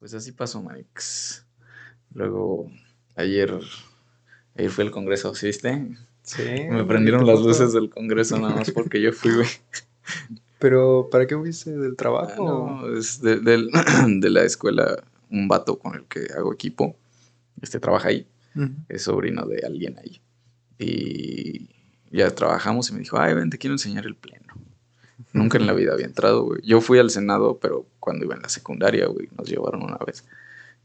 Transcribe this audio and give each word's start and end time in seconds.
Pues 0.00 0.14
así 0.14 0.32
pasó, 0.32 0.60
Manix. 0.62 1.44
Luego, 2.14 2.68
ayer, 3.14 3.56
ayer 4.56 4.70
fue 4.70 4.84
el 4.84 4.90
congreso, 4.90 5.34
¿sí 5.34 5.46
viste? 5.46 5.94
Sí. 6.22 6.42
Me 6.70 6.84
prendieron 6.84 7.26
las 7.26 7.40
luces 7.40 7.72
del 7.72 7.90
congreso 7.90 8.38
nada 8.38 8.56
más 8.56 8.70
porque 8.72 9.00
yo 9.00 9.12
fui, 9.12 9.32
güey. 9.34 9.46
Pero, 10.58 11.08
¿para 11.10 11.26
qué 11.26 11.36
fuiste? 11.36 11.70
¿Del 11.76 11.92
Ah, 11.92 11.96
trabajo? 11.96 12.44
no, 12.82 12.96
es 12.96 13.20
de, 13.20 13.36
de 14.20 14.30
la 14.30 14.42
escuela, 14.42 15.02
un 15.30 15.48
vato 15.48 15.78
con 15.78 15.94
el 15.94 16.04
que 16.06 16.26
hago 16.36 16.52
equipo. 16.52 16.96
Este 17.62 17.78
trabaja 17.78 18.08
ahí, 18.08 18.26
es 18.88 19.02
sobrino 19.02 19.46
de 19.46 19.64
alguien 19.66 19.98
ahí. 19.98 20.20
Y 20.78 21.68
ya 22.10 22.30
trabajamos 22.34 22.88
y 22.88 22.94
me 22.94 23.00
dijo, 23.00 23.20
ay, 23.20 23.34
ven, 23.34 23.50
te 23.50 23.58
quiero 23.58 23.74
enseñar 23.74 24.06
el 24.06 24.16
pleno. 24.16 24.49
Nunca 25.32 25.58
en 25.58 25.66
la 25.66 25.72
vida 25.72 25.92
había 25.92 26.06
entrado, 26.06 26.44
güey. 26.44 26.60
Yo 26.62 26.80
fui 26.80 26.98
al 26.98 27.10
Senado, 27.10 27.58
pero 27.60 27.86
cuando 27.98 28.24
iba 28.24 28.34
en 28.34 28.42
la 28.42 28.48
secundaria, 28.48 29.06
güey, 29.06 29.28
nos 29.36 29.48
llevaron 29.48 29.82
una 29.82 29.98
vez. 30.06 30.24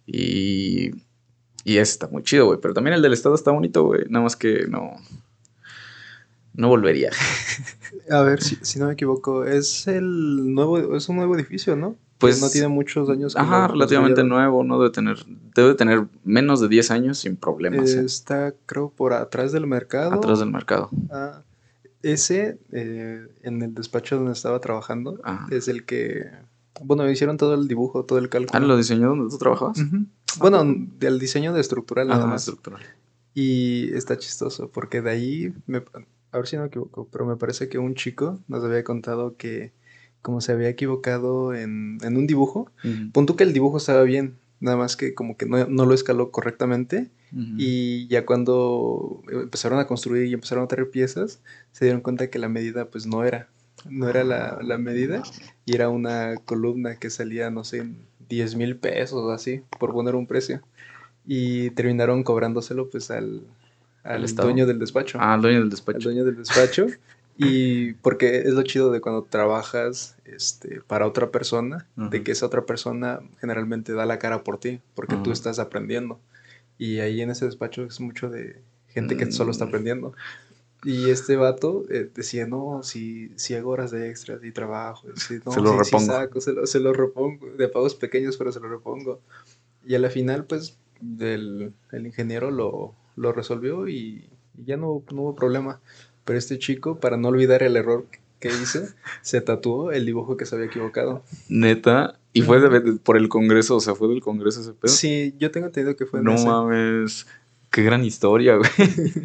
Y, 0.06 0.92
y 1.64 1.78
ese 1.78 1.92
está 1.94 2.08
muy 2.08 2.24
chido, 2.24 2.46
güey. 2.46 2.60
Pero 2.62 2.74
también 2.74 2.94
el 2.96 3.02
del 3.02 3.14
Estado 3.14 3.36
está 3.36 3.52
bonito, 3.52 3.84
güey. 3.84 4.06
Nada 4.10 4.24
más 4.24 4.36
que 4.36 4.68
no. 4.68 4.94
No 6.54 6.70
volvería. 6.70 7.12
A 8.10 8.22
ver, 8.22 8.42
si, 8.42 8.58
si 8.62 8.80
no 8.80 8.88
me 8.88 8.94
equivoco, 8.94 9.46
es 9.46 9.88
el 9.88 10.54
nuevo, 10.54 10.96
es 10.96 11.10
un 11.10 11.18
nuevo 11.18 11.36
edificio, 11.36 11.76
¿no? 11.76 11.96
Pues- 12.18 12.42
no 12.42 12.50
tiene 12.50 12.68
muchos 12.70 13.10
años. 13.10 13.36
Ajá, 13.36 13.68
relativamente 13.68 14.24
nuevo, 14.24 14.64
no 14.64 14.80
debe 14.80 14.92
tener, 14.92 15.18
debe 15.54 15.76
tener 15.76 16.06
menos 16.24 16.62
de 16.62 16.70
10 16.70 16.92
años 16.92 17.18
sin 17.20 17.36
problemas. 17.36 17.94
¿eh? 17.94 18.04
Está, 18.06 18.54
creo, 18.66 18.90
por 18.90 19.14
atrás 19.14 19.52
del 19.52 19.68
mercado. 19.68 20.14
Atrás 20.14 20.40
del 20.40 20.50
mercado. 20.50 20.90
Ah, 21.12 21.42
ese, 22.14 22.60
eh, 22.72 23.28
en 23.44 23.62
el 23.62 23.74
despacho 23.74 24.18
donde 24.18 24.34
estaba 24.34 24.60
trabajando, 24.62 25.20
Ajá. 25.24 25.48
es 25.54 25.68
el 25.68 25.86
que, 25.86 26.26
bueno, 26.82 27.10
hicieron 27.10 27.38
todo 27.38 27.54
el 27.56 27.68
dibujo, 27.68 28.06
todo 28.06 28.20
el 28.20 28.26
Ah, 28.26 28.30
cálculo. 28.30 28.68
¿lo 28.68 28.78
diseñó 28.78 29.10
donde 29.10 29.30
tú 29.30 29.38
trabajabas? 29.38 29.80
Bueno, 30.40 30.64
del 31.00 31.18
diseño 31.20 31.54
de 31.54 31.62
estructural 31.62 32.08
nada 32.08 32.22
Ajá, 32.22 32.32
más. 32.32 32.42
estructural. 32.42 32.82
Y 33.34 33.94
está 33.94 34.18
chistoso, 34.18 34.70
porque 34.70 35.02
de 35.02 35.10
ahí, 35.10 35.54
me- 35.68 35.84
a 36.32 36.38
ver 36.38 36.48
si 36.48 36.56
no 36.56 36.64
me 36.64 36.68
equivoco, 36.68 37.08
pero 37.12 37.26
me 37.26 37.36
parece 37.38 37.70
que 37.70 37.78
un 37.80 37.96
chico 37.96 38.40
nos 38.48 38.64
había 38.64 38.84
contado 38.84 39.36
que 39.38 39.74
como 40.22 40.42
se 40.42 40.52
había 40.52 40.70
equivocado 40.70 41.54
en, 41.54 41.98
en 42.04 42.18
un 42.18 42.28
dibujo, 42.28 42.72
pon 43.14 43.26
tú 43.26 43.36
que 43.36 43.44
el 43.44 43.54
dibujo 43.54 43.78
estaba 43.78 44.02
bien, 44.04 44.38
nada 44.66 44.78
más 44.78 44.98
que 44.98 45.14
como 45.14 45.38
que 45.38 45.46
no, 45.46 45.66
no 45.68 45.86
lo 45.86 45.94
escaló 45.94 46.32
correctamente 46.32 47.10
y 47.58 48.08
ya 48.08 48.26
cuando 48.26 49.22
empezaron 49.30 49.80
a 49.80 49.88
construir 49.88 50.26
y 50.26 50.34
empezaron 50.34 50.64
a 50.64 50.68
traer 50.68 50.90
piezas, 50.90 51.42
se 51.74 51.84
dieron 51.84 52.00
cuenta 52.02 52.30
que 52.30 52.40
la 52.40 52.48
medida 52.48 52.86
pues 52.86 53.06
no 53.06 53.26
era, 53.26 53.50
no 53.90 54.08
era 54.08 54.24
la, 54.24 54.60
la 54.62 54.78
medida 54.78 55.22
y 55.66 55.76
era 55.76 55.90
una 55.90 56.38
columna 56.46 56.96
que 56.98 57.10
salía, 57.10 57.50
no 57.50 57.66
sé, 57.66 57.80
en 57.80 57.98
10 58.30 58.56
mil 58.56 58.78
pesos 58.78 59.20
o 59.22 59.32
así, 59.32 59.62
por 59.80 59.92
poner 59.92 60.16
un 60.16 60.28
precio. 60.28 60.62
Y 61.28 61.72
terminaron 61.72 62.24
cobrándoselo 62.24 62.90
pues 62.90 63.12
al, 63.12 63.42
¿Al 64.04 64.24
al 64.24 64.36
dueño 64.36 64.66
del 64.66 64.80
despacho. 64.80 65.18
Ah, 65.20 65.36
el 65.36 65.42
dueño 65.42 65.58
del 65.58 65.64
Al 65.66 65.70
despacho. 65.72 66.00
dueño 66.00 66.24
del 66.24 66.38
despacho. 66.38 66.88
Y 67.38 67.94
porque 67.96 68.40
es 68.40 68.54
lo 68.54 68.64
chido 68.64 68.92
de 68.92 69.02
cuando 69.02 69.24
trabajas 69.24 70.16
este, 70.26 70.82
para 70.82 71.06
otra 71.08 71.32
persona, 71.32 71.88
de 71.98 72.24
que 72.24 72.32
esa 72.32 72.46
otra 72.46 72.66
persona 72.66 73.20
generalmente 73.42 73.94
da 73.94 74.06
la 74.06 74.20
cara 74.20 74.44
por 74.44 74.58
ti, 74.60 74.80
porque 74.96 75.18
tú 75.18 75.32
estás 75.32 75.60
aprendiendo. 75.60 76.20
Y 76.78 77.00
ahí 77.00 77.22
en 77.22 77.30
ese 77.32 77.46
despacho 77.46 77.84
es 77.86 78.00
mucho 78.00 78.30
de 78.30 78.62
gente 78.90 79.18
que 79.18 79.32
solo 79.32 79.52
está 79.52 79.66
Mm. 79.66 79.68
aprendiendo. 79.70 80.14
Y 80.84 81.10
este 81.10 81.36
vato 81.36 81.84
eh, 81.90 82.10
decía, 82.14 82.48
no, 82.48 82.84
si, 82.84 83.32
si 83.38 83.56
hago 83.56 83.72
horas 83.72 83.92
de 83.92 84.10
extras 84.10 84.44
y 84.44 84.52
trabajo, 84.52 85.08
si, 85.18 85.40
no, 85.46 85.52
Se 85.52 85.62
lo 85.62 85.84
si- 85.84 86.00
saco, 86.00 86.42
se 86.42 86.54
lo, 86.54 86.68
se 86.68 86.80
lo 86.80 86.94
repongo, 86.94 87.48
de 87.58 87.68
pagos 87.68 87.96
pequeños, 87.96 88.38
pero 88.38 88.52
se 88.52 88.60
lo 88.60 88.70
repongo. 88.70 89.20
Y 89.86 89.96
a 89.96 90.00
la 90.00 90.10
final, 90.10 90.46
pues, 90.46 90.78
del, 91.02 91.74
el 91.92 92.06
ingeniero 92.08 92.52
lo, 92.52 92.94
lo 93.16 93.32
resolvió 93.34 93.88
y, 93.88 94.30
y 94.58 94.66
ya 94.66 94.78
no, 94.78 95.04
no 95.12 95.22
hubo 95.22 95.36
problema. 95.36 95.82
Pero 96.26 96.38
este 96.40 96.60
chico, 96.60 97.00
para 97.00 97.18
no 97.18 97.30
olvidar 97.30 97.64
el 97.64 97.78
error 97.78 98.06
que 98.40 98.50
hice, 98.50 98.90
se 99.22 99.42
tatuó 99.42 99.92
el 99.92 100.06
dibujo 100.06 100.36
que 100.38 100.46
se 100.46 100.56
había 100.56 100.68
equivocado. 100.68 101.24
Neta. 101.50 102.20
Y 102.34 102.42
fue 102.42 102.60
de- 102.60 102.80
de- 102.82 102.94
por 103.00 103.16
el 103.16 103.30
congreso, 103.30 103.78
o 103.78 103.80
sea, 103.80 103.96
fue 103.96 104.10
del 104.10 104.22
congreso 104.22 104.60
ese 104.60 104.74
pedo. 104.74 104.92
Sí, 104.92 105.34
yo 105.40 105.52
tengo 105.52 105.68
entendido 105.68 105.96
que 105.96 106.06
fue 106.06 106.20
en 106.20 106.26
no 106.26 106.34
ese. 106.34 106.46
mames. 106.46 107.28
Qué 107.72 107.84
gran 107.84 108.04
historia, 108.04 108.58
güey. 108.58 108.70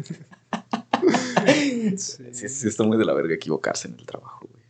Sí. 1.97 2.23
Sí, 2.31 2.47
sí, 2.49 2.67
está 2.67 2.83
muy 2.83 2.97
de 2.97 3.05
la 3.05 3.13
verga 3.13 3.33
equivocarse 3.33 3.87
en 3.87 3.95
el 3.95 4.05
trabajo, 4.05 4.47
güey. 4.51 4.63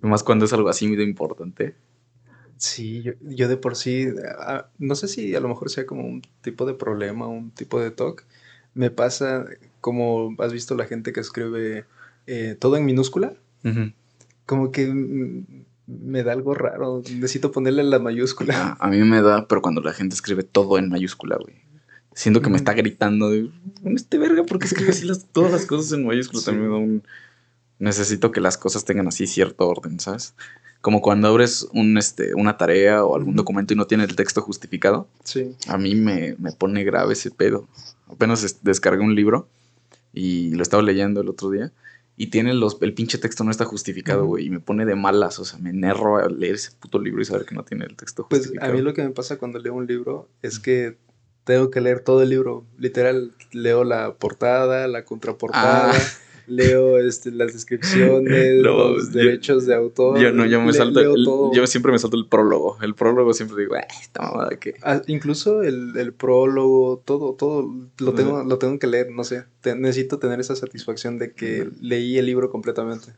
Más 0.00 0.22
cuando 0.24 0.44
es 0.44 0.52
algo 0.52 0.68
así 0.68 0.88
muy 0.88 1.00
importante. 1.02 1.74
Sí, 2.56 3.02
yo, 3.02 3.12
yo 3.20 3.48
de 3.48 3.56
por 3.56 3.76
sí, 3.76 4.08
no 4.78 4.94
sé 4.96 5.08
si 5.08 5.34
a 5.34 5.40
lo 5.40 5.48
mejor 5.48 5.70
sea 5.70 5.86
como 5.86 6.04
un 6.06 6.22
tipo 6.42 6.66
de 6.66 6.74
problema, 6.74 7.26
un 7.28 7.50
tipo 7.50 7.80
de 7.80 7.90
TOC. 7.90 8.24
Me 8.74 8.90
pasa 8.90 9.44
como 9.82 10.34
has 10.38 10.52
visto 10.54 10.74
la 10.74 10.86
gente 10.86 11.12
que 11.12 11.20
escribe 11.20 11.84
eh, 12.26 12.56
todo 12.58 12.76
en 12.78 12.86
minúscula, 12.86 13.34
como 14.46 14.72
que 14.72 14.86
me 15.86 16.22
da 16.22 16.32
algo 16.32 16.54
raro, 16.54 17.02
necesito 17.14 17.50
ponerle 17.52 17.82
la 17.82 17.98
mayúscula. 17.98 18.54
Ah, 18.56 18.76
a 18.86 18.88
mí 18.88 18.98
me 19.02 19.20
da, 19.20 19.46
pero 19.48 19.60
cuando 19.60 19.80
la 19.82 19.92
gente 19.92 20.14
escribe 20.14 20.44
todo 20.44 20.78
en 20.78 20.88
mayúscula, 20.88 21.36
güey. 21.36 21.56
Siento 22.14 22.42
que 22.42 22.50
me 22.50 22.56
está 22.58 22.74
gritando 22.74 23.30
de, 23.30 23.50
este 23.96 24.18
verga, 24.18 24.44
¿por 24.44 24.58
qué 24.58 24.66
escribe 24.66 24.90
así 24.90 25.04
las, 25.06 25.26
todas 25.26 25.50
las 25.50 25.66
cosas 25.66 25.92
en 25.92 26.06
mayúscula? 26.06 26.40
Sí. 26.40 26.46
También 26.46 26.68
me 26.68 26.72
da 26.72 26.78
un... 26.78 27.02
Necesito 27.78 28.30
que 28.30 28.40
las 28.40 28.56
cosas 28.58 28.84
tengan 28.84 29.08
así 29.08 29.26
cierto 29.26 29.66
orden, 29.68 29.98
¿sabes? 29.98 30.34
Como 30.80 31.00
cuando 31.02 31.26
abres 31.28 31.66
un, 31.72 31.98
este, 31.98 32.34
una 32.34 32.56
tarea 32.56 33.04
o 33.04 33.16
algún 33.16 33.34
documento 33.34 33.72
y 33.74 33.76
no 33.76 33.86
tiene 33.86 34.04
el 34.04 34.14
texto 34.14 34.42
justificado. 34.42 35.08
Sí, 35.24 35.56
A 35.66 35.78
mí 35.78 35.94
me, 35.96 36.36
me 36.38 36.52
pone 36.52 36.84
grave 36.84 37.14
ese 37.14 37.30
pedo. 37.30 37.66
Apenas 38.08 38.44
es- 38.44 38.62
descargué 38.62 39.02
un 39.02 39.14
libro 39.14 39.48
y 40.12 40.50
lo 40.54 40.62
estaba 40.62 40.82
leyendo 40.82 41.20
el 41.20 41.28
otro 41.28 41.50
día. 41.50 41.72
Y 42.16 42.26
tiene 42.26 42.52
los, 42.52 42.76
el 42.82 42.92
pinche 42.92 43.18
texto 43.18 43.42
no 43.42 43.50
está 43.50 43.64
justificado, 43.64 44.26
güey. 44.26 44.46
Y 44.46 44.50
me 44.50 44.60
pone 44.60 44.84
de 44.84 44.94
malas. 44.94 45.38
O 45.38 45.44
sea, 45.44 45.58
me 45.58 45.70
enerro 45.70 46.18
a 46.18 46.28
leer 46.28 46.56
ese 46.56 46.70
puto 46.78 46.98
libro 46.98 47.22
y 47.22 47.24
saber 47.24 47.46
que 47.46 47.54
no 47.54 47.64
tiene 47.64 47.86
el 47.86 47.96
texto 47.96 48.26
pues 48.28 48.42
a 48.42 48.44
justificado. 48.44 48.72
mí 48.74 48.82
lo 48.82 48.92
que 48.94 49.02
me 49.02 49.10
pasa 49.10 49.38
cuando 49.38 49.58
leo 49.58 49.74
un 49.74 49.86
libro 49.86 50.28
es 50.42 50.58
que 50.58 50.98
tengo 51.44 51.70
que 51.70 51.80
leer 51.80 52.00
todo 52.00 52.22
el 52.22 52.28
libro, 52.28 52.66
literal, 52.78 53.32
leo 53.50 53.84
la 53.84 54.14
portada, 54.14 54.86
la 54.88 55.04
contraportada. 55.04 55.92
Ah. 55.94 56.00
Leo 56.46 56.98
este, 56.98 57.30
las 57.30 57.52
descripciones, 57.52 58.62
No, 58.62 58.90
los 58.94 59.06
yo- 59.12 59.18
derechos 59.20 59.66
de 59.66 59.74
autor. 59.74 60.18
Yo 60.20 60.32
no, 60.32 60.44
yo 60.46 60.60
me 60.60 60.68
le- 60.68 60.72
salto. 60.72 61.00
leo 61.00 61.14
el- 61.14 61.24
todo. 61.24 61.52
yo 61.54 61.66
siempre 61.66 61.92
me 61.92 61.98
salto 61.98 62.16
el 62.16 62.26
prólogo. 62.26 62.78
El 62.82 62.94
prólogo 62.94 63.32
siempre 63.32 63.56
digo, 63.62 63.74
"Ay, 63.76 63.82
esta 64.02 64.22
mamada 64.22 64.50
que. 64.58 64.74
Ah, 64.82 65.02
incluso 65.06 65.62
el, 65.62 65.96
el 65.96 66.12
prólogo, 66.12 67.02
todo, 67.04 67.34
todo 67.34 67.72
lo 67.98 68.14
tengo, 68.14 68.42
lo 68.44 68.58
tengo 68.58 68.78
que 68.78 68.86
leer, 68.86 69.10
no 69.10 69.24
sé. 69.24 69.44
Te- 69.60 69.76
necesito 69.76 70.18
tener 70.18 70.40
esa 70.40 70.56
satisfacción 70.56 71.18
de 71.18 71.32
que 71.32 71.68
leí 71.80 72.18
el 72.18 72.26
libro 72.26 72.50
completamente. 72.50 73.12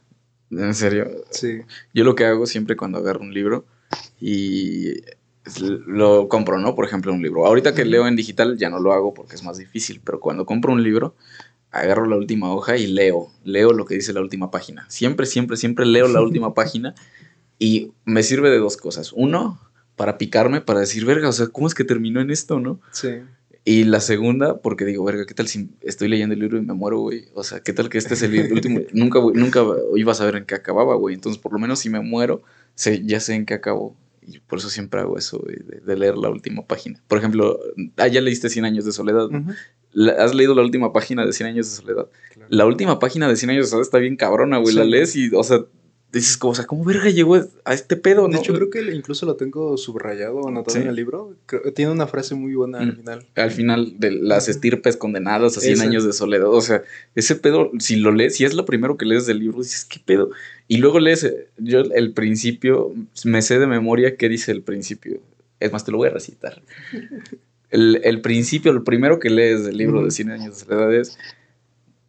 En 0.50 0.74
serio. 0.74 1.08
Sí. 1.30 1.60
Yo 1.94 2.04
lo 2.04 2.14
que 2.14 2.26
hago 2.26 2.46
siempre 2.46 2.76
cuando 2.76 2.98
agarro 2.98 3.20
un 3.22 3.32
libro 3.34 3.64
y 4.20 4.94
lo 5.86 6.28
compro, 6.28 6.58
¿no? 6.58 6.74
Por 6.74 6.84
ejemplo, 6.86 7.12
un 7.12 7.22
libro. 7.22 7.46
Ahorita 7.46 7.74
que 7.74 7.84
leo 7.84 8.06
en 8.06 8.16
digital 8.16 8.56
ya 8.56 8.70
no 8.70 8.80
lo 8.80 8.92
hago 8.92 9.12
porque 9.14 9.34
es 9.34 9.42
más 9.42 9.58
difícil, 9.58 10.00
pero 10.04 10.20
cuando 10.20 10.46
compro 10.46 10.72
un 10.72 10.82
libro, 10.82 11.14
agarro 11.74 12.06
la 12.06 12.16
última 12.16 12.52
hoja 12.54 12.76
y 12.76 12.86
leo, 12.86 13.28
leo 13.44 13.72
lo 13.72 13.84
que 13.84 13.96
dice 13.96 14.12
la 14.12 14.20
última 14.20 14.50
página. 14.50 14.86
Siempre, 14.88 15.26
siempre, 15.26 15.56
siempre 15.56 15.84
leo 15.86 16.08
la 16.08 16.20
última 16.22 16.54
página 16.54 16.94
y 17.58 17.92
me 18.04 18.22
sirve 18.22 18.50
de 18.50 18.58
dos 18.58 18.76
cosas. 18.76 19.12
Uno, 19.12 19.60
para 19.96 20.18
picarme, 20.18 20.60
para 20.60 20.80
decir, 20.80 21.04
verga, 21.04 21.28
o 21.28 21.32
sea, 21.32 21.48
¿cómo 21.48 21.66
es 21.66 21.74
que 21.74 21.84
terminó 21.84 22.20
en 22.20 22.30
esto, 22.30 22.60
no? 22.60 22.80
Sí. 22.92 23.08
Y 23.64 23.84
la 23.84 24.00
segunda, 24.00 24.58
porque 24.60 24.84
digo, 24.84 25.04
verga, 25.04 25.24
¿qué 25.26 25.34
tal 25.34 25.48
si 25.48 25.70
estoy 25.80 26.08
leyendo 26.08 26.34
el 26.34 26.40
libro 26.40 26.58
y 26.58 26.62
me 26.62 26.74
muero, 26.74 26.98
güey? 26.98 27.26
O 27.34 27.42
sea, 27.42 27.60
¿qué 27.60 27.72
tal 27.72 27.88
que 27.88 27.98
este 27.98 28.14
es 28.14 28.22
el 28.22 28.34
último? 28.52 28.80
nunca, 28.92 29.18
güey, 29.18 29.36
nunca 29.36 29.64
iba 29.96 30.12
a 30.12 30.14
saber 30.14 30.36
en 30.36 30.44
qué 30.44 30.54
acababa, 30.54 30.94
güey. 30.96 31.14
Entonces, 31.14 31.40
por 31.40 31.52
lo 31.52 31.58
menos 31.58 31.78
si 31.78 31.88
me 31.88 32.00
muero, 32.00 32.42
sé, 32.74 33.02
ya 33.04 33.20
sé 33.20 33.34
en 33.34 33.46
qué 33.46 33.54
acabó. 33.54 33.96
Y 34.26 34.38
por 34.38 34.58
eso 34.58 34.70
siempre 34.70 35.00
hago 35.00 35.18
eso, 35.18 35.38
güey, 35.38 35.56
de, 35.56 35.80
de 35.80 35.96
leer 35.96 36.16
la 36.16 36.30
última 36.30 36.66
página. 36.66 37.02
Por 37.08 37.19
ejemplo, 37.19 37.58
ah, 37.96 38.06
ya 38.06 38.20
leíste 38.20 38.49
100 38.49 38.64
años 38.64 38.84
de 38.84 38.93
soledad. 38.93 39.28
¿no? 39.28 39.38
Ujú. 39.38 39.52
¿Has 40.19 40.35
leído 40.35 40.55
la 40.55 40.62
última 40.62 40.93
página 40.93 41.25
de 41.25 41.32
100 41.32 41.49
años 41.50 41.70
de 41.70 41.76
soledad? 41.82 42.08
Claro. 42.32 42.49
La 42.50 42.67
última 42.67 42.99
página 42.99 43.29
de 43.29 43.37
100 43.37 43.50
años 43.50 43.67
de 43.67 43.70
soledad 43.70 43.87
está 43.87 43.99
bien 43.99 44.17
cabrona, 44.17 44.58
güey. 44.58 44.75
La 44.75 44.85
lees 44.85 45.14
y, 45.17 45.31
o 45.35 45.43
sea, 45.43 45.61
dices, 46.12 46.37
como, 46.37 46.52
o 46.52 46.55
sea, 46.55 46.64
¿cómo 46.67 46.85
verga 46.85 47.11
llegó 47.11 47.37
a 47.64 47.75
este 47.75 47.96
pedo, 47.96 48.29
De 48.29 48.35
no? 48.35 48.38
hecho, 48.38 48.55
creo 48.55 48.70
que 48.70 48.81
incluso 48.94 49.26
lo 49.26 49.35
tengo 49.37 49.76
subrayado 49.76 50.46
anotado 50.46 50.76
Sí. 50.76 50.82
en 50.82 50.88
el 50.88 50.94
libro. 50.94 51.35
Tiene 51.75 51.91
una 51.91 52.06
frase 52.06 52.35
muy 52.37 52.55
buena 52.55 52.79
al 52.79 52.93
Mm. 52.93 52.96
final. 52.96 53.26
al 53.35 53.50
final 53.50 53.94
de 53.99 54.11
las 54.12 54.49
estirpes 54.49 54.96
condenadas 54.96 55.56
a 55.56 55.61
100 55.61 55.75
Esa. 55.75 55.82
años 55.85 56.05
de 56.05 56.12
soledad. 56.12 56.49
O 56.52 56.61
sea, 56.61 56.82
ese 57.17 57.35
pedo, 57.37 57.70
si 57.81 57.97
lo 57.97 58.12
lees, 58.12 58.37
si 58.37 58.44
es 58.44 58.55
lo 58.55 58.64
primero 58.64 58.97
que 58.97 59.06
lees 59.06 59.26
del 59.26 59.40
libro, 59.40 59.58
dices, 59.58 59.85
¿qué 59.85 60.00
pedo? 60.05 60.31
Y 60.69 60.76
luego 60.79 61.00
lees, 61.00 61.25
eh, 61.25 61.49
yo 61.58 61.81
el 61.81 62.12
principio, 62.12 62.93
me 63.25 63.43
sé 63.43 63.58
de 63.58 63.67
memoria 63.67 64.17
qué 64.17 64.29
dice 64.29 64.52
el 64.52 64.62
principio. 64.62 65.20
Es 65.61 65.73
más, 65.73 65.85
te 65.85 65.93
lo 65.93 65.99
voy 65.99 66.08
a 66.08 66.12
recitar. 66.12 66.62
El, 67.75 68.00
el 68.05 68.21
principio, 68.21 68.73
lo 68.73 68.85
primero 68.85 69.19
que 69.19 69.31
lees 69.31 69.65
del 69.65 69.76
libro 69.76 69.99
de 70.00 70.06
Ujú. 70.06 70.11
100 70.12 70.31
años 70.31 70.59
de 70.59 70.65
soledad 70.65 70.94
es, 70.94 71.19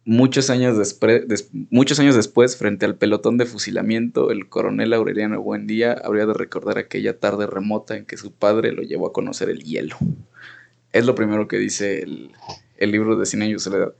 Muchos 0.08 0.50
años, 0.50 0.78
des- 0.78 1.50
muchos 1.70 1.98
años 1.98 2.14
después, 2.14 2.56
frente 2.56 2.86
al 2.86 2.94
pelotón 2.94 3.38
de 3.38 3.44
fusilamiento, 3.44 4.30
el 4.30 4.48
coronel 4.48 4.92
Aureliano 4.92 5.42
Buendía 5.42 5.94
habría 5.94 6.26
de 6.26 6.32
recordar 6.32 6.78
aquella 6.78 7.18
tarde 7.18 7.48
remota 7.48 7.96
en 7.96 8.06
que 8.06 8.16
su 8.16 8.30
padre 8.30 8.70
lo 8.70 8.82
llevó 8.82 9.08
a 9.08 9.12
conocer 9.12 9.50
el 9.50 9.64
hielo. 9.64 9.96
Es 10.92 11.06
lo 11.06 11.16
primero 11.16 11.48
que 11.48 11.58
dice 11.58 12.02
el, 12.04 12.30
el 12.76 12.92
libro 12.92 13.16
de 13.16 13.26
Cien 13.26 13.42
años 13.42 13.64
de 13.64 13.70
soledad. 13.70 13.94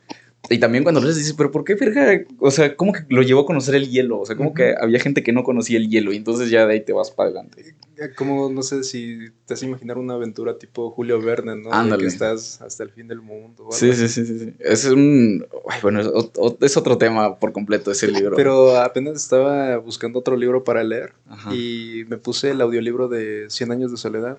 Y 0.48 0.58
también 0.58 0.84
cuando 0.84 1.00
lees 1.00 1.16
dices, 1.16 1.34
pero 1.34 1.50
¿por 1.50 1.64
qué 1.64 1.75
verga? 1.75 2.22
O 2.38 2.50
sea, 2.50 2.76
¿cómo 2.76 2.93
que 2.93 3.00
lo 3.08 3.22
llevó 3.22 3.40
a 3.40 3.46
conocer 3.46 3.75
el 3.75 3.88
hielo? 3.90 4.20
O 4.20 4.26
sea, 4.26 4.37
como 4.37 4.54
que 4.54 4.75
había 4.81 5.00
gente 5.00 5.22
que 5.22 5.32
no 5.32 5.43
conocía 5.43 5.76
el 5.78 5.88
hielo 5.88 6.12
y 6.12 6.16
entonces 6.16 6.50
ya 6.50 6.66
de 6.66 6.75
ahí 6.75 6.81
te 6.81 6.93
vas 6.93 7.10
para 7.10 7.28
adelante. 7.31 7.75
Eh, 7.98 8.10
Como, 8.14 8.50
no 8.50 8.62
sé 8.62 8.84
si 8.84 9.19
te 9.46 9.54
has 9.54 9.62
imaginar 9.62 9.98
una 9.98 10.14
aventura 10.14 10.58
tipo 10.58 10.90
Julio 10.90 11.20
Verne, 11.20 11.56
¿no? 11.56 11.70
De 11.70 11.75
Ándale. 11.76 12.02
que 12.02 12.08
estás 12.08 12.60
hasta 12.62 12.82
el 12.84 12.90
fin 12.90 13.08
del 13.08 13.20
mundo. 13.22 13.66
o 13.69 13.72
Sí, 13.72 13.93
sí, 13.94 14.08
sí, 14.08 14.26
sí, 14.26 14.38
sí. 14.38 14.52
Es 14.60 14.84
un... 14.84 15.46
ay, 15.69 15.78
bueno, 15.82 16.00
es, 16.00 16.06
ot- 16.08 16.58
es 16.60 16.76
otro 16.76 16.98
tema 16.98 17.38
por 17.38 17.52
completo 17.52 17.90
ese 17.90 18.08
libro. 18.08 18.37
Pero 18.37 18.76
apenas 18.76 19.16
estaba 19.16 19.78
buscando 19.78 20.19
otro 20.19 20.37
libro 20.37 20.62
para 20.62 20.84
leer 20.84 21.12
Ajá. 21.28 21.54
y 21.54 22.04
me 22.08 22.19
puse 22.19 22.50
el 22.50 22.60
audiolibro 22.60 23.08
de 23.08 23.46
100 23.48 23.72
años 23.72 23.90
de 23.90 23.96
soledad. 23.96 24.38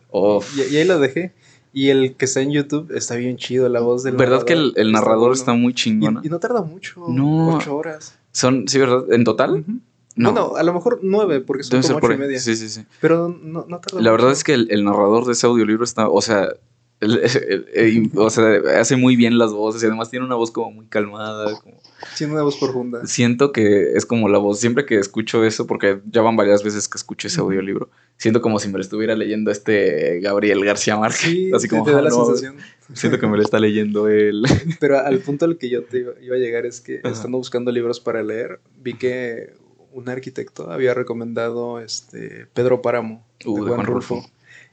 Y, 0.56 0.74
y 0.74 0.78
ahí 0.78 0.86
lo 0.86 1.00
dejé. 1.00 1.34
Y 1.74 1.90
el 1.90 2.16
que 2.16 2.26
está 2.26 2.42
en 2.42 2.52
YouTube 2.52 2.92
está 2.96 3.16
bien 3.16 3.38
chido, 3.38 3.70
la 3.70 3.82
voz 3.82 4.04
del 4.04 4.16
¿Verdad 4.16 4.44
que 4.44 4.54
el, 4.54 4.74
el 4.78 4.92
narrador 4.92 5.20
bueno. 5.20 5.34
está 5.34 5.54
muy 5.54 5.72
Y, 5.72 5.76
chingón? 5.76 6.22
y 6.24 6.30
no 6.30 6.40
tarda 6.40 6.62
mucho, 6.62 7.04
No. 7.10 7.58
ocho 7.58 7.76
horas. 7.76 8.18
Son, 8.32 8.68
sí, 8.68 8.80
¿verdad? 8.80 9.12
¿En 9.12 9.24
total? 9.24 9.52
Ujú. 9.62 9.72
No. 10.16 10.32
Bueno, 10.32 10.56
a 10.56 10.64
lo 10.64 10.74
mejor 10.74 11.00
nueve, 11.04 11.42
porque 11.42 11.64
son 11.64 11.80
Debe 11.82 11.88
como 11.90 12.00
por 12.00 12.12
ocho 12.12 12.18
y 12.18 12.22
media. 12.26 12.40
Sí, 12.40 12.56
sí, 12.56 12.70
sí. 12.70 12.86
Pero 13.02 13.30
no, 13.44 13.66
no 13.68 13.80
tarda 13.80 14.02
La 14.02 14.10
verdad 14.12 14.32
es 14.32 14.44
que 14.44 14.54
el, 14.54 14.68
el 14.72 14.84
narrador 14.84 15.26
de 15.26 15.34
ese 15.34 15.46
audiolibro 15.46 15.84
está, 15.84 16.10
o 16.10 16.22
sea, 16.22 16.50
el- 17.00 17.20
el- 17.20 17.66
el- 17.76 18.12
o 18.16 18.30
sea, 18.32 18.60
hace 18.80 18.96
muy 18.96 19.16
bien 19.16 19.38
las 19.38 19.52
voces 19.54 19.84
y 19.84 19.86
además 19.86 20.10
tiene 20.10 20.26
una 20.26 20.34
voz 20.36 20.50
como 20.50 20.72
muy 20.72 20.88
calmada. 20.88 21.52
como- 21.62 21.78
Tiene 22.18 22.34
una 22.34 22.44
voz 22.44 22.58
profunda. 22.58 23.06
Siento 23.06 23.52
que 23.52 23.94
es 23.94 24.06
como 24.06 24.30
la 24.30 24.38
voz, 24.38 24.60
siempre 24.60 24.86
que 24.86 25.00
escucho 25.00 25.44
eso, 25.44 25.66
porque 25.68 26.00
ya 26.12 26.22
van 26.22 26.36
varias 26.36 26.64
veces 26.64 26.88
que 26.88 26.98
escucho 26.98 27.28
ese 27.28 27.40
audiolibro, 27.40 27.90
siento 28.18 28.42
como 28.42 28.60
si 28.60 28.68
me 28.68 28.76
lo 28.76 28.82
estuviera 28.82 29.16
leyendo 29.16 29.50
este 29.52 30.20
Gabriel 30.20 30.64
García 30.64 30.98
Márquez. 30.98 31.22
Sí, 31.22 31.52
así 31.54 31.68
como, 31.68 31.84
te 31.84 31.92
da 31.92 32.00
"Ah, 32.00 32.02
la 32.04 32.10
no, 32.10 32.26
sensación. 32.26 32.56
siento 32.94 33.20
que 33.20 33.28
me 33.28 33.38
lo 33.38 33.44
está 33.44 33.60
leyendo 33.60 34.08
él. 34.10 34.44
Pero 34.80 35.00
al 35.00 35.20
punto 35.20 35.46
al 35.46 35.58
que 35.58 35.70
yo 35.70 35.84
te 35.84 36.00
iba, 36.00 36.36
a 36.36 36.38
llegar 36.40 36.66
es 36.66 36.82
que 36.82 37.00
Ajá. 37.04 37.10
estando 37.14 37.38
buscando 37.40 37.72
libros 37.72 38.00
para 38.00 38.22
leer, 38.22 38.60
vi 38.82 38.94
que 38.94 39.54
un 39.92 40.10
arquitecto 40.10 40.70
había 40.72 40.94
recomendado 40.94 41.80
este 41.80 42.46
Pedro 42.54 42.82
Páramo 42.82 43.26
Uh, 43.46 43.64
de 43.66 43.72
Juan 43.72 43.86
Rulfo. 43.86 44.26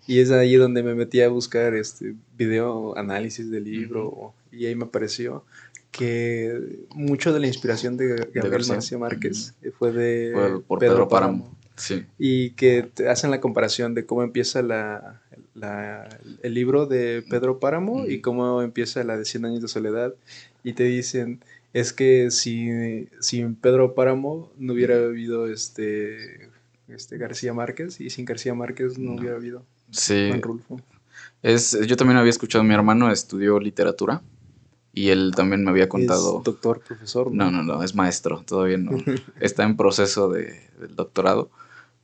Y 0.06 0.20
es 0.20 0.31
ahí 0.31 0.56
donde 0.56 0.82
me 0.82 0.94
metí 0.94 1.20
a 1.23 1.29
buscar 1.31 1.75
este 1.75 2.15
video 2.37 2.97
análisis 2.99 3.50
del 3.50 3.65
libro 3.65 4.35
y 4.53 4.67
ahí 4.67 4.75
me 4.75 4.85
pareció 4.87 5.44
que 5.96 6.87
mucho 6.94 7.32
de 7.32 7.41
la 7.41 7.46
inspiración 7.46 7.96
de 7.96 8.08
Gabriel 8.32 8.50
García. 8.50 8.99
Márquez 8.99 9.55
eh, 9.62 9.70
fue 9.79 9.93
de 9.93 10.61
por 10.67 10.79
Pedro 10.79 11.08
Páramo. 11.08 11.55
Sí. 11.76 12.05
y 12.19 12.50
que 12.50 12.82
te 12.94 13.08
hacen 13.08 13.32
la 13.32 13.41
comparación 13.41 13.94
de 13.94 14.06
cómo 14.06 14.23
empieza 14.23 14.62
la, 14.62 15.20
la- 15.55 16.08
el 16.43 16.55
libro 16.55 16.87
de 16.87 17.25
Pedro 17.29 17.58
Páramo 17.58 18.06
y 18.06 18.20
cómo 18.20 18.62
empieza 18.62 19.02
la 19.02 19.19
de 19.19 19.25
Cien 19.25 19.44
años 19.44 19.61
de 19.61 19.67
soledad 19.69 20.14
y 20.62 20.75
te 20.75 20.85
dicen 20.85 21.41
es 21.73 21.93
que 21.93 22.31
si 22.31 23.08
sin 23.20 23.56
Pedro 23.56 23.94
Páramo 23.96 24.52
no 24.56 24.73
hubiera 24.75 24.94
habido 24.96 25.49
este 25.50 26.49
este 26.87 27.19
García 27.19 27.52
Márquez 27.55 28.00
y 28.00 28.08
sin 28.11 28.25
García 28.25 28.55
Márquez 28.55 28.96
no, 28.99 29.14
No. 29.14 29.20
hubiera 29.20 29.35
habido 29.37 29.64
Sí. 29.91 30.26
Juan 30.29 30.43
Rulfo. 30.43 30.81
Es, 31.43 31.76
yo 31.87 31.96
también 31.96 32.19
había 32.19 32.31
escuchado, 32.31 32.62
mi 32.64 32.73
hermano 32.75 33.11
estudió 33.11 33.58
literatura 33.58 34.23
y 34.94 35.08
él 35.08 35.32
también 35.35 35.64
me 35.64 35.70
había 35.70 35.88
contado. 35.88 36.38
Es 36.38 36.44
doctor, 36.44 36.81
profesor. 36.81 37.32
No, 37.32 37.50
no, 37.50 37.62
no, 37.62 37.82
es 37.82 37.94
maestro, 37.94 38.43
todavía 38.46 38.79
no. 38.79 38.93
Está 39.41 39.64
en 39.64 39.76
proceso 39.76 40.29
de, 40.29 40.69
del 40.79 40.94
doctorado, 40.94 41.50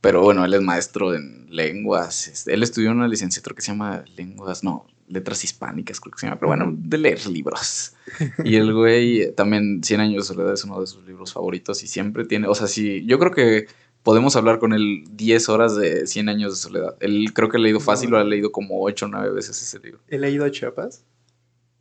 pero 0.01 0.21
bueno, 0.21 0.43
él 0.43 0.53
es 0.53 0.61
maestro 0.61 1.15
en 1.15 1.47
lenguas. 1.49 2.47
Él 2.47 2.63
estudió 2.63 2.91
una 2.91 3.07
licenciatura 3.07 3.55
que 3.55 3.61
se 3.61 3.71
llama 3.71 4.03
lenguas, 4.15 4.63
no, 4.63 4.85
letras 5.07 5.43
hispánicas 5.43 5.99
creo 5.99 6.11
que 6.11 6.19
se 6.19 6.25
llama, 6.27 6.39
pero 6.39 6.49
bueno, 6.49 6.73
de 6.75 6.97
leer 6.97 7.27
libros. 7.27 7.93
Y 8.43 8.55
el 8.55 8.73
güey 8.73 9.33
también, 9.35 9.83
Cien 9.83 10.01
años 10.01 10.27
de 10.27 10.33
soledad 10.33 10.53
es 10.53 10.63
uno 10.63 10.81
de 10.81 10.87
sus 10.87 11.05
libros 11.05 11.33
favoritos 11.33 11.83
y 11.83 11.87
siempre 11.87 12.25
tiene, 12.25 12.47
o 12.47 12.55
sea, 12.55 12.67
sí, 12.67 13.05
yo 13.05 13.19
creo 13.19 13.31
que 13.31 13.67
podemos 14.03 14.35
hablar 14.35 14.59
con 14.59 14.73
él 14.73 15.03
10 15.11 15.49
horas 15.49 15.75
de 15.75 16.07
100 16.07 16.29
años 16.29 16.51
de 16.51 16.57
soledad. 16.57 16.95
Él 16.99 17.31
creo 17.33 17.49
que 17.49 17.57
ha 17.57 17.59
leído 17.59 17.79
fácil, 17.79 18.09
lo 18.09 18.17
ha 18.17 18.23
leído 18.23 18.51
como 18.51 18.81
8 18.81 19.05
o 19.05 19.09
9 19.09 19.31
veces 19.31 19.61
ese 19.61 19.79
libro. 19.79 19.99
¿Él 20.07 20.23
ha 20.23 20.29
ido 20.29 20.45
a 20.45 20.51
Chiapas? 20.51 21.03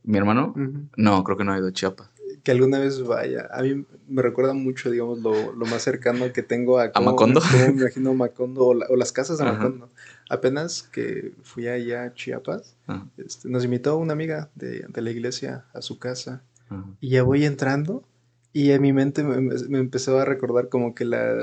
¿Mi 0.03 0.19
hermano? 0.19 0.55
No, 0.97 1.25
creo 1.25 1.37
que 1.37 1.45
no 1.45 1.53
ha 1.53 1.59
ido 1.59 1.69
a 1.69 1.73
Chiapas. 1.73 2.09
Que 2.43 2.53
alguna 2.53 2.79
vez 2.79 3.03
vaya. 3.03 3.49
A 3.53 3.63
mí 3.63 3.85
me 4.09 4.23
recuerda 4.23 4.55
mucho, 4.55 4.91
digamos, 4.91 5.19
lo, 5.21 5.53
lo 5.53 5.67
más 5.67 5.83
cercano 5.83 6.33
que 6.33 6.43
tengo 6.43 6.79
a... 6.79 6.91
cómo- 6.91 7.11
Macondo? 7.13 7.41
cómo 7.51 7.67
me 7.75 7.81
imagino 7.83 8.15
Macondo 8.15 8.65
o, 8.67 8.75
la- 8.75 8.87
o 8.89 8.97
las 8.97 9.13
casas 9.13 9.39
de. 9.39 9.45
Macondo. 9.45 9.91
Apenas 10.31 10.83
que 10.85 11.35
fui 11.43 11.67
allá 11.69 12.05
a 12.05 12.15
Chiapas, 12.15 12.77
Ajá, 12.87 13.05
este, 13.19 13.49
nos 13.49 13.65
invitó 13.65 13.99
una 13.99 14.13
amiga 14.15 14.49
de, 14.55 14.87
de 14.89 15.03
la 15.03 15.11
iglesia 15.11 15.65
a 15.75 15.83
su 15.83 15.99
casa. 15.99 16.43
ajá. 16.71 16.85
Y 17.01 17.11
ya 17.11 17.23
voy 17.25 17.45
entrando 17.45 18.05
y 18.53 18.71
en 18.71 18.81
mi 18.83 18.93
mente 18.93 19.23
me, 19.23 19.41
me- 19.41 19.69
me 19.69 19.79
empezó 19.79 20.19
a 20.19 20.25
recordar 20.25 20.69
como 20.71 20.95
que 20.95 21.05
la, 21.05 21.35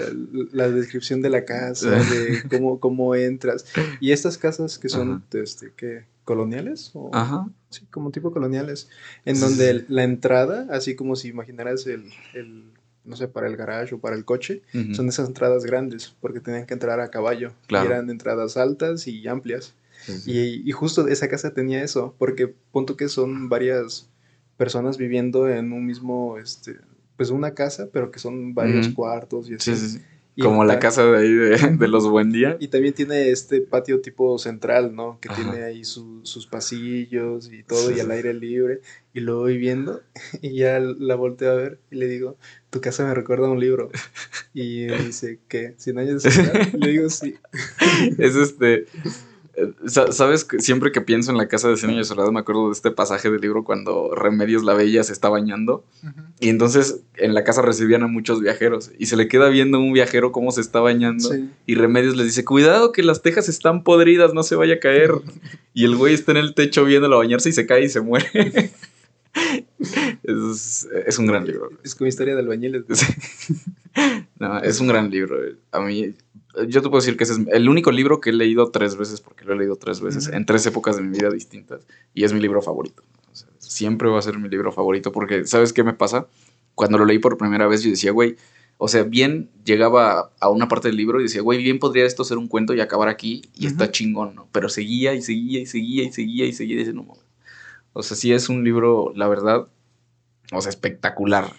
la 0.51 0.69
descripción 0.69 1.21
de 1.21 1.29
la 1.29 1.45
casa, 1.45 1.89
de 1.91 2.43
cómo, 2.49 2.79
cómo 2.79 3.13
entras. 3.13 3.65
Y 3.99 4.11
estas 4.13 4.37
casas 4.37 4.79
que 4.79 4.89
son, 4.89 5.23
este, 5.33 5.73
¿qué? 5.75 6.05
¿Coloniales? 6.23 6.91
O, 6.93 7.11
Ajá. 7.13 7.47
Sí, 7.69 7.85
como 7.91 8.11
tipo 8.11 8.31
coloniales, 8.31 8.89
en 9.25 9.39
donde 9.41 9.69
el- 9.69 9.85
la 9.89 10.03
entrada, 10.03 10.67
así 10.69 10.95
como 10.95 11.15
si 11.15 11.27
imaginaras 11.27 11.85
el, 11.87 12.11
el, 12.33 12.71
no 13.03 13.15
sé, 13.17 13.27
para 13.27 13.47
el 13.47 13.57
garage 13.57 13.93
o 13.95 13.99
para 13.99 14.15
el 14.15 14.23
coche, 14.25 14.61
son 14.95 15.09
esas 15.09 15.27
entradas 15.27 15.65
grandes, 15.65 16.15
porque 16.21 16.39
tenían 16.39 16.65
que 16.65 16.73
entrar 16.73 16.99
a 17.01 17.09
caballo. 17.09 17.51
y 17.69 17.75
eran 17.87 18.09
entradas 18.09 18.55
altas 18.57 19.07
y 19.07 19.27
amplias. 19.27 19.73
Sí, 20.05 20.17
sí. 20.19 20.31
Y, 20.31 20.69
y 20.69 20.71
justo 20.71 21.07
esa 21.07 21.27
casa 21.27 21.53
tenía 21.53 21.83
eso, 21.83 22.15
porque 22.17 22.47
punto 22.71 22.95
que 22.95 23.09
son 23.09 23.49
varias 23.49 24.07
personas 24.55 24.97
viviendo 24.97 25.49
en 25.49 25.73
un 25.73 25.85
mismo, 25.85 26.37
este, 26.37 26.77
pues 27.17 27.29
una 27.31 27.53
casa, 27.53 27.89
pero 27.91 28.11
que 28.11 28.19
son 28.19 28.53
varios 28.55 28.87
cuartos 28.89 29.49
y 29.49 29.55
así. 29.55 29.75
Sí, 29.75 29.87
sí, 29.89 29.97
sí. 29.97 30.03
Y 30.39 30.43
Como 30.43 30.63
la 30.65 30.77
casa 30.77 31.03
de 31.03 31.17
ahí 31.17 31.33
de, 31.33 31.57
de 31.79 31.87
los 31.87 32.07
Buen 32.07 32.31
Día. 32.31 32.57
Y 32.59 32.67
también 32.67 32.93
tiene 32.93 33.31
este 33.31 33.59
patio 33.59 34.01
tipo 34.01 34.37
central, 34.37 34.93
¿no? 34.95 35.17
Que 35.19 35.29
Ajá. 35.29 35.41
tiene 35.41 35.63
ahí 35.63 35.83
su- 35.83 36.19
sus 36.21 36.45
pasillos 36.45 37.51
y 37.51 37.63
todo, 37.63 37.89
Sí, 37.89 37.95
y 37.97 37.99
al 38.01 38.11
aire 38.11 38.35
libre. 38.35 38.81
Y 39.15 39.21
lo 39.21 39.39
voy 39.39 39.57
viendo 39.57 40.01
y 40.43 40.57
ya 40.57 40.79
la 40.79 41.15
volteo 41.15 41.51
a 41.51 41.55
ver 41.55 41.79
y 41.89 41.95
le 41.95 42.07
digo, 42.07 42.37
tu 42.69 42.79
casa 42.81 43.03
me 43.03 43.15
recuerda 43.15 43.47
a 43.47 43.49
un 43.49 43.59
libro. 43.59 43.89
Y 44.53 44.85
me 44.87 44.99
dice, 44.99 45.39
¿qué? 45.47 45.73
¿Cien 45.77 45.97
años 45.97 46.21
de 46.21 46.29
soledad? 46.29 46.67
Le 46.73 46.87
digo, 46.91 47.09
sí. 47.09 47.35
Es 48.19 48.35
este. 48.35 48.85
Eh, 49.57 49.71
sa- 49.87 50.11
¿Sabes? 50.11 50.47
Siempre 50.59 50.91
que 50.91 51.01
pienso 51.01 51.31
en 51.31 51.37
la 51.37 51.47
casa 51.47 51.67
de 51.67 51.75
Cien 51.77 51.91
años 51.91 52.07
de 52.07 52.13
soledad, 52.15 52.31
me 52.31 52.39
acuerdo 52.39 52.67
de 52.67 52.73
este 52.73 52.91
pasaje 52.91 53.29
del 53.29 53.41
libro 53.41 53.63
cuando 53.63 54.13
Remedios 54.15 54.63
la 54.63 54.73
Bella 54.75 55.03
se 55.03 55.11
está 55.13 55.29
bañando. 55.29 55.83
Y 56.39 56.49
entonces 56.49 57.01
en 57.15 57.33
la 57.33 57.43
casa 57.43 57.61
recibían 57.61 58.03
a 58.03 58.07
muchos 58.07 58.39
viajeros. 58.41 58.91
Y 58.97 59.07
se 59.07 59.17
le 59.17 59.27
queda 59.27 59.49
viendo 59.49 59.79
un 59.79 59.91
viajero 59.93 60.31
cómo 60.31 60.51
se 60.51 60.61
está 60.61 60.79
bañando. 60.79 61.29
Sí. 61.33 61.49
Y 61.65 61.75
Remedios 61.75 62.15
les 62.15 62.27
dice: 62.27 62.45
Cuidado 62.45 62.91
que 62.91 63.03
las 63.03 63.21
tejas 63.21 63.49
están 63.49 63.83
podridas, 63.83 64.33
no 64.33 64.43
se 64.43 64.55
vaya 64.55 64.75
a 64.75 64.79
caer. 64.79 65.11
Y 65.73 65.85
el 65.85 65.95
güey 65.95 66.15
está 66.15 66.31
en 66.31 66.37
el 66.37 66.55
techo 66.55 66.85
viéndolo 66.85 67.19
bañarse 67.19 67.49
y 67.49 67.51
se 67.51 67.67
cae 67.67 67.83
y 67.85 67.89
se 67.89 68.01
muere. 68.01 68.27
es, 70.23 70.87
es 71.05 71.19
un 71.19 71.27
gran 71.27 71.45
libro. 71.45 71.69
Es 71.83 71.95
como 71.95 72.07
historia 72.07 72.33
de 72.35 72.41
albañiles. 72.41 72.83
No, 74.39 74.59
es 74.63 74.79
un 74.79 74.87
gran 74.87 75.09
libro. 75.09 75.37
A 75.71 75.79
mí, 75.79 76.13
yo 76.67 76.81
te 76.81 76.89
puedo 76.89 77.01
decir 77.01 77.17
que 77.17 77.23
ese 77.23 77.33
es 77.33 77.39
el 77.51 77.69
único 77.69 77.91
libro 77.91 78.19
que 78.21 78.29
he 78.31 78.33
leído 78.33 78.69
tres 78.71 78.95
veces, 78.95 79.21
porque 79.21 79.45
lo 79.45 79.53
he 79.53 79.57
leído 79.57 79.75
tres 79.75 80.01
veces, 80.01 80.27
Ujú. 80.27 80.35
en 80.35 80.45
tres 80.45 80.65
épocas 80.65 80.95
de 80.97 81.03
mi 81.03 81.17
vida 81.17 81.29
distintas, 81.29 81.81
y 82.13 82.23
es 82.23 82.33
mi 82.33 82.39
libro 82.39 82.61
favorito. 82.61 83.03
Siempre 83.59 84.09
va 84.09 84.19
a 84.19 84.21
ser 84.21 84.37
mi 84.39 84.49
libro 84.49 84.71
favorito, 84.71 85.11
porque 85.11 85.45
¿sabes 85.45 85.73
qué 85.73 85.83
me 85.83 85.93
pasa? 85.93 86.27
Cuando 86.75 86.97
lo 86.97 87.05
leí 87.05 87.19
por 87.19 87.37
primera 87.37 87.67
vez, 87.67 87.83
yo 87.83 87.89
decía, 87.89 88.11
güey, 88.11 88.35
o 88.77 88.87
sea, 88.87 89.03
bien 89.03 89.49
llegaba 89.65 90.31
a 90.39 90.49
una 90.49 90.67
parte 90.67 90.87
del 90.87 90.97
libro 90.97 91.19
y 91.19 91.23
decía, 91.23 91.41
güey, 91.41 91.61
bien 91.63 91.79
podría 91.79 92.05
esto 92.05 92.23
ser 92.23 92.37
un 92.37 92.47
cuento 92.47 92.73
y 92.73 92.81
acabar 92.81 93.09
aquí, 93.09 93.41
y 93.55 93.65
está 93.67 93.85
Ujú. 93.85 93.91
chingón, 93.93 94.35
¿no? 94.35 94.47
Pero 94.51 94.69
seguía 94.69 95.13
y 95.15 95.21
seguía 95.21 95.59
y 95.59 95.65
seguía 95.65 96.03
y 96.03 96.11
seguía 96.11 96.45
y 96.45 96.53
seguía 96.53 96.81
y 96.81 96.93
no 96.93 97.03
mames". 97.03 97.23
O 97.93 98.03
sea, 98.03 98.15
sí 98.15 98.31
es 98.31 98.47
un 98.49 98.63
libro, 98.63 99.11
la 99.15 99.27
verdad, 99.27 99.67
o 100.53 100.61
sea, 100.61 100.69
espectacular. 100.69 101.51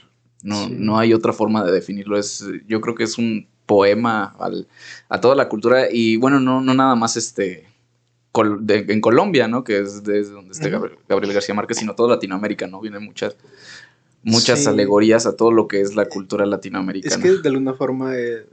No, 0.42 0.66
Sí. 0.66 0.74
no 0.78 0.98
hay 0.98 1.12
otra 1.12 1.32
forma 1.32 1.64
de 1.64 1.72
definirlo. 1.72 2.16
Es, 2.16 2.44
yo 2.68 2.80
creo 2.80 2.94
que 2.94 3.02
es 3.02 3.18
un 3.18 3.48
poema 3.68 4.34
al- 4.40 4.66
a 5.08 5.20
toda 5.20 5.36
la 5.36 5.48
cultura 5.48 5.86
y 5.92 6.16
bueno, 6.16 6.40
no, 6.40 6.60
no 6.62 6.72
nada 6.74 6.96
más 6.96 7.16
este 7.16 7.66
col- 8.32 8.66
de- 8.66 8.86
en 8.88 9.00
Colombia, 9.00 9.46
¿no? 9.46 9.62
Que 9.62 9.78
es 9.80 10.02
desde 10.02 10.32
donde 10.32 10.52
está. 10.52 10.68
Gabriel, 10.70 10.98
Gabriel 11.08 11.34
García 11.34 11.54
Márquez, 11.54 11.76
sino 11.76 11.94
toda 11.94 12.14
Latinoamérica, 12.16 12.66
¿no? 12.66 12.80
Vienen 12.80 13.04
muchas, 13.04 13.36
muchas 14.22 14.60
Sí. 14.60 14.66
alegorías 14.68 15.26
a 15.26 15.36
todo 15.36 15.52
lo 15.52 15.68
que 15.68 15.80
es 15.82 15.94
la 15.94 16.06
cultura 16.06 16.46
latinoamericana. 16.46 17.14
Es 17.14 17.20
que 17.22 17.30
de 17.42 17.48
alguna 17.48 17.74
forma 17.74 18.16
eh, 18.16 18.46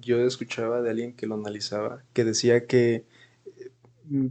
yo 0.00 0.18
escuchaba 0.20 0.80
de 0.82 0.90
alguien 0.90 1.12
que 1.14 1.26
lo 1.26 1.34
analizaba, 1.34 2.02
que 2.14 2.24
decía 2.24 2.66
que 2.66 2.94
eh, 2.94 3.04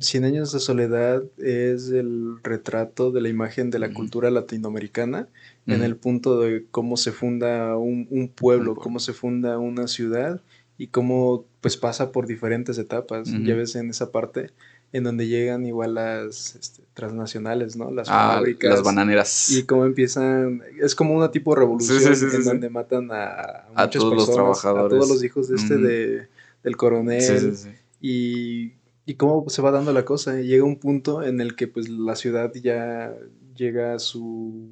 Cien 0.02 0.24
años 0.26 0.52
de 0.52 0.60
soledad 0.60 1.24
es 1.38 1.90
el 1.90 2.36
retrato 2.44 3.12
de 3.12 3.22
la 3.22 3.30
imagen 3.30 3.70
de 3.72 3.80
la 3.80 3.94
cultura 3.94 4.30
latinoamericana 4.30 5.28
en 5.70 5.84
el 5.84 5.96
punto 5.96 6.40
de 6.40 6.66
cómo 6.72 6.98
se 6.98 7.12
funda 7.12 7.78
un, 7.78 8.32
pueblo, 8.36 8.76
cómo 8.76 9.00
se 9.00 9.14
funda 9.14 9.58
una 9.58 9.88
ciudad 9.88 10.42
y 10.78 10.88
cómo 10.88 11.46
pues 11.62 11.78
pasa 11.78 12.12
por 12.12 12.28
diferentes 12.28 12.78
etapas. 12.78 13.30
Ya 13.44 13.56
ves 13.56 13.76
en 13.76 13.90
esa 13.90 14.12
parte 14.12 14.52
en 14.92 15.04
donde 15.04 15.28
llegan 15.28 15.66
igual 15.66 15.96
las 15.96 16.56
este, 16.56 16.84
transnacionales, 16.94 17.76
¿no? 17.76 17.92
Las 17.92 18.08
ah, 18.10 18.34
fábricas. 18.36 18.72
Las 18.72 18.84
bananeras. 18.84 19.52
Y 19.52 19.64
cómo 19.64 19.86
empiezan, 19.86 20.64
es 20.82 20.96
como 20.96 21.16
una 21.16 21.32
tipo 21.32 21.54
de 21.54 21.60
revolución 21.60 22.14
en 22.34 22.44
donde 22.44 22.70
matan 22.70 23.10
a, 23.12 23.68
a 23.76 23.90
todos 23.90 24.16
los 24.16 24.32
trabajadores. 24.32 24.94
A 24.94 25.00
todos 25.00 25.10
los 25.10 25.24
hijos 25.24 25.48
de 25.48 25.56
este 25.56 25.78
de, 25.78 26.28
del 26.64 26.78
coronel. 26.78 27.56
Y, 28.02 28.74
y 29.06 29.16
cómo 29.16 29.48
se 29.50 29.62
va 29.62 29.72
dando 29.72 29.94
la 29.94 30.06
cosa. 30.06 30.40
Llega 30.40 30.64
un 30.64 30.78
punto 30.78 31.24
en 31.24 31.40
el 31.42 31.56
que 31.56 31.68
pues 31.68 31.90
la 31.90 32.16
ciudad 32.16 32.52
ya 32.54 33.14
llega 33.56 33.94
a 33.94 34.00
su 34.00 34.70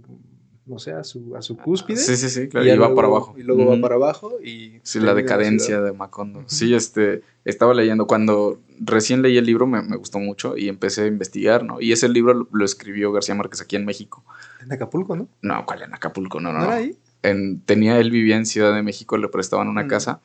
no 0.68 0.80
sé, 0.80 0.92
a 0.92 1.04
su, 1.04 1.36
a 1.36 1.42
su 1.42 1.58
cúspide. 1.58 1.98
Sí, 1.98 2.18
sí, 2.18 2.30
sí, 2.30 2.50
claro, 2.50 2.68
y, 2.68 2.78
va 2.78 2.94
para 2.94 3.08
abajo. 3.08 3.34
Y 3.38 3.44
luego 3.44 3.66
va 3.66 3.80
para 3.80 3.96
abajo 3.96 4.38
y... 4.44 4.80
Sí, 4.84 5.00
la 5.00 5.14
decadencia 5.14 5.82
de 5.82 5.94
Macondo. 5.94 6.44
Sí, 6.48 6.74
este, 6.74 7.24
estaba 7.46 7.74
leyendo, 7.74 8.06
cuando 8.06 8.60
recién 8.80 9.22
leí 9.22 9.38
el 9.38 9.46
libro 9.46 9.66
me, 9.66 9.82
gustó 9.96 10.20
mucho 10.20 10.58
y 10.58 10.68
empecé 10.68 11.04
a 11.04 11.08
investigar, 11.08 11.64
¿no? 11.64 11.80
Y 11.80 11.94
ese 11.94 12.10
libro 12.10 12.48
lo, 12.52 12.66
escribió 12.66 13.12
García 13.14 13.34
Márquez 13.34 13.62
aquí 13.62 13.78
en 13.78 13.86
México. 13.86 14.26
En 14.62 14.72
Acapulco, 14.72 15.16
¿no? 15.16 15.30
No, 15.42 15.66
¿cuál 15.66 15.84
en 15.84 15.94
Acapulco? 15.94 16.42
No, 16.42 16.52
no, 16.52 16.60
no. 16.60 16.70
ahí? 16.70 16.98
En, 17.24 17.62
tenía, 17.62 18.00
él 18.00 18.12
vivía 18.12 18.36
en 18.36 18.46
Ciudad 18.46 18.76
de 18.76 18.84
México, 18.84 19.18
le 19.18 19.30
prestaban 19.30 19.70
una 19.70 19.86
mm. 19.86 19.88
casa 19.88 20.20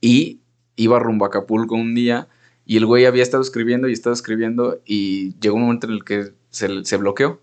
y 0.00 0.40
iba 0.76 0.98
rumbo 0.98 1.26
a 1.26 1.28
Acapulco 1.28 1.74
un 1.74 1.94
día 1.94 2.28
y 2.64 2.78
el 2.78 2.86
güey 2.86 3.04
había 3.04 3.22
estado 3.22 3.42
escribiendo 3.42 3.88
y 3.88 3.92
estado 3.92 4.14
escribiendo 4.14 4.80
y 4.86 5.38
llegó 5.40 5.56
un 5.56 5.62
momento 5.62 5.86
en 5.86 5.92
el 5.92 6.04
que 6.04 6.32
se, 6.48 6.84
se 6.84 6.96
bloqueó 6.96 7.40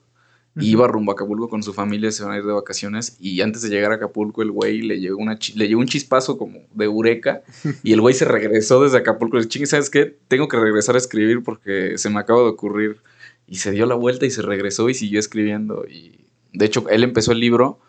Iba 0.59 0.85
rumbo 0.87 1.11
a 1.11 1.15
Acapulco 1.15 1.47
con 1.47 1.63
su 1.63 1.71
familia, 1.71 2.11
se 2.11 2.23
van 2.23 2.33
a 2.33 2.37
ir 2.37 2.45
de 2.45 2.51
vacaciones 2.51 3.15
y 3.19 3.39
antes 3.39 3.61
de 3.61 3.69
llegar 3.69 3.93
a 3.93 3.95
Acapulco 3.95 4.41
el 4.41 4.51
güey 4.51 4.81
le 4.81 4.99
llegó, 4.99 5.17
una 5.17 5.39
le 5.55 5.67
llegó 5.67 5.79
un 5.79 5.87
chispazo 5.87 6.37
como 6.37 6.59
de 6.73 6.85
eureka 6.85 7.41
y 7.83 7.93
el 7.93 8.01
güey 8.01 8.13
se 8.13 8.25
regresó 8.25 8.83
desde 8.83 8.97
Acapulco. 8.97 9.37
Le 9.37 9.45
dije, 9.45 9.65
¿sabes 9.65 9.89
qué? 9.89 10.17
Tengo 10.27 10.49
que 10.49 10.59
regresar 10.59 10.95
a 10.95 10.97
escribir 10.97 11.41
porque 11.43 11.97
se 11.97 12.09
me 12.09 12.19
acaba 12.19 12.41
de 12.41 12.49
ocurrir. 12.49 13.01
Y 13.47 13.57
se 13.57 13.71
dio 13.71 13.85
la 13.85 13.95
vuelta 13.95 14.25
y 14.25 14.31
se 14.31 14.41
regresó 14.41 14.89
y 14.89 14.93
siguió 14.93 15.19
escribiendo. 15.19 15.85
Y 15.85 16.27
de 16.53 16.65
hecho, 16.65 16.87
él 16.89 17.03
empezó 17.03 17.31
el 17.31 17.39
libro. 17.39 17.79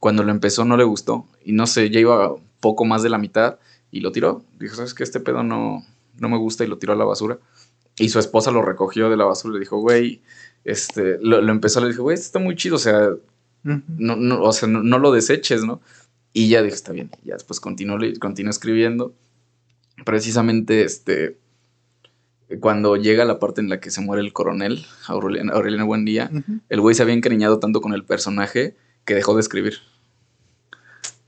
Cuando 0.00 0.22
lo 0.22 0.32
empezó 0.32 0.64
no 0.64 0.76
le 0.76 0.84
gustó. 0.84 1.26
Y 1.44 1.52
no 1.52 1.66
sé, 1.66 1.90
ya 1.90 2.00
iba 2.00 2.34
poco 2.60 2.84
más 2.84 3.02
de 3.02 3.10
la 3.10 3.18
mitad 3.18 3.58
y 3.90 4.00
lo 4.00 4.10
tiró. 4.10 4.44
Dijo, 4.58 4.74
¿sabes 4.74 4.92
qué? 4.92 5.04
Este 5.04 5.20
pedo 5.20 5.42
no, 5.42 5.84
no 6.18 6.28
me 6.28 6.36
gusta 6.36 6.64
y 6.64 6.66
lo 6.66 6.78
tiró 6.78 6.92
a 6.92 6.96
la 6.96 7.04
basura. 7.04 7.38
Y 7.96 8.08
su 8.08 8.18
esposa 8.18 8.50
lo 8.50 8.62
recogió 8.62 9.08
de 9.08 9.16
la 9.16 9.24
basura 9.24 9.52
y 9.52 9.58
le 9.58 9.60
dijo, 9.60 9.78
güey, 9.78 10.20
este, 10.64 11.18
lo, 11.20 11.38
empezó, 11.50 11.80
le 11.80 11.88
dije, 11.88 12.00
güey, 12.00 12.14
esto 12.14 12.26
está 12.26 12.38
muy 12.38 12.56
chido, 12.56 12.76
o 12.76 12.78
sea, 12.78 13.10
no, 13.62 14.16
no, 14.16 14.42
o 14.42 14.52
sea, 14.52 14.68
no, 14.68 14.98
lo 14.98 15.12
deseches, 15.12 15.64
¿no? 15.64 15.80
Y 16.32 16.48
ya 16.48 16.62
dije, 16.62 16.74
está 16.74 16.92
bien, 16.92 17.10
y 17.22 17.28
ya 17.28 17.34
después 17.34 17.60
continuó, 17.60 17.98
continuó 18.18 18.50
escribiendo. 18.50 19.14
Precisamente, 20.04 20.82
este, 20.82 21.38
cuando 22.60 22.96
llega 22.96 23.24
la 23.24 23.38
parte 23.38 23.60
en 23.60 23.68
la 23.68 23.80
que 23.80 23.90
se 23.90 24.00
muere 24.00 24.22
el 24.22 24.32
coronel, 24.32 24.84
Aureliano, 25.06 25.52
Aureliano 25.52 25.86
Buendía, 25.86 26.30
el 26.68 26.80
güey 26.80 26.94
se 26.94 27.02
había 27.02 27.14
encariñado 27.14 27.58
tanto 27.58 27.80
con 27.80 27.94
el 27.94 28.04
personaje 28.04 28.74
que 29.04 29.14
dejó 29.14 29.34
de 29.34 29.40
escribir. 29.40 29.78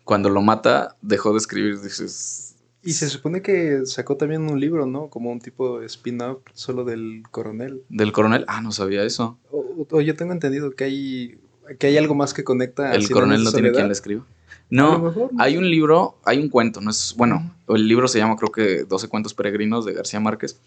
Cuando 0.04 0.28
lo 0.30 0.42
mata, 0.42 0.96
dejó 1.02 1.32
de 1.32 1.38
escribir, 1.38 1.80
dices, 1.80 2.45
y 2.86 2.92
se 2.92 3.08
supone 3.08 3.42
que 3.42 3.84
sacó 3.84 4.16
también 4.16 4.48
un 4.48 4.60
libro, 4.60 4.86
¿no? 4.86 5.08
Como 5.08 5.32
un 5.32 5.40
tipo 5.40 5.80
de 5.80 5.86
spin-off 5.86 6.38
solo 6.54 6.84
del 6.84 7.24
coronel. 7.30 7.82
¿Del 7.88 8.12
coronel? 8.12 8.44
Ah, 8.46 8.60
no 8.60 8.70
sabía 8.70 9.02
eso. 9.02 9.38
O, 9.50 10.00
yo 10.00 10.14
tengo 10.14 10.32
entendido 10.32 10.70
que 10.70 10.84
hay, 10.84 11.38
que 11.78 11.88
hay 11.88 11.98
algo 11.98 12.14
más 12.14 12.32
que 12.32 12.44
conecta. 12.44 12.94
El 12.94 13.10
coronel 13.10 13.42
no 13.42 13.50
tiene 13.50 13.72
quien 13.72 13.88
le 13.88 13.92
escriba. 13.92 14.24
No, 14.70 15.30
hay 15.38 15.56
un 15.56 15.68
libro, 15.68 16.18
hay 16.24 16.38
un 16.38 16.48
cuento, 16.48 16.80
no 16.80 16.90
es, 16.90 17.14
bueno, 17.16 17.54
el 17.68 17.86
libro 17.86 18.08
se 18.08 18.18
llama 18.18 18.36
creo 18.36 18.50
que 18.50 18.84
12 18.84 19.08
cuentos 19.08 19.34
peregrinos 19.34 19.84
de 19.84 19.92
García 19.92 20.18
Márquez 20.18 20.58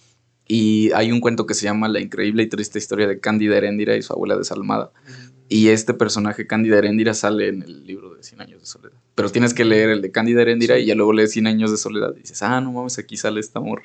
y 0.47 0.91
hay 0.93 1.11
un 1.11 1.19
cuento 1.21 1.45
que 1.45 1.53
se 1.53 1.65
llama 1.65 1.87
La 1.87 1.99
increíble 1.99 2.43
y 2.43 2.47
triste 2.47 2.79
historia 2.79 3.07
de 3.07 3.19
Cándida 3.19 3.55
Heréndira 3.55 3.95
y 3.95 4.01
su 4.01 4.13
abuela 4.13 4.35
desalmada. 4.35 4.91
Y 5.51 5.69
este 5.69 5.95
personaje, 5.95 6.45
Cándida 6.45 6.77
Heréndira, 6.77 7.15
sale 7.15 7.47
en 7.47 7.63
el 7.63 7.83
libro 7.87 8.13
de 8.13 8.21
Cien 8.21 8.39
años 8.39 8.61
de 8.61 8.67
soledad. 8.67 8.95
Pero 9.15 9.31
tienes 9.31 9.55
que 9.55 9.65
leer 9.65 9.89
el 9.89 10.01
de 10.03 10.11
Cándida 10.11 10.43
Heréndira 10.43 10.77
y 10.77 10.85
ya 10.85 10.93
luego 10.93 11.11
lees 11.11 11.31
Cien 11.31 11.47
años 11.47 11.71
de 11.71 11.77
soledad 11.77 12.13
y 12.15 12.19
dices, 12.19 12.43
ah, 12.43 12.61
no 12.61 12.71
mames, 12.71 12.99
aquí 12.99 13.17
sale 13.17 13.39
este 13.39 13.57
amor. 13.57 13.81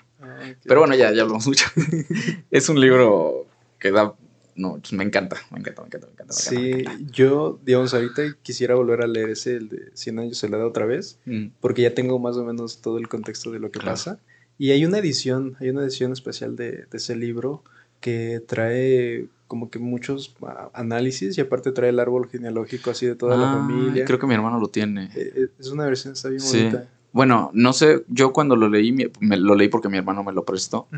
Pero 0.62 0.80
bueno, 0.80 0.94
ya, 0.94 1.11
ya 1.12 1.23
hablamos 1.23 1.47
mucho. 1.47 1.64
es 2.50 2.68
un 2.68 2.78
libro 2.80 3.47
que 3.78 3.90
da... 3.90 4.14
No, 4.56 4.78
pues 4.78 4.92
me 4.92 5.02
encanta, 5.02 5.37
me 5.50 5.59
encanta, 5.59 5.83
me 5.83 5.87
encanta, 5.87 6.06
me 6.06 6.12
encanta. 6.12 6.33
sí, 6.33 6.85
yo, 7.11 7.59
digamos, 7.64 7.92
ahorita 7.92 8.37
quisiera 8.42 8.76
volver 8.76 9.02
a 9.02 9.09
leer 9.09 9.30
ese, 9.30 9.56
el 9.56 9.68
de 9.71 9.90
Cien 9.94 10.18
años 10.18 10.33
de 10.33 10.37
soledad 10.37 10.66
otra 10.66 10.85
vez, 10.85 11.18
mm. 11.25 11.47
porque 11.61 11.83
ya 11.83 11.94
tengo 11.94 12.18
más 12.18 12.37
o 12.37 12.44
menos 12.44 12.83
todo 12.83 12.99
el 12.99 13.09
contexto 13.09 13.50
de 13.50 13.59
lo 13.59 13.71
que 13.73 13.80
pasa. 13.80 14.21
Y 14.59 14.71
hay 14.71 14.85
una 14.85 14.99
edición, 14.99 15.56
hay 15.59 15.71
una 15.71 15.83
edición 15.83 16.12
especial 16.12 16.54
de, 16.56 16.85
de 16.88 16.97
ese 16.99 17.16
libro 17.16 17.64
que 18.00 18.42
trae 18.47 19.26
como 19.54 19.70
que 19.70 19.78
muchos 19.78 20.34
ah, 20.42 20.68
análisis 20.75 21.38
y 21.38 21.40
aparte 21.40 21.70
trae 21.70 21.90
el 21.90 22.00
árbol 22.00 22.28
genealógico 22.28 22.90
así 22.90 23.06
de 23.06 23.14
toda 23.14 23.37
la 23.37 23.52
ah, 23.52 23.54
familia. 23.54 24.04
Creo 24.04 24.18
que 24.18 24.26
mi 24.26 24.34
hermano 24.34 24.58
lo 24.58 24.66
tiene. 24.66 25.04
Eh, 25.14 25.32
eh, 25.37 25.46
es 25.56 25.68
una 25.68 25.84
versión, 25.84 26.14
está 26.14 26.28
bien 26.28 26.42
bonita. 26.42 26.88
Bueno, 27.12 27.52
no 27.54 27.73
sé, 27.73 28.04
yo 28.08 28.32
cuando 28.32 28.56
lo 28.56 28.68
leí, 28.68 28.90
me, 28.90 29.37
lo 29.37 29.54
leí 29.54 29.68
porque 29.68 29.88
mi 29.88 29.96
hermano 29.96 30.25
me 30.25 30.32
lo 30.32 30.44
prestó, 30.44 30.88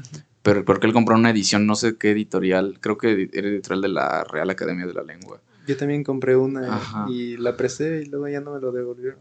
pero 0.43 0.65
porque 0.65 0.87
él 0.87 0.95
compró 0.95 1.17
una 1.17 1.29
edición, 1.29 1.67
no 1.67 1.75
sé 1.75 1.99
qué 1.99 2.13
editorial, 2.13 2.79
creo 2.81 2.97
que 2.97 3.29
era 3.31 3.47
editorial 3.47 3.83
de 3.83 3.89
la 3.89 4.25
Real 4.25 4.49
Academia 4.49 4.87
de 4.87 4.95
la 4.95 5.03
Lengua. 5.03 5.43
Yo 5.67 5.77
también 5.77 6.03
compré 6.03 6.35
una 6.35 6.81
y 7.11 7.37
la 7.37 7.59
presté 7.59 8.05
y 8.05 8.07
luego 8.07 8.27
ya 8.29 8.41
no 8.41 8.55
me 8.55 8.61
lo 8.61 8.73
devolvieron. 8.73 9.21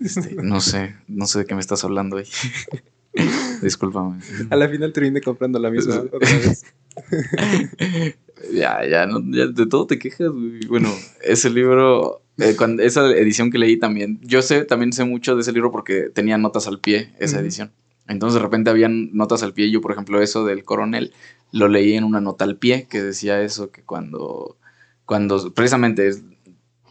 Este, 0.00 0.36
no 0.42 0.62
sé, 0.62 0.96
no 1.06 1.26
sé 1.26 1.40
de 1.40 1.44
qué 1.44 1.54
me 1.54 1.60
estás 1.60 1.84
hablando 1.84 2.16
ahí. 2.16 2.24
Discúlpame. 3.62 4.20
A 4.50 4.56
la 4.56 4.68
final 4.68 4.92
terminé 4.92 5.20
comprando 5.20 5.58
la 5.58 5.70
misma 5.70 6.00
otra 6.12 6.18
vez. 6.20 6.64
ya, 8.52 8.84
ya, 8.86 9.06
de 9.06 9.66
todo 9.66 9.86
te 9.86 9.98
quejas, 9.98 10.28
güey. 10.28 10.60
Bueno, 10.66 10.92
ese 11.22 11.50
libro, 11.50 12.22
eh, 12.38 12.54
cuando, 12.56 12.82
esa 12.82 13.06
edición 13.10 13.50
que 13.50 13.58
leí 13.58 13.78
también, 13.78 14.20
yo 14.22 14.42
sé, 14.42 14.64
también 14.64 14.92
sé 14.92 15.04
mucho 15.04 15.34
de 15.34 15.42
ese 15.42 15.52
libro 15.52 15.70
porque 15.70 16.10
tenía 16.10 16.38
notas 16.38 16.66
al 16.66 16.80
pie, 16.80 17.12
esa 17.18 17.40
edición. 17.40 17.72
Entonces 18.06 18.34
de 18.34 18.42
repente 18.42 18.70
habían 18.70 19.10
notas 19.12 19.42
al 19.42 19.52
pie. 19.52 19.70
Yo, 19.70 19.80
por 19.80 19.92
ejemplo, 19.92 20.20
eso 20.22 20.44
del 20.44 20.64
coronel, 20.64 21.12
lo 21.52 21.68
leí 21.68 21.94
en 21.94 22.04
una 22.04 22.20
nota 22.20 22.44
al 22.44 22.56
pie 22.56 22.86
que 22.88 23.02
decía 23.02 23.42
eso, 23.42 23.70
que 23.70 23.82
cuando, 23.82 24.56
cuando 25.04 25.52
precisamente 25.52 26.12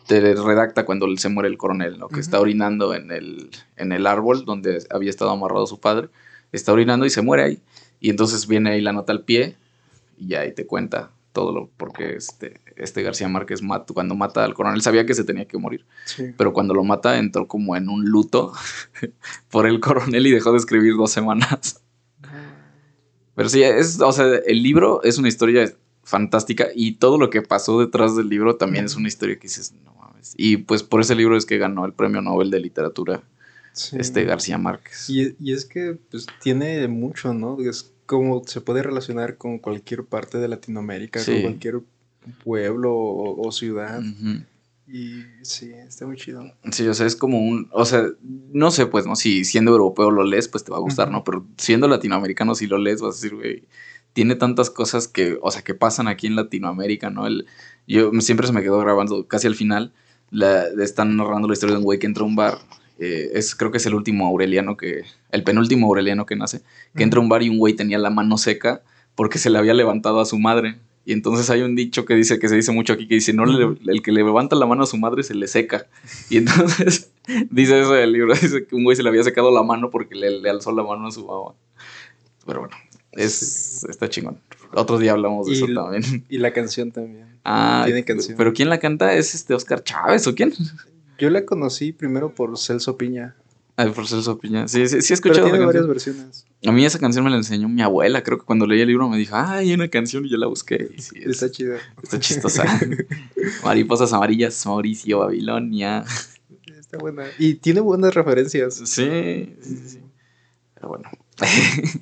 te 0.07 0.35
redacta 0.35 0.85
cuando 0.85 1.07
se 1.17 1.29
muere 1.29 1.49
el 1.49 1.57
coronel, 1.57 1.99
¿no? 1.99 2.07
Que 2.07 2.19
está 2.19 2.39
orinando 2.39 2.93
en 2.93 3.11
el, 3.11 3.49
en 3.75 3.91
el 3.91 4.07
árbol 4.07 4.45
donde 4.45 4.83
había 4.89 5.09
estado 5.09 5.31
amarrado 5.31 5.67
su 5.67 5.79
padre. 5.79 6.09
Está 6.51 6.71
orinando 6.71 7.05
y 7.05 7.09
se 7.09 7.21
muere 7.21 7.43
ahí. 7.43 7.61
Y 7.99 8.09
entonces 8.09 8.47
viene 8.47 8.71
ahí 8.71 8.81
la 8.81 8.93
nota 8.93 9.11
al 9.11 9.23
pie 9.23 9.57
y 10.17 10.35
ahí 10.35 10.53
te 10.53 10.65
cuenta 10.65 11.11
todo 11.37 11.53
lo, 11.53 11.69
porque 11.77 12.15
este, 12.15 12.61
este 12.77 13.03
García 13.03 13.27
Márquez 13.27 13.61
cuando 13.93 14.15
mata 14.15 14.43
al 14.43 14.55
coronel 14.55 14.81
sabía 14.81 15.05
que 15.05 15.13
se 15.13 15.23
tenía 15.23 15.45
que 15.45 15.59
morir, 15.59 15.85
pero 16.35 16.51
cuando 16.51 16.73
lo 16.73 16.83
mata 16.83 17.19
entró 17.19 17.47
como 17.47 17.75
en 17.75 17.89
un 17.89 18.05
luto 18.05 18.53
por 19.51 19.67
el 19.67 19.79
coronel 19.79 20.25
y 20.25 20.31
dejó 20.31 20.51
de 20.51 20.57
escribir 20.57 20.95
dos 20.95 21.11
semanas. 21.11 21.83
Pero 23.35 23.49
sí, 23.49 23.61
es, 23.61 24.01
o 24.01 24.11
sea, 24.11 24.25
el 24.47 24.63
libro 24.63 25.03
es 25.03 25.19
una 25.19 25.27
historia 25.27 25.71
fantástica 26.01 26.69
y 26.73 26.93
todo 26.93 27.19
lo 27.19 27.29
que 27.29 27.43
pasó 27.43 27.79
detrás 27.79 28.15
del 28.15 28.29
libro 28.29 28.55
también 28.55 28.85
es 28.85 28.95
una 28.95 29.07
historia 29.07 29.35
que 29.35 29.43
dices, 29.43 29.75
no 29.85 29.93
mames. 29.93 30.33
Y 30.37 30.57
pues 30.57 30.81
por 30.81 31.01
ese 31.01 31.13
libro 31.13 31.37
es 31.37 31.45
que 31.45 31.59
ganó 31.59 31.85
el 31.85 31.93
premio 31.93 32.23
Nobel 32.23 32.49
de 32.49 32.61
Literatura 32.61 33.21
este 33.91 34.23
García 34.23 34.57
Márquez. 34.57 35.07
Y, 35.07 35.35
y, 35.39 35.53
es 35.53 35.65
que 35.65 35.99
pues 36.09 36.25
tiene 36.41 36.87
mucho, 36.87 37.31
¿no? 37.35 37.59
Es 37.61 37.93
como 38.07 38.41
se 38.45 38.61
puede 38.61 38.81
relacionar 38.81 39.37
con 39.37 39.59
cualquier 39.59 40.05
parte 40.05 40.39
de 40.39 40.47
Latinoamérica, 40.47 41.23
con 41.23 41.41
cualquier 41.41 41.81
pueblo 42.43 42.95
o, 42.95 43.51
ciudad. 43.51 44.01
Y 44.87 45.23
sí, 45.41 45.71
está 45.73 46.07
muy 46.07 46.15
chido. 46.15 46.49
Sí, 46.71 46.87
o 46.87 46.93
sea, 46.93 47.05
es 47.05 47.17
como 47.17 47.39
un, 47.39 47.69
o 47.73 47.85
sea, 47.85 48.05
no 48.23 48.71
sé, 48.71 48.87
pues, 48.87 49.05
¿no? 49.05 49.17
Si 49.17 49.43
siendo 49.43 49.71
europeo 49.71 50.09
lo 50.09 50.23
lees, 50.23 50.47
pues 50.47 50.63
te 50.63 50.71
va 50.71 50.77
a 50.77 50.81
gustar, 50.81 51.11
¿no? 51.11 51.25
Pero 51.25 51.45
siendo 51.57 51.89
latinoamericano, 51.89 52.55
si 52.55 52.65
lo 52.65 52.77
lees, 52.77 53.01
vas 53.01 53.15
a 53.15 53.17
decir, 53.17 53.35
güey, 53.35 53.67
tiene 54.13 54.35
tantas 54.35 54.69
cosas 54.69 55.09
que, 55.09 55.37
o 55.41 55.51
sea, 55.51 55.61
que 55.61 55.75
pasan 55.75 56.07
aquí 56.07 56.27
en 56.27 56.37
Latinoamérica, 56.37 57.09
¿no? 57.09 57.27
El, 57.27 57.45
yo 57.85 58.11
siempre 58.21 58.47
se 58.47 58.53
me 58.53 58.63
quedó 58.63 58.79
grabando, 58.79 59.27
casi 59.27 59.47
al 59.47 59.55
final, 59.55 59.93
la, 60.31 60.67
están 60.81 61.17
narrando 61.17 61.49
la 61.49 61.53
historia 61.53 61.73
de 61.73 61.79
un 61.79 61.85
güey 61.85 61.99
que 61.99 62.07
entra 62.07 62.23
a 62.23 62.27
un 62.27 62.37
bar 62.37 62.57
eh, 62.99 63.31
es, 63.33 63.55
creo 63.55 63.71
que 63.71 63.77
es 63.77 63.85
el 63.85 63.93
último 63.93 64.25
Aureliano 64.27 64.75
que, 64.75 65.03
el 65.31 65.43
penúltimo 65.43 65.87
Aureliano 65.87 66.25
que 66.25 66.35
nace, 66.35 66.61
que 66.95 67.03
entra 67.03 67.19
a 67.19 67.23
un 67.23 67.29
bar 67.29 67.43
y 67.43 67.49
un 67.49 67.57
güey 67.57 67.73
tenía 67.73 67.97
la 67.97 68.09
mano 68.09 68.37
seca 68.37 68.81
porque 69.15 69.39
se 69.39 69.49
le 69.49 69.57
había 69.57 69.73
levantado 69.73 70.19
a 70.19 70.25
su 70.25 70.37
madre. 70.39 70.77
Y 71.05 71.13
entonces 71.13 71.49
hay 71.49 71.61
un 71.61 71.75
dicho 71.75 72.03
que 72.03 72.15
dice, 72.15 72.37
que 72.37 72.49
se 72.49 72.55
dice 72.55 72.71
mucho 72.73 72.93
aquí, 72.93 73.07
que 73.07 73.15
dice, 73.15 73.31
no, 73.31 73.45
el 73.45 74.01
que 74.01 74.11
le 74.11 74.23
levanta 74.23 74.57
la 74.57 74.65
mano 74.65 74.83
a 74.83 74.85
su 74.85 74.97
madre 74.97 75.23
se 75.23 75.35
le 75.35 75.47
seca. 75.47 75.87
Y 76.29 76.37
entonces 76.37 77.11
dice 77.49 77.79
eso 77.79 77.93
del 77.93 78.11
libro, 78.11 78.33
dice 78.33 78.67
que 78.67 78.75
un 78.75 78.83
güey 78.83 78.95
se 78.95 79.03
le 79.03 79.09
había 79.09 79.23
secado 79.23 79.49
la 79.49 79.63
mano 79.63 79.89
porque 79.89 80.15
le, 80.15 80.49
alzó 80.49 80.71
la 80.73 80.83
mano 80.83 81.07
a 81.07 81.11
su 81.11 81.25
mamá. 81.25 81.55
Pero 82.45 82.59
bueno, 82.59 82.75
es, 83.13 83.85
está 83.85 84.09
chingón. 84.09 84.39
Otro 84.73 84.97
día 84.99 85.13
hablamos 85.13 85.47
de 85.47 85.53
Y 85.53 85.55
eso 85.55 85.67
también. 85.73 86.25
Y 86.29 86.39
la 86.39 86.51
canción 86.51 86.91
también. 86.91 87.39
Ah, 87.45 87.83
Tiene 87.85 88.03
canción. 88.03 88.37
pero 88.37 88.51
¿quién 88.51 88.69
la 88.69 88.79
canta? 88.79 89.13
¿Es 89.13 89.33
este 89.33 89.53
Oscar 89.53 89.83
Chávez 89.83 90.27
o 90.27 90.35
quién? 90.35 90.53
Yo 91.17 91.29
la 91.29 91.45
conocí 91.45 91.93
primero 91.93 92.35
por 92.35 92.57
Celso 92.57 92.97
Piña. 92.97 93.35
Ay, 93.79 93.91
por 93.91 94.07
Celso 94.07 94.39
Piña. 94.39 94.67
Sí, 94.67 94.87
sí, 94.87 95.01
sí 95.01 95.13
he 95.13 95.17
Pero 95.17 95.33
escuchado 95.35 95.43
tiene 95.45 95.59
la 95.59 95.65
varias 95.67 95.85
canción. 95.85 96.15
versiones. 96.17 96.45
A 96.65 96.71
mí 96.71 96.83
esa 96.83 96.97
canción 96.97 97.23
me 97.23 97.29
la 97.29 97.37
enseñó 97.37 97.69
mi 97.69 97.83
abuela. 97.83 98.23
Creo 98.23 98.39
que 98.39 98.45
cuando 98.45 98.65
leí 98.65 98.81
el 98.81 98.87
libro 98.87 99.07
me 99.07 99.17
dijo, 99.17 99.35
ay, 99.35 99.67
hay 99.69 99.73
una 99.73 99.87
canción 99.87 100.25
y 100.25 100.29
yo 100.29 100.37
la 100.37 100.47
busqué. 100.47 100.89
Y 100.97 101.01
sí, 101.01 101.15
es- 101.19 101.27
Está 101.27 101.51
chida. 101.51 101.77
está 102.01 102.19
chistosa. 102.19 102.65
Mariposas 103.63 104.11
amarillas, 104.13 104.65
Mauricio, 104.65 105.19
Babilonia. 105.19 106.03
Está 106.77 106.97
buena. 106.97 107.25
Y 107.37 107.55
tiene 107.55 107.79
buenas 107.81 108.13
referencias. 108.15 108.73
Sí, 108.75 109.55
sí, 109.61 109.77
sí. 109.85 109.99
Pero 110.73 110.89
bueno, 110.89 111.09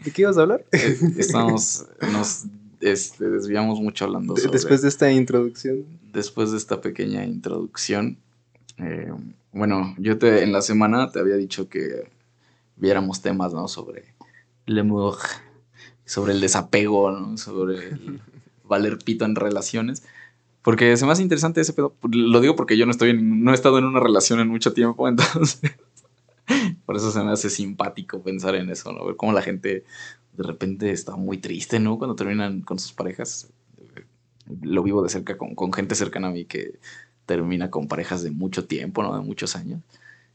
¿De 0.06 0.12
qué 0.12 0.22
ibas 0.22 0.38
a 0.38 0.42
hablar? 0.44 0.66
estamos, 1.18 1.86
nos 2.14 2.44
este, 2.80 3.30
desviamos 3.30 3.82
mucho 3.82 4.06
hablando 4.06 4.36
sobre... 4.38 4.52
Después 4.54 4.82
de 4.82 4.88
esta 4.90 5.12
introducción. 5.12 5.86
después 6.14 6.52
de 6.52 6.58
esta 6.58 6.80
pequeña 6.82 7.26
introducción, 7.26 8.18
eh, 8.78 9.12
bueno, 9.52 9.96
yo 9.98 10.18
te 10.18 10.44
en 10.44 10.52
la 10.52 10.62
semana 10.62 11.12
te 11.12 11.20
había 11.20 11.36
dicho 11.36 11.70
que 11.70 12.10
viéramos 12.76 13.22
temas, 13.22 13.54
¿no? 13.54 13.68
Sobre 13.68 14.14
el 14.66 14.80
amor, 14.80 15.18
sobre 16.06 16.34
el 16.34 16.42
desapego, 16.42 17.12
¿no? 17.12 17.38
Sobre 17.38 17.90
el 17.90 18.22
valer 18.64 18.98
pito 19.00 19.26
en 19.26 19.36
relaciones. 19.36 20.04
Porque 20.64 20.98
se 20.98 21.06
me 21.06 21.12
hace 21.14 21.22
interesante 21.24 21.62
ese 21.62 21.74
pedo. 21.74 21.96
Lo 22.12 22.42
digo 22.42 22.56
porque 22.56 22.78
yo 22.78 22.86
no 22.86 22.92
estoy 22.92 23.12
en- 23.12 23.44
no 23.44 23.52
he 23.52 23.56
estado 23.56 23.78
en 23.80 23.86
una 23.86 24.00
relación 24.00 24.40
en 24.40 24.50
mucho 24.50 24.74
tiempo, 24.74 25.08
entonces 25.10 25.62
por 26.86 26.96
eso 26.96 27.12
se 27.12 27.24
me 27.24 27.32
hace 27.32 27.50
simpático 27.50 28.22
pensar 28.22 28.56
en 28.56 28.70
eso, 28.70 28.92
¿no? 28.92 29.06
Ver 29.06 29.16
cómo 29.16 29.34
la 29.34 29.42
gente 29.42 29.84
de 30.34 30.44
repente 30.44 30.92
está 30.92 31.16
muy 31.16 31.38
triste, 31.38 31.80
¿no? 31.80 31.98
Cuando 31.98 32.16
terminan 32.16 32.62
con 32.62 32.78
sus 32.80 32.94
parejas. 32.94 33.50
Lo 34.62 34.84
vivo 34.84 35.02
de 35.02 35.10
cerca 35.10 35.38
con, 35.38 35.56
con 35.56 35.74
gente 35.74 35.96
cercana 35.96 36.28
a 36.28 36.32
mí 36.32 36.46
que 36.46 36.80
termina 37.26 37.70
con 37.72 37.88
parejas 37.88 38.24
de 38.24 38.32
mucho 38.32 38.66
tiempo, 38.66 39.04
¿no? 39.04 39.14
De 39.16 39.22
muchos 39.22 39.56
años. 39.56 39.82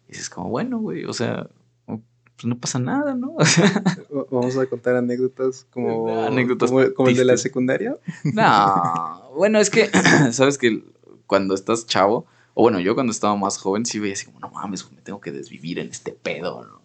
Y 0.09 0.13
dices 0.13 0.29
como, 0.31 0.49
bueno, 0.51 0.79
güey, 0.79 1.05
o 1.05 1.13
sea, 1.13 1.49
pues 1.87 2.45
no 2.45 2.57
pasa 2.59 2.79
nada, 2.79 3.15
¿no? 3.15 3.35
Va- 3.37 4.27
Vamos 4.31 4.57
a 4.57 4.67
contar 4.67 4.97
anécdotas 4.97 5.67
como, 5.71 6.09
Anécdotas 6.27 6.71
como, 6.71 6.95
como 6.95 7.09
el 7.11 7.17
de 7.17 7.25
la 7.25 7.37
secundaria. 7.37 7.97
No, 8.25 9.31
bueno, 9.37 9.59
es 9.59 9.71
que, 9.71 9.91
sabes 10.33 10.57
que 10.59 10.83
cuando 11.27 11.55
estás 11.55 11.87
chavo, 11.87 12.27
o 12.55 12.63
bueno, 12.63 12.81
yo 12.81 12.95
cuando 12.95 13.13
estaba 13.13 13.37
más 13.37 13.59
joven 13.59 13.87
sí 13.87 13.99
veía 13.99 14.15
así 14.15 14.27
como, 14.27 14.41
no 14.41 14.51
mames, 14.51 14.91
me 14.93 15.01
tengo 15.03 15.21
que 15.21 15.31
desvivir 15.33 15.79
en 15.79 15.89
este 15.89 16.13
pedo, 16.13 16.65
¿no? 16.65 16.81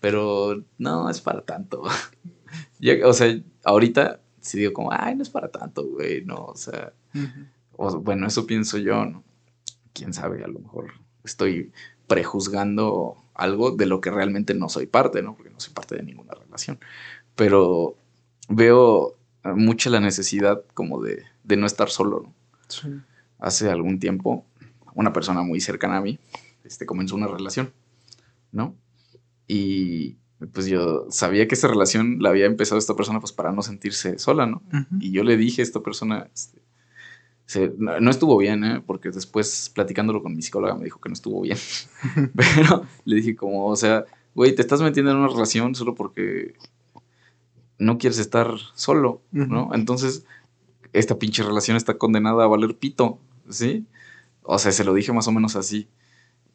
Pero 0.00 0.62
no 0.78 1.10
es 1.10 1.20
para 1.20 1.42
tanto. 1.42 1.82
O 3.04 3.12
sea, 3.12 3.38
ahorita 3.64 4.20
sí 4.40 4.58
digo 4.58 4.72
como, 4.72 4.90
ay, 4.92 5.14
no 5.16 5.22
es 5.22 5.28
para 5.30 5.48
tanto, 5.48 5.84
güey, 5.86 6.24
no, 6.24 6.36
o 6.46 6.56
sea, 6.56 6.92
o- 7.76 7.98
bueno, 8.00 8.26
eso 8.26 8.46
pienso 8.46 8.78
yo, 8.78 9.04
¿no? 9.04 9.22
Quién 9.92 10.12
sabe, 10.12 10.44
a 10.44 10.48
lo 10.48 10.60
mejor 10.60 10.92
estoy 11.24 11.72
prejuzgando 12.06 13.16
algo 13.34 13.70
de 13.70 13.86
lo 13.86 14.00
que 14.00 14.10
realmente 14.10 14.54
no 14.54 14.68
soy 14.68 14.86
parte, 14.86 15.22
¿no? 15.22 15.34
Porque 15.34 15.50
no 15.50 15.60
soy 15.60 15.72
parte 15.72 15.96
de 15.96 16.02
ninguna 16.02 16.34
relación. 16.34 16.78
Pero 17.36 17.94
veo 18.48 19.16
eh, 19.44 19.52
mucha 19.54 19.90
la 19.90 20.00
necesidad 20.00 20.62
como 20.74 21.02
de, 21.02 21.24
de 21.44 21.56
no 21.56 21.66
estar 21.66 21.88
solo, 21.90 22.20
¿no? 22.20 22.34
Sí. 22.68 22.88
Hace 23.38 23.70
algún 23.70 23.98
tiempo, 23.98 24.44
una 24.94 25.12
persona 25.12 25.42
muy 25.42 25.60
cercana 25.60 25.98
a 25.98 26.00
mí 26.00 26.18
este, 26.64 26.86
comenzó 26.86 27.16
una 27.16 27.26
relación, 27.26 27.72
¿no? 28.52 28.74
Y 29.46 30.16
pues 30.52 30.66
yo 30.66 31.06
sabía 31.10 31.48
que 31.48 31.54
esa 31.54 31.68
relación 31.68 32.18
la 32.20 32.30
había 32.30 32.46
empezado 32.46 32.78
esta 32.78 32.94
persona 32.94 33.20
pues 33.20 33.32
para 33.32 33.52
no 33.52 33.62
sentirse 33.62 34.18
sola, 34.18 34.46
¿no? 34.46 34.62
Y 35.00 35.10
yo 35.10 35.24
le 35.24 35.36
dije 35.36 35.62
a 35.62 35.64
esta 35.64 35.80
persona, 35.80 36.30
este, 36.32 36.59
se- 37.50 37.72
no, 37.78 37.98
no 37.98 38.10
estuvo 38.10 38.36
bien, 38.36 38.62
¿eh? 38.64 38.80
porque 38.86 39.10
después 39.10 39.70
platicándolo 39.74 40.22
con 40.22 40.36
mi 40.36 40.42
psicóloga 40.42 40.76
me 40.76 40.84
dijo 40.84 41.00
que 41.00 41.08
no 41.08 41.14
estuvo 41.14 41.40
bien. 41.40 41.58
Pero 42.36 42.84
le 43.04 43.16
dije 43.16 43.34
como, 43.34 43.66
o 43.66 43.74
sea, 43.74 44.04
güey, 44.36 44.54
te 44.54 44.62
estás 44.62 44.80
metiendo 44.82 45.10
en 45.10 45.16
una 45.16 45.26
relación 45.28 45.74
solo 45.74 45.94
porque 45.96 46.54
no 47.78 47.98
quieres 47.98 48.18
estar 48.20 48.46
solo, 48.74 49.22
¿no? 49.32 49.70
Entonces, 49.74 50.24
esta 50.92 51.18
pinche 51.18 51.42
relación 51.42 51.76
está 51.76 51.98
condenada 51.98 52.44
a 52.44 52.46
valer 52.46 52.76
pito, 52.76 53.18
¿sí? 53.48 53.84
O 54.42 54.58
sea, 54.58 54.70
se 54.70 54.84
lo 54.84 54.94
dije 54.94 55.12
más 55.12 55.26
o 55.26 55.32
menos 55.32 55.56
así. 55.56 55.88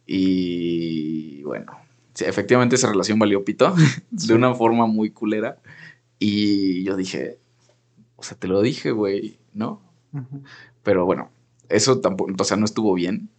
Y 0.08 1.44
bueno, 1.44 1.74
sí, 2.14 2.24
efectivamente 2.26 2.76
esa 2.76 2.90
relación 2.90 3.20
valió 3.20 3.44
pito 3.44 3.76
Sí. 4.18 4.28
de 4.28 4.34
una 4.34 4.54
forma 4.54 4.86
muy 4.88 5.10
culera. 5.12 5.58
Y 6.20 6.84
yo 6.84 6.96
dije, 6.96 7.40
o 8.16 8.24
sea, 8.24 8.38
te 8.38 8.48
lo 8.48 8.62
dije, 8.62 8.92
güey, 8.92 9.40
¿no? 9.54 9.82
Pero 10.86 11.06
bueno, 11.06 11.32
eso 11.70 12.02
tampoco, 12.02 12.34
o 12.40 12.46
sea, 12.46 12.58
no 12.58 12.66
estuvo 12.66 12.96
bien, 12.96 13.30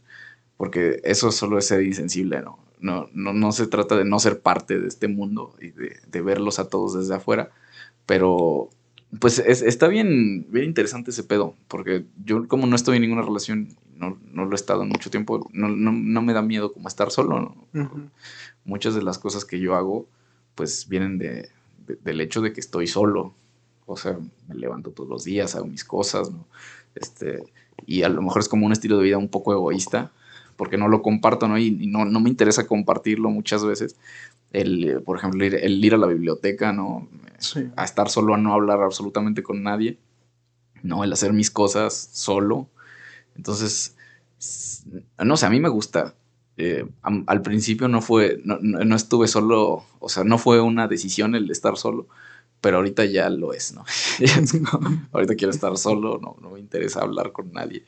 porque 0.56 1.00
eso 1.04 1.32
solo 1.32 1.58
es 1.58 1.66
ser 1.66 1.82
insensible, 1.82 2.42
¿no? 2.42 2.58
No, 2.80 3.08
no, 3.14 3.32
no 3.32 3.52
se 3.52 3.66
trata 3.66 3.96
de 3.96 4.04
no 4.04 4.18
ser 4.18 4.40
parte 4.40 4.78
de 4.78 4.88
este 4.88 5.08
mundo 5.08 5.54
y 5.60 5.70
de, 5.70 5.96
de 6.10 6.22
verlos 6.22 6.58
a 6.58 6.68
todos 6.68 6.94
desde 6.98 7.14
afuera, 7.14 7.50
pero 8.06 8.70
pues 9.20 9.38
es- 9.40 9.62
está 9.62 9.88
bien, 9.88 10.46
bien 10.50 10.66
interesante 10.66 11.10
ese 11.12 11.24
pedo, 11.24 11.54
porque 11.68 12.04
yo 12.24 12.48
como 12.48 12.66
no 12.66 12.76
estoy 12.76 12.96
en 12.96 13.02
ninguna 13.02 13.22
relación, 13.22 13.68
no, 13.96 14.18
no 14.32 14.44
lo 14.44 14.52
he 14.52 14.56
estado 14.56 14.82
en 14.82 14.90
mucho 14.90 15.10
tiempo, 15.10 15.48
no, 15.52 15.68
no, 15.68 15.92
no 15.92 16.22
me 16.22 16.34
da 16.34 16.42
miedo 16.42 16.72
como 16.72 16.88
estar 16.88 17.10
solo, 17.10 17.40
¿no? 17.40 17.56
Muchas 18.64 18.94
de 18.94 19.02
las 19.02 19.18
cosas 19.18 19.44
que 19.44 19.60
yo 19.60 19.74
hago, 19.74 20.06
pues 20.54 20.88
vienen 20.88 21.18
de, 21.18 21.48
de- 21.86 21.96
del 22.02 22.20
hecho 22.20 22.40
de 22.40 22.52
que 22.52 22.60
estoy 22.60 22.86
solo. 22.86 23.34
O 23.86 23.96
sea, 23.96 24.18
me 24.48 24.54
levanto 24.56 24.90
todos 24.90 25.08
los 25.08 25.24
días, 25.24 25.54
hago 25.54 25.66
mis 25.66 25.84
cosas, 25.84 26.30
¿no? 26.30 26.46
Este, 26.96 27.42
y 27.86 28.02
a 28.02 28.08
lo 28.08 28.22
mejor 28.22 28.40
es 28.40 28.48
como 28.48 28.66
un 28.66 28.72
estilo 28.72 28.98
de 28.98 29.04
vida 29.04 29.18
un 29.18 29.28
poco 29.28 29.52
egoísta, 29.52 30.12
porque 30.56 30.78
no 30.78 30.88
lo 30.88 31.02
comparto, 31.02 31.48
¿no? 31.48 31.58
Y, 31.58 31.66
y 31.80 31.86
no, 31.86 32.04
no 32.04 32.20
me 32.20 32.30
interesa 32.30 32.66
compartirlo 32.66 33.30
muchas 33.30 33.64
veces. 33.64 33.96
El, 34.52 34.84
eh, 34.88 35.00
por 35.00 35.18
ejemplo, 35.18 35.44
ir, 35.44 35.54
el 35.56 35.84
ir 35.84 35.94
a 35.94 35.98
la 35.98 36.06
biblioteca, 36.06 36.72
¿no? 36.72 37.08
Sí. 37.38 37.68
A 37.76 37.84
estar 37.84 38.08
solo, 38.08 38.34
a 38.34 38.38
no 38.38 38.54
hablar 38.54 38.80
absolutamente 38.82 39.42
con 39.42 39.62
nadie, 39.62 39.98
¿no? 40.82 41.04
El 41.04 41.12
hacer 41.12 41.32
mis 41.32 41.50
cosas 41.50 42.10
solo. 42.12 42.68
Entonces, 43.36 43.96
no 45.22 45.36
sé, 45.36 45.46
a 45.46 45.50
mí 45.50 45.60
me 45.60 45.68
gusta. 45.68 46.14
Eh, 46.58 46.86
al 47.02 47.42
principio 47.42 47.86
no 47.88 48.00
fue, 48.00 48.40
no, 48.44 48.58
no- 48.62 48.78
no 48.84 48.96
estuve 48.96 49.28
solo, 49.28 49.84
o 49.98 50.08
sea, 50.08 50.24
no 50.24 50.38
fue 50.38 50.60
una 50.60 50.88
decisión 50.88 51.34
el 51.34 51.50
estar 51.50 51.76
solo, 51.76 52.08
pero 52.66 52.78
ahorita 52.78 53.04
ya 53.04 53.30
lo 53.30 53.52
es, 53.52 53.72
¿no? 53.74 53.84
Ahorita 55.12 55.36
quiero 55.36 55.52
estar 55.52 55.78
solo, 55.78 56.18
no, 56.20 56.36
no 56.42 56.50
me 56.50 56.58
interesa 56.58 57.00
hablar 57.00 57.30
con 57.30 57.52
nadie. 57.52 57.84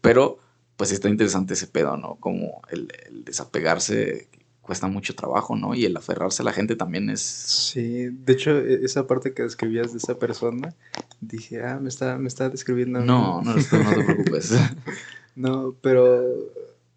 Pero, 0.00 0.38
pues 0.78 0.92
está 0.92 1.10
interesante 1.10 1.52
ese 1.52 1.66
pedo, 1.66 1.98
¿no? 1.98 2.14
Como 2.20 2.62
el, 2.70 2.88
el 3.06 3.22
desapegarse 3.26 4.28
cuesta 4.62 4.86
mucho 4.86 5.14
trabajo, 5.14 5.56
¿no? 5.56 5.74
Y 5.74 5.84
el 5.84 5.94
aferrarse 5.94 6.40
a 6.40 6.46
la 6.46 6.54
gente 6.54 6.74
también 6.74 7.10
es... 7.10 7.20
Sí, 7.20 8.06
de 8.08 8.32
hecho, 8.32 8.56
e- 8.56 8.82
esa 8.82 9.06
parte 9.06 9.34
que 9.34 9.42
describías 9.42 9.92
de 9.92 9.98
esa 9.98 10.18
persona, 10.18 10.74
dije, 11.20 11.62
ah, 11.62 11.78
me 11.78 11.90
está, 11.90 12.16
me 12.16 12.28
está 12.28 12.48
describiendo. 12.48 13.00
mí". 13.00 13.06
No, 13.06 13.42
no, 13.42 13.52
no 13.56 13.60
te 13.60 14.02
preocupes. 14.02 14.52
No, 15.36 15.74
pero 15.82 16.24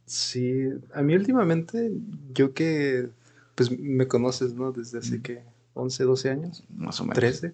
sí, 0.05 0.69
a 0.93 1.01
mí 1.01 1.13
últimamente, 1.13 1.91
yo 2.33 2.53
que, 2.53 3.09
pues 3.55 3.69
me 3.77 4.07
conoces, 4.07 4.53
¿no? 4.53 4.71
Desde 4.71 4.99
hace 4.99 5.17
Mm. 5.17 5.21
que 5.23 5.41
11, 5.77 6.03
12 6.03 6.29
años, 6.29 6.63
Más 6.75 6.99
o 6.99 7.03
menos. 7.03 7.15
13. 7.17 7.53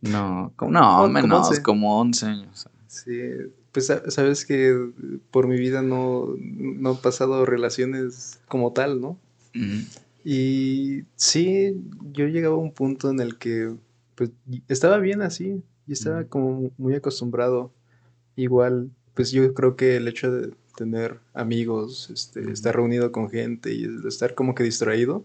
No, 0.00 0.52
como, 0.56 0.70
no, 0.72 1.08
menos, 1.08 1.48
11. 1.48 1.62
como 1.62 2.00
11 2.00 2.26
años. 2.26 2.68
Sí, 2.86 3.20
pues 3.72 3.86
sa- 3.86 4.10
sabes 4.10 4.46
que 4.46 4.90
por 5.30 5.46
mi 5.48 5.58
vida 5.58 5.82
no, 5.82 6.34
no 6.38 6.92
he 6.92 6.96
pasado 6.96 7.44
relaciones 7.44 8.38
como 8.48 8.72
tal, 8.72 9.00
¿no? 9.00 9.18
Y 10.24 11.04
sí, 11.16 11.80
yo 12.12 12.26
llegaba 12.26 12.54
a 12.54 12.58
un 12.58 12.72
punto 12.72 13.10
en 13.10 13.20
el 13.20 13.36
que 13.38 13.74
pues 14.14 14.30
estaba 14.68 14.98
bien 14.98 15.22
así 15.22 15.62
y 15.86 15.92
estaba 15.92 16.24
como 16.24 16.70
muy 16.76 16.94
acostumbrado. 16.94 17.70
Igual, 18.36 18.90
pues 19.14 19.30
yo 19.32 19.52
creo 19.54 19.76
que 19.76 19.96
el 19.96 20.06
hecho 20.08 20.30
de 20.30 20.52
tener 20.76 21.18
amigos, 21.34 22.08
este, 22.10 22.50
estar 22.52 22.76
reunido 22.76 23.10
con 23.10 23.30
gente 23.30 23.72
y 23.74 23.88
estar 24.06 24.34
como 24.34 24.54
que 24.54 24.62
distraído, 24.64 25.24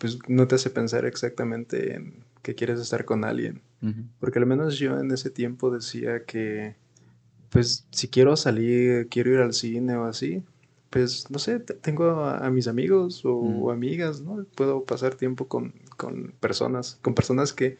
pues 0.00 0.18
no 0.28 0.46
te 0.48 0.56
hace 0.56 0.70
pensar 0.70 1.04
exactamente 1.06 1.94
en 1.94 2.24
que 2.42 2.54
quieres 2.54 2.80
estar 2.80 3.04
con 3.04 3.24
alguien. 3.24 3.62
Porque 4.20 4.38
al 4.38 4.46
menos 4.46 4.78
yo 4.78 4.98
en 4.98 5.10
ese 5.12 5.30
tiempo 5.30 5.70
decía 5.70 6.24
que, 6.24 6.76
pues 7.50 7.86
si 7.90 8.08
quiero 8.08 8.36
salir, 8.36 9.08
quiero 9.08 9.32
ir 9.32 9.38
al 9.40 9.52
cine 9.54 9.96
o 9.96 10.04
así, 10.04 10.42
pues 10.90 11.30
no 11.30 11.38
sé, 11.38 11.60
te- 11.60 11.74
tengo 11.74 12.06
a, 12.20 12.46
a 12.46 12.50
mis 12.50 12.68
amigos 12.68 13.24
o, 13.24 13.34
o 13.34 13.70
amigas, 13.70 14.20
¿no? 14.22 14.44
Puedo 14.56 14.84
pasar 14.84 15.14
tiempo 15.16 15.48
con, 15.48 15.72
con 15.96 16.32
personas, 16.40 16.98
con 17.02 17.14
personas 17.14 17.52
que 17.52 17.78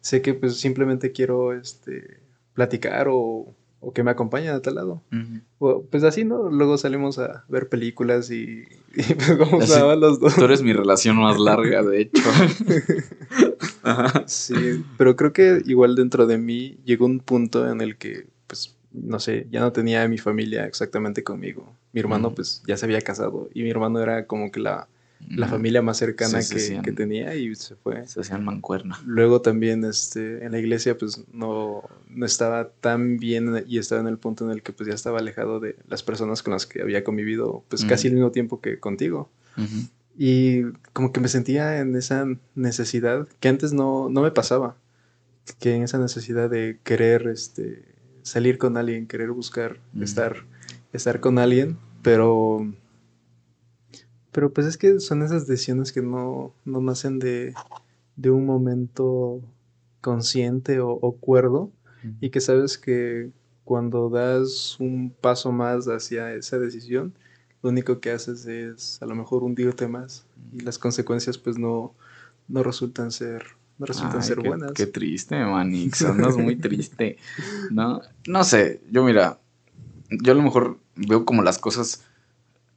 sé 0.00 0.22
que 0.22 0.34
pues 0.34 0.56
simplemente 0.58 1.12
quiero 1.12 1.52
este, 1.54 2.20
platicar 2.54 3.08
o, 3.10 3.54
o 3.84 3.92
que 3.92 4.02
me 4.02 4.10
acompañan 4.10 4.56
a 4.56 4.62
tal 4.62 4.76
lado. 4.76 5.02
pues 5.90 6.04
así, 6.04 6.24
¿no? 6.24 6.50
Luego 6.50 6.78
salimos 6.78 7.18
a 7.18 7.44
ver 7.48 7.68
películas 7.68 8.30
y, 8.30 8.64
pues 8.94 9.38
cómo 9.38 9.60
los 9.94 10.20
dos. 10.20 10.34
Tú 10.34 10.44
eres 10.44 10.62
mi 10.62 10.72
relación 10.72 11.18
más 11.18 11.38
larga, 11.38 11.82
de 11.82 12.02
hecho. 12.02 12.22
sí, 14.26 14.84
pero 14.96 15.16
creo 15.16 15.32
que 15.32 15.62
igual 15.66 15.94
dentro 15.94 16.26
de 16.26 16.38
mí 16.38 16.78
llegó 16.84 17.06
un 17.06 17.20
punto 17.20 17.70
en 17.70 17.80
el 17.80 17.96
que, 17.96 18.26
pues, 18.46 18.76
no 18.92 19.20
sé, 19.20 19.46
ya 19.50 19.60
no 19.60 19.72
tenía 19.72 20.02
a 20.02 20.08
mi 20.08 20.18
familia 20.18 20.66
exactamente 20.66 21.22
conmigo. 21.22 21.72
Mi 21.92 22.00
hermano, 22.00 22.34
pues, 22.34 22.62
ya 22.66 22.76
se 22.76 22.86
había 22.86 23.00
casado 23.00 23.48
y 23.52 23.62
mi 23.62 23.70
hermano 23.70 24.00
era 24.00 24.26
como 24.26 24.50
que 24.50 24.60
la 24.60 24.88
la 25.28 25.48
familia 25.48 25.82
más 25.82 25.98
cercana 25.98 26.40
que, 26.40 26.92
tenía 26.92 27.34
y 27.34 27.54
se 27.54 27.76
fue. 27.76 28.06
Se 28.06 28.20
hacían 28.20 28.44
mancuerna. 28.44 29.00
Luego 29.06 29.40
también 29.40 29.84
este, 29.84 30.44
en 30.44 30.52
la 30.52 30.58
iglesia 30.58 30.96
pues 30.98 31.24
no, 31.32 31.82
no 32.08 32.26
estaba 32.26 32.68
tan 32.68 33.18
bien 33.18 33.64
y 33.66 33.78
estaba 33.78 34.00
en 34.00 34.08
el 34.08 34.18
punto 34.18 34.44
en 34.44 34.50
el 34.50 34.62
que 34.62 34.72
pues 34.72 34.88
ya 34.88 34.94
estaba 34.94 35.18
alejado 35.18 35.60
de 35.60 35.76
las 35.88 36.02
personas 36.02 36.42
con 36.42 36.52
las 36.52 36.66
que 36.66 36.82
había 36.82 37.04
convivido 37.04 37.64
pues 37.68 37.84
casi 37.84 38.08
al 38.08 38.14
mismo 38.14 38.30
tiempo 38.30 38.60
que 38.60 38.78
contigo. 38.78 39.30
Y 40.16 40.62
como 40.92 41.12
que 41.12 41.20
me 41.20 41.28
sentía 41.28 41.80
en 41.80 41.96
esa 41.96 42.26
necesidad 42.54 43.26
que 43.40 43.48
antes 43.48 43.72
no, 43.72 44.08
no 44.08 44.22
me 44.22 44.30
pasaba. 44.30 44.76
Que 45.58 45.74
en 45.74 45.82
esa 45.82 45.98
necesidad 45.98 46.48
de 46.48 46.78
querer 46.84 47.26
este, 47.28 47.84
salir 48.22 48.58
con 48.58 48.76
alguien, 48.76 49.06
querer 49.06 49.30
buscar 49.30 49.78
estar, 50.00 50.44
estar 50.92 51.20
con 51.20 51.38
alguien, 51.38 51.76
pero 52.02 52.66
pero 54.34 54.52
pues 54.52 54.66
es 54.66 54.76
que 54.76 54.98
son 54.98 55.22
esas 55.22 55.46
decisiones 55.46 55.92
que 55.92 56.02
no, 56.02 56.52
no 56.64 56.80
nacen 56.80 57.20
de, 57.20 57.54
un 58.26 58.44
momento 58.44 59.40
consciente 60.00 60.80
o, 60.80 61.12
cuerdo 61.20 61.70
y 62.20 62.30
que 62.30 62.40
sabes 62.40 62.76
que 62.76 63.30
cuando 63.62 64.10
das 64.10 64.76
un 64.80 65.14
paso 65.20 65.52
más 65.52 65.86
hacia 65.86 66.34
esa 66.34 66.58
decisión, 66.58 67.14
lo 67.62 67.70
único 67.70 68.00
que 68.00 68.10
haces 68.10 68.44
es 68.46 69.00
a 69.00 69.06
lo 69.06 69.14
mejor 69.14 69.44
hundirte 69.44 69.86
más 69.86 70.26
y 70.52 70.60
las 70.60 70.78
consecuencias 70.78 71.38
pues 71.38 71.56
no, 71.56 71.94
no 72.48 72.64
resultan 72.64 73.12
ser 73.12 73.44
no 73.78 73.86
resultan 73.86 74.22
ser 74.22 74.40
buenas. 74.40 74.72
Qué 74.72 74.86
triste, 74.86 75.36
Manix, 75.44 76.02
andas 76.02 76.36
muy 76.36 76.56
triste. 76.60 77.18
No, 77.70 78.00
no 78.26 78.44
sé, 78.44 78.80
yo 78.90 79.04
mira, 79.04 79.38
yo 80.10 80.32
a 80.32 80.34
lo 80.34 80.42
mejor 80.42 80.78
veo 80.96 81.24
como 81.24 81.42
las 81.42 81.58
cosas 81.58 82.04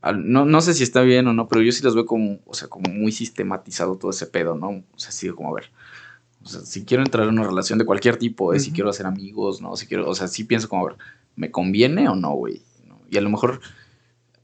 no, 0.02 0.46
no 0.46 0.62
sé 0.62 0.74
si 0.74 0.84
está 0.84 1.02
bien 1.02 1.28
o 1.28 1.34
no, 1.34 1.48
pero 1.48 1.62
yo 1.62 1.72
sí 1.72 1.84
las 1.84 1.96
veo 1.96 2.06
como, 2.06 2.40
o 2.46 2.54
sea, 2.54 2.68
como 2.68 2.92
muy 2.92 3.12
sistematizado 3.12 3.98
todo 3.98 4.12
ese 4.12 4.28
pedo, 4.28 4.56
¿no? 4.56 4.70
O 4.70 5.00
sea, 5.00 5.12
sí, 5.12 5.30
como 5.30 5.50
a 5.50 5.56
ver. 5.56 5.72
O 6.44 6.48
sea, 6.48 6.62
si 6.62 6.86
quiero 6.86 7.04
entrar 7.04 7.28
en 7.28 7.34
una 7.34 7.48
relación 7.48 7.80
de 7.80 7.86
cualquier 7.86 8.18
tipo, 8.18 8.54
¿eh? 8.54 8.60
si 8.60 8.72
quiero 8.72 8.90
hacer 8.90 9.06
amigos, 9.06 9.62
¿no? 9.62 9.76
Si 9.76 9.88
quiero, 9.88 10.08
o 10.10 10.16
sea, 10.16 10.28
sí 10.28 10.44
pienso 10.44 10.70
como, 10.70 10.86
a 10.86 10.90
ver, 10.90 10.98
¿me 11.36 11.52
conviene 11.52 12.08
o 12.08 12.16
no, 12.16 12.34
güey? 12.34 12.62
Y 13.10 13.18
a 13.18 13.22
lo 13.22 13.30
mejor, 13.30 13.60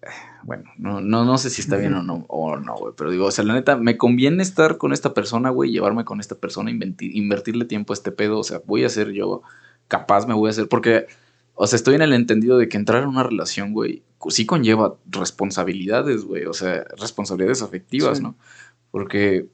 eh, 0.02 0.08
bueno, 0.44 0.66
no, 0.78 1.02
no, 1.02 1.24
no 1.24 1.38
sé 1.38 1.50
si 1.50 1.62
está 1.62 1.78
bien 1.78 1.94
o 1.94 2.04
no, 2.04 2.26
o 2.28 2.58
no, 2.58 2.76
güey, 2.76 2.94
pero 2.98 3.12
digo, 3.12 3.26
o 3.26 3.32
sea, 3.32 3.46
la 3.46 3.54
neta, 3.54 3.78
¿me 3.78 3.98
conviene 3.98 4.44
estar 4.44 4.78
con 4.78 4.92
esta 4.92 5.14
persona, 5.14 5.50
güey? 5.50 5.72
Llevarme 5.72 6.04
con 6.04 6.20
esta 6.20 6.36
persona, 6.36 6.72
invertirle 6.72 7.66
tiempo 7.66 7.94
a 7.94 7.96
este 7.96 8.12
pedo, 8.12 8.40
o 8.40 8.44
sea, 8.44 8.62
voy 8.66 8.84
a 8.84 8.90
ser 8.90 9.12
yo 9.12 9.44
capaz, 9.88 10.28
me 10.28 10.34
voy 10.34 10.48
a 10.48 10.52
hacer, 10.52 10.68
porque, 10.68 11.08
o 11.56 11.68
sea, 11.68 11.78
estoy 11.78 11.96
en 11.96 12.02
el 12.02 12.14
entendido 12.14 12.58
de 12.58 12.68
que 12.68 12.78
entrar 12.78 13.04
en 13.04 13.10
una 13.10 13.24
relación, 13.24 13.74
güey, 13.74 14.04
sí 14.30 14.46
conlleva 14.46 14.98
responsabilidades, 15.10 16.24
güey, 16.24 16.46
o 16.46 16.54
sea, 16.54 16.84
responsabilidades 16.98 17.62
afectivas, 17.62 18.22
¿no? 18.22 18.36
Porque 18.92 19.48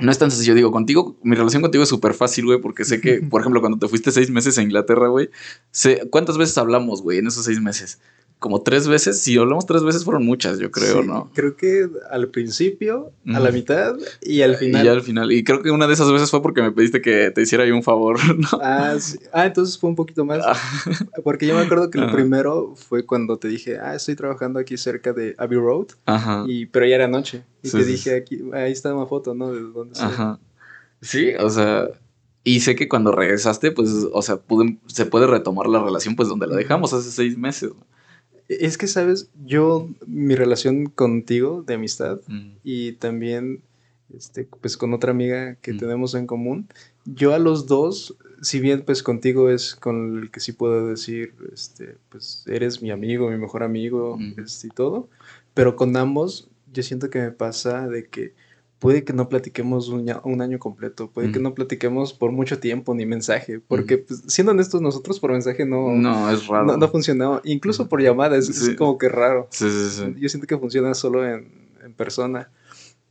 no 0.00 0.10
es 0.10 0.18
tan 0.18 0.30
sencillo. 0.30 0.54
Digo, 0.54 0.72
contigo, 0.72 1.16
mi 1.22 1.36
relación 1.36 1.62
contigo 1.62 1.84
es 1.84 1.88
súper 1.88 2.14
fácil, 2.14 2.46
güey, 2.46 2.60
porque 2.60 2.84
sé 2.84 3.00
que, 3.00 3.20
por 3.30 3.40
ejemplo, 3.40 3.60
cuando 3.60 3.78
te 3.78 3.88
fuiste 3.88 4.10
seis 4.10 4.30
meses 4.30 4.58
a 4.58 4.62
Inglaterra, 4.62 5.08
güey, 5.08 5.30
sé 5.70 6.08
cuántas 6.10 6.36
veces 6.36 6.58
hablamos, 6.58 7.02
güey, 7.02 7.18
en 7.18 7.26
esos 7.26 7.44
seis 7.44 7.60
meses 7.60 8.00
como 8.44 8.60
tres 8.60 8.86
veces. 8.88 9.22
Si 9.22 9.38
hablamos 9.38 9.64
tres 9.64 9.82
veces, 9.82 10.04
fueron 10.04 10.26
muchas, 10.26 10.58
yo 10.58 10.70
creo, 10.70 11.02
¿no? 11.02 11.30
Creo 11.32 11.56
que 11.56 11.88
al 12.10 12.28
principio, 12.28 13.10
a 13.32 13.40
la 13.40 13.50
mitad 13.50 13.96
y 14.20 14.42
al 14.42 14.56
final. 14.56 14.84
Y 14.84 14.88
al 14.90 15.00
final. 15.00 15.32
Y 15.32 15.44
creo 15.44 15.62
que 15.62 15.70
una 15.70 15.86
de 15.86 15.94
esas 15.94 16.12
veces 16.12 16.30
fue 16.30 16.42
porque 16.42 16.60
me 16.60 16.70
pediste 16.70 17.00
que 17.00 17.30
te 17.30 17.40
hiciera 17.40 17.64
yo 17.64 17.74
un 17.74 17.82
favor, 17.82 18.18
¿no? 18.38 18.46
Ah, 18.60 18.96
sí. 19.00 19.18
ah 19.32 19.46
entonces 19.46 19.78
fue 19.78 19.88
un 19.88 19.96
poquito 19.96 20.26
más. 20.26 20.42
Ah. 20.44 20.58
Porque 21.24 21.46
yo 21.46 21.54
me 21.54 21.62
acuerdo 21.62 21.88
que 21.88 21.98
el 21.98 22.12
primero 22.12 22.74
fue 22.76 23.06
cuando 23.06 23.38
te 23.38 23.48
dije, 23.48 23.78
ah, 23.78 23.94
estoy 23.94 24.14
trabajando 24.14 24.60
aquí 24.60 24.76
cerca 24.76 25.14
de 25.14 25.34
Abbey 25.38 25.58
Road. 25.58 25.86
Ajá. 26.04 26.44
Y, 26.46 26.66
pero 26.66 26.84
ya 26.84 26.96
era 26.96 27.08
noche. 27.08 27.44
Y 27.62 27.70
te 27.70 27.82
dije, 27.82 28.14
aquí, 28.14 28.42
ahí 28.52 28.72
está 28.72 28.94
una 28.94 29.06
foto, 29.06 29.34
¿no? 29.34 29.54
De 29.54 29.62
dónde 29.62 29.98
Ajá. 29.98 30.38
Sí, 31.00 31.32
o 31.40 31.48
sea. 31.48 31.88
Y 32.46 32.60
sé 32.60 32.76
que 32.76 32.90
cuando 32.90 33.10
regresaste, 33.10 33.70
pues, 33.70 33.88
o 34.12 34.20
sea, 34.20 34.38
se 34.88 35.06
puede 35.06 35.26
retomar 35.26 35.66
la 35.66 35.82
relación, 35.82 36.14
pues, 36.14 36.28
donde 36.28 36.46
la 36.46 36.56
dejamos 36.56 36.92
hace 36.92 37.10
seis 37.10 37.38
meses. 37.38 37.70
¿no? 37.70 37.93
Es 38.48 38.76
que, 38.76 38.86
sabes, 38.86 39.30
yo, 39.44 39.88
mi 40.06 40.34
relación 40.34 40.86
contigo 40.86 41.62
de 41.66 41.74
amistad 41.74 42.20
mm. 42.26 42.50
y 42.62 42.92
también, 42.92 43.62
este, 44.14 44.46
pues 44.60 44.76
con 44.76 44.92
otra 44.92 45.12
amiga 45.12 45.54
que 45.56 45.72
mm. 45.72 45.78
tenemos 45.78 46.14
en 46.14 46.26
común, 46.26 46.68
yo 47.06 47.34
a 47.34 47.38
los 47.38 47.66
dos, 47.66 48.16
si 48.42 48.60
bien 48.60 48.82
pues 48.82 49.02
contigo 49.02 49.50
es 49.50 49.74
con 49.74 50.22
el 50.22 50.30
que 50.30 50.40
sí 50.40 50.52
puedo 50.52 50.88
decir, 50.88 51.34
este, 51.52 51.96
pues 52.10 52.44
eres 52.46 52.82
mi 52.82 52.90
amigo, 52.90 53.30
mi 53.30 53.38
mejor 53.38 53.62
amigo, 53.62 54.16
mm. 54.18 54.40
este, 54.40 54.66
y 54.68 54.70
todo, 54.70 55.08
pero 55.54 55.76
con 55.76 55.96
ambos 55.96 56.48
yo 56.72 56.82
siento 56.82 57.08
que 57.08 57.20
me 57.20 57.30
pasa 57.30 57.88
de 57.88 58.06
que 58.06 58.34
puede 58.84 59.02
que 59.02 59.14
no 59.14 59.30
platiquemos 59.30 59.88
un, 59.88 60.42
año 60.42 60.58
completo, 60.58 61.10
puede 61.10 61.32
que 61.32 61.38
no 61.38 61.54
platiquemos 61.54 62.12
por 62.12 62.32
mucho 62.32 62.58
tiempo 62.58 62.94
ni 62.94 63.06
mensaje, 63.06 63.58
porque 63.58 63.96
pues, 63.96 64.24
siendo 64.26 64.52
honestos 64.52 64.82
nosotros 64.82 65.20
por 65.20 65.32
mensaje 65.32 65.64
no... 65.64 65.92
No, 65.92 66.30
es 66.30 66.46
raro. 66.48 66.76
No, 66.76 66.76
no 66.76 67.40
incluso 67.44 67.88
por 67.88 68.02
llamada 68.02 68.36
es, 68.36 68.74
como 68.76 68.98
que 68.98 69.08
raro. 69.08 69.48
Sí, 69.50 69.70
sí, 69.70 69.88
sí. 69.88 70.14
Yo 70.20 70.28
siento 70.28 70.46
que 70.46 70.58
funciona 70.58 70.92
solo 70.92 71.26
en, 71.26 71.48
persona. 71.96 72.50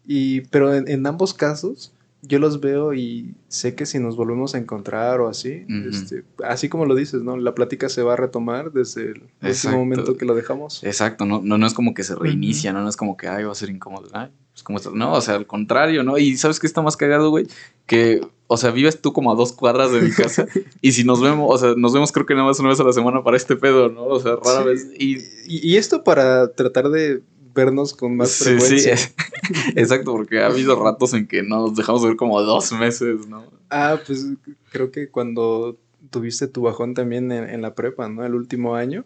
Y, 0.05 0.41
pero 0.41 0.75
en, 0.75 1.07
ambos 1.07 1.33
casos 1.33 1.91
yo 2.21 2.37
los 2.37 2.61
veo 2.61 2.93
y 2.93 3.33
sé 3.47 3.73
que 3.73 3.87
si 3.87 3.97
nos 3.97 4.15
volvemos 4.15 4.53
a 4.53 4.59
encontrar 4.59 5.21
o 5.21 5.27
así, 5.27 5.65
este, 5.89 6.23
así 6.43 6.69
como 6.69 6.85
lo 6.85 6.93
dices, 6.93 7.23
¿no? 7.23 7.35
La 7.35 7.55
plática 7.55 7.89
se 7.89 8.03
va 8.03 8.13
a 8.13 8.15
retomar 8.15 8.71
desde 8.71 9.13
el 9.13 9.23
último 9.41 9.77
momento 9.77 10.17
que 10.17 10.25
lo 10.25 10.35
dejamos. 10.35 10.83
Exacto, 10.83 11.25
no, 11.25 11.41
no, 11.41 11.57
no 11.57 11.65
es 11.65 11.73
como 11.73 11.95
que 11.95 12.03
se 12.03 12.13
reinicia, 12.13 12.73
¿no? 12.73 12.81
no 12.81 12.89
es 12.89 12.95
como 12.95 13.17
que, 13.17 13.27
ay, 13.27 13.43
va 13.43 13.51
a 13.51 13.55
ser 13.55 13.71
incómodo, 13.71 14.07
ay, 14.13 14.29
pues 14.53 14.61
como 14.61 14.77
estás, 14.77 14.93
no, 14.93 15.13
o 15.13 15.21
sea, 15.21 15.35
al 15.35 15.47
contrario, 15.47 16.03
¿no? 16.03 16.17
Y 16.19 16.37
¿sabes 16.37 16.59
qué 16.59 16.67
está 16.67 16.83
más 16.83 16.95
cagado, 16.95 17.31
güey? 17.31 17.47
Que, 17.87 18.21
o 18.45 18.55
sea, 18.55 18.69
vives 18.69 19.01
tú 19.01 19.11
como 19.11 19.31
a 19.31 19.35
dos 19.35 19.51
cuadras 19.51 19.91
de 19.91 20.01
mi 20.01 20.11
casa 20.11 20.47
y 20.81 20.91
si 20.91 21.03
nos 21.03 21.21
vemos, 21.21 21.47
o 21.49 21.57
sea, 21.57 21.73
nos 21.75 21.91
vemos 21.91 22.11
creo 22.11 22.27
que 22.27 22.35
nada 22.35 22.45
más 22.45 22.59
una 22.59 22.69
vez 22.69 22.79
a 22.79 22.83
la 22.83 22.93
semana 22.93 23.23
para 23.23 23.35
este 23.35 23.55
pedo, 23.55 23.89
¿no? 23.89 24.05
O 24.05 24.19
sea, 24.19 24.35
rara 24.35 24.63
vez. 24.63 24.87
Y, 24.97 25.17
y, 25.47 25.77
esto 25.77 26.03
para 26.03 26.53
tratar 26.53 26.89
de 26.89 27.23
vernos 27.55 27.95
con 27.95 28.15
más 28.15 28.35
frecuencia. 28.35 28.95
Sí, 28.95 29.09
exacto, 29.75 30.11
porque 30.11 30.41
ha 30.41 30.47
habido 30.47 30.81
ratos 30.81 31.15
en 31.15 31.27
que 31.27 31.41
nos 31.41 31.75
dejamos 31.75 32.03
ver 32.03 32.15
como 32.15 32.39
dos 32.43 32.71
meses, 32.73 33.27
¿no? 33.27 33.45
Ah, 33.71 33.99
pues 34.05 34.27
creo 34.71 34.91
que 34.91 35.09
cuando 35.09 35.79
tuviste 36.11 36.47
tu 36.47 36.61
bajón 36.61 36.93
también 36.93 37.31
en, 37.31 37.61
la 37.63 37.73
prepa, 37.73 38.07
¿no? 38.07 38.23
El 38.23 38.35
último 38.35 38.75
año. 38.75 39.03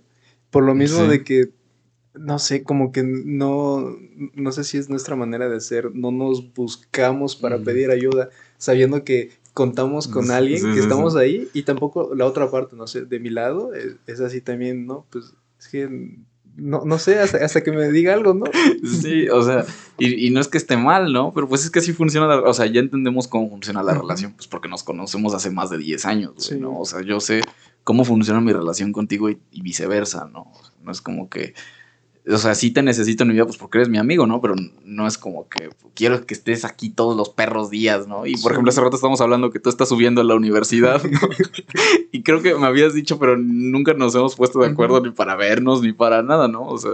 Por 0.51 0.63
lo 0.63 0.75
mismo 0.75 1.05
de 1.05 1.23
que, 1.23 1.49
no 2.19 2.39
sé, 2.39 2.63
como 2.63 2.91
que 2.91 3.03
no, 3.03 3.97
no 4.33 4.51
sé 4.51 4.63
si 4.63 4.77
es 4.77 4.89
nuestra 4.89 5.15
manera 5.15 5.49
de 5.49 5.59
ser, 5.59 5.93
no 5.93 6.11
nos 6.11 6.53
buscamos 6.53 7.35
para 7.35 7.57
mm. 7.57 7.63
pedir 7.63 7.91
ayuda, 7.91 8.29
sabiendo 8.57 9.03
que 9.03 9.31
contamos 9.53 10.07
con 10.07 10.29
alguien, 10.31 10.73
que 10.73 10.79
estamos 10.79 11.15
ahí, 11.15 11.47
y 11.53 11.63
tampoco 11.63 12.13
la 12.15 12.25
otra 12.25 12.51
parte, 12.51 12.75
no 12.75 12.85
sé, 12.87 13.05
de 13.05 13.19
mi 13.19 13.29
lado, 13.29 13.73
es, 13.73 13.95
es 14.05 14.19
así 14.19 14.41
también, 14.41 14.85
¿no? 14.85 15.05
Pues 15.09 15.33
es 15.59 15.67
que 15.67 15.89
no, 16.55 16.83
no 16.85 16.97
sé, 16.97 17.19
hasta, 17.19 17.61
que 17.61 17.71
me 17.71 17.91
diga 17.91 18.13
algo, 18.13 18.33
¿no? 18.33 18.45
Sí, 19.01 19.29
o 19.29 19.41
sea, 19.43 19.65
y, 19.97 20.29
no 20.31 20.41
es 20.41 20.47
que 20.47 20.57
esté 20.57 20.77
mal, 20.77 21.13
¿no? 21.13 21.33
Pero 21.33 21.47
pues 21.47 21.63
es 21.63 21.71
que 21.71 21.79
así 21.79 21.93
funciona, 21.93 22.27
la, 22.27 22.41
o 22.41 22.53
sea, 22.53 22.65
ya 22.65 22.79
entendemos 22.79 23.27
cómo 23.27 23.49
funciona 23.49 23.83
la 23.83 23.93
relación, 23.93 24.33
pues 24.33 24.47
porque 24.47 24.67
nos 24.67 24.83
conocemos 24.83 25.33
hace 25.33 25.51
más 25.51 25.69
de 25.69 25.77
10 25.77 26.05
años, 26.05 26.51
¿no? 26.53 26.79
O 26.79 26.85
sea, 26.85 27.01
yo 27.01 27.19
sé 27.19 27.41
cómo 27.83 28.05
funciona 28.05 28.41
mi 28.41 28.53
relación 28.53 28.91
contigo 28.91 29.29
y, 29.29 29.39
y 29.51 29.61
viceversa, 29.61 30.29
¿no? 30.31 30.51
no 30.87 30.91
es 30.91 31.01
como 31.01 31.29
que 31.29 31.53
o 32.29 32.37
sea, 32.37 32.55
sí 32.55 32.71
te 32.71 32.83
necesito 32.83 33.23
en 33.23 33.29
mi 33.29 33.33
vida, 33.35 33.45
pues 33.45 33.57
porque 33.57 33.77
eres 33.77 33.89
mi 33.89 33.97
amigo, 33.97 34.27
¿no? 34.27 34.41
Pero 34.41 34.55
no 34.83 35.07
es 35.07 35.17
como 35.17 35.47
que 35.47 35.69
quiero 35.93 36.25
que 36.25 36.33
estés 36.33 36.65
aquí 36.65 36.89
todos 36.89 37.15
los 37.15 37.29
perros 37.29 37.69
días, 37.69 38.07
¿no? 38.07 38.25
Y 38.25 38.35
por 38.37 38.51
ejemplo, 38.51 38.69
hace 38.69 38.81
rato 38.81 38.95
estamos 38.95 39.21
hablando 39.21 39.49
que 39.49 39.59
tú 39.59 39.69
estás 39.69 39.89
subiendo 39.89 40.21
a 40.21 40.23
la 40.23 40.35
universidad, 40.35 41.01
¿no? 41.03 41.19
y 42.11 42.23
creo 42.23 42.41
que 42.41 42.55
me 42.55 42.67
habías 42.67 42.93
dicho, 42.93 43.17
pero 43.19 43.37
nunca 43.37 43.93
nos 43.93 44.13
hemos 44.15 44.35
puesto 44.35 44.59
de 44.59 44.67
acuerdo 44.67 45.01
ni 45.01 45.11
para 45.11 45.35
vernos 45.35 45.81
ni 45.81 45.93
para 45.93 46.21
nada, 46.21 46.47
¿no? 46.47 46.67
O 46.67 46.77
sea, 46.77 46.91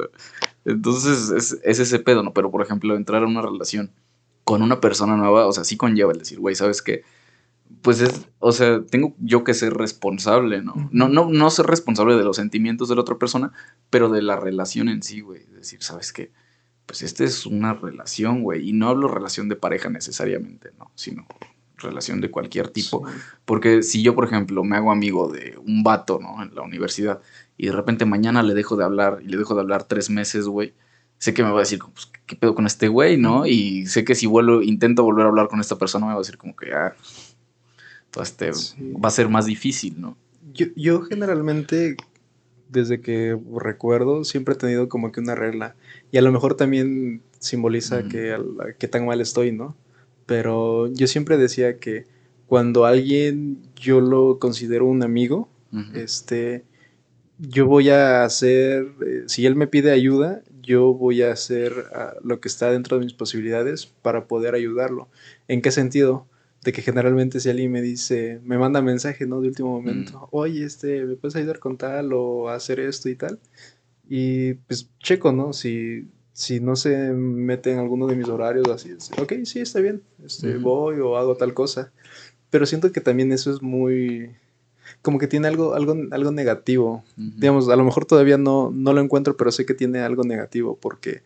entonces 0.65 1.31
es, 1.31 1.59
es 1.63 1.79
ese 1.79 1.99
pedo, 1.99 2.23
¿no? 2.23 2.33
Pero 2.33 2.51
por 2.51 2.61
ejemplo, 2.61 2.95
entrar 2.95 3.23
a 3.23 3.27
una 3.27 3.41
relación 3.41 3.91
con 4.43 4.61
una 4.61 4.81
persona 4.81 5.15
nueva, 5.15 5.47
o 5.47 5.51
sea, 5.51 5.63
sí 5.63 5.77
conlleva 5.77 6.11
el 6.11 6.19
decir, 6.19 6.39
güey, 6.39 6.55
¿sabes 6.55 6.81
qué? 6.81 7.03
Pues 7.81 8.01
es, 8.01 8.27
o 8.39 8.51
sea, 8.51 8.81
tengo 8.85 9.15
yo 9.19 9.43
que 9.43 9.53
ser 9.53 9.73
responsable, 9.73 10.61
¿no? 10.61 10.89
No, 10.91 11.09
no, 11.09 11.29
no 11.29 11.49
ser 11.49 11.65
responsable 11.65 12.15
de 12.15 12.23
los 12.23 12.35
sentimientos 12.35 12.89
de 12.89 12.95
la 12.95 13.01
otra 13.01 13.17
persona, 13.17 13.51
pero 13.89 14.09
de 14.09 14.21
la 14.21 14.35
relación 14.35 14.89
en 14.89 15.03
sí, 15.03 15.21
güey. 15.21 15.45
Decir, 15.47 15.81
¿sabes 15.83 16.13
qué? 16.13 16.31
Pues 16.85 17.01
esta 17.01 17.23
es 17.23 17.45
una 17.45 17.73
relación, 17.73 18.43
güey. 18.43 18.69
Y 18.69 18.73
no 18.73 18.89
hablo 18.89 19.07
relación 19.07 19.49
de 19.49 19.55
pareja 19.55 19.89
necesariamente, 19.89 20.71
¿no? 20.77 20.91
Sino 20.95 21.25
relación 21.77 22.21
de 22.21 22.31
cualquier 22.31 22.69
tipo. 22.69 23.03
Porque 23.45 23.83
si 23.83 24.01
yo, 24.01 24.15
por 24.15 24.25
ejemplo, 24.25 24.63
me 24.63 24.77
hago 24.77 24.91
amigo 24.91 25.31
de 25.31 25.57
un 25.65 25.83
vato, 25.83 26.19
¿no? 26.21 26.41
En 26.41 26.55
la 26.55 26.61
universidad, 26.61 27.21
y 27.57 27.67
de 27.67 27.71
repente 27.73 28.05
mañana 28.05 28.43
le 28.43 28.53
dejo 28.53 28.75
de 28.75 28.83
hablar, 28.83 29.19
y 29.21 29.27
le 29.27 29.37
dejo 29.37 29.55
de 29.55 29.61
hablar 29.61 29.83
tres 29.83 30.09
meses, 30.09 30.45
güey, 30.45 30.73
sé 31.17 31.33
que 31.33 31.43
me 31.43 31.51
va 31.51 31.57
a 31.57 31.59
decir, 31.59 31.79
pues, 31.93 32.11
¿qué 32.25 32.35
pedo 32.35 32.55
con 32.55 32.65
este 32.65 32.87
güey, 32.87 33.17
no? 33.17 33.45
Y 33.45 33.85
sé 33.85 34.03
que 34.03 34.15
si 34.15 34.25
vuelvo, 34.25 34.61
intento 34.61 35.03
volver 35.03 35.25
a 35.25 35.29
hablar 35.29 35.47
con 35.47 35.59
esta 35.59 35.77
persona, 35.77 36.05
me 36.05 36.13
va 36.13 36.17
a 36.17 36.21
decir 36.21 36.37
como 36.37 36.55
que, 36.55 36.73
ah, 36.73 36.95
este 38.21 38.51
va 38.51 39.07
a 39.07 39.11
ser 39.11 39.29
más 39.29 39.45
difícil, 39.45 39.99
¿no? 39.99 40.17
Yo, 40.53 40.67
yo 40.75 41.01
generalmente, 41.01 41.97
desde 42.69 43.01
que 43.01 43.37
recuerdo, 43.55 44.23
siempre 44.23 44.53
he 44.53 44.57
tenido 44.57 44.89
como 44.89 45.11
que 45.11 45.19
una 45.19 45.35
regla. 45.35 45.75
Y 46.11 46.17
a 46.17 46.21
lo 46.21 46.31
mejor 46.31 46.55
también 46.55 47.21
simboliza 47.39 48.03
que, 48.07 48.37
que 48.77 48.87
tan 48.87 49.05
mal 49.05 49.19
estoy, 49.21 49.51
¿no? 49.51 49.75
Pero 50.25 50.87
yo 50.93 51.07
siempre 51.07 51.37
decía 51.37 51.79
que 51.79 52.05
cuando 52.47 52.85
alguien 52.85 53.57
yo 53.75 53.99
lo 53.99 54.39
considero 54.39 54.85
un 54.85 55.03
amigo, 55.03 55.49
este, 55.95 56.65
yo 57.39 57.65
voy 57.65 57.89
a 57.89 58.23
hacer, 58.23 58.91
eh, 59.05 59.23
si 59.25 59.47
él 59.47 59.55
me 59.55 59.65
pide 59.65 59.91
ayuda, 59.91 60.43
yo 60.61 60.93
voy 60.93 61.23
a 61.23 61.31
hacer 61.31 61.73
ah, 61.93 62.13
lo 62.23 62.39
que 62.39 62.47
está 62.47 62.71
dentro 62.71 62.97
de 62.97 63.05
mis 63.05 63.13
posibilidades 63.13 63.87
para 63.87 64.27
poder 64.27 64.53
ayudarlo. 64.53 65.09
¿En 65.47 65.61
qué 65.61 65.71
sentido? 65.71 66.27
De 66.63 66.71
que 66.71 66.81
generalmente 66.81 67.39
si 67.39 67.49
alguien 67.49 67.71
me 67.71 67.81
dice, 67.81 68.39
me 68.43 68.57
manda 68.57 68.81
mensaje, 68.81 69.25
¿no? 69.25 69.41
De 69.41 69.49
último 69.49 69.69
momento, 69.69 70.19
mm. 70.19 70.27
oye, 70.31 70.63
este, 70.63 71.05
¿me 71.05 71.15
puedes 71.15 71.35
ayudar 71.35 71.59
con 71.59 71.77
tal 71.77 72.13
o 72.13 72.49
hacer 72.49 72.79
esto 72.79 73.09
y 73.09 73.15
tal? 73.15 73.39
Y 74.07 74.53
pues 74.53 74.89
checo, 74.99 75.31
¿no? 75.31 75.53
Si, 75.53 76.07
si 76.31 76.59
no 76.59 76.75
se 76.75 77.11
mete 77.11 77.71
en 77.71 77.79
alguno 77.79 78.07
de 78.07 78.15
mis 78.15 78.27
horarios, 78.27 78.67
así, 78.69 78.91
ok, 79.21 79.33
sí, 79.43 79.59
está 79.59 79.79
bien, 79.79 80.03
este, 80.23 80.57
voy 80.57 80.99
o 80.99 81.17
hago 81.17 81.35
tal 81.35 81.53
cosa. 81.53 81.91
Pero 82.49 82.65
siento 82.65 82.91
que 82.91 83.01
también 83.01 83.31
eso 83.31 83.51
es 83.51 83.61
muy, 83.61 84.31
como 85.01 85.19
que 85.19 85.27
tiene 85.27 85.47
algo, 85.47 85.73
algo, 85.73 85.95
algo 86.11 86.31
negativo. 86.31 87.03
Digamos, 87.15 87.69
a 87.69 87.75
lo 87.75 87.83
mejor 87.83 88.05
todavía 88.05 88.37
no, 88.37 88.71
no 88.71 88.93
lo 88.93 89.01
encuentro, 89.01 89.37
pero 89.37 89.51
sé 89.51 89.65
que 89.65 89.73
tiene 89.73 89.99
algo 89.99 90.23
negativo 90.23 90.77
porque 90.79 91.23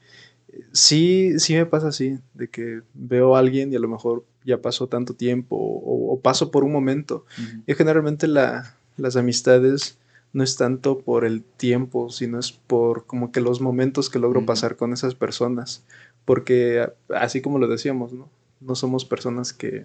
eh, 0.50 0.64
sí, 0.72 1.40
sí 1.40 1.54
me 1.54 1.66
pasa 1.66 1.90
así, 1.90 2.18
de 2.34 2.50
que 2.50 2.82
veo 2.94 3.36
a 3.36 3.40
alguien 3.40 3.72
y 3.72 3.76
a 3.76 3.80
lo 3.80 3.88
mejor 3.88 4.26
ya 4.48 4.62
pasó 4.62 4.88
tanto 4.88 5.14
tiempo 5.14 5.58
o, 5.60 6.20
paso 6.24 6.50
por 6.50 6.64
un 6.64 6.72
momento. 6.72 7.26
Y 7.68 7.76
generalmente 7.76 8.28
la, 8.28 8.76
las 8.96 9.18
amistades 9.18 10.00
no 10.34 10.44
es 10.44 10.56
tanto 10.56 11.00
por 11.00 11.26
el 11.26 11.44
tiempo, 11.44 12.10
sino 12.10 12.40
es 12.40 12.54
por 12.54 13.06
como 13.06 13.32
que 13.32 13.42
los 13.42 13.62
momentos 13.62 14.10
que 14.10 14.20
logro 14.20 14.46
pasar 14.46 14.78
con 14.78 14.94
esas 14.94 15.16
personas. 15.16 15.84
Porque 16.26 16.90
así 17.14 17.42
como 17.42 17.60
lo 17.60 17.68
decíamos, 17.68 18.14
¿no? 18.14 18.30
No 18.62 18.76
somos 18.76 19.06
personas 19.06 19.52
que, 19.54 19.84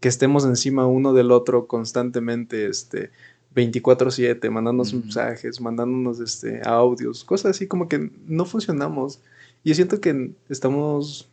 que 0.00 0.08
estemos 0.08 0.44
encima 0.44 0.86
uno 0.86 1.12
del 1.12 1.30
otro 1.30 1.66
constantemente, 1.66 2.66
este, 2.66 3.10
24/7, 3.54 4.50
mandándonos 4.50 4.94
mensajes, 4.94 5.60
mandándonos 5.60 6.20
este, 6.20 6.62
audios, 6.64 7.24
cosas 7.24 7.50
así 7.56 7.66
como 7.66 7.88
que 7.88 8.10
no 8.26 8.46
funcionamos. 8.46 9.20
Y 9.62 9.68
yo 9.68 9.74
siento 9.74 10.00
que 10.00 10.32
estamos 10.48 11.28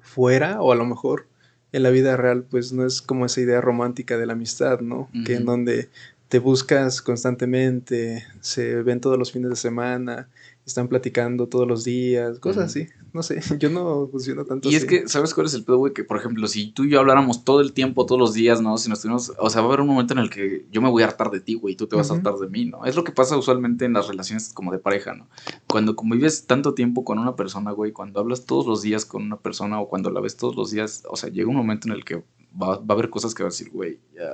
fuera 0.00 0.60
o 0.60 0.72
a 0.72 0.74
lo 0.76 0.84
mejor 0.84 1.26
en 1.72 1.82
la 1.82 1.90
vida 1.90 2.16
real 2.16 2.44
pues 2.48 2.72
no 2.72 2.86
es 2.86 3.02
como 3.02 3.26
esa 3.26 3.40
idea 3.40 3.60
romántica 3.60 4.18
de 4.18 4.26
la 4.26 4.32
amistad, 4.32 4.80
¿no? 4.80 5.08
Que 5.24 5.36
en 5.36 5.44
donde 5.44 5.88
te 6.28 6.38
buscas 6.38 7.02
constantemente, 7.02 8.24
se 8.40 8.82
ven 8.82 9.00
todos 9.00 9.18
los 9.18 9.32
fines 9.32 9.50
de 9.50 9.56
semana, 9.56 10.28
están 10.66 10.88
platicando 10.88 11.48
todos 11.48 11.66
los 11.66 11.84
días, 11.84 12.38
cosas 12.38 12.66
así. 12.66 12.86
No 13.12 13.22
sé, 13.22 13.40
yo 13.58 13.70
no 13.70 14.06
funciono 14.08 14.44
tanto 14.44 14.68
y 14.70 14.74
es 14.74 14.84
que, 14.84 15.08
¿sabes 15.08 15.34
cuál 15.34 15.46
es 15.46 15.54
el 15.54 15.64
pedo, 15.64 15.78
güey? 15.78 15.92
Que, 15.92 16.04
por 16.04 16.16
ejemplo, 16.16 16.46
si 16.46 16.70
tú 16.72 16.84
y 16.84 16.90
yo 16.90 17.00
habláramos 17.00 17.44
todo 17.44 17.60
el 17.60 17.72
tiempo, 17.72 18.06
todos 18.06 18.20
los 18.20 18.34
días, 18.34 18.60
¿no? 18.60 18.78
Si 18.78 18.88
nos 18.88 19.00
tuvimos, 19.00 19.32
o 19.38 19.50
sea, 19.50 19.62
va 19.62 19.66
a 19.66 19.70
haber 19.70 19.80
un 19.80 19.88
momento 19.88 20.14
en 20.14 20.20
el 20.20 20.30
que 20.30 20.66
yo 20.70 20.80
me 20.80 20.88
voy 20.88 21.02
a 21.02 21.06
hartar 21.06 21.30
de 21.30 21.40
ti, 21.40 21.54
güey, 21.54 21.74
y 21.74 21.76
tú 21.76 21.86
te 21.86 21.96
vas 21.96 22.10
a 22.10 22.14
hartar 22.14 22.34
de 22.34 22.48
mí, 22.48 22.66
¿no? 22.66 22.84
Es 22.84 22.96
lo 22.96 23.04
que 23.04 23.12
pasa 23.12 23.36
usualmente 23.36 23.84
en 23.84 23.94
las 23.94 24.08
relaciones 24.08 24.52
como 24.52 24.70
de 24.70 24.78
pareja, 24.78 25.14
¿no? 25.14 25.28
Cuando 25.66 25.96
convives 25.96 26.46
tanto 26.46 26.74
tiempo 26.74 27.04
con 27.04 27.18
una 27.18 27.36
persona, 27.36 27.72
güey, 27.72 27.92
cuando 27.92 28.20
hablas 28.20 28.46
todos 28.46 28.66
los 28.66 28.82
días 28.82 29.04
con 29.04 29.22
una 29.22 29.38
persona 29.38 29.80
o 29.80 29.88
cuando 29.88 30.10
la 30.10 30.20
ves 30.20 30.36
todos 30.36 30.56
los 30.56 30.70
días, 30.70 31.02
o 31.08 31.16
sea, 31.16 31.30
llega 31.30 31.48
un 31.48 31.56
momento 31.56 31.88
en 31.88 31.94
el 31.94 32.04
que 32.04 32.22
va, 32.60 32.76
va 32.78 32.86
a 32.88 32.92
haber 32.92 33.10
cosas 33.10 33.34
que 33.34 33.42
va 33.42 33.48
a 33.48 33.50
decir, 33.50 33.70
güey, 33.70 33.98
ya 34.14 34.24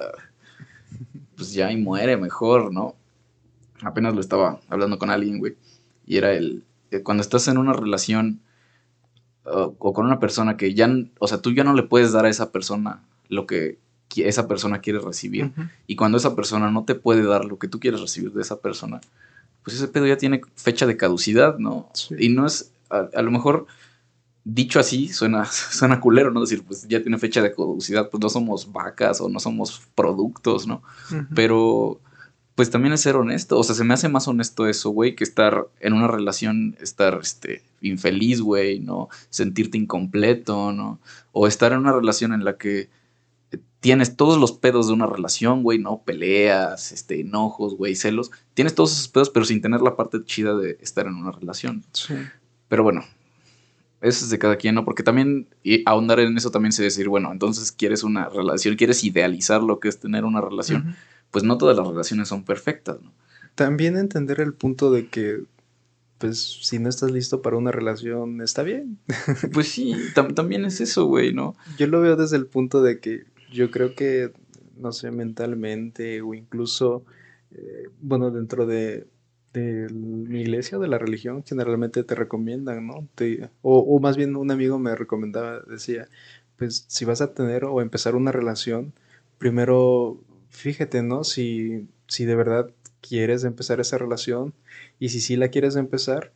pues 1.36 1.52
ya 1.52 1.70
y 1.70 1.76
muere 1.76 2.16
mejor, 2.16 2.72
¿no? 2.72 2.96
Apenas 3.82 4.14
lo 4.14 4.20
estaba 4.20 4.60
hablando 4.68 4.98
con 4.98 5.10
alguien, 5.10 5.38
güey. 5.38 5.56
Y 6.06 6.16
era 6.16 6.32
el, 6.32 6.64
cuando 7.02 7.22
estás 7.22 7.48
en 7.48 7.58
una 7.58 7.72
relación 7.72 8.40
o, 9.44 9.74
con 9.92 10.06
una 10.06 10.20
persona 10.20 10.56
que 10.56 10.74
ya, 10.74 10.88
o 11.18 11.28
sea, 11.28 11.42
tú 11.42 11.52
ya 11.52 11.64
no 11.64 11.74
le 11.74 11.82
puedes 11.82 12.12
dar 12.12 12.26
a 12.26 12.28
esa 12.28 12.52
persona 12.52 13.02
lo 13.28 13.46
que 13.46 13.78
esa 14.16 14.48
persona 14.48 14.80
quiere 14.80 15.00
recibir. 15.00 15.52
Y 15.86 15.96
cuando 15.96 16.18
esa 16.18 16.34
persona 16.34 16.70
no 16.70 16.84
te 16.84 16.94
puede 16.94 17.22
dar 17.24 17.44
lo 17.44 17.58
que 17.58 17.68
tú 17.68 17.80
quieres 17.80 18.00
recibir 18.00 18.32
de 18.32 18.42
esa 18.42 18.60
persona, 18.60 19.00
pues 19.62 19.76
ese 19.76 19.88
pedo 19.88 20.06
ya 20.06 20.16
tiene 20.16 20.40
fecha 20.54 20.86
de 20.86 20.96
caducidad, 20.96 21.58
¿no? 21.58 21.90
Y 22.18 22.28
no 22.28 22.46
es, 22.46 22.72
a, 22.88 23.20
lo 23.20 23.30
mejor 23.30 23.66
dicho 24.44 24.78
así, 24.78 25.08
suena, 25.08 25.44
suena 25.50 26.00
culero, 26.00 26.30
¿no? 26.30 26.40
Decir, 26.40 26.62
pues 26.64 26.86
ya 26.88 27.02
tiene 27.02 27.18
fecha 27.18 27.42
de 27.42 27.52
caducidad, 27.52 28.08
pues 28.08 28.20
no 28.20 28.28
somos 28.28 28.72
vacas 28.72 29.20
o 29.20 29.28
no 29.28 29.40
somos 29.40 29.82
productos, 29.94 30.66
¿no? 30.66 30.82
Pero, 31.34 32.00
pues 32.56 32.70
también 32.70 32.94
es 32.94 33.02
ser 33.02 33.16
honesto. 33.16 33.58
O 33.58 33.62
sea, 33.62 33.74
se 33.74 33.84
me 33.84 33.94
hace 33.94 34.08
más 34.08 34.26
honesto 34.26 34.66
eso, 34.66 34.90
güey, 34.90 35.14
que 35.14 35.24
estar 35.24 35.68
en 35.78 35.92
una 35.92 36.08
relación, 36.08 36.76
estar, 36.80 37.20
este, 37.22 37.62
infeliz, 37.82 38.40
güey, 38.40 38.80
¿no? 38.80 39.08
Sentirte 39.30 39.78
incompleto, 39.78 40.72
¿no? 40.72 40.98
O 41.32 41.46
estar 41.46 41.72
en 41.72 41.78
una 41.78 41.92
relación 41.92 42.32
en 42.32 42.44
la 42.44 42.56
que 42.56 42.88
tienes 43.80 44.16
todos 44.16 44.40
los 44.40 44.52
pedos 44.52 44.88
de 44.88 44.94
una 44.94 45.06
relación, 45.06 45.62
güey, 45.62 45.78
¿no? 45.78 46.02
Peleas, 46.02 46.92
este, 46.92 47.20
enojos, 47.20 47.76
güey, 47.76 47.94
celos. 47.94 48.30
Tienes 48.54 48.74
todos 48.74 48.92
esos 48.92 49.08
pedos, 49.08 49.30
pero 49.30 49.44
sin 49.44 49.60
tener 49.60 49.82
la 49.82 49.94
parte 49.94 50.24
chida 50.24 50.56
de 50.56 50.78
estar 50.80 51.06
en 51.06 51.14
una 51.14 51.32
relación. 51.32 51.84
Sí. 51.92 52.14
Pero 52.68 52.82
bueno, 52.82 53.04
eso 54.00 54.24
es 54.24 54.30
de 54.30 54.38
cada 54.38 54.56
quien, 54.56 54.74
¿no? 54.74 54.84
Porque 54.84 55.02
también, 55.02 55.46
y 55.62 55.82
ahondar 55.86 56.20
en 56.20 56.36
eso 56.36 56.50
también 56.50 56.72
se 56.72 56.82
decir, 56.82 57.08
bueno, 57.08 57.30
entonces 57.32 57.70
quieres 57.70 58.02
una 58.02 58.28
relación, 58.28 58.76
quieres 58.76 59.04
idealizar 59.04 59.62
lo 59.62 59.78
que 59.78 59.88
es 59.88 60.00
tener 60.00 60.24
una 60.24 60.40
relación, 60.40 60.96
pues 61.30 61.44
no 61.44 61.58
todas 61.58 61.76
las 61.76 61.86
relaciones 61.86 62.28
son 62.28 62.44
perfectas, 62.44 63.00
¿no? 63.02 63.12
También 63.54 63.96
entender 63.96 64.40
el 64.40 64.52
punto 64.52 64.90
de 64.90 65.08
que, 65.08 65.44
pues, 66.18 66.58
si 66.62 66.78
no 66.78 66.88
estás 66.88 67.10
listo 67.10 67.42
para 67.42 67.56
una 67.56 67.72
relación, 67.72 68.40
está 68.42 68.62
bien. 68.62 68.98
Pues 69.52 69.68
sí, 69.68 69.94
también 70.34 70.64
es 70.64 70.80
eso, 70.80 71.06
güey, 71.06 71.32
¿no? 71.32 71.56
Yo 71.78 71.86
lo 71.86 72.00
veo 72.00 72.16
desde 72.16 72.36
el 72.36 72.46
punto 72.46 72.82
de 72.82 73.00
que 73.00 73.24
yo 73.52 73.70
creo 73.70 73.94
que, 73.94 74.32
no 74.76 74.92
sé, 74.92 75.10
mentalmente 75.10 76.20
o 76.20 76.34
incluso, 76.34 77.04
eh, 77.52 77.88
bueno, 78.00 78.30
dentro 78.30 78.66
de 78.66 79.06
de 79.56 79.88
mi 79.90 80.42
iglesia 80.42 80.78
o 80.78 80.80
de 80.80 80.88
la 80.88 80.98
religión 80.98 81.42
generalmente 81.44 82.04
te 82.04 82.14
recomiendan, 82.14 82.86
¿no? 82.86 83.08
o, 83.62 84.00
más 84.00 84.16
bien 84.16 84.36
un 84.36 84.50
amigo 84.50 84.78
me 84.78 84.94
recomendaba, 84.94 85.60
decía, 85.60 86.08
pues 86.56 86.84
si 86.88 87.04
vas 87.06 87.22
a 87.22 87.32
tener 87.32 87.64
o 87.64 87.80
empezar 87.80 88.16
una 88.16 88.32
relación, 88.32 88.92
primero 89.38 90.20
fíjate, 90.56 91.02
¿no? 91.02 91.22
Si, 91.22 91.86
si 92.08 92.24
de 92.24 92.34
verdad 92.34 92.70
quieres 93.00 93.44
empezar 93.44 93.78
esa 93.78 93.98
relación 93.98 94.54
y 94.98 95.10
si 95.10 95.20
sí 95.20 95.36
la 95.36 95.48
quieres 95.48 95.76
empezar, 95.76 96.32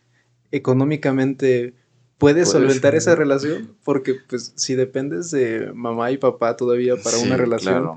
económicamente 0.53 1.75
puedes 2.19 2.51
solventar 2.51 2.95
esa 2.95 3.17
relación, 3.17 3.75
porque 3.83 4.15
pues 4.29 4.53
si 4.55 4.75
dependes 4.75 5.31
de 5.31 5.73
mamá 5.75 6.11
y 6.11 6.19
papá 6.19 6.57
todavía 6.57 6.97
para 7.03 7.17
una 7.19 7.37
relación, 7.39 7.93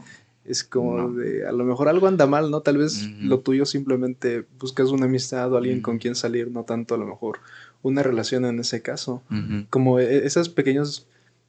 es 0.46 0.64
como 0.64 1.12
de, 1.12 1.46
a 1.46 1.52
lo 1.52 1.66
mejor 1.66 1.90
algo 1.90 2.08
anda 2.08 2.26
mal, 2.26 2.50
¿no? 2.50 2.62
Tal 2.62 2.78
vez 2.78 3.10
lo 3.20 3.42
tuyo 3.42 3.66
simplemente 3.66 4.46
buscas 4.60 4.90
una 4.92 5.06
amistad 5.06 5.52
o 5.52 5.58
alguien 5.58 5.82
con 5.82 5.98
quien 5.98 6.16
salir, 6.16 6.50
no 6.52 6.64
tanto 6.64 6.96
a 6.96 6.98
lo 6.98 7.06
mejor 7.06 7.40
una 7.82 8.02
relación 8.02 8.46
en 8.46 8.60
ese 8.60 8.82
caso. 8.82 9.22
Como 9.70 10.00
e, 10.00 10.26
esos 10.26 10.48
pequeños 10.48 11.06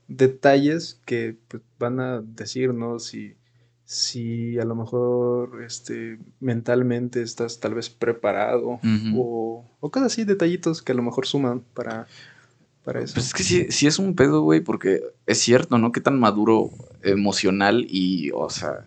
detalles 0.08 1.00
que 1.04 1.36
pues, 1.46 1.62
van 1.78 2.00
a 2.00 2.20
decir, 2.22 2.74
¿no? 2.74 2.98
Si, 2.98 3.36
si 3.84 4.58
a 4.58 4.64
lo 4.64 4.74
mejor 4.74 5.62
este, 5.62 6.18
mentalmente 6.40 7.22
estás 7.22 7.60
tal 7.60 7.74
vez 7.74 7.90
preparado 7.90 8.80
o, 9.14 9.64
o 9.80 9.90
cosas 9.90 10.12
así, 10.12 10.24
detallitos 10.24 10.82
que 10.82 10.92
a 10.92 10.94
lo 10.94 11.02
mejor 11.02 11.26
suman 11.26 11.60
para 11.74 12.06
para 12.84 13.00
eso. 13.00 13.14
Pues 13.14 13.26
es 13.26 13.34
que 13.34 13.42
sí, 13.42 13.86
es 13.86 13.98
un 13.98 14.14
pedo, 14.14 14.42
güey, 14.42 14.60
porque 14.60 15.02
es 15.26 15.38
cierto, 15.38 15.78
¿no? 15.78 15.90
Qué 15.90 16.00
tan 16.00 16.20
maduro 16.20 16.70
emocional 17.02 17.86
y, 17.88 18.30
o 18.34 18.50
sea, 18.50 18.86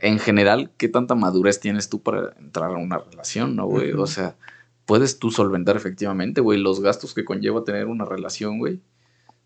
en 0.00 0.18
general, 0.18 0.70
qué 0.76 0.88
tanta 0.88 1.14
madurez 1.14 1.60
tienes 1.60 1.88
tú 1.88 2.02
para 2.02 2.34
entrar 2.38 2.70
a 2.70 2.76
una 2.76 2.98
relación, 2.98 3.56
¿no, 3.56 3.66
güey? 3.66 3.92
O 3.92 4.06
sea, 4.06 4.36
puedes 4.84 5.18
tú 5.18 5.30
solventar 5.30 5.76
efectivamente, 5.76 6.42
güey, 6.42 6.60
los 6.60 6.80
gastos 6.80 7.14
que 7.14 7.24
conlleva 7.24 7.64
tener 7.64 7.86
una 7.86 8.04
relación, 8.04 8.58
güey. 8.58 8.80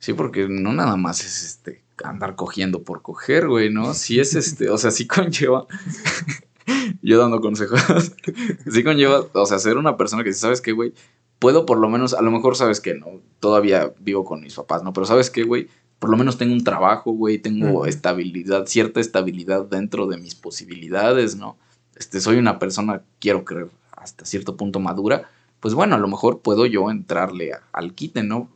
Sí, 0.00 0.12
porque 0.12 0.48
no 0.48 0.72
nada 0.72 0.96
más 0.96 1.24
es 1.24 1.44
este 1.44 1.84
andar 2.04 2.36
cogiendo 2.36 2.82
por 2.82 3.02
coger, 3.02 3.48
güey, 3.48 3.70
¿no? 3.70 3.94
Sí 3.94 4.20
es 4.20 4.34
este, 4.34 4.70
o 4.70 4.78
sea, 4.78 4.90
sí 4.90 5.06
conlleva. 5.06 5.66
yo 7.02 7.18
dando 7.18 7.40
consejos. 7.40 7.80
sí 8.70 8.84
conlleva, 8.84 9.26
o 9.32 9.46
sea, 9.46 9.58
ser 9.58 9.76
una 9.76 9.96
persona 9.96 10.24
que, 10.24 10.32
¿sabes 10.32 10.60
qué, 10.60 10.72
güey? 10.72 10.92
puedo 11.38 11.66
por 11.66 11.78
lo 11.78 11.88
menos, 11.88 12.14
a 12.14 12.22
lo 12.22 12.30
mejor 12.30 12.56
sabes 12.56 12.80
que 12.80 12.94
no, 12.94 13.20
todavía 13.40 13.92
vivo 14.00 14.24
con 14.24 14.40
mis 14.40 14.54
papás, 14.54 14.82
¿no? 14.82 14.92
Pero 14.92 15.06
sabes 15.06 15.30
qué, 15.30 15.44
güey, 15.44 15.68
por 15.98 16.10
lo 16.10 16.16
menos 16.16 16.38
tengo 16.38 16.52
un 16.52 16.64
trabajo, 16.64 17.12
güey, 17.12 17.38
tengo 17.38 17.86
estabilidad, 17.86 18.66
cierta 18.66 19.00
estabilidad 19.00 19.64
dentro 19.64 20.06
de 20.06 20.18
mis 20.18 20.34
posibilidades, 20.34 21.36
¿no? 21.36 21.56
Este, 21.96 22.20
soy 22.20 22.36
una 22.36 22.58
persona, 22.58 23.02
quiero 23.18 23.44
creer, 23.44 23.68
hasta 23.92 24.24
cierto 24.24 24.56
punto 24.56 24.80
madura, 24.80 25.28
pues 25.60 25.74
bueno, 25.74 25.96
a 25.96 25.98
lo 25.98 26.08
mejor 26.08 26.40
puedo 26.40 26.66
yo 26.66 26.90
entrarle 26.90 27.52
al 27.72 27.94
quite, 27.94 28.22
¿no? 28.22 28.48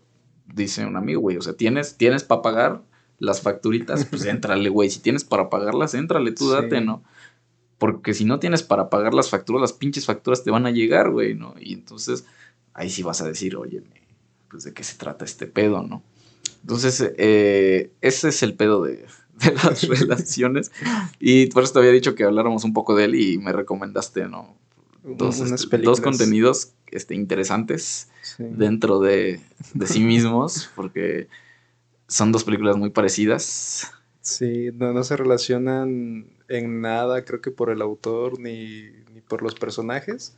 Dice 0.46 0.86
un 0.86 0.96
amigo, 0.96 1.20
güey, 1.20 1.36
o 1.36 1.42
sea, 1.42 1.54
tienes, 1.54 1.96
tienes 1.96 2.24
para 2.24 2.42
pagar 2.42 2.82
las 3.18 3.40
facturitas, 3.40 4.04
pues 4.06 4.24
éntrale, 4.26 4.68
güey, 4.68 4.90
si 4.90 5.00
tienes 5.00 5.24
para 5.24 5.50
pagarlas, 5.50 5.94
éntrale, 5.94 6.32
tú 6.32 6.50
date, 6.50 6.80
¿no? 6.80 7.02
Porque 7.78 8.14
si 8.14 8.24
no 8.24 8.38
tienes 8.38 8.62
para 8.62 8.90
pagar 8.90 9.14
las 9.14 9.30
facturas, 9.30 9.60
las 9.60 9.72
pinches 9.72 10.06
facturas 10.06 10.44
te 10.44 10.50
van 10.50 10.66
a 10.66 10.70
llegar, 10.70 11.10
güey, 11.10 11.34
¿no? 11.34 11.54
Y 11.60 11.72
entonces 11.72 12.24
ahí 12.74 12.90
sí 12.90 13.02
vas 13.02 13.20
a 13.22 13.26
decir, 13.26 13.56
oye, 13.56 13.82
pues 14.50 14.64
de 14.64 14.72
qué 14.72 14.84
se 14.84 14.96
trata 14.96 15.24
este 15.24 15.46
pedo, 15.46 15.82
¿no? 15.82 16.02
Entonces, 16.60 17.12
eh, 17.18 17.90
ese 18.00 18.28
es 18.28 18.42
el 18.42 18.54
pedo 18.54 18.82
de, 18.84 19.04
las 19.64 19.82
relaciones. 19.82 20.70
Y 21.18 21.46
por 21.46 21.64
eso 21.64 21.74
te 21.74 21.78
había 21.80 21.90
dicho 21.90 22.14
que 22.14 22.24
habláramos 22.24 22.64
un 22.64 22.72
poco 22.72 22.94
de 22.94 23.04
él 23.04 23.14
y 23.14 23.38
me 23.38 23.52
recomendaste, 23.52 24.28
¿no? 24.28 24.56
Dos, 25.04 25.40
este, 25.40 25.78
dos 25.78 26.00
contenidos 26.00 26.74
este, 26.92 27.16
interesantes 27.16 28.08
dentro 28.38 29.00
de, 29.00 29.40
de 29.74 29.86
sí 29.88 29.98
mismos, 29.98 30.70
porque 30.76 31.26
son 32.12 32.30
dos 32.30 32.44
películas 32.44 32.76
muy 32.76 32.90
parecidas. 32.90 33.90
Sí, 34.20 34.70
no, 34.74 34.92
no 34.92 35.02
se 35.02 35.16
relacionan 35.16 36.26
en 36.48 36.80
nada, 36.80 37.24
creo 37.24 37.40
que 37.40 37.50
por 37.50 37.70
el 37.70 37.82
autor 37.82 38.38
ni, 38.38 38.82
ni 39.12 39.20
por 39.26 39.42
los 39.42 39.54
personajes, 39.54 40.36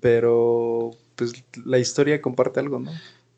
pero 0.00 0.92
pues 1.14 1.44
la 1.64 1.78
historia 1.78 2.22
comparte 2.22 2.60
algo, 2.60 2.78
¿no? 2.78 2.90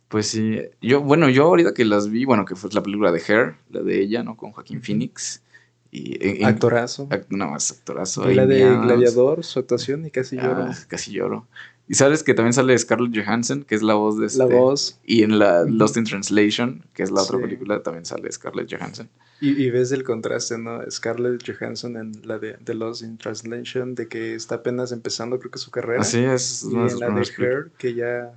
Pues 0.09 0.29
sí, 0.29 0.61
yo, 0.81 1.01
bueno, 1.01 1.29
yo 1.29 1.45
ahorita 1.45 1.75
que 1.75 1.85
las 1.85 2.09
vi, 2.09 2.25
bueno, 2.25 2.45
que 2.45 2.55
fue 2.55 2.71
la 2.73 2.83
película 2.83 3.11
de 3.11 3.23
Hair, 3.27 3.57
la 3.71 3.81
de 3.81 4.01
ella, 4.01 4.23
¿no? 4.23 4.37
Con 4.37 4.53
Joaquín 4.53 4.83
Phoenix. 4.83 5.43
Y, 5.91 6.45
actorazo. 6.45 7.09
no, 7.31 7.51
más 7.51 7.73
actorazo. 7.73 8.31
Y 8.31 8.35
la 8.35 8.47
de 8.47 8.61
Gladiador, 8.61 9.43
su 9.45 9.59
actuación, 9.59 10.07
y 10.07 10.11
casi 10.11 10.37
lloro. 10.37 10.67
Ah, 10.69 10.77
casi 10.87 11.13
lloro. 11.13 11.49
Y 11.91 11.95
sabes 11.95 12.23
que 12.23 12.35
también 12.35 12.53
sale 12.53 12.79
Scarlett 12.79 13.13
Johansson, 13.15 13.65
que 13.65 13.75
es 13.75 13.83
la 13.83 13.95
voz 13.95 14.17
de 14.17 14.27
este, 14.27 14.39
La 14.39 14.47
voz. 14.47 15.01
Y 15.05 15.25
en 15.25 15.41
la 15.41 15.65
Lost 15.65 15.97
in 15.97 16.05
Translation, 16.05 16.87
que 16.95 17.03
es 17.03 17.11
la 17.11 17.23
otra 17.23 17.39
película, 17.39 17.83
también 17.83 18.05
sale 18.05 18.31
Scarlett 18.31 18.73
Johansson. 18.73 19.09
Y, 19.41 19.69
ves 19.71 19.91
el 19.91 20.05
contraste, 20.05 20.57
¿no? 20.57 20.81
Scarlett 20.89 21.43
Johansson 21.45 21.97
en 21.97 22.13
la 22.25 22.39
de, 22.39 22.75
Lost 22.75 23.03
in 23.03 23.19
Translation, 23.19 23.97
de 23.97 24.07
que 24.07 24.37
está 24.37 24.57
apenas 24.57 24.93
empezando, 24.93 25.39
creo 25.41 25.51
que 25.51 25.59
su 25.59 25.73
carrera. 25.73 26.03
Así 26.03 26.19
es. 26.19 26.65
Y 26.65 26.75
en 26.75 27.01
la 27.01 27.11
de 27.11 27.29
Hair, 27.37 27.73
que 27.77 27.95
ya 27.95 28.35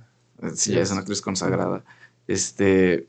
Sí, 0.54 0.72
ya 0.72 0.80
es 0.80 0.90
una 0.90 1.00
actriz 1.00 1.20
consagrada. 1.20 1.84
Este. 2.26 3.06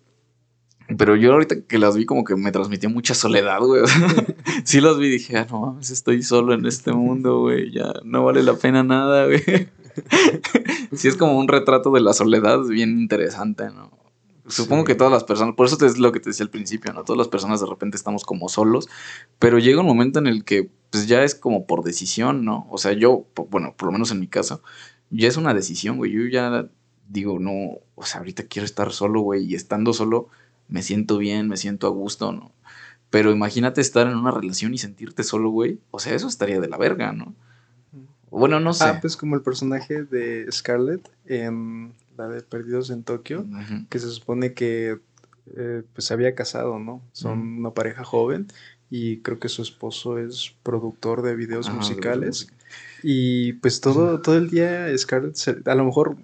Pero 0.98 1.16
yo 1.16 1.34
ahorita 1.34 1.62
que 1.62 1.80
las 1.80 1.98
vi 1.98 2.06
como 2.06 2.24
que 2.24 2.36
me 2.36 2.52
transmitió 2.52 2.90
mucha 2.90 3.16
soledad, 3.16 3.60
güey. 3.62 3.82
sí 4.64 4.80
las 4.80 5.00
vi 5.00 5.08
y 5.08 5.12
dije, 5.12 5.38
ah, 5.38 5.48
no 5.50 5.62
mames, 5.62 5.90
estoy 5.90 6.22
solo 6.22 6.54
en 6.54 6.68
este 6.68 6.94
mundo, 6.94 7.40
güey. 7.40 7.72
Ya 7.72 7.92
no 8.04 8.24
vale 8.24 8.44
la 8.44 8.54
pena 8.54 8.84
nada, 8.84 9.26
güey. 9.26 9.42
Sí 10.94 11.08
es 11.08 11.16
como 11.16 11.38
un 11.38 11.48
retrato 11.48 11.92
de 11.92 12.02
la 12.02 12.14
soledad 12.14 12.62
bien 12.64 13.00
interesante, 13.00 13.66
¿no? 13.70 13.92
Supongo 14.48 14.84
que 14.84 14.94
todas 14.94 15.12
las 15.12 15.24
personas, 15.24 15.56
por 15.56 15.66
eso 15.66 15.84
es 15.84 15.98
lo 15.98 16.12
que 16.12 16.20
te 16.20 16.30
decía 16.30 16.44
al 16.44 16.52
principio, 16.52 16.94
¿no? 16.94 17.04
Todas 17.04 17.18
las 17.18 17.28
personas 17.28 17.62
de 17.62 17.66
repente 17.66 17.98
estamos 17.98 18.26
como 18.26 18.48
solos, 18.48 18.88
pero 19.40 19.58
llega 19.58 19.82
un 19.82 19.88
momento 19.88 20.20
en 20.20 20.28
el 20.28 20.44
que 20.44 20.70
pues 20.92 21.08
ya 21.08 21.24
es 21.24 21.34
como 21.34 21.66
por 21.66 21.84
decisión, 21.84 22.46
¿no? 22.46 22.68
O 22.70 22.78
sea, 22.78 22.94
yo, 22.94 23.26
bueno, 23.50 23.74
por 23.76 23.88
lo 23.88 23.92
menos 23.92 24.12
en 24.12 24.20
mi 24.20 24.28
caso, 24.28 24.62
ya 25.10 25.28
es 25.28 25.38
una 25.38 25.56
decisión, 25.56 25.98
güey. 25.98 26.12
Yo 26.12 26.28
ya 26.28 26.70
digo, 27.08 27.40
no, 27.40 27.80
o 27.96 28.06
sea, 28.06 28.20
ahorita 28.20 28.44
quiero 28.44 28.66
estar 28.66 28.92
solo, 28.92 29.22
güey, 29.22 29.46
y 29.46 29.56
estando 29.56 29.94
solo 29.94 30.30
me 30.68 30.82
siento 30.82 31.18
bien, 31.18 31.48
me 31.48 31.58
siento 31.58 31.88
a 31.88 31.92
gusto, 31.92 32.32
¿no? 32.32 32.52
Pero 33.10 33.32
imagínate 33.32 33.82
estar 33.82 34.08
en 34.08 34.16
una 34.16 34.32
relación 34.32 34.74
y 34.74 34.78
sentirte 34.78 35.24
solo, 35.24 35.50
güey. 35.50 35.80
O 35.92 36.00
sea, 36.00 36.16
eso 36.16 36.28
estaría 36.28 36.60
de 36.60 36.68
la 36.68 36.78
verga, 36.78 37.14
¿no? 37.14 37.34
Bueno, 38.38 38.60
no 38.60 38.74
sé. 38.74 38.86
Ah, 38.86 39.00
pues 39.02 39.18
como 39.18 39.36
el 39.36 39.42
personaje 39.42 40.04
de 40.04 40.46
Scarlett 40.52 41.10
en 41.26 41.94
la 42.18 42.28
de 42.28 42.42
Perdidos 42.42 42.90
en 42.90 43.04
Tokio, 43.04 43.46
que 43.90 44.00
se 44.00 44.10
supone 44.10 44.54
que 44.54 44.98
eh, 45.56 45.84
pues 45.94 46.06
se 46.06 46.14
había 46.14 46.36
casado, 46.36 46.80
¿no? 46.80 47.02
Son 47.12 47.60
una 47.60 47.72
pareja 47.72 48.04
joven 48.04 48.48
y 48.90 49.18
creo 49.18 49.40
que 49.40 49.50
su 49.50 49.62
esposo 49.62 50.18
es 50.18 50.54
productor 50.64 51.22
de 51.22 51.36
videos 51.36 51.70
musicales. 51.70 52.48
y 53.04 53.54
pues 53.54 53.82
todo, 53.82 54.22
todo 54.22 54.38
el 54.38 54.50
día 54.50 54.96
Scarlett, 54.98 55.68
a 55.68 55.76
lo 55.76 55.86
mejor 55.86 56.18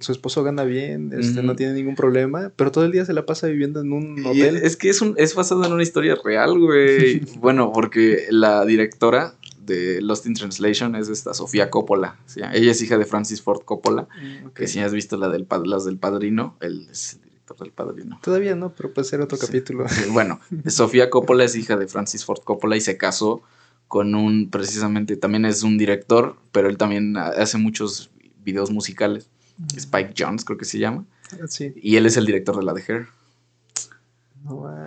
su 0.00 0.12
esposo 0.12 0.42
gana 0.42 0.64
bien, 0.64 1.12
este, 1.18 1.42
no 1.42 1.54
tiene 1.54 1.74
ningún 1.74 1.94
problema, 1.94 2.50
pero 2.56 2.70
todo 2.70 2.84
el 2.84 2.92
día 2.92 3.04
se 3.04 3.12
la 3.12 3.26
pasa 3.26 3.48
viviendo 3.48 3.80
en 3.80 3.92
un 3.92 4.24
hotel. 4.24 4.56
es 4.56 4.76
que 4.76 4.88
es, 4.88 5.02
un, 5.02 5.14
es 5.18 5.34
basado 5.34 5.64
en 5.64 5.72
una 5.72 5.82
historia 5.82 6.16
real, 6.24 6.58
güey. 6.58 7.20
bueno, 7.38 7.72
porque 7.72 8.26
la 8.30 8.64
directora 8.64 9.34
de 9.68 10.00
Lost 10.00 10.26
in 10.26 10.34
Translation 10.34 10.96
es 10.96 11.08
esta 11.08 11.34
Sofía 11.34 11.70
Coppola. 11.70 12.18
Ella 12.36 12.70
es 12.72 12.82
hija 12.82 12.98
de 12.98 13.04
Francis 13.04 13.42
Ford 13.42 13.62
Coppola, 13.64 14.02
mm, 14.02 14.48
que 14.48 14.66
si 14.66 14.80
has 14.80 14.92
visto 14.92 15.16
la 15.16 15.28
del, 15.28 15.46
las 15.64 15.84
del 15.84 15.98
Padrino, 15.98 16.56
él 16.60 16.88
es 16.90 17.14
el 17.14 17.20
director 17.22 17.58
del 17.58 17.70
Padrino. 17.70 18.18
Todavía 18.22 18.56
no, 18.56 18.74
pero 18.74 18.92
puede 18.92 19.06
ser 19.06 19.20
otro 19.20 19.38
capítulo. 19.38 19.86
bueno, 20.10 20.40
Sofía 20.66 21.10
Coppola 21.10 21.44
es 21.44 21.54
hija 21.54 21.76
de 21.76 21.86
Francis 21.86 22.24
Ford 22.24 22.40
Coppola 22.42 22.76
y 22.76 22.80
se 22.80 22.96
casó 22.96 23.42
con 23.86 24.14
un, 24.14 24.50
precisamente, 24.50 25.16
también 25.16 25.44
es 25.44 25.62
un 25.62 25.78
director, 25.78 26.36
pero 26.52 26.68
él 26.68 26.76
también 26.76 27.16
hace 27.16 27.58
muchos 27.58 28.10
videos 28.44 28.70
musicales. 28.70 29.28
Spike 29.76 30.14
Jones, 30.16 30.44
creo 30.44 30.58
que 30.58 30.64
se 30.64 30.78
llama. 30.78 31.04
Ah, 31.32 31.46
sí. 31.48 31.72
Y 31.76 31.96
él 31.96 32.06
es 32.06 32.16
el 32.16 32.26
director 32.26 32.56
de 32.56 32.64
la 32.64 32.72
de 32.72 32.82
Hair. 32.86 33.08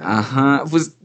Ajá, 0.02 0.64
pues 0.70 0.96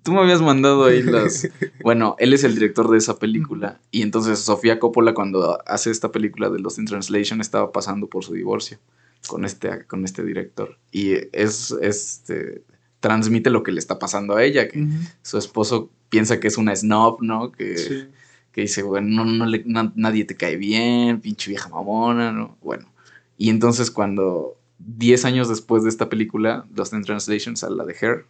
tú 0.04 0.12
me 0.12 0.20
habías 0.20 0.42
mandado 0.42 0.84
ahí 0.84 1.02
las... 1.02 1.48
bueno, 1.82 2.16
él 2.18 2.32
es 2.32 2.44
el 2.44 2.54
director 2.54 2.90
de 2.90 2.98
esa 2.98 3.18
película. 3.18 3.80
Y 3.90 4.02
entonces 4.02 4.38
Sofía 4.38 4.78
Coppola 4.78 5.14
cuando 5.14 5.58
hace 5.66 5.90
esta 5.90 6.12
película 6.12 6.50
de 6.50 6.58
Lost 6.58 6.78
in 6.78 6.86
Translation 6.86 7.40
estaba 7.40 7.72
pasando 7.72 8.08
por 8.08 8.24
su 8.24 8.34
divorcio 8.34 8.78
con 9.26 9.44
este, 9.44 9.86
con 9.86 10.04
este 10.04 10.24
director. 10.24 10.78
Y 10.92 11.12
es, 11.32 11.72
este, 11.80 12.62
transmite 13.00 13.50
lo 13.50 13.62
que 13.62 13.72
le 13.72 13.78
está 13.78 13.98
pasando 13.98 14.36
a 14.36 14.44
ella, 14.44 14.68
que 14.68 14.86
su 15.22 15.38
esposo 15.38 15.90
piensa 16.08 16.40
que 16.40 16.48
es 16.48 16.58
una 16.58 16.74
snob, 16.74 17.22
¿no? 17.22 17.52
Que, 17.52 18.08
que 18.52 18.62
dice, 18.62 18.82
bueno, 18.82 19.24
no, 19.24 19.46
no 19.46 19.92
nadie 19.94 20.24
te 20.24 20.36
cae 20.36 20.56
bien, 20.56 21.20
pinche 21.20 21.50
vieja 21.50 21.68
mamona, 21.68 22.32
¿no? 22.32 22.56
Bueno, 22.62 22.92
y 23.36 23.48
entonces 23.50 23.90
cuando 23.90 24.59
10 24.86 25.24
años 25.24 25.48
después 25.48 25.82
de 25.82 25.90
esta 25.90 26.08
película, 26.08 26.66
Lost 26.74 26.94
in 26.94 27.02
Translation 27.02 27.56
sale 27.56 27.76
la 27.76 27.84
de 27.84 27.96
Hair, 28.00 28.26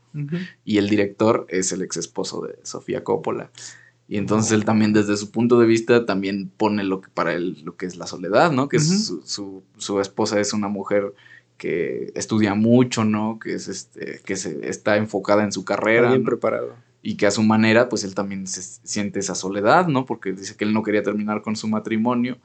y 0.64 0.78
el 0.78 0.88
director 0.88 1.46
es 1.48 1.72
el 1.72 1.82
ex 1.82 1.96
esposo 1.96 2.42
de 2.42 2.58
Sofía 2.62 3.04
Coppola. 3.04 3.50
Y 4.08 4.16
entonces 4.16 4.50
él 4.50 4.64
también 4.64 4.92
desde 4.92 5.16
su 5.16 5.30
punto 5.30 5.60
de 5.60 5.66
vista 5.66 6.04
también 6.04 6.50
pone 6.56 6.82
lo 6.82 7.00
que 7.00 7.08
para 7.10 7.32
él 7.32 7.62
lo 7.62 7.76
que 7.76 7.86
es 7.86 7.96
la 7.96 8.08
soledad, 8.08 8.50
¿no? 8.50 8.68
Que 8.68 8.80
su, 8.80 9.22
su, 9.76 10.00
esposa 10.00 10.40
es 10.40 10.52
una 10.52 10.66
mujer 10.66 11.14
que 11.56 12.10
estudia 12.16 12.56
mucho, 12.56 13.04
¿no? 13.04 13.38
Que 13.38 13.54
es 13.54 13.68
este, 13.68 14.20
que 14.24 14.34
se 14.34 14.68
está 14.68 14.96
enfocada 14.96 15.44
en 15.44 15.52
su 15.52 15.64
carrera. 15.64 16.08
Bien 16.08 16.24
preparado. 16.24 16.74
Y 17.02 17.16
que 17.16 17.26
a 17.26 17.30
su 17.30 17.44
manera, 17.44 17.88
pues 17.88 18.02
él 18.02 18.16
también 18.16 18.48
se 18.48 18.62
siente 18.62 19.20
esa 19.20 19.36
soledad, 19.36 19.86
¿no? 19.86 20.06
Porque 20.06 20.32
dice 20.32 20.56
que 20.56 20.64
él 20.64 20.72
no 20.72 20.82
quería 20.82 21.04
terminar 21.04 21.40
con 21.40 21.54
su 21.54 21.68
matrimonio, 21.68 22.38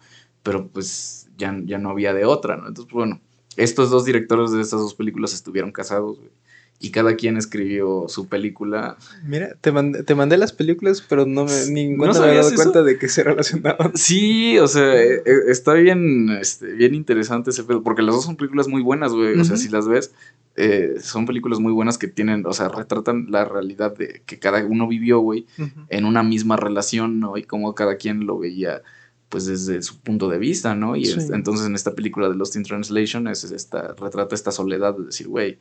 pero 0.43 0.67
pues 0.67 1.27
ya, 1.35 1.51
no 1.51 1.89
había 1.89 2.13
de 2.13 2.25
otra, 2.25 2.57
¿no? 2.57 2.67
Entonces, 2.67 2.93
bueno, 2.93 3.19
estos 3.57 3.89
dos 3.89 4.05
directores 4.05 4.51
de 4.51 4.61
estas 4.61 4.79
dos 4.79 4.93
películas 4.93 5.33
estuvieron 5.33 5.71
casados, 5.71 6.17
güey. 6.17 6.31
Y 6.77 6.91
cada 6.91 7.15
quien 7.15 7.37
escribió 7.37 8.07
su 8.09 8.27
película. 8.27 8.97
Mira, 9.25 9.55
te 9.61 9.71
mandé, 9.71 10.03
te 10.03 10.13
mandé 10.13 10.35
las 10.35 10.51
películas, 10.51 11.01
pero 11.07 11.25
no 11.25 11.45
me, 11.45 11.67
ninguna 11.69 12.11
me 12.11 12.19
había 12.19 12.41
dado 12.41 12.53
cuenta 12.53 12.83
de 12.83 12.97
que 12.97 13.07
se 13.07 13.23
relacionaban. 13.23 13.95
Sí, 13.95 14.59
o 14.59 14.67
sea, 14.67 14.93
eh, 14.93 15.23
eh, 15.25 15.39
está 15.47 15.73
bien, 15.73 16.29
este, 16.31 16.73
bien 16.73 16.93
interesante 16.93 17.51
ese 17.51 17.63
pedo, 17.63 17.81
porque 17.81 18.01
las 18.01 18.15
dos 18.15 18.25
son 18.25 18.35
películas 18.35 18.67
muy 18.67 18.81
buenas, 18.81 19.13
güey. 19.13 19.39
O 19.39 19.45
sea, 19.45 19.55
si 19.55 19.69
las 19.69 19.87
ves, 19.87 20.11
eh, 20.57 20.95
son 20.99 21.25
películas 21.25 21.59
muy 21.59 21.71
buenas 21.71 21.97
que 21.97 22.09
tienen, 22.09 22.45
o 22.45 22.51
sea, 22.51 22.67
retratan 22.67 23.27
la 23.29 23.45
realidad 23.45 23.95
de 23.95 24.21
que 24.25 24.37
cada 24.37 24.63
uno 24.65 24.85
vivió, 24.85 25.19
güey, 25.19 25.47
en 25.89 26.03
una 26.03 26.23
misma 26.23 26.57
relación, 26.57 27.21
¿no? 27.21 27.37
Y 27.37 27.43
cómo 27.43 27.73
cada 27.73 27.95
quien 27.95 28.25
lo 28.25 28.37
veía 28.37 28.81
pues 29.29 29.45
desde 29.45 29.81
su 29.81 29.99
punto 29.99 30.29
de 30.29 30.37
vista, 30.37 30.75
¿no? 30.75 30.95
Y 30.95 31.09
entonces 31.09 31.65
en 31.65 31.75
esta 31.75 31.93
película 31.93 32.29
de 32.29 32.35
Lost 32.35 32.55
in 32.55 32.63
Translation 32.63 33.27
es 33.27 33.43
esta, 33.43 33.93
retrata 33.93 34.35
esta 34.35 34.51
soledad 34.51 34.95
de 34.95 35.05
decir, 35.05 35.27
güey, 35.27 35.59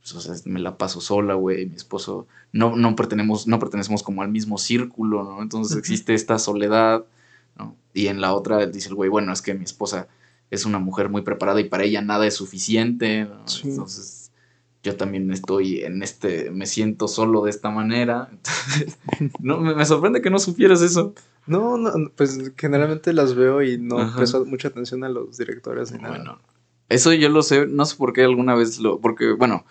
pues, 0.00 0.14
o 0.14 0.20
sea, 0.20 0.34
me 0.46 0.60
la 0.60 0.78
paso 0.78 1.00
sola, 1.00 1.34
güey, 1.34 1.66
mi 1.66 1.76
esposo, 1.76 2.26
no, 2.52 2.76
no, 2.76 2.96
pertenecemos, 2.96 3.46
no 3.46 3.58
pertenecemos 3.58 4.02
como 4.02 4.22
al 4.22 4.30
mismo 4.30 4.58
círculo, 4.58 5.24
¿no? 5.24 5.42
Entonces 5.42 5.76
existe 5.76 6.14
esta 6.14 6.38
soledad, 6.38 7.04
¿no? 7.58 7.76
Y 7.92 8.06
en 8.06 8.20
la 8.20 8.32
otra 8.32 8.66
dice 8.66 8.88
el 8.88 8.94
güey, 8.94 9.10
bueno, 9.10 9.32
es 9.32 9.42
que 9.42 9.54
mi 9.54 9.64
esposa 9.64 10.08
es 10.50 10.64
una 10.64 10.78
mujer 10.78 11.08
muy 11.08 11.22
preparada 11.22 11.60
y 11.60 11.68
para 11.68 11.84
ella 11.84 12.00
nada 12.00 12.26
es 12.26 12.34
suficiente, 12.34 13.24
¿no? 13.24 13.44
Entonces 13.62 14.30
yo 14.82 14.96
también 14.96 15.30
estoy 15.30 15.82
en 15.82 16.02
este, 16.02 16.50
me 16.50 16.66
siento 16.66 17.06
solo 17.06 17.42
de 17.44 17.50
esta 17.50 17.70
manera. 17.70 18.30
no, 19.40 19.60
me, 19.60 19.84
sorprende 19.84 20.22
que 20.22 20.30
no 20.30 20.38
supieras 20.38 20.80
eso. 20.80 21.14
No, 21.50 21.76
no, 21.76 22.12
pues 22.14 22.52
generalmente 22.56 23.12
las 23.12 23.34
veo 23.34 23.60
y 23.60 23.76
no 23.76 24.14
presto 24.14 24.44
mucha 24.44 24.68
atención 24.68 25.02
a 25.02 25.08
los 25.08 25.36
directores 25.36 25.90
ni 25.90 25.98
nada. 25.98 26.16
Bueno, 26.16 26.38
eso 26.88 27.12
yo 27.12 27.28
lo 27.28 27.42
sé, 27.42 27.66
no 27.66 27.84
sé 27.86 27.96
por 27.96 28.12
qué 28.12 28.22
alguna 28.22 28.54
vez 28.54 28.78
lo, 28.78 29.00
porque 29.00 29.32
bueno, 29.32 29.64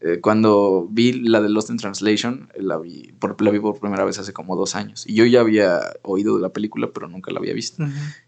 eh, 0.00 0.20
cuando 0.20 0.86
vi 0.88 1.12
la 1.12 1.40
de 1.40 1.48
Lost 1.48 1.70
in 1.70 1.78
Translation, 1.78 2.48
la 2.56 2.78
vi, 2.78 3.12
por, 3.18 3.42
la 3.42 3.50
vi 3.50 3.58
por 3.58 3.80
primera 3.80 4.04
vez 4.04 4.20
hace 4.20 4.32
como 4.32 4.54
dos 4.54 4.76
años. 4.76 5.04
Y 5.04 5.14
yo 5.14 5.24
ya 5.24 5.40
había 5.40 5.80
oído 6.02 6.36
de 6.36 6.42
la 6.42 6.50
película, 6.50 6.90
pero 6.94 7.08
nunca 7.08 7.32
la 7.32 7.40
había 7.40 7.54
visto. 7.54 7.82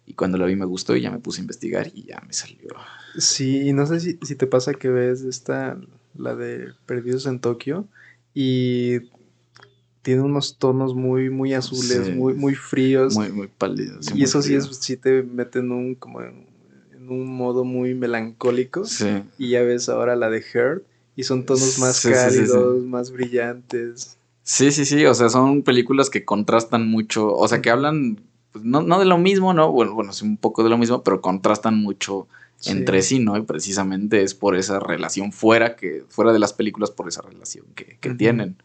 Y 0.04 0.14
cuando 0.14 0.36
la 0.36 0.46
vi 0.46 0.56
me 0.56 0.64
gustó 0.64 0.96
y 0.96 1.02
ya 1.02 1.12
me 1.12 1.20
puse 1.20 1.40
a 1.40 1.42
investigar 1.42 1.92
y 1.94 2.02
ya 2.02 2.20
me 2.26 2.32
salió. 2.32 2.74
Sí, 3.16 3.68
y 3.68 3.72
no 3.74 3.86
sé 3.86 4.00
si, 4.00 4.18
si 4.22 4.34
te 4.34 4.48
pasa 4.48 4.74
que 4.74 4.88
ves 4.88 5.22
esta, 5.22 5.78
la 6.16 6.34
de 6.34 6.72
Perdidos 6.84 7.26
en 7.26 7.38
Tokio, 7.38 7.86
y 8.34 9.00
tiene 10.08 10.22
unos 10.22 10.56
tonos 10.56 10.94
muy, 10.94 11.28
muy 11.28 11.52
azules, 11.52 12.16
muy, 12.16 12.32
muy 12.32 12.54
fríos. 12.54 13.14
Muy, 13.14 13.28
muy 13.28 13.46
pálidos. 13.46 14.10
Y 14.14 14.24
eso 14.24 14.40
sí, 14.40 14.54
es, 14.54 14.64
sí 14.80 14.96
te 14.96 15.22
mete 15.22 15.58
en 15.58 15.70
un, 15.70 15.94
como 15.96 16.22
en, 16.22 16.46
un 17.10 17.26
modo 17.26 17.62
muy 17.62 17.92
melancólico. 17.94 18.86
Sí. 18.86 19.22
Y 19.36 19.50
ya 19.50 19.60
ves 19.60 19.90
ahora 19.90 20.16
la 20.16 20.30
de 20.30 20.40
Heart 20.40 20.82
y 21.14 21.24
son 21.24 21.44
tonos 21.44 21.78
más 21.78 22.00
cálidos, 22.00 22.82
más 22.84 23.10
brillantes. 23.10 24.16
Sí, 24.44 24.72
sí, 24.72 24.86
sí, 24.86 25.04
o 25.04 25.12
sea, 25.12 25.28
son 25.28 25.62
películas 25.62 26.08
que 26.08 26.24
contrastan 26.24 26.88
mucho, 26.88 27.30
o 27.30 27.46
sea, 27.46 27.60
que 27.60 27.68
hablan, 27.68 28.18
pues, 28.52 28.64
no, 28.64 28.80
no 28.80 28.98
de 29.00 29.04
lo 29.04 29.18
mismo, 29.18 29.52
¿no? 29.52 29.70
Bueno, 29.70 29.92
bueno, 29.92 30.14
sí, 30.14 30.24
un 30.24 30.38
poco 30.38 30.64
de 30.64 30.70
lo 30.70 30.78
mismo, 30.78 31.02
pero 31.02 31.20
contrastan 31.20 31.76
mucho 31.76 32.28
entre 32.64 33.02
sí, 33.02 33.18
¿no? 33.18 33.36
Y 33.36 33.42
precisamente 33.42 34.22
es 34.22 34.34
por 34.34 34.56
esa 34.56 34.80
relación 34.80 35.32
fuera 35.32 35.76
que, 35.76 36.02
fuera 36.08 36.32
de 36.32 36.38
las 36.38 36.54
películas, 36.54 36.90
por 36.90 37.08
esa 37.08 37.20
relación 37.20 37.66
que, 37.74 37.98
que 38.00 38.14
tienen, 38.14 38.56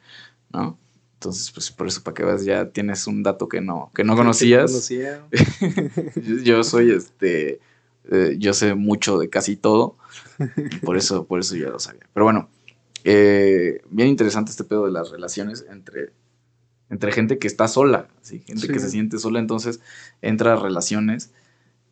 ¿no? 0.53 0.77
Entonces, 1.23 1.51
pues 1.51 1.71
por 1.71 1.87
eso 1.87 2.03
para 2.03 2.13
que 2.15 2.25
veas, 2.25 2.43
ya 2.43 2.69
tienes 2.69 3.07
un 3.07 3.23
dato 3.23 3.47
que 3.47 3.61
no, 3.61 3.91
que 3.95 4.03
no 4.03 4.15
conocías. 4.17 4.69
conocía. 4.69 5.25
yo 6.43 6.65
soy 6.65 6.91
este, 6.91 7.61
eh, 8.11 8.35
yo 8.37 8.53
sé 8.53 8.75
mucho 8.75 9.17
de 9.17 9.29
casi 9.29 9.55
todo. 9.55 9.95
Por 10.83 10.97
eso, 10.97 11.25
por 11.25 11.39
eso 11.39 11.55
ya 11.55 11.69
lo 11.69 11.79
sabía. 11.79 12.07
Pero 12.13 12.25
bueno, 12.25 12.49
eh, 13.03 13.81
bien 13.89 14.09
interesante 14.09 14.51
este 14.51 14.63
pedo 14.63 14.85
de 14.85 14.91
las 14.91 15.11
relaciones 15.11 15.65
entre, 15.69 16.11
entre 16.89 17.11
gente 17.11 17.37
que 17.39 17.47
está 17.47 17.67
sola, 17.67 18.09
¿sí? 18.21 18.39
gente 18.39 18.67
que 18.67 18.79
se 18.79 18.89
siente 18.89 19.19
sola, 19.19 19.39
entonces 19.39 19.79
entra 20.21 20.53
a 20.53 20.55
relaciones, 20.55 21.31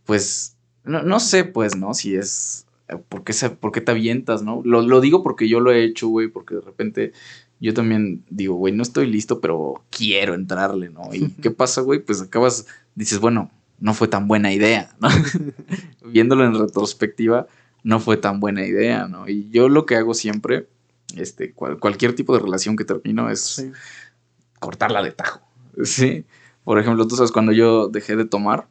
pues, 0.05 0.57
no, 0.83 1.19
sé, 1.19 1.45
pues, 1.45 1.75
¿no? 1.77 1.93
Si 1.93 2.15
es, 2.15 2.65
eh, 2.89 2.97
¿por 2.97 3.23
qué, 3.23 3.33
se, 3.33 3.51
por 3.51 3.71
qué 3.71 3.81
te 3.81 3.91
avientas, 3.91 4.43
no? 4.43 4.61
Lo, 4.65 4.81
lo 4.81 5.01
digo 5.01 5.23
porque 5.23 5.47
yo 5.47 5.59
lo 5.59 5.71
he 5.71 5.83
hecho, 5.83 6.07
güey, 6.07 6.27
porque 6.27 6.55
de 6.55 6.61
repente 6.61 7.13
yo 7.61 7.73
también 7.75 8.25
digo, 8.29 8.55
güey, 8.55 8.73
no 8.73 8.81
estoy 8.81 9.05
listo, 9.05 9.39
pero 9.39 9.83
quiero 9.91 10.33
entrarle, 10.33 10.89
¿no? 10.89 11.13
¿Y 11.13 11.29
qué 11.41 11.51
pasa, 11.51 11.81
güey? 11.81 11.99
Pues 11.99 12.21
acabas, 12.21 12.65
dices, 12.95 13.19
bueno, 13.19 13.51
no 13.79 13.93
fue 13.93 14.07
tan 14.07 14.27
buena 14.27 14.51
idea, 14.51 14.95
¿no? 14.99 15.09
Viéndolo 16.11 16.43
en 16.43 16.57
retrospectiva, 16.57 17.47
no 17.83 17.99
fue 17.99 18.17
tan 18.17 18.39
buena 18.39 18.65
idea, 18.65 19.07
¿no? 19.07 19.29
Y 19.29 19.49
yo 19.51 19.69
lo 19.69 19.85
que 19.85 19.95
hago 19.95 20.13
siempre, 20.13 20.67
este, 21.15 21.53
cualquier 21.53 22.15
tipo 22.15 22.33
de 22.33 22.41
relación 22.41 22.75
que 22.75 22.85
termino 22.85 23.29
es 23.29 23.65
cortarla 24.59 25.03
de 25.03 25.11
tajo, 25.11 25.41
¿sí? 25.83 26.25
Por 26.63 26.79
ejemplo, 26.79 27.07
tú 27.07 27.15
sabes, 27.15 27.31
cuando 27.31 27.51
yo 27.51 27.87
dejé 27.87 28.15
de 28.15 28.25
tomar, 28.25 28.67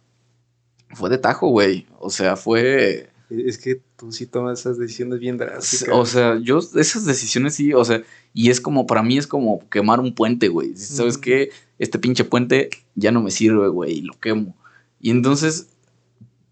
fue 0.92 1.10
de 1.10 1.18
tajo, 1.18 1.48
güey. 1.48 1.86
O 1.98 2.10
sea, 2.10 2.36
fue... 2.36 3.10
Es 3.28 3.58
que 3.58 3.80
tú 4.00 4.12
sí 4.12 4.26
tomas 4.26 4.60
esas 4.60 4.78
decisiones 4.78 5.20
bien 5.20 5.36
drásticas. 5.36 5.94
O 5.94 6.06
sea, 6.06 6.38
yo 6.40 6.58
esas 6.58 7.04
decisiones 7.04 7.54
sí, 7.54 7.74
o 7.74 7.84
sea, 7.84 8.02
y 8.32 8.48
es 8.48 8.58
como, 8.58 8.86
para 8.86 9.02
mí 9.02 9.18
es 9.18 9.26
como 9.26 9.68
quemar 9.68 10.00
un 10.00 10.14
puente, 10.14 10.48
güey. 10.48 10.74
¿Sabes 10.74 11.18
qué? 11.18 11.50
Este 11.78 11.98
pinche 11.98 12.24
puente 12.24 12.70
ya 12.94 13.12
no 13.12 13.20
me 13.20 13.30
sirve, 13.30 13.68
güey, 13.68 13.98
y 13.98 14.00
lo 14.00 14.14
quemo. 14.18 14.56
Y 15.00 15.10
entonces 15.10 15.68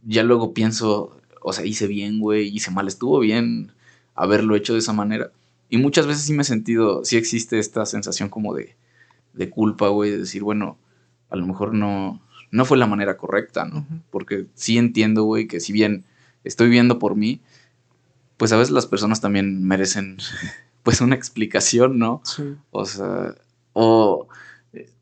ya 0.07 0.25
luego 0.25 0.53
pienso, 0.53 1.17
o 1.41 1.55
sea, 1.55 1.65
hice 1.65 1.87
bien, 1.87 2.21
güey, 2.21 2.55
hice 2.55 2.71
mal, 2.71 2.87
estuvo 2.87 3.19
bien 3.19 3.73
haberlo 4.15 4.55
hecho 4.55 4.75
de 4.75 4.81
esa 4.81 4.93
manera. 4.93 5.33
Y 5.71 5.79
muchas 5.79 6.07
veces 6.07 6.25
sí 6.25 6.35
me 6.35 6.43
he 6.43 6.45
sentido, 6.45 7.03
sí 7.07 7.17
existe 7.17 7.59
esta 7.59 7.87
sensación 7.87 8.29
como 8.29 8.55
de, 8.55 8.77
de 9.33 9.49
culpa, 9.49 9.89
güey, 9.89 10.11
de 10.11 10.19
decir, 10.19 10.43
bueno, 10.43 10.77
a 11.31 11.37
lo 11.37 11.47
mejor 11.47 11.73
no, 11.73 12.21
no 12.51 12.67
fue 12.67 12.77
la 12.77 12.87
manera 12.87 13.17
correcta, 13.17 13.65
¿no? 13.65 13.87
Porque 14.11 14.47
sí 14.55 14.77
entiendo, 14.77 15.23
güey, 15.23 15.49
que 15.49 15.61
si 15.61 15.73
bien 15.73 16.05
estoy 16.49 16.69
viendo 16.69 16.99
por 16.99 17.15
mí, 17.15 17.41
pues 18.37 18.53
a 18.53 18.57
veces 18.57 18.73
las 18.73 18.87
personas 18.87 19.21
también 19.21 19.63
merecen, 19.63 20.17
pues, 20.83 21.01
una 21.01 21.15
explicación, 21.15 21.99
¿no? 21.99 22.23
Sí. 22.25 22.57
O 22.71 22.85
sea, 22.87 23.35
o 23.75 24.29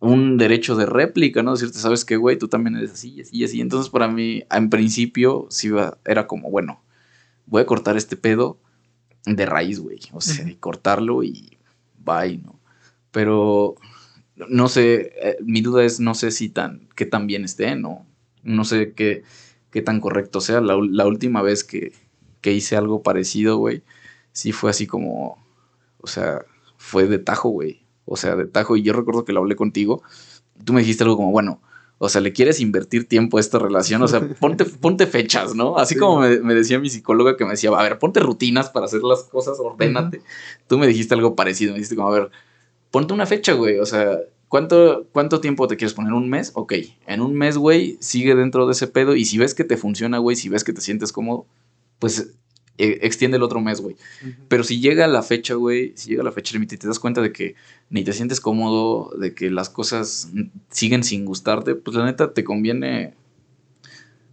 un 0.00 0.38
derecho 0.38 0.76
de 0.76 0.86
réplica, 0.86 1.42
¿no? 1.42 1.52
Decirte, 1.52 1.78
¿sabes 1.78 2.04
qué, 2.04 2.16
güey? 2.16 2.38
Tú 2.38 2.48
también 2.48 2.76
eres 2.76 2.92
así 2.92 3.14
y 3.14 3.20
así 3.22 3.36
y 3.36 3.44
así. 3.44 3.60
Entonces, 3.60 3.90
para 3.90 4.08
mí, 4.08 4.42
en 4.50 4.70
principio, 4.70 5.46
sí 5.50 5.70
era 6.04 6.26
como, 6.26 6.50
bueno, 6.50 6.82
voy 7.46 7.62
a 7.62 7.66
cortar 7.66 7.96
este 7.96 8.16
pedo 8.16 8.58
de 9.24 9.46
raíz, 9.46 9.80
güey. 9.80 10.00
O 10.12 10.20
sea, 10.20 10.48
y 10.48 10.56
cortarlo 10.56 11.22
y 11.22 11.58
bye, 11.98 12.38
¿no? 12.38 12.60
Pero, 13.10 13.76
no 14.36 14.68
sé, 14.68 15.12
eh, 15.20 15.36
mi 15.42 15.60
duda 15.60 15.84
es, 15.84 16.00
no 16.00 16.14
sé 16.14 16.30
si 16.30 16.48
tan, 16.48 16.88
qué 16.94 17.06
tan 17.06 17.26
bien 17.26 17.44
esté, 17.44 17.74
¿no? 17.76 18.06
No 18.42 18.64
sé 18.64 18.92
qué, 18.92 19.24
qué 19.70 19.82
tan 19.82 20.00
correcto 20.00 20.40
sea. 20.40 20.60
La, 20.60 20.76
la 20.80 21.06
última 21.06 21.42
vez 21.42 21.64
que, 21.64 21.92
que 22.40 22.52
hice 22.52 22.76
algo 22.76 23.02
parecido, 23.02 23.58
güey, 23.58 23.82
sí 24.32 24.52
fue 24.52 24.70
así 24.70 24.86
como, 24.86 25.38
o 25.98 26.06
sea, 26.06 26.44
fue 26.76 27.06
de 27.06 27.18
tajo, 27.18 27.48
güey 27.50 27.86
o 28.06 28.16
sea, 28.16 28.36
de 28.36 28.46
tajo. 28.46 28.76
Y 28.76 28.82
yo 28.82 28.92
recuerdo 28.92 29.24
que 29.24 29.32
lo 29.32 29.40
hablé 29.40 29.56
contigo. 29.56 30.02
Tú 30.64 30.72
me 30.72 30.80
dijiste 30.80 31.04
algo 31.04 31.16
como, 31.16 31.32
bueno, 31.32 31.60
o 31.98 32.08
sea, 32.08 32.20
le 32.20 32.32
quieres 32.32 32.60
invertir 32.60 33.08
tiempo 33.08 33.36
a 33.36 33.40
esta 33.40 33.58
relación, 33.58 34.02
o 34.02 34.08
sea, 34.08 34.20
ponte, 34.40 34.64
ponte 34.64 35.06
fechas, 35.06 35.54
¿no? 35.54 35.76
Así 35.76 35.96
como 35.96 36.20
me, 36.20 36.54
decía 36.54 36.78
mi 36.78 36.88
psicóloga 36.88 37.36
que 37.36 37.44
me 37.44 37.52
decía, 37.52 37.70
a 37.70 37.82
ver, 37.82 37.98
ponte 37.98 38.20
rutinas 38.20 38.70
para 38.70 38.86
hacer 38.86 39.02
las 39.02 39.24
cosas, 39.24 39.58
ordénate. 39.60 40.22
Tú 40.66 40.78
me 40.78 40.86
dijiste 40.86 41.14
algo 41.14 41.36
parecido, 41.36 41.72
me 41.72 41.78
dijiste 41.78 41.96
como, 41.96 42.08
a 42.08 42.18
ver, 42.18 42.30
ponte 42.90 43.12
una 43.12 43.26
fecha, 43.26 43.52
güey, 43.52 43.78
o 43.78 43.86
sea, 43.86 44.18
¿cuánto, 44.48 45.06
¿cuánto 45.12 45.40
tiempo 45.40 45.66
te 45.68 45.76
quieres 45.76 45.94
poner? 45.94 46.12
¿Un 46.12 46.28
mes? 46.28 46.52
Ok, 46.54 46.74
en 47.06 47.20
un 47.20 47.34
mes, 47.34 47.56
güey, 47.56 47.96
sigue 48.00 48.34
dentro 48.34 48.66
de 48.66 48.72
ese 48.72 48.86
pedo 48.86 49.14
y 49.16 49.24
si 49.24 49.38
ves 49.38 49.54
que 49.54 49.64
te 49.64 49.76
funciona, 49.76 50.18
güey, 50.18 50.36
si 50.36 50.48
ves 50.48 50.64
que 50.64 50.72
te 50.72 50.80
sientes 50.80 51.12
cómodo, 51.12 51.46
pues 51.98 52.34
e, 52.78 52.98
extiende 53.02 53.36
el 53.36 53.42
otro 53.42 53.60
mes, 53.60 53.80
güey. 53.80 53.96
Pero 54.48 54.64
si 54.64 54.80
llega 54.80 55.06
la 55.06 55.22
fecha, 55.22 55.54
güey, 55.54 55.92
si 55.96 56.10
llega 56.10 56.22
la 56.22 56.32
fecha 56.32 56.54
límite 56.54 56.74
y 56.74 56.78
te 56.78 56.86
das 56.86 56.98
cuenta 56.98 57.22
de 57.22 57.32
que 57.32 57.54
ni 57.90 58.04
te 58.04 58.12
sientes 58.12 58.40
cómodo, 58.40 59.10
de 59.18 59.34
que 59.34 59.50
las 59.50 59.70
cosas 59.70 60.30
siguen 60.70 61.02
sin 61.04 61.24
gustarte, 61.24 61.74
pues 61.74 61.96
la 61.96 62.04
neta 62.04 62.32
te 62.32 62.44
conviene 62.44 63.14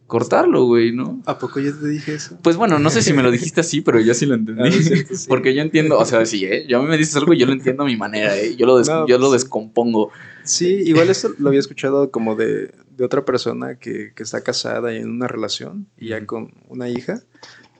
cortarlo, 0.07 0.65
güey, 0.65 0.91
¿no? 0.91 1.21
¿A 1.25 1.37
poco 1.39 1.59
ya 1.59 1.71
te 1.71 1.87
dije 1.87 2.15
eso? 2.15 2.37
Pues 2.41 2.55
bueno, 2.55 2.79
no 2.79 2.89
sé 2.89 3.01
si 3.01 3.13
me 3.13 3.23
lo 3.23 3.31
dijiste 3.31 3.61
así, 3.61 3.81
pero 3.81 3.99
yo 3.99 4.13
sí 4.13 4.25
lo 4.25 4.35
entendí. 4.35 4.61
Ah, 4.63 5.15
Porque 5.27 5.53
yo 5.53 5.61
entiendo, 5.61 5.97
o 5.97 6.05
sea, 6.05 6.25
sí, 6.25 6.45
¿eh? 6.45 6.65
Yo 6.67 6.79
a 6.79 6.81
mí 6.81 6.87
me 6.87 6.97
dices 6.97 7.15
algo 7.15 7.33
y 7.33 7.39
yo 7.39 7.45
lo 7.45 7.53
entiendo 7.53 7.83
a 7.83 7.85
mi 7.85 7.97
manera, 7.97 8.37
¿eh? 8.37 8.55
Yo 8.55 8.65
lo, 8.65 8.81
yo 8.81 9.17
lo 9.17 9.29
pues, 9.29 9.43
descompongo. 9.43 10.11
Sí, 10.43 10.81
igual 10.85 11.09
eso 11.09 11.33
lo 11.37 11.49
había 11.49 11.59
escuchado 11.59 12.11
como 12.11 12.35
de, 12.35 12.71
de 12.95 13.05
otra 13.05 13.25
persona 13.25 13.75
que, 13.75 14.13
que, 14.13 14.23
está 14.23 14.41
casada 14.41 14.93
y 14.93 14.97
en 14.97 15.09
una 15.09 15.27
relación 15.27 15.87
y 15.97 16.09
ya 16.09 16.25
con 16.25 16.53
una 16.67 16.89
hija 16.89 17.21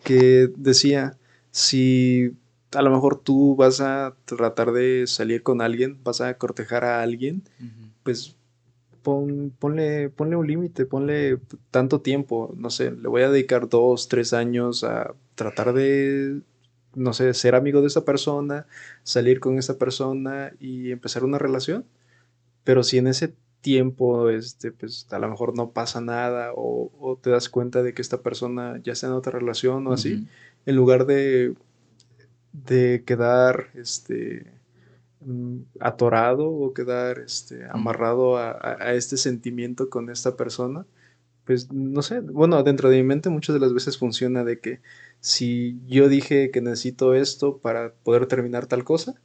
que 0.04 0.50
decía, 0.56 1.18
si 1.52 2.34
a 2.74 2.82
lo 2.82 2.92
mejor 2.92 3.20
tú 3.20 3.56
vas 3.56 3.82
a 3.82 4.16
tratar 4.26 4.72
de 4.72 5.06
salir 5.08 5.44
con 5.44 5.62
alguien, 5.62 6.00
vas 6.04 6.22
a 6.22 6.38
cortejar 6.38 6.84
a 6.84 7.02
alguien, 7.02 7.44
pues 8.04 8.36
ponle, 9.04 10.10
ponle 10.10 10.36
un 10.36 10.48
límite, 10.48 10.86
ponle 10.86 11.40
tanto 11.72 12.02
tiempo, 12.02 12.54
no 12.58 12.70
sé, 12.70 12.92
le 12.92 13.08
voy 13.08 13.22
a 13.24 13.30
dedicar 13.30 13.70
dos, 13.70 14.08
tres 14.08 14.34
años 14.34 14.84
a 14.84 15.14
tratar 15.36 15.74
de, 15.74 16.42
no 16.96 17.14
sé, 17.14 17.34
ser 17.34 17.56
amigo 17.56 17.82
de 17.82 17.88
esa 17.88 18.06
persona, 18.06 18.68
salir 19.04 19.40
con 19.40 19.58
esa 19.60 19.78
persona 19.78 20.54
y 20.60 20.92
empezar 20.92 21.24
una 21.24 21.38
relación. 21.38 21.86
Pero 22.64 22.84
si 22.84 22.98
en 22.98 23.08
ese 23.08 23.36
tiempo, 23.62 24.30
este, 24.30 24.72
pues 24.72 25.08
a 25.12 25.20
lo 25.20 25.30
mejor 25.30 25.56
no 25.56 25.72
pasa 25.72 26.02
nada 26.02 26.52
o, 26.56 27.20
te 27.22 27.30
das 27.30 27.50
cuenta 27.50 27.84
de 27.84 27.94
que 27.94 28.02
esta 28.02 28.22
persona 28.22 28.80
ya 28.84 28.94
está 28.94 29.08
en 29.08 29.14
otra 29.14 29.38
relación 29.40 29.88
o 29.88 29.94
así, 29.94 30.28
en 30.66 30.76
lugar 30.76 31.06
de, 31.06 31.56
de 32.54 33.04
quedar 33.06 33.70
este, 33.76 34.53
atorado 35.80 36.50
o 36.50 36.74
quedar 36.74 37.20
este, 37.20 37.66
amarrado 37.70 38.38
a, 38.38 38.58
a, 38.62 38.94
este 38.94 39.18
sentimiento 39.18 39.90
con 39.90 40.10
esta 40.10 40.36
persona, 40.36 40.86
pues 41.46 41.72
no 41.72 42.02
sé, 42.02 42.22
bueno, 42.22 42.62
dentro 42.64 42.90
de 42.90 42.98
mi 42.98 43.04
mente 43.04 43.30
muchas 43.30 43.54
de 43.54 43.60
las 43.60 43.74
veces 43.74 43.98
funciona 43.98 44.44
de 44.44 44.60
que 44.60 44.82
si 45.20 45.80
yo 45.88 46.10
dije 46.10 46.52
que 46.52 46.62
necesito 46.62 47.14
esto 47.14 47.58
para 47.58 47.94
poder 48.04 48.28
terminar 48.28 48.68
tal 48.68 48.84
cosa, 48.84 49.16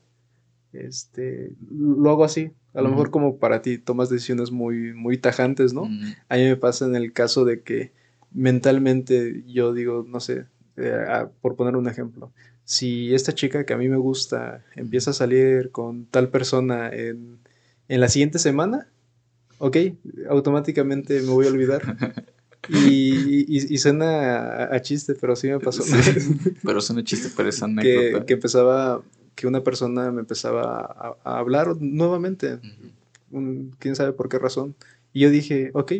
este, 0.73 1.53
lo 1.71 2.11
hago 2.11 2.25
así. 2.25 2.53
A 2.75 2.83
lo 2.83 2.91
mejor 2.91 3.11
como 3.11 3.39
para 3.39 3.63
ti 3.63 3.79
tomas 3.79 4.11
decisiones 4.11 4.51
muy, 4.51 4.93
muy 4.95 5.19
tajantes, 5.19 5.73
¿no? 5.73 5.89
A 6.29 6.37
mí 6.37 6.45
me 6.45 6.57
pasa 6.57 6.85
en 6.87 6.95
el 6.95 7.13
caso 7.13 7.45
de 7.45 7.63
que 7.63 7.93
mentalmente 8.31 9.43
yo 9.47 9.73
digo, 9.73 10.05
no 10.07 10.21
sé, 10.21 10.47
eh, 10.77 11.27
por 11.41 11.57
poner 11.57 11.77
un 11.77 11.89
ejemplo, 11.89 12.31
si 12.69 13.15
esta 13.15 13.35
chica 13.35 13.65
que 13.65 13.73
a 13.73 13.79
mí 13.79 13.89
me 13.89 13.97
gusta 13.97 14.63
empieza 14.77 15.13
a 15.13 15.15
salir 15.15 15.71
con 15.71 16.05
tal 16.05 16.29
persona 16.29 16.91
en, 16.91 17.39
en 17.89 18.01
la 18.03 18.11
siguiente 18.11 18.39
semana, 18.39 18.89
ok, 19.57 19.79
automáticamente 20.29 21.23
me 21.23 21.31
voy 21.31 21.47
a 21.47 21.51
olvidar. 21.51 21.97
Y, 22.71 23.47
y, 23.57 23.79
suena 23.79 24.65
a, 24.65 24.83
chiste, 24.83 25.15
pero 25.15 25.35
sí 25.37 25.49
me 25.49 25.59
pasó. 25.59 25.85
pero 26.63 26.83
suena 26.83 27.03
chiste, 27.03 27.31
pero 27.35 27.49
es 27.49 27.63
anécdota. 27.63 28.19
Que, 28.19 28.27
que 28.27 28.33
empezaba 28.35 29.01
que 29.35 29.47
una 29.47 29.63
persona 29.63 30.11
me 30.11 30.21
empezaba 30.21 31.17
a, 31.25 31.39
hablar 31.39 31.81
nuevamente, 31.81 32.59
quién 33.79 33.97
sabe 33.97 34.13
por 34.13 34.29
qué 34.29 34.39
razón. 34.39 34.75
Y 35.15 35.21
yo 35.21 35.31
dije, 35.31 35.71
ok, 35.73 35.93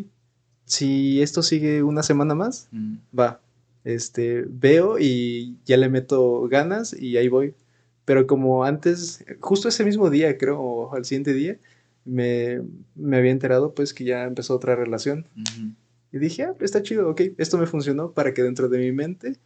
si 0.67 1.23
esto 1.23 1.43
sigue 1.43 1.83
una 1.83 2.03
semana 2.03 2.35
más, 2.35 2.69
va, 3.19 3.41
este, 3.89 4.45
veo 4.47 4.99
y 4.99 5.57
ya 5.65 5.79
le 5.79 5.89
meto 5.89 6.47
ganas 6.49 6.93
y 6.93 7.17
ahí 7.17 7.29
voy. 7.29 7.55
Pero 8.05 8.27
como 8.27 8.65
antes, 8.65 9.25
justo 9.41 9.69
ese 9.69 9.85
mismo 9.85 10.11
día, 10.11 10.37
creo, 10.37 10.61
o 10.61 10.95
al 10.95 11.07
siguiente 11.07 11.33
día, 11.33 11.59
me, 12.05 12.61
había 13.13 13.31
enterado 13.31 13.73
pues 13.75 13.95
que 13.95 14.05
ya 14.05 14.25
empezó 14.25 14.55
otra 14.55 14.77
relación. 14.77 15.25
Y 16.13 16.19
dije, 16.19 16.45
ah, 16.45 16.55
está 16.61 16.83
chido, 16.83 17.09
ok, 17.09 17.21
esto 17.39 17.57
me 17.57 17.67
funcionó 17.67 18.13
para 18.13 18.35
que 18.35 18.43
dentro 18.43 18.69
de 18.69 18.79
mi 18.79 18.93
mente, 18.93 19.37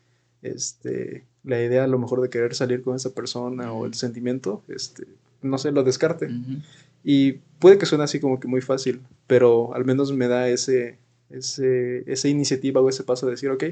este, 0.43 1.25
la 1.45 1.63
idea 1.63 1.85
a 1.85 1.89
lo 1.89 1.99
mejor 1.99 2.21
de 2.21 2.29
querer 2.29 2.55
salir 2.57 2.83
con 2.83 2.97
esa 2.97 3.11
persona 3.11 3.73
o 3.73 3.87
el 3.87 3.95
sentimiento, 3.95 4.63
este, 4.67 5.07
no 5.41 5.57
sé, 5.59 5.71
lo 5.71 5.85
descarte. 5.85 6.29
Y 7.05 7.35
puede 7.61 7.79
que 7.79 7.87
suene 7.87 8.05
así 8.05 8.19
como 8.19 8.41
que 8.41 8.49
muy 8.49 8.61
fácil, 8.61 9.03
pero 9.29 9.73
al 9.75 9.85
menos 9.85 10.13
me 10.13 10.27
da 10.27 10.49
ese, 10.49 10.99
ese, 11.31 12.03
esa 12.11 12.29
iniciativa 12.29 12.81
o 12.81 12.89
ese 12.89 13.05
paso 13.05 13.27
de 13.27 13.33
decir, 13.33 13.51
ok, 13.51 13.65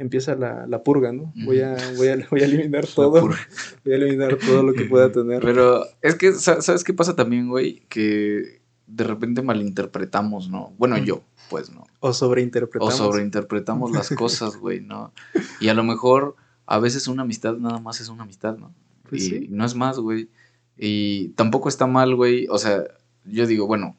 empieza 0.00 0.34
la, 0.34 0.66
la 0.66 0.82
purga, 0.82 1.12
¿no? 1.12 1.30
Voy 1.44 1.60
a, 1.60 1.76
voy 1.96 2.08
a, 2.08 2.26
voy 2.30 2.40
a 2.40 2.44
eliminar 2.46 2.86
todo. 2.94 3.20
Voy 3.20 3.92
a 3.92 3.96
eliminar 3.96 4.36
todo 4.36 4.62
lo 4.62 4.72
que 4.72 4.86
pueda 4.86 5.12
tener. 5.12 5.42
Pero 5.42 5.84
es 6.00 6.14
que, 6.14 6.32
¿sabes 6.32 6.84
qué 6.84 6.94
pasa 6.94 7.14
también, 7.14 7.50
güey? 7.50 7.82
Que 7.90 8.62
de 8.86 9.04
repente 9.04 9.42
malinterpretamos, 9.42 10.48
¿no? 10.48 10.72
Bueno, 10.78 10.96
yo, 10.96 11.22
pues, 11.50 11.70
¿no? 11.70 11.86
O 12.00 12.14
sobreinterpretamos. 12.14 12.94
O 12.94 12.96
sobreinterpretamos 12.96 13.92
las 13.92 14.08
cosas, 14.10 14.56
güey, 14.56 14.80
¿no? 14.80 15.12
Y 15.60 15.68
a 15.68 15.74
lo 15.74 15.84
mejor 15.84 16.34
a 16.64 16.78
veces 16.78 17.06
una 17.06 17.22
amistad 17.22 17.58
nada 17.58 17.78
más 17.78 18.00
es 18.00 18.08
una 18.08 18.22
amistad, 18.22 18.56
¿no? 18.56 18.72
Pues 19.08 19.28
y 19.28 19.48
no 19.50 19.66
es 19.66 19.74
más, 19.74 19.98
güey. 19.98 20.30
Y 20.78 21.28
tampoco 21.30 21.68
está 21.68 21.86
mal, 21.86 22.16
güey. 22.16 22.46
O 22.48 22.56
sea, 22.56 22.84
yo 23.26 23.46
digo, 23.46 23.66
bueno, 23.66 23.96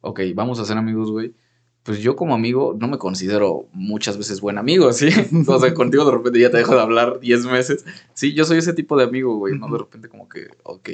ok, 0.00 0.20
vamos 0.34 0.58
a 0.60 0.64
ser 0.64 0.78
amigos, 0.78 1.10
güey 1.10 1.34
pues 1.82 2.00
yo 2.00 2.14
como 2.16 2.34
amigo 2.34 2.76
no 2.78 2.88
me 2.88 2.98
considero 2.98 3.66
muchas 3.72 4.18
veces 4.18 4.40
buen 4.40 4.58
amigo, 4.58 4.92
¿sí? 4.92 5.08
o 5.46 5.58
sea, 5.58 5.74
contigo 5.74 6.04
de 6.04 6.12
repente 6.12 6.40
ya 6.40 6.50
te 6.50 6.58
dejo 6.58 6.74
de 6.74 6.80
hablar 6.80 7.20
10 7.20 7.46
meses. 7.46 7.84
Sí, 8.14 8.34
yo 8.34 8.44
soy 8.44 8.58
ese 8.58 8.72
tipo 8.72 8.96
de 8.96 9.04
amigo, 9.04 9.36
güey, 9.36 9.58
¿no? 9.58 9.68
De 9.68 9.78
repente 9.78 10.08
como 10.08 10.28
que, 10.28 10.48
ok, 10.62 10.90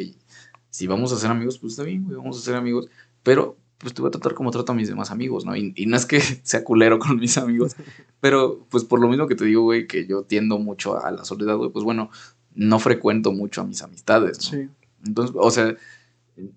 si 0.71 0.87
vamos 0.87 1.13
a 1.13 1.17
ser 1.17 1.31
amigos, 1.31 1.59
pues 1.59 1.73
está 1.73 1.83
bien, 1.83 2.05
güey, 2.05 2.17
vamos 2.17 2.39
a 2.39 2.43
ser 2.43 2.55
amigos, 2.55 2.89
pero 3.23 3.57
pues 3.79 3.93
te 3.93 4.01
voy 4.01 4.09
a 4.09 4.13
tratar 4.13 4.35
como 4.35 4.51
trato 4.51 4.73
a 4.73 4.75
mis 4.75 4.89
demás 4.89 5.11
amigos, 5.11 5.45
¿no? 5.45 5.55
Y, 5.57 5.73
no 5.87 5.97
es 5.97 6.07
que 6.07 6.21
sea 6.43 6.65
culero 6.65 6.99
con 6.99 7.17
mis 7.19 7.37
amigos, 7.39 7.77
pero 8.21 8.67
pues 8.71 8.85
por 8.85 9.01
lo 9.01 9.09
mismo 9.09 9.27
que 9.27 9.35
te 9.35 9.45
digo, 9.45 9.63
güey, 9.63 9.87
que 9.87 10.07
yo 10.07 10.23
tiendo 10.23 10.59
mucho 10.59 11.03
a 11.03 11.11
la 11.11 11.25
soledad, 11.25 11.57
güey, 11.57 11.71
pues 11.71 11.85
bueno, 11.85 12.11
no 12.55 12.79
frecuento 12.79 13.33
mucho 13.33 13.61
a 13.61 13.65
mis 13.65 13.83
amistades, 13.83 14.39
¿no? 14.39 14.59
Sí. 14.59 14.69
Entonces, 15.05 15.37
o 15.39 15.51
sea, 15.51 15.77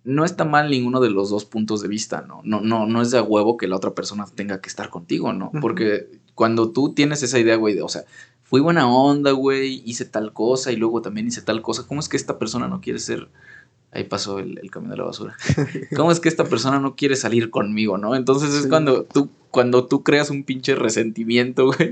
no 0.03 0.25
está 0.25 0.45
mal 0.45 0.69
ninguno 0.69 0.99
de 0.99 1.09
los 1.09 1.29
dos 1.29 1.45
puntos 1.45 1.81
de 1.81 1.87
vista, 1.87 2.21
¿no? 2.27 2.41
No, 2.43 2.61
no, 2.61 2.85
no 2.85 3.01
es 3.01 3.11
de 3.11 3.17
a 3.17 3.23
huevo 3.23 3.57
que 3.57 3.67
la 3.67 3.77
otra 3.77 3.93
persona 3.93 4.25
tenga 4.35 4.59
que 4.61 4.69
estar 4.69 4.89
contigo, 4.89 5.31
¿no? 5.31 5.51
Porque 5.61 6.19
cuando 6.35 6.71
tú 6.71 6.93
tienes 6.93 7.23
esa 7.23 7.39
idea, 7.39 7.55
güey, 7.55 7.75
de, 7.75 7.81
o 7.81 7.87
sea, 7.87 8.03
fui 8.43 8.59
buena 8.59 8.91
onda, 8.91 9.31
güey, 9.31 9.81
hice 9.85 10.05
tal 10.05 10.33
cosa 10.33 10.71
y 10.71 10.75
luego 10.75 11.01
también 11.01 11.27
hice 11.27 11.41
tal 11.41 11.61
cosa, 11.61 11.85
¿cómo 11.87 12.01
es 12.01 12.09
que 12.09 12.17
esta 12.17 12.37
persona 12.39 12.67
no 12.67 12.81
quiere 12.81 12.99
ser... 12.99 13.29
Ahí 13.91 14.03
pasó 14.03 14.37
el, 14.37 14.59
el 14.59 14.69
camión 14.69 14.91
de 14.91 14.97
la 14.97 15.03
basura. 15.03 15.35
¿Cómo 15.95 16.11
es 16.11 16.19
que 16.19 16.29
esta 16.29 16.43
persona 16.43 16.79
no 16.79 16.95
quiere 16.95 17.15
salir 17.15 17.49
conmigo, 17.49 17.97
no? 17.97 18.15
Entonces 18.15 18.53
es 18.53 18.67
cuando 18.67 19.03
tú, 19.03 19.29
cuando 19.49 19.87
tú 19.87 20.03
creas 20.03 20.29
un 20.29 20.43
pinche 20.43 20.75
resentimiento, 20.75 21.65
güey. 21.73 21.91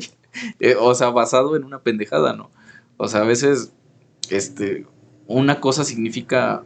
Eh, 0.60 0.76
o 0.80 0.94
sea, 0.94 1.10
basado 1.10 1.56
en 1.56 1.64
una 1.64 1.80
pendejada, 1.80 2.34
¿no? 2.34 2.52
O 2.98 3.08
sea, 3.08 3.22
a 3.22 3.26
veces, 3.26 3.72
este, 4.30 4.86
una 5.26 5.60
cosa 5.60 5.84
significa 5.84 6.64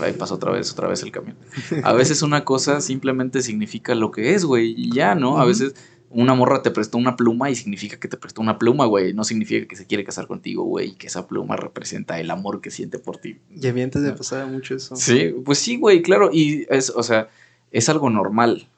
Ahí 0.00 0.12
pasó 0.12 0.34
otra 0.34 0.52
vez, 0.52 0.72
otra 0.72 0.88
vez 0.88 1.02
el 1.02 1.12
camión. 1.12 1.36
A 1.82 1.92
veces 1.92 2.22
una 2.22 2.44
cosa 2.44 2.80
simplemente 2.80 3.42
significa 3.42 3.94
lo 3.94 4.10
que 4.10 4.34
es, 4.34 4.44
güey, 4.44 4.74
y 4.76 4.92
ya, 4.92 5.14
¿no? 5.14 5.38
A 5.38 5.44
veces 5.44 5.74
una 6.10 6.34
morra 6.34 6.62
te 6.62 6.70
prestó 6.70 6.98
una 6.98 7.16
pluma 7.16 7.50
y 7.50 7.54
significa 7.54 7.98
que 7.98 8.08
te 8.08 8.16
prestó 8.16 8.40
una 8.40 8.58
pluma, 8.58 8.86
güey. 8.86 9.12
No 9.12 9.24
significa 9.24 9.66
que 9.66 9.76
se 9.76 9.86
quiere 9.86 10.04
casar 10.04 10.26
contigo, 10.26 10.64
güey, 10.64 10.90
y 10.90 10.94
que 10.94 11.06
esa 11.06 11.26
pluma 11.26 11.56
representa 11.56 12.18
el 12.20 12.30
amor 12.30 12.60
que 12.60 12.70
siente 12.70 12.98
por 12.98 13.18
ti. 13.18 13.38
Y 13.50 13.66
a 13.66 13.72
mí 13.72 13.82
antes 13.82 14.02
me 14.02 14.12
pasaba 14.12 14.46
mucho 14.46 14.74
eso. 14.74 14.96
Sí, 14.96 15.34
pues 15.44 15.58
sí, 15.58 15.76
güey, 15.76 16.02
claro. 16.02 16.30
Y 16.32 16.66
es, 16.68 16.90
o 16.90 17.02
sea, 17.02 17.28
es 17.70 17.88
algo 17.88 18.10
normal. 18.10 18.68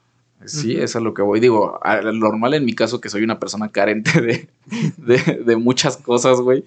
Sí, 0.45 0.77
es 0.77 0.95
a 0.95 1.01
lo 1.01 1.13
que 1.13 1.21
voy. 1.21 1.41
Digo, 1.41 1.79
normal 2.13 2.53
en 2.53 2.63
mi 2.63 2.73
caso, 2.73 3.01
que 3.01 3.09
soy 3.09 3.23
una 3.23 3.39
persona 3.39 3.69
carente 3.69 4.21
de, 4.21 4.49
de, 4.97 5.43
de 5.45 5.55
muchas 5.57 5.97
cosas, 5.97 6.39
güey. 6.39 6.63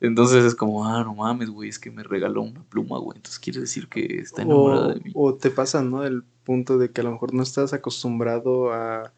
Entonces 0.00 0.44
es 0.44 0.54
como, 0.54 0.86
ah, 0.86 1.02
no 1.02 1.14
mames, 1.14 1.48
güey, 1.48 1.68
es 1.68 1.78
que 1.78 1.90
me 1.90 2.02
regaló 2.02 2.42
una 2.42 2.62
pluma, 2.64 2.98
güey. 2.98 3.16
Entonces 3.16 3.38
quiere 3.38 3.60
decir 3.60 3.88
que 3.88 4.18
está 4.18 4.42
enamorada 4.42 4.94
de 4.94 5.00
mí. 5.00 5.12
O 5.14 5.34
te 5.34 5.50
pasa, 5.50 5.82
¿no? 5.82 6.04
El 6.04 6.22
punto 6.44 6.76
de 6.78 6.90
que 6.90 7.00
a 7.00 7.04
lo 7.04 7.12
mejor 7.12 7.32
no 7.32 7.42
estás 7.42 7.72
acostumbrado 7.72 8.72
a. 8.72 9.12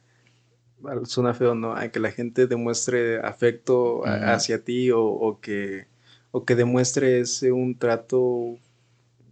Suena 1.05 1.35
feo, 1.35 1.57
¿no? 1.57 1.73
A 1.73 1.89
que 1.89 1.99
la 1.99 2.13
gente 2.13 2.47
demuestre 2.47 3.19
afecto 3.19 4.03
hacia 4.07 4.63
ti 4.63 4.91
o, 4.95 5.41
que, 5.43 5.89
o 6.31 6.45
que 6.45 6.55
demuestre 6.55 7.19
ese 7.19 7.51
un 7.51 7.77
trato, 7.77 8.57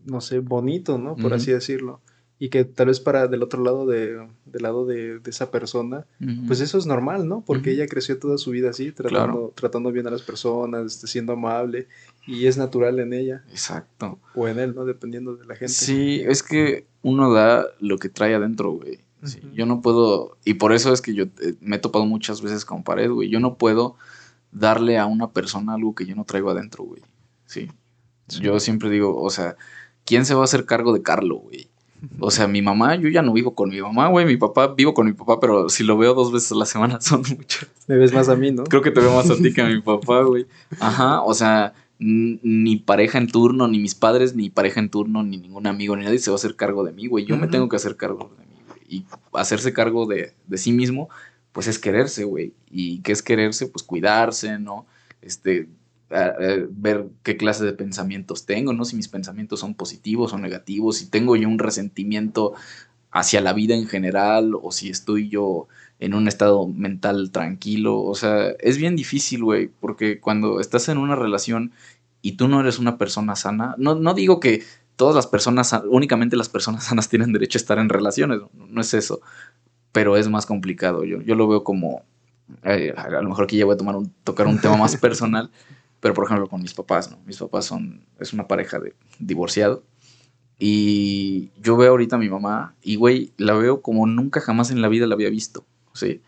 no 0.04 0.20
sé, 0.20 0.40
bonito, 0.40 0.98
¿no? 0.98 1.14
Por 1.14 1.32
así 1.32 1.52
decirlo 1.52 2.00
y 2.38 2.50
que 2.50 2.64
tal 2.64 2.88
vez 2.88 3.00
para 3.00 3.28
del 3.28 3.42
otro 3.42 3.62
lado 3.62 3.86
de, 3.86 4.26
del 4.44 4.62
lado 4.62 4.84
de, 4.84 5.20
esa 5.24 5.50
persona, 5.50 6.04
pues 6.46 6.60
eso 6.60 6.76
es 6.76 6.86
normal, 6.86 7.26
¿no? 7.28 7.42
Porque 7.46 7.70
ella 7.70 7.86
creció 7.86 8.18
toda 8.18 8.36
su 8.36 8.50
vida 8.50 8.70
así, 8.70 8.92
tratando, 8.92 9.52
tratando 9.54 9.90
bien 9.90 10.06
a 10.06 10.10
las 10.10 10.22
personas, 10.22 10.86
este, 10.86 11.06
siendo 11.06 11.32
amable, 11.32 11.88
y 12.26 12.46
es 12.46 12.58
natural 12.58 12.98
en 13.00 13.14
ella. 13.14 13.42
Exacto. 13.50 14.18
O 14.34 14.48
en 14.48 14.58
él, 14.58 14.74
¿no? 14.74 14.84
Dependiendo 14.84 15.34
de 15.36 15.46
la 15.46 15.54
gente. 15.56 15.72
Sí, 15.72 16.22
es 16.26 16.42
que 16.42 16.86
uno 17.02 17.32
da 17.32 17.64
lo 17.80 17.98
que 17.98 18.10
trae 18.10 18.34
adentro, 18.34 18.72
güey. 18.72 19.00
Yo 19.54 19.66
no 19.66 19.80
puedo, 19.80 20.36
y 20.44 20.54
por 20.54 20.72
eso 20.72 20.92
es 20.92 21.00
que 21.00 21.14
yo 21.14 21.24
eh, 21.24 21.54
me 21.60 21.76
he 21.76 21.78
topado 21.80 22.06
muchas 22.06 22.42
veces 22.42 22.64
con 22.64 22.84
pared, 22.84 23.10
güey. 23.10 23.28
Yo 23.28 23.40
no 23.40 23.56
puedo 23.56 23.96
darle 24.52 24.98
a 24.98 25.06
una 25.06 25.30
persona 25.30 25.74
algo 25.74 25.94
que 25.94 26.06
yo 26.06 26.14
no 26.14 26.24
traigo 26.24 26.50
adentro, 26.50 26.84
güey. 26.84 27.02
Sí. 27.46 27.68
Yo 28.28 28.60
siempre 28.60 28.90
digo, 28.90 29.20
o 29.20 29.30
sea, 29.30 29.56
¿quién 30.04 30.26
se 30.26 30.34
va 30.34 30.42
a 30.42 30.44
hacer 30.44 30.64
cargo 30.64 30.92
de 30.92 31.02
Carlo, 31.02 31.36
güey? 31.36 31.68
O 32.20 32.30
sea, 32.30 32.46
mi 32.46 32.62
mamá, 32.62 32.96
yo 32.96 33.08
ya 33.08 33.22
no 33.22 33.32
vivo 33.32 33.54
con 33.54 33.70
mi 33.70 33.80
mamá, 33.80 34.08
güey. 34.08 34.26
Mi 34.26 34.36
papá, 34.36 34.74
vivo 34.74 34.94
con 34.94 35.06
mi 35.06 35.12
papá, 35.12 35.40
pero 35.40 35.68
si 35.68 35.84
lo 35.84 35.96
veo 35.96 36.14
dos 36.14 36.32
veces 36.32 36.52
a 36.52 36.56
la 36.56 36.66
semana 36.66 37.00
son 37.00 37.22
muchas. 37.36 37.68
Me 37.86 37.96
ves 37.96 38.12
más 38.12 38.28
a 38.28 38.36
mí, 38.36 38.52
¿no? 38.52 38.64
Creo 38.64 38.82
que 38.82 38.90
te 38.90 39.00
veo 39.00 39.14
más 39.14 39.30
a 39.30 39.36
ti 39.36 39.52
que 39.52 39.62
a 39.62 39.66
mi 39.66 39.80
papá, 39.82 40.22
güey. 40.22 40.46
Ajá, 40.80 41.22
o 41.22 41.34
sea, 41.34 41.74
ni 41.98 42.76
pareja 42.76 43.18
en 43.18 43.28
turno, 43.28 43.68
ni 43.68 43.78
mis 43.78 43.94
padres, 43.94 44.34
ni 44.34 44.50
pareja 44.50 44.80
en 44.80 44.90
turno, 44.90 45.22
ni 45.22 45.38
ningún 45.38 45.66
amigo, 45.66 45.96
ni 45.96 46.04
nadie 46.04 46.18
se 46.18 46.30
va 46.30 46.34
a 46.34 46.38
hacer 46.38 46.56
cargo 46.56 46.84
de 46.84 46.92
mí, 46.92 47.06
güey. 47.06 47.24
Yo 47.24 47.36
me 47.36 47.48
tengo 47.48 47.68
que 47.68 47.76
hacer 47.76 47.96
cargo 47.96 48.30
de 48.38 48.44
mí, 48.46 48.60
güey. 48.68 48.80
Y 48.88 49.06
hacerse 49.32 49.72
cargo 49.72 50.06
de, 50.06 50.34
de 50.46 50.58
sí 50.58 50.72
mismo, 50.72 51.08
pues 51.52 51.66
es 51.66 51.78
quererse, 51.78 52.24
güey. 52.24 52.52
¿Y 52.70 53.00
qué 53.00 53.12
es 53.12 53.22
quererse? 53.22 53.66
Pues 53.66 53.82
cuidarse, 53.82 54.58
¿no? 54.58 54.86
Este, 55.22 55.68
ver 56.08 57.08
qué 57.22 57.36
clase 57.36 57.64
de 57.64 57.72
pensamientos 57.72 58.46
tengo, 58.46 58.72
¿no? 58.72 58.84
Si 58.84 58.96
mis 58.96 59.08
pensamientos 59.08 59.60
son 59.60 59.74
positivos 59.74 60.32
o 60.32 60.38
negativos, 60.38 60.98
si 60.98 61.10
tengo 61.10 61.36
yo 61.36 61.48
un 61.48 61.58
resentimiento 61.58 62.54
hacia 63.10 63.40
la 63.40 63.52
vida 63.52 63.74
en 63.74 63.86
general 63.86 64.52
o 64.60 64.72
si 64.72 64.90
estoy 64.90 65.28
yo 65.28 65.68
en 65.98 66.14
un 66.14 66.28
estado 66.28 66.66
mental 66.68 67.30
tranquilo. 67.30 68.02
O 68.02 68.14
sea, 68.14 68.50
es 68.60 68.78
bien 68.78 68.96
difícil, 68.96 69.42
güey, 69.42 69.68
porque 69.80 70.20
cuando 70.20 70.60
estás 70.60 70.88
en 70.88 70.98
una 70.98 71.16
relación 71.16 71.72
y 72.22 72.32
tú 72.32 72.48
no 72.48 72.60
eres 72.60 72.78
una 72.78 72.98
persona 72.98 73.36
sana, 73.36 73.74
no, 73.78 73.94
no 73.94 74.14
digo 74.14 74.40
que 74.40 74.62
todas 74.96 75.14
las 75.14 75.26
personas, 75.26 75.74
únicamente 75.88 76.36
las 76.36 76.48
personas 76.48 76.84
sanas 76.84 77.08
tienen 77.08 77.32
derecho 77.32 77.58
a 77.58 77.60
estar 77.60 77.78
en 77.78 77.88
relaciones, 77.88 78.40
no, 78.54 78.80
es 78.80 78.94
eso, 78.94 79.20
pero 79.92 80.16
es 80.16 80.28
más 80.28 80.46
complicado. 80.46 81.04
Yo, 81.04 81.20
yo 81.22 81.34
lo 81.34 81.48
veo 81.48 81.64
como, 81.64 82.02
eh, 82.64 82.94
a 82.96 83.08
lo 83.08 83.28
mejor 83.28 83.44
aquí 83.44 83.58
ya 83.58 83.64
voy 83.64 83.74
a 83.74 83.78
tomar 83.78 83.96
un, 83.96 84.12
tocar 84.24 84.46
un 84.46 84.58
tema 84.58 84.76
más 84.76 84.96
personal, 85.00 85.50
pero 86.00 86.14
por 86.14 86.24
ejemplo 86.24 86.48
con 86.48 86.62
mis 86.62 86.74
papás, 86.74 87.10
¿no? 87.10 87.18
Mis 87.26 87.38
papás 87.38 87.66
son, 87.66 88.04
es 88.20 88.32
una 88.32 88.46
pareja 88.46 88.78
de 88.78 88.94
divorciado. 89.18 89.82
Y 90.58 91.50
yo 91.60 91.76
veo 91.76 91.90
ahorita 91.90 92.16
a 92.16 92.18
mi 92.18 92.30
mamá 92.30 92.74
y, 92.82 92.96
güey, 92.96 93.32
la 93.36 93.54
veo 93.54 93.82
como 93.82 94.06
nunca 94.06 94.40
jamás 94.40 94.70
en 94.70 94.80
la 94.80 94.88
vida 94.88 95.06
la 95.06 95.14
había 95.14 95.28
visto. 95.28 95.66
¿sí? 95.92 96.22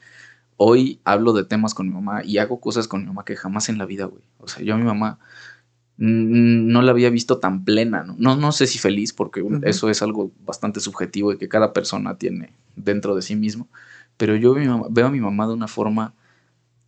Hoy 0.57 1.01
hablo 1.05 1.33
de 1.33 1.45
temas 1.45 1.75
con 1.75 1.89
mi 1.89 1.95
mamá 1.95 2.23
y 2.25 2.39
hago 2.39 2.61
cosas 2.61 2.89
con 2.89 3.01
mi 3.01 3.07
mamá 3.07 3.25
que 3.25 3.37
jamás 3.37 3.69
en 3.69 3.79
la 3.79 3.87
vida, 3.87 4.05
güey. 4.05 4.23
O 4.39 4.49
sea, 4.49 4.62
yo 4.62 4.75
a 4.75 4.79
mi 4.79 4.85
mamá 4.85 5.19
no 5.97 6.83
la 6.83 6.93
había 6.93 7.11
visto 7.11 7.39
tan 7.39 7.64
plena, 7.64 8.05
¿no? 8.05 8.14
No, 8.19 8.37
no 8.37 8.53
sé 8.53 8.69
si 8.69 8.79
feliz, 8.79 9.12
porque 9.12 9.45
eso 9.64 9.91
es 9.91 10.01
algo 10.01 10.31
bastante 10.45 10.79
subjetivo 10.79 11.33
y 11.33 11.39
que 11.39 11.49
cada 11.49 11.73
persona 11.73 12.16
tiene 12.19 12.53
dentro 12.77 13.16
de 13.16 13.23
sí 13.23 13.35
mismo. 13.35 13.66
Pero 14.16 14.37
yo 14.37 14.55
veo 14.55 15.07
a 15.07 15.11
mi 15.11 15.21
mamá 15.21 15.49
de 15.49 15.55
una 15.55 15.66
forma 15.66 16.14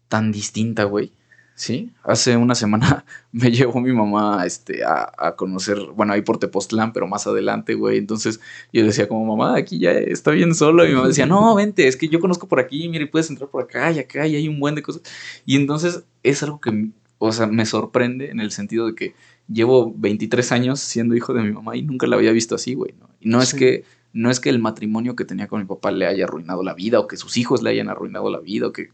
tan 0.08 0.30
distinta, 0.30 0.84
güey. 0.84 1.12
Sí, 1.60 1.90
hace 2.04 2.38
una 2.38 2.54
semana 2.54 3.04
me 3.32 3.50
llevó 3.50 3.82
mi 3.82 3.92
mamá 3.92 4.46
este, 4.46 4.82
a, 4.82 5.34
conocer, 5.36 5.76
bueno, 5.94 6.14
ahí 6.14 6.22
por 6.22 6.38
Tepoztlán, 6.38 6.94
pero 6.94 7.06
más 7.06 7.26
adelante, 7.26 7.74
güey. 7.74 7.98
Entonces 7.98 8.40
yo 8.72 8.82
decía 8.82 9.06
como, 9.08 9.36
mamá, 9.36 9.58
aquí 9.58 9.78
ya 9.78 9.90
está 9.92 10.30
bien 10.30 10.54
solo. 10.54 10.86
Y 10.86 10.88
mi 10.88 10.94
mamá 10.94 11.08
decía, 11.08 11.26
no, 11.26 11.54
vente, 11.54 11.86
es 11.86 11.98
que 11.98 12.08
yo 12.08 12.18
conozco 12.18 12.48
por 12.48 12.60
aquí, 12.60 12.88
mire, 12.88 13.06
puedes 13.06 13.28
entrar 13.28 13.50
por 13.50 13.62
acá 13.62 13.92
y 13.92 13.98
acá 13.98 14.26
y 14.26 14.36
hay 14.36 14.48
un 14.48 14.58
buen 14.58 14.74
de 14.74 14.82
cosas. 14.82 15.02
Y 15.44 15.56
entonces 15.56 16.02
es 16.22 16.42
algo 16.42 16.62
que, 16.62 16.92
o 17.18 17.30
sea, 17.30 17.46
me 17.46 17.66
sorprende 17.66 18.30
en 18.30 18.40
el 18.40 18.52
sentido 18.52 18.86
de 18.86 18.94
que 18.94 19.14
llevo 19.46 19.92
23 19.94 20.52
años 20.52 20.80
siendo 20.80 21.14
hijo 21.14 21.34
de 21.34 21.42
mi 21.42 21.52
mamá 21.52 21.76
y 21.76 21.82
nunca 21.82 22.06
la 22.06 22.16
había 22.16 22.32
visto 22.32 22.54
así, 22.54 22.72
güey, 22.72 22.94
¿no? 22.98 23.10
Y 23.20 23.28
no 23.28 23.42
es 23.42 23.52
que 23.52 23.84
no 24.14 24.30
es 24.30 24.40
que 24.40 24.48
el 24.48 24.60
matrimonio 24.60 25.14
que 25.14 25.26
tenía 25.26 25.46
con 25.46 25.60
mi 25.60 25.66
papá 25.66 25.90
le 25.90 26.06
haya 26.06 26.24
arruinado 26.24 26.62
la 26.62 26.72
vida 26.72 27.00
o 27.00 27.06
que 27.06 27.18
sus 27.18 27.36
hijos 27.36 27.62
le 27.62 27.68
hayan 27.68 27.90
arruinado 27.90 28.30
la 28.30 28.40
vida 28.40 28.68
o 28.68 28.72
que 28.72 28.92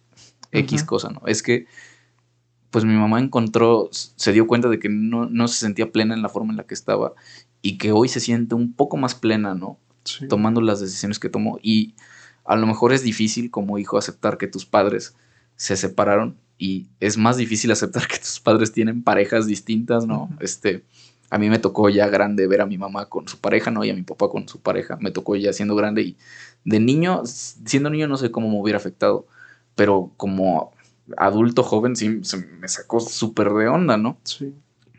X 0.51 0.83
cosa, 0.83 1.11
¿no? 1.11 1.23
Es 1.27 1.45
que 1.45 1.67
pues 2.77 2.85
mi 2.85 2.93
mamá 2.93 3.21
encontró, 3.21 3.89
se 3.91 4.35
dio 4.35 4.47
cuenta 4.47 4.69
de 4.69 4.79
que 4.79 4.91
no, 4.91 5.25
no, 5.31 5.49
se 5.49 5.61
sentía 5.61 5.91
plena 5.91 6.13
en 6.13 6.21
la 6.21 6.29
forma 6.29 6.53
en 6.53 6.59
la 6.59 6.65
que 6.65 6.75
estaba 6.75 7.15
y 7.63 7.79
que 7.79 7.91
hoy 7.91 8.11
se 8.11 8.21
siente 8.21 8.55
un 8.55 8.75
poco 8.75 8.99
más 8.99 9.15
plena, 9.15 9.55
¿no? 9.55 9.79
Tomando 10.29 10.61
las 10.61 10.81
decisiones 10.81 11.19
que 11.19 11.31
tomó 11.31 11.59
y 11.63 11.95
a 12.45 12.55
lo 12.55 12.67
mejor 12.67 12.93
es 12.93 13.03
difícil 13.03 13.51
como 13.51 13.79
hijo 13.79 13.97
aceptar 13.97 14.37
que 14.37 14.47
tus 14.47 14.67
padres 14.67 15.17
se 15.57 15.75
separaron 15.75 16.37
y 16.59 16.89
es 17.01 17.17
más 17.17 17.39
difícil 17.39 17.71
aceptar 17.71 18.07
que 18.09 18.19
tus 18.19 18.41
padres 18.41 18.73
tienen 18.73 19.03
parejas 19.03 19.47
distintas, 19.47 20.07
¿no? 20.07 20.29
Este, 20.41 20.85
a 21.31 21.39
mí 21.39 21.49
me 21.49 21.59
tocó 21.59 21.89
ya 21.89 22.09
grande 22.09 22.47
ver 22.47 22.61
a 22.61 22.67
mi 22.67 22.77
mamá 22.77 23.09
con 23.09 23.27
su 23.27 23.39
pareja, 23.39 23.71
¿no? 23.71 23.87
Y 23.87 23.89
a 23.89 23.95
mi 23.95 24.03
papá 24.03 24.29
con 24.29 24.47
su 24.51 24.61
pareja. 24.61 24.99
Me 25.01 25.13
tocó 25.13 25.35
ya 25.37 25.55
siendo 25.55 25.77
grande 25.77 26.03
y 26.03 26.19
de 26.67 26.79
niño, 26.79 27.23
siendo 27.25 27.89
niño 27.89 28.07
no 28.07 28.19
sé 28.19 28.31
cómo 28.31 28.51
me 28.51 28.61
hubiera 28.61 28.77
afectado, 28.77 29.27
pero 29.75 30.13
como 30.19 30.76
adulto 31.17 31.63
joven 31.63 31.97
sí 31.97 32.21
se 32.23 32.39
me 32.39 32.69
sacó 32.69 33.01
súper 33.01 33.51
de 33.51 33.69
onda, 33.69 33.97
¿no? 33.97 34.19
Sí. 34.25 34.55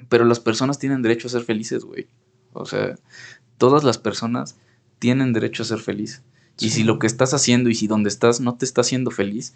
Pero 0.10 0.26
las 0.26 0.39
personas 0.39 0.80
tienen 0.80 1.01
derecho 1.01 1.28
a 1.28 1.32
ser 1.32 1.43
felices, 1.43 1.84
güey. 1.84 2.08
O 2.53 2.66
sea, 2.66 2.95
todas 3.58 3.84
las 3.84 3.97
personas 3.97 4.55
tienen 4.99 5.34
derecho 5.34 5.64
a 5.64 5.66
ser 5.66 5.80
felices. 5.80 6.24
Y 6.60 6.70
si 6.70 6.84
lo 6.84 6.97
que 6.97 7.08
estás 7.08 7.34
haciendo 7.34 7.70
y 7.70 7.76
si 7.76 7.88
donde 7.88 8.10
estás 8.10 8.39
no 8.39 8.55
te 8.55 8.66
está 8.66 8.82
haciendo 8.82 9.12
feliz, 9.12 9.53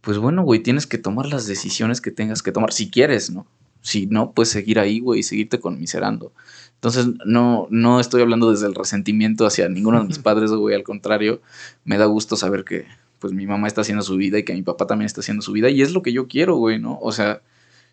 pues 0.00 0.18
bueno, 0.18 0.42
güey, 0.42 0.60
tienes 0.60 0.86
que 0.86 0.98
tomar 0.98 1.26
las 1.26 1.46
decisiones 1.46 2.00
que 2.00 2.10
tengas 2.10 2.42
que 2.42 2.50
tomar, 2.50 2.72
si 2.72 2.90
quieres, 2.90 3.30
¿no? 3.30 3.46
Si 3.82 4.06
no, 4.06 4.32
pues 4.32 4.48
seguir 4.48 4.78
ahí, 4.78 5.00
güey, 5.00 5.20
y 5.20 5.22
seguirte 5.22 5.60
conmiserando. 5.60 6.32
Entonces, 6.74 7.08
no, 7.26 7.66
no 7.70 8.00
estoy 8.00 8.22
hablando 8.22 8.50
desde 8.50 8.66
el 8.66 8.74
resentimiento 8.74 9.44
hacia 9.44 9.68
ninguno 9.68 10.00
de 10.00 10.06
mis 10.06 10.18
padres, 10.18 10.50
güey, 10.50 10.74
al 10.74 10.82
contrario, 10.82 11.42
me 11.84 11.98
da 11.98 12.06
gusto 12.06 12.36
saber 12.36 12.64
que, 12.64 12.86
pues, 13.22 13.32
mi 13.32 13.46
mamá 13.46 13.68
está 13.68 13.82
haciendo 13.82 14.02
su 14.02 14.16
vida 14.16 14.36
y 14.40 14.42
que 14.42 14.52
mi 14.52 14.62
papá 14.62 14.88
también 14.88 15.06
está 15.06 15.20
haciendo 15.20 15.42
su 15.42 15.52
vida, 15.52 15.70
y 15.70 15.80
es 15.80 15.92
lo 15.92 16.02
que 16.02 16.12
yo 16.12 16.26
quiero, 16.26 16.56
güey, 16.56 16.80
¿no? 16.80 16.98
O 17.00 17.12
sea, 17.12 17.40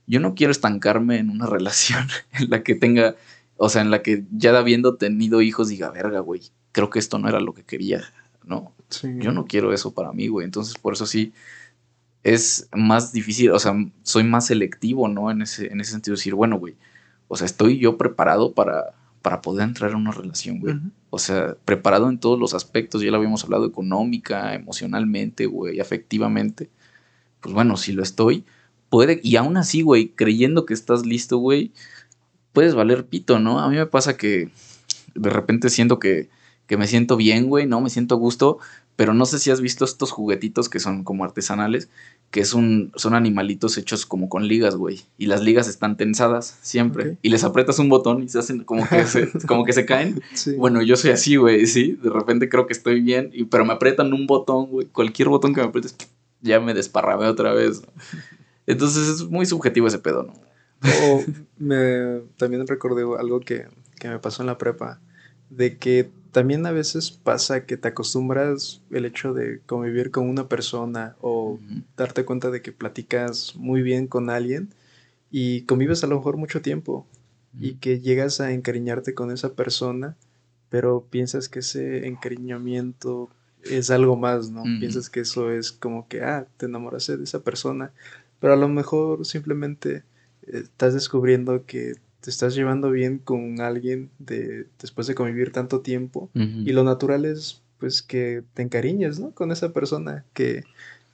yo 0.08 0.20
no 0.20 0.34
quiero 0.34 0.52
estancarme 0.52 1.20
en 1.20 1.30
una 1.30 1.46
relación 1.48 2.08
en 2.34 2.50
la 2.50 2.64
que 2.64 2.74
tenga, 2.74 3.16
o 3.56 3.70
sea, 3.70 3.84
en 3.84 3.92
la 3.92 4.02
que 4.02 4.26
ya 4.32 4.58
habiendo 4.58 4.96
tenido 4.96 5.44
hijos 5.44 5.70
diga, 5.70 5.92
verga, 5.92 6.20
güey, 6.20 6.42
creo 6.72 6.90
que 6.90 6.98
esto 6.98 7.20
no 7.20 7.30
era 7.30 7.40
lo 7.40 7.54
que 7.54 7.64
quería, 7.64 8.02
¿no? 8.44 8.74
Yo 9.20 9.32
no 9.32 9.46
quiero 9.46 9.72
eso 9.72 9.94
para 9.94 10.12
mí, 10.14 10.30
güey. 10.30 10.46
Entonces, 10.46 10.74
por 10.82 10.94
eso 10.94 11.06
sí, 11.06 11.32
es 12.24 12.68
más 12.74 13.14
difícil, 13.14 13.52
o 13.52 13.60
sea, 13.60 13.76
soy 14.02 14.24
más 14.24 14.48
selectivo, 14.48 15.08
¿no? 15.08 15.30
En 15.30 15.44
ese, 15.44 15.68
en 15.68 15.80
ese 15.80 15.92
sentido, 15.92 16.16
decir, 16.16 16.34
bueno, 16.34 16.58
güey, 16.58 16.76
o 17.28 17.38
sea, 17.38 17.46
estoy 17.46 17.78
yo 17.78 17.98
preparado 18.00 18.54
para, 18.54 18.96
para 19.22 19.41
poder 19.41 19.67
entrar 19.67 19.91
en 19.91 19.97
una 19.97 20.11
relación, 20.11 20.59
güey. 20.59 20.76
O 21.09 21.20
sea, 21.20 21.55
preparado 21.65 22.09
en 22.09 22.20
todos 22.20 22.39
los 22.39 22.53
aspectos, 22.53 23.01
ya 23.01 23.11
lo 23.11 23.17
habíamos 23.17 23.43
hablado, 23.43 23.65
económica, 23.65 24.53
emocionalmente, 24.53 25.45
güey, 25.45 25.80
afectivamente. 25.80 26.70
Pues 27.41 27.53
bueno, 27.53 27.78
si 27.78 27.91
lo 27.91 28.03
estoy, 28.03 28.45
puede, 28.89 29.20
y 29.24 29.36
aún 29.36 29.57
así, 29.57 29.82
güey, 29.82 30.09
creyendo 30.09 30.65
que 30.65 30.74
estás 30.74 31.05
listo, 31.05 31.38
güey, 31.38 31.72
puedes 32.53 32.76
valer 32.76 33.05
pito, 33.05 33.39
¿no? 33.39 33.59
A 33.59 33.70
mí 33.70 33.76
me 33.76 33.86
pasa 33.86 34.17
que 34.17 34.49
de 35.15 35.30
repente 35.30 35.70
siento 35.70 35.99
que, 35.99 36.30
que 36.67 36.78
me 36.78 36.88
siento 36.88 37.17
bien, 37.17 37.47
güey, 37.47 37.65
¿no? 37.65 37.82
Me 37.82 37.89
siento 37.89 38.15
a 38.15 38.17
gusto, 38.17 38.59
pero 38.95 39.13
no 39.13 39.26
sé 39.26 39.39
si 39.39 39.51
has 39.51 39.61
visto 39.61 39.86
estos 39.86 40.11
juguetitos 40.11 40.70
que 40.70 40.80
son 40.80 41.03
como 41.03 41.24
artesanales, 41.24 41.89
que 42.32 42.42
es 42.42 42.54
un, 42.54 42.92
son 42.96 43.16
animalitos 43.16 43.78
hechos 43.78 44.06
como 44.06 44.30
con 44.30 44.48
ligas, 44.48 44.76
güey. 44.76 45.02
Y 45.18 45.26
las 45.26 45.42
ligas 45.42 45.68
están 45.68 45.98
tensadas 45.98 46.60
siempre. 46.62 47.18
Y 47.24 47.30
les 47.30 47.44
aprietas 47.44 47.80
un 47.80 47.90
botón 47.90 48.22
y 48.22 48.30
se 48.30 48.38
hacen 48.38 48.64
como 48.64 48.88
que 48.88 49.06
se, 49.06 49.30
como 49.48 49.66
que 49.66 49.74
se 49.74 49.86
caen. 49.86 50.22
Bueno, 50.58 50.82
yo 50.84 50.96
soy 50.96 51.12
así, 51.12 51.38
güey, 51.38 51.66
sí. 51.66 51.98
De 52.04 52.10
repente 52.10 52.48
creo 52.48 52.68
que 52.68 52.74
estoy 52.74 53.02
bien, 53.02 53.32
y, 53.34 53.46
pero 53.46 53.66
me 53.66 53.74
aprietan 53.74 54.14
un 54.14 54.28
botón, 54.28 54.68
güey. 54.68 54.88
Cualquier 54.88 55.30
botón 55.30 55.56
que 55.56 55.62
me 55.62 55.68
aprietes, 55.68 55.96
ya 56.42 56.60
me 56.60 56.76
desparramé 56.76 57.26
otra 57.26 57.54
vez. 57.54 57.82
Entonces 58.68 59.08
es 59.08 59.24
muy 59.30 59.48
subjetivo 59.48 59.88
ese 59.88 60.00
pedo, 60.00 60.24
¿no? 60.24 60.34
O 61.06 61.24
me, 61.58 62.22
también 62.38 62.66
recordé 62.68 63.02
algo 63.20 63.40
que, 63.40 63.66
que 64.00 64.08
me 64.08 64.20
pasó 64.20 64.44
en 64.44 64.48
la 64.48 64.58
prepa, 64.60 65.02
de 65.50 65.78
que 65.78 66.12
también 66.32 66.66
a 66.66 66.72
veces 66.72 67.12
pasa 67.12 67.66
que 67.66 67.78
te 67.78 67.88
acostumbras 67.88 68.82
el 68.92 69.06
hecho 69.06 69.34
de 69.34 69.62
convivir 69.66 70.12
con 70.12 70.30
una 70.30 70.48
persona 70.48 71.16
o 71.22 71.60
darte 71.98 72.26
cuenta 72.26 72.52
de 72.52 72.62
que 72.62 72.72
platicas 72.72 73.56
muy 73.56 73.82
bien 73.82 74.08
con 74.08 74.30
alguien 74.30 74.70
y 75.32 75.64
convives 75.64 76.04
a 76.04 76.08
lo 76.08 76.18
mejor 76.18 76.38
mucho 76.38 76.62
tiempo 76.62 77.08
y 77.60 77.76
que 77.76 78.00
llegas 78.00 78.42
a 78.42 78.52
encariñarte 78.52 79.14
con 79.14 79.32
esa 79.32 79.54
persona, 79.54 80.16
pero 80.70 81.06
piensas 81.10 81.50
que 81.50 81.60
ese 81.60 82.08
encariñamiento 82.08 83.30
es 83.64 83.90
algo 83.90 84.16
más, 84.16 84.52
¿no? 84.52 84.64
Piensas 84.80 85.10
que 85.10 85.22
eso 85.22 85.52
es 85.52 85.72
como 85.72 86.08
que, 86.08 86.22
ah, 86.22 86.48
te 86.58 86.68
enamoraste 86.68 87.18
de 87.18 87.24
esa 87.24 87.42
persona, 87.44 87.92
pero 88.40 88.54
a 88.54 88.56
lo 88.58 88.70
mejor 88.70 89.26
simplemente 89.26 90.04
eh, 90.44 90.62
estás 90.64 90.94
descubriendo 90.94 91.66
que 91.66 91.96
te 92.22 92.30
estás 92.30 92.55
llevando 92.55 92.91
bien 92.91 93.17
con 93.17 93.61
alguien 93.61 94.09
de, 94.20 94.67
después 94.80 95.07
de 95.07 95.15
convivir 95.15 95.51
tanto 95.51 95.82
tiempo 95.82 96.30
y 96.34 96.72
lo 96.72 96.84
natural 96.84 97.26
es 97.26 97.61
pues 97.80 98.01
que 98.01 98.43
te 98.53 98.61
encariñes, 98.61 99.20
¿no? 99.20 99.32
Con 99.32 99.51
esa 99.51 99.72
persona, 99.72 100.26
que, 100.34 100.63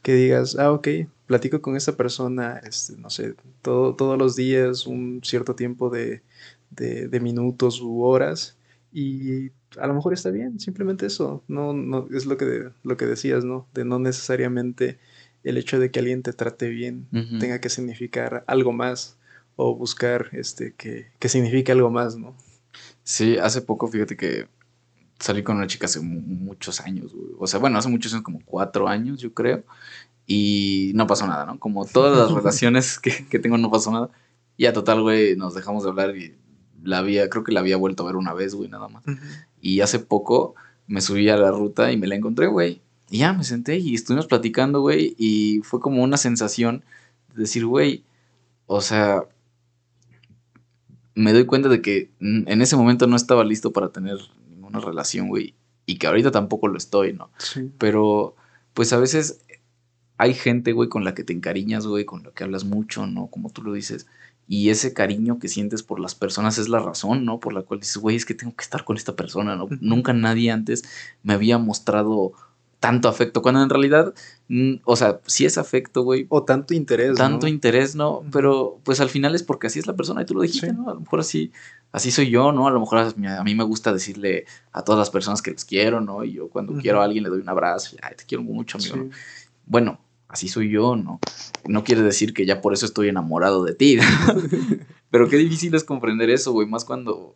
que 0.01 0.15
digas, 0.15 0.57
ah, 0.57 0.71
ok, 0.71 0.87
platico 1.27 1.61
con 1.61 1.75
esa 1.75 1.95
persona, 1.95 2.59
este, 2.65 2.97
no 2.97 3.09
sé, 3.09 3.35
todo, 3.61 3.95
todos 3.95 4.17
los 4.17 4.35
días, 4.35 4.87
un 4.87 5.21
cierto 5.23 5.55
tiempo 5.55 5.91
de, 5.91 6.23
de, 6.71 7.19
minutos 7.19 7.81
u 7.81 8.01
horas 8.01 8.57
y 8.91 9.51
a 9.77 9.87
lo 9.87 9.93
mejor 9.93 10.13
está 10.13 10.31
bien, 10.31 10.59
simplemente 10.59 11.05
eso, 11.05 11.43
no, 11.47 11.73
no, 11.73 12.07
es 12.11 12.25
lo 12.25 12.35
que, 12.37 12.69
lo 12.83 12.97
que 12.97 13.05
decías, 13.05 13.45
¿no? 13.45 13.67
De 13.73 13.85
no 13.85 13.99
necesariamente 13.99 14.97
el 15.43 15.57
hecho 15.57 15.79
de 15.79 15.91
que 15.91 15.99
alguien 15.99 16.23
te 16.23 16.33
trate 16.33 16.69
bien 16.69 17.07
tenga 17.39 17.61
que 17.61 17.69
significar 17.69 18.43
algo 18.47 18.73
más 18.73 19.14
o 19.55 19.75
buscar 19.75 20.29
este 20.33 20.73
que, 20.73 21.11
que 21.19 21.29
signifique 21.29 21.71
algo 21.71 21.89
más, 21.89 22.17
¿no? 22.17 22.35
Sí, 23.03 23.37
hace 23.37 23.61
poco, 23.61 23.87
fíjate 23.87 24.17
que 24.17 24.47
salí 25.19 25.43
con 25.43 25.57
una 25.57 25.67
chica 25.67 25.85
hace 25.85 25.99
muchos 26.01 26.81
años, 26.81 27.13
O 27.39 27.47
sea, 27.47 27.59
bueno, 27.59 27.77
hace 27.77 27.89
muchos 27.89 28.13
años, 28.13 28.23
como 28.23 28.41
cuatro 28.45 28.87
años, 28.87 29.19
yo 29.19 29.33
creo. 29.33 29.63
Y 30.27 30.91
no 30.95 31.07
pasó 31.07 31.27
nada, 31.27 31.45
¿no? 31.45 31.59
Como 31.59 31.85
todas 31.85 32.17
las 32.17 32.31
relaciones 32.35 32.99
que, 32.99 33.27
que, 33.27 33.39
tengo, 33.39 33.57
no 33.57 33.71
pasó 33.71 33.91
nada. 33.91 34.09
Y 34.57 34.65
a 34.65 34.73
total, 34.73 35.01
güey, 35.01 35.35
nos 35.35 35.53
dejamos 35.53 35.83
de 35.83 35.89
hablar 35.89 36.15
y 36.15 36.35
la 36.83 36.99
había, 36.99 37.29
creo 37.29 37.43
que 37.43 37.51
la 37.51 37.59
había 37.59 37.77
vuelto 37.77 38.03
a 38.03 38.07
ver 38.07 38.15
una 38.15 38.33
vez, 38.33 38.55
güey, 38.55 38.69
nada 38.69 38.87
más. 38.87 39.03
Y 39.61 39.81
hace 39.81 39.99
poco 39.99 40.55
me 40.87 41.01
subí 41.01 41.29
a 41.29 41.37
la 41.37 41.51
ruta 41.51 41.91
y 41.91 41.97
me 41.97 42.07
la 42.07 42.15
encontré, 42.15 42.47
güey. 42.47 42.81
Y 43.09 43.19
ya 43.19 43.33
me 43.33 43.43
senté 43.43 43.77
y 43.77 43.93
estuvimos 43.93 44.27
platicando, 44.27 44.81
güey. 44.81 45.15
Y 45.17 45.61
fue 45.63 45.79
como 45.79 46.03
una 46.03 46.17
sensación 46.17 46.83
de 47.33 47.41
decir, 47.41 47.65
güey, 47.65 48.03
o 48.67 48.81
sea, 48.81 49.25
me 51.15 51.33
doy 51.33 51.45
cuenta 51.45 51.69
de 51.69 51.81
que 51.81 52.11
en 52.19 52.61
ese 52.61 52.75
momento 52.75 53.07
no 53.07 53.15
estaba 53.15 53.43
listo 53.43 53.71
para 53.71 53.89
tener 53.89 54.17
ninguna 54.49 54.79
relación, 54.79 55.29
güey. 55.29 55.55
Y 55.87 55.97
que 55.97 56.07
ahorita 56.07 56.31
tampoco 56.31 56.67
lo 56.67 56.77
estoy, 56.77 57.13
¿no? 57.13 57.31
Sí. 57.37 57.71
Pero, 57.77 58.35
pues 58.73 58.91
a 58.91 58.97
veces 58.97 59.39
hay 60.17 60.33
gente, 60.33 60.71
güey, 60.71 60.89
con 60.89 61.03
la 61.03 61.13
que 61.13 61.23
te 61.23 61.33
encariñas, 61.33 61.87
güey, 61.87 62.05
con 62.05 62.23
la 62.23 62.31
que 62.31 62.43
hablas 62.43 62.65
mucho, 62.65 63.07
¿no? 63.07 63.27
Como 63.27 63.49
tú 63.49 63.63
lo 63.63 63.73
dices. 63.73 64.07
Y 64.47 64.69
ese 64.69 64.93
cariño 64.93 65.39
que 65.39 65.47
sientes 65.47 65.83
por 65.83 65.99
las 65.99 66.15
personas 66.15 66.57
es 66.57 66.69
la 66.69 66.79
razón, 66.79 67.25
¿no? 67.25 67.39
Por 67.39 67.53
la 67.53 67.63
cual 67.63 67.79
dices, 67.79 67.97
güey, 67.97 68.15
es 68.15 68.25
que 68.25 68.33
tengo 68.33 68.55
que 68.55 68.63
estar 68.63 68.83
con 68.83 68.97
esta 68.97 69.15
persona, 69.15 69.55
¿no? 69.55 69.67
Nunca 69.81 70.13
nadie 70.13 70.51
antes 70.51 70.83
me 71.23 71.33
había 71.33 71.57
mostrado 71.57 72.33
tanto 72.79 73.07
afecto, 73.07 73.41
cuando 73.41 73.63
en 73.63 73.69
realidad, 73.69 74.13
mm, 74.47 74.75
o 74.83 74.95
sea, 74.95 75.19
sí 75.25 75.45
es 75.45 75.57
afecto, 75.57 76.03
güey. 76.03 76.27
O 76.29 76.43
tanto 76.43 76.73
interés. 76.73 77.15
Tanto 77.15 77.47
interés, 77.47 77.95
¿no? 77.95 78.23
Pero 78.31 78.79
pues 78.83 78.99
al 78.99 79.09
final 79.09 79.35
es 79.35 79.43
porque 79.43 79.67
así 79.67 79.79
es 79.79 79.87
la 79.87 79.95
persona 79.95 80.21
y 80.21 80.25
tú 80.25 80.35
lo 80.35 80.41
dijiste, 80.41 80.73
¿no? 80.73 80.89
A 80.89 80.93
lo 80.93 80.99
mejor 80.99 81.19
así, 81.19 81.51
así 81.91 82.11
soy 82.11 82.29
yo, 82.29 82.51
¿no? 82.51 82.67
A 82.67 82.71
lo 82.71 82.79
mejor 82.79 82.99
a 82.99 83.43
mí 83.43 83.55
me 83.55 83.63
gusta 83.63 83.93
decirle 83.93 84.45
a 84.71 84.83
todas 84.83 84.99
las 84.99 85.09
personas 85.09 85.41
que 85.41 85.51
les 85.51 85.65
quiero, 85.65 86.01
¿no? 86.01 86.23
Y 86.23 86.33
yo 86.33 86.49
cuando 86.49 86.73
quiero 86.73 87.01
a 87.01 87.05
alguien 87.05 87.23
le 87.23 87.29
doy 87.29 87.41
un 87.41 87.49
abrazo, 87.49 87.95
ay, 88.01 88.15
te 88.15 88.25
quiero 88.25 88.43
mucho, 88.43 88.77
amigo. 88.77 89.09
Bueno, 89.65 89.99
así 90.27 90.47
soy 90.47 90.69
yo, 90.69 90.95
¿no? 90.95 91.19
No 91.67 91.83
quiere 91.83 92.01
decir 92.03 92.33
que 92.33 92.45
ya 92.45 92.61
por 92.61 92.73
eso 92.73 92.85
estoy 92.85 93.09
enamorado 93.09 93.63
de 93.63 93.73
ti. 93.73 93.97
Pero 95.09 95.29
qué 95.29 95.37
difícil 95.37 95.73
es 95.73 95.83
comprender 95.83 96.29
eso, 96.29 96.51
güey, 96.51 96.67
más 96.67 96.85
cuando 96.85 97.35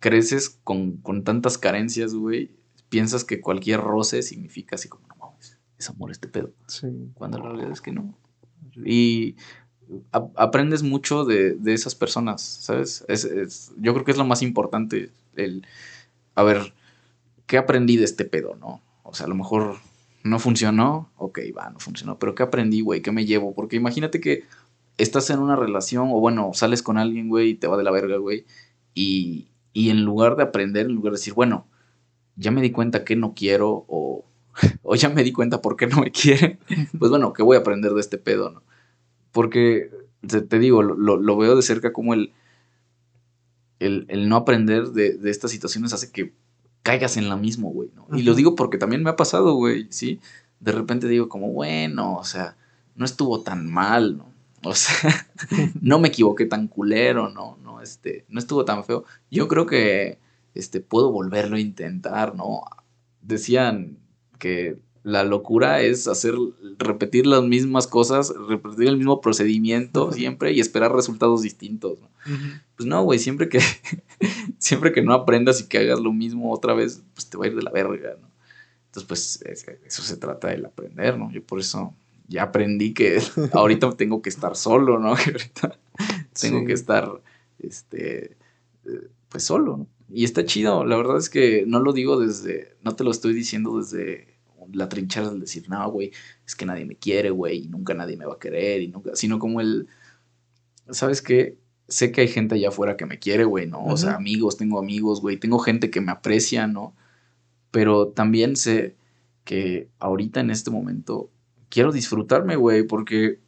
creces 0.00 0.58
con, 0.64 0.96
con 0.98 1.24
tantas 1.24 1.56
carencias, 1.56 2.14
güey 2.14 2.59
piensas 2.90 3.24
que 3.24 3.40
cualquier 3.40 3.80
roce 3.80 4.22
significa 4.22 4.74
así 4.74 4.88
como, 4.88 5.06
no 5.08 5.16
mames, 5.16 5.58
es 5.78 5.88
amor 5.88 6.10
este 6.10 6.28
pedo. 6.28 6.52
Sí. 6.66 6.88
Cuando 7.14 7.38
la 7.38 7.48
realidad 7.48 7.72
es 7.72 7.80
que 7.80 7.92
no. 7.92 8.14
Y 8.84 9.36
aprendes 10.12 10.82
mucho 10.82 11.24
de, 11.24 11.58
esas 11.66 11.94
personas, 11.94 12.42
¿sabes? 12.42 13.04
Es, 13.08 13.72
yo 13.78 13.92
creo 13.92 14.04
que 14.04 14.12
es 14.12 14.18
lo 14.18 14.24
más 14.24 14.42
importante, 14.42 15.10
el, 15.36 15.66
a 16.34 16.42
ver, 16.42 16.74
¿qué 17.46 17.58
aprendí 17.58 17.96
de 17.96 18.04
este 18.04 18.24
pedo, 18.24 18.56
no? 18.56 18.82
O 19.02 19.14
sea, 19.14 19.26
a 19.26 19.28
lo 19.28 19.34
mejor 19.34 19.76
no 20.22 20.38
funcionó, 20.38 21.10
ok, 21.16 21.40
va, 21.56 21.70
no 21.70 21.80
funcionó, 21.80 22.18
pero 22.18 22.34
¿qué 22.34 22.42
aprendí, 22.42 22.82
güey? 22.82 23.02
¿Qué 23.02 23.10
me 23.10 23.24
llevo? 23.24 23.54
Porque 23.54 23.76
imagínate 23.76 24.20
que 24.20 24.44
estás 24.98 25.30
en 25.30 25.40
una 25.40 25.56
relación 25.56 26.08
o 26.10 26.20
bueno, 26.20 26.50
sales 26.54 26.82
con 26.82 26.98
alguien, 26.98 27.28
güey, 27.28 27.50
y 27.50 27.54
te 27.54 27.66
va 27.66 27.76
de 27.76 27.84
la 27.84 27.90
verga, 27.90 28.16
güey, 28.18 28.46
y, 28.94 29.48
y 29.72 29.90
en 29.90 30.04
lugar 30.04 30.36
de 30.36 30.44
aprender, 30.44 30.86
en 30.86 30.92
lugar 30.92 31.12
de 31.12 31.18
decir, 31.18 31.34
bueno, 31.34 31.66
ya 32.36 32.50
me 32.50 32.62
di 32.62 32.70
cuenta 32.70 33.04
que 33.04 33.16
no 33.16 33.34
quiero 33.34 33.84
o, 33.88 34.24
o 34.82 34.94
ya 34.94 35.08
me 35.08 35.24
di 35.24 35.32
cuenta 35.32 35.60
por 35.60 35.76
qué 35.76 35.86
no 35.86 36.00
me 36.00 36.10
quiere, 36.10 36.58
pues 36.98 37.10
bueno, 37.10 37.32
¿qué 37.32 37.42
voy 37.42 37.56
a 37.56 37.60
aprender 37.60 37.92
de 37.92 38.00
este 38.00 38.18
pedo, 38.18 38.50
no? 38.50 38.62
Porque, 39.32 39.90
te, 40.26 40.58
digo, 40.58 40.82
lo, 40.82 41.16
lo, 41.16 41.36
veo 41.36 41.54
de 41.54 41.62
cerca 41.62 41.92
como 41.92 42.14
el, 42.14 42.32
el, 43.78 44.06
el 44.08 44.28
no 44.28 44.36
aprender 44.36 44.88
de, 44.88 45.16
de, 45.16 45.30
estas 45.30 45.52
situaciones 45.52 45.92
hace 45.92 46.10
que 46.10 46.32
caigas 46.82 47.16
en 47.16 47.28
la 47.28 47.36
misma, 47.36 47.68
güey, 47.68 47.90
¿no? 47.94 48.06
Y 48.16 48.22
lo 48.22 48.34
digo 48.34 48.56
porque 48.56 48.76
también 48.76 49.04
me 49.04 49.10
ha 49.10 49.16
pasado, 49.16 49.54
güey, 49.54 49.86
¿sí? 49.90 50.18
De 50.58 50.72
repente 50.72 51.06
digo 51.06 51.28
como, 51.28 51.52
bueno, 51.52 52.16
o 52.16 52.24
sea, 52.24 52.56
no 52.96 53.04
estuvo 53.04 53.42
tan 53.42 53.70
mal, 53.70 54.18
¿no? 54.18 54.30
O 54.64 54.74
sea, 54.74 55.26
no 55.80 55.98
me 55.98 56.08
equivoqué 56.08 56.46
tan 56.46 56.68
culero, 56.68 57.30
¿no? 57.30 57.56
No, 57.62 57.80
este, 57.80 58.24
no 58.28 58.38
estuvo 58.38 58.64
tan 58.64 58.84
feo. 58.84 59.04
Yo 59.30 59.48
creo 59.48 59.66
que 59.66 60.18
este, 60.54 60.80
puedo 60.80 61.12
volverlo 61.12 61.56
a 61.56 61.60
intentar, 61.60 62.34
¿no? 62.34 62.62
Decían 63.22 63.98
que 64.38 64.78
la 65.02 65.24
locura 65.24 65.80
es 65.80 66.08
hacer, 66.08 66.34
repetir 66.78 67.26
las 67.26 67.42
mismas 67.42 67.86
cosas, 67.86 68.32
repetir 68.48 68.88
el 68.88 68.98
mismo 68.98 69.20
procedimiento 69.20 70.12
siempre 70.12 70.52
y 70.52 70.60
esperar 70.60 70.92
resultados 70.92 71.42
distintos, 71.42 72.00
¿no? 72.00 72.08
Pues 72.76 72.86
no, 72.86 73.02
güey, 73.02 73.18
siempre 73.18 73.48
que, 73.48 73.60
siempre 74.58 74.92
que 74.92 75.02
no 75.02 75.14
aprendas 75.14 75.60
y 75.60 75.68
que 75.68 75.78
hagas 75.78 76.00
lo 76.00 76.12
mismo 76.12 76.52
otra 76.52 76.74
vez, 76.74 77.02
pues 77.14 77.28
te 77.28 77.38
va 77.38 77.44
a 77.44 77.48
ir 77.48 77.56
de 77.56 77.62
la 77.62 77.70
verga, 77.70 78.16
¿no? 78.20 78.28
Entonces, 78.86 79.06
pues 79.06 79.42
eso 79.86 80.02
se 80.02 80.16
trata 80.16 80.48
del 80.48 80.66
aprender, 80.66 81.16
¿no? 81.16 81.30
Yo 81.30 81.42
por 81.44 81.60
eso 81.60 81.94
ya 82.28 82.44
aprendí 82.44 82.92
que 82.92 83.22
ahorita 83.52 83.92
tengo 83.92 84.20
que 84.20 84.28
estar 84.30 84.56
solo, 84.56 84.98
¿no? 84.98 85.14
Que 85.24 85.30
ahorita 85.30 85.78
tengo 86.38 86.64
que 86.66 86.72
estar, 86.72 87.10
este, 87.58 88.36
eh, 88.84 89.08
pues 89.28 89.44
solo, 89.44 89.76
¿no? 89.78 89.86
Y 90.12 90.24
está 90.24 90.44
chido, 90.44 90.84
la 90.84 90.96
verdad 90.96 91.18
es 91.18 91.30
que 91.30 91.64
no 91.66 91.80
lo 91.80 91.92
digo 91.92 92.18
desde, 92.18 92.76
no 92.82 92.96
te 92.96 93.04
lo 93.04 93.10
estoy 93.10 93.32
diciendo 93.32 93.78
desde 93.78 94.38
la 94.72 94.88
trinchera 94.88 95.30
del 95.30 95.40
decir, 95.40 95.68
no, 95.68 95.90
güey, 95.90 96.12
es 96.46 96.54
que 96.54 96.66
nadie 96.66 96.84
me 96.84 96.96
quiere, 96.96 97.30
güey, 97.30 97.64
y 97.64 97.68
nunca 97.68 97.94
nadie 97.94 98.16
me 98.16 98.26
va 98.26 98.34
a 98.34 98.38
querer, 98.38 98.82
y 98.82 98.88
nunca, 98.88 99.12
sino 99.14 99.38
como 99.38 99.60
el, 99.60 99.88
¿sabes 100.90 101.22
qué? 101.22 101.58
Sé 101.88 102.12
que 102.12 102.22
hay 102.22 102.28
gente 102.28 102.54
allá 102.54 102.68
afuera 102.68 102.96
que 102.96 103.06
me 103.06 103.18
quiere, 103.18 103.44
güey, 103.44 103.66
¿no? 103.66 103.84
O 103.84 103.96
sea, 103.96 104.14
amigos, 104.14 104.56
tengo 104.56 104.78
amigos, 104.78 105.20
güey, 105.20 105.36
tengo 105.38 105.58
gente 105.58 105.90
que 105.90 106.00
me 106.00 106.12
aprecia, 106.12 106.66
¿no? 106.66 106.94
Pero 107.70 108.08
también 108.08 108.56
sé 108.56 108.96
que 109.44 109.88
ahorita 109.98 110.40
en 110.40 110.50
este 110.50 110.70
momento 110.70 111.30
quiero 111.68 111.90
disfrutarme, 111.92 112.56
güey, 112.56 112.84
porque 112.84 113.40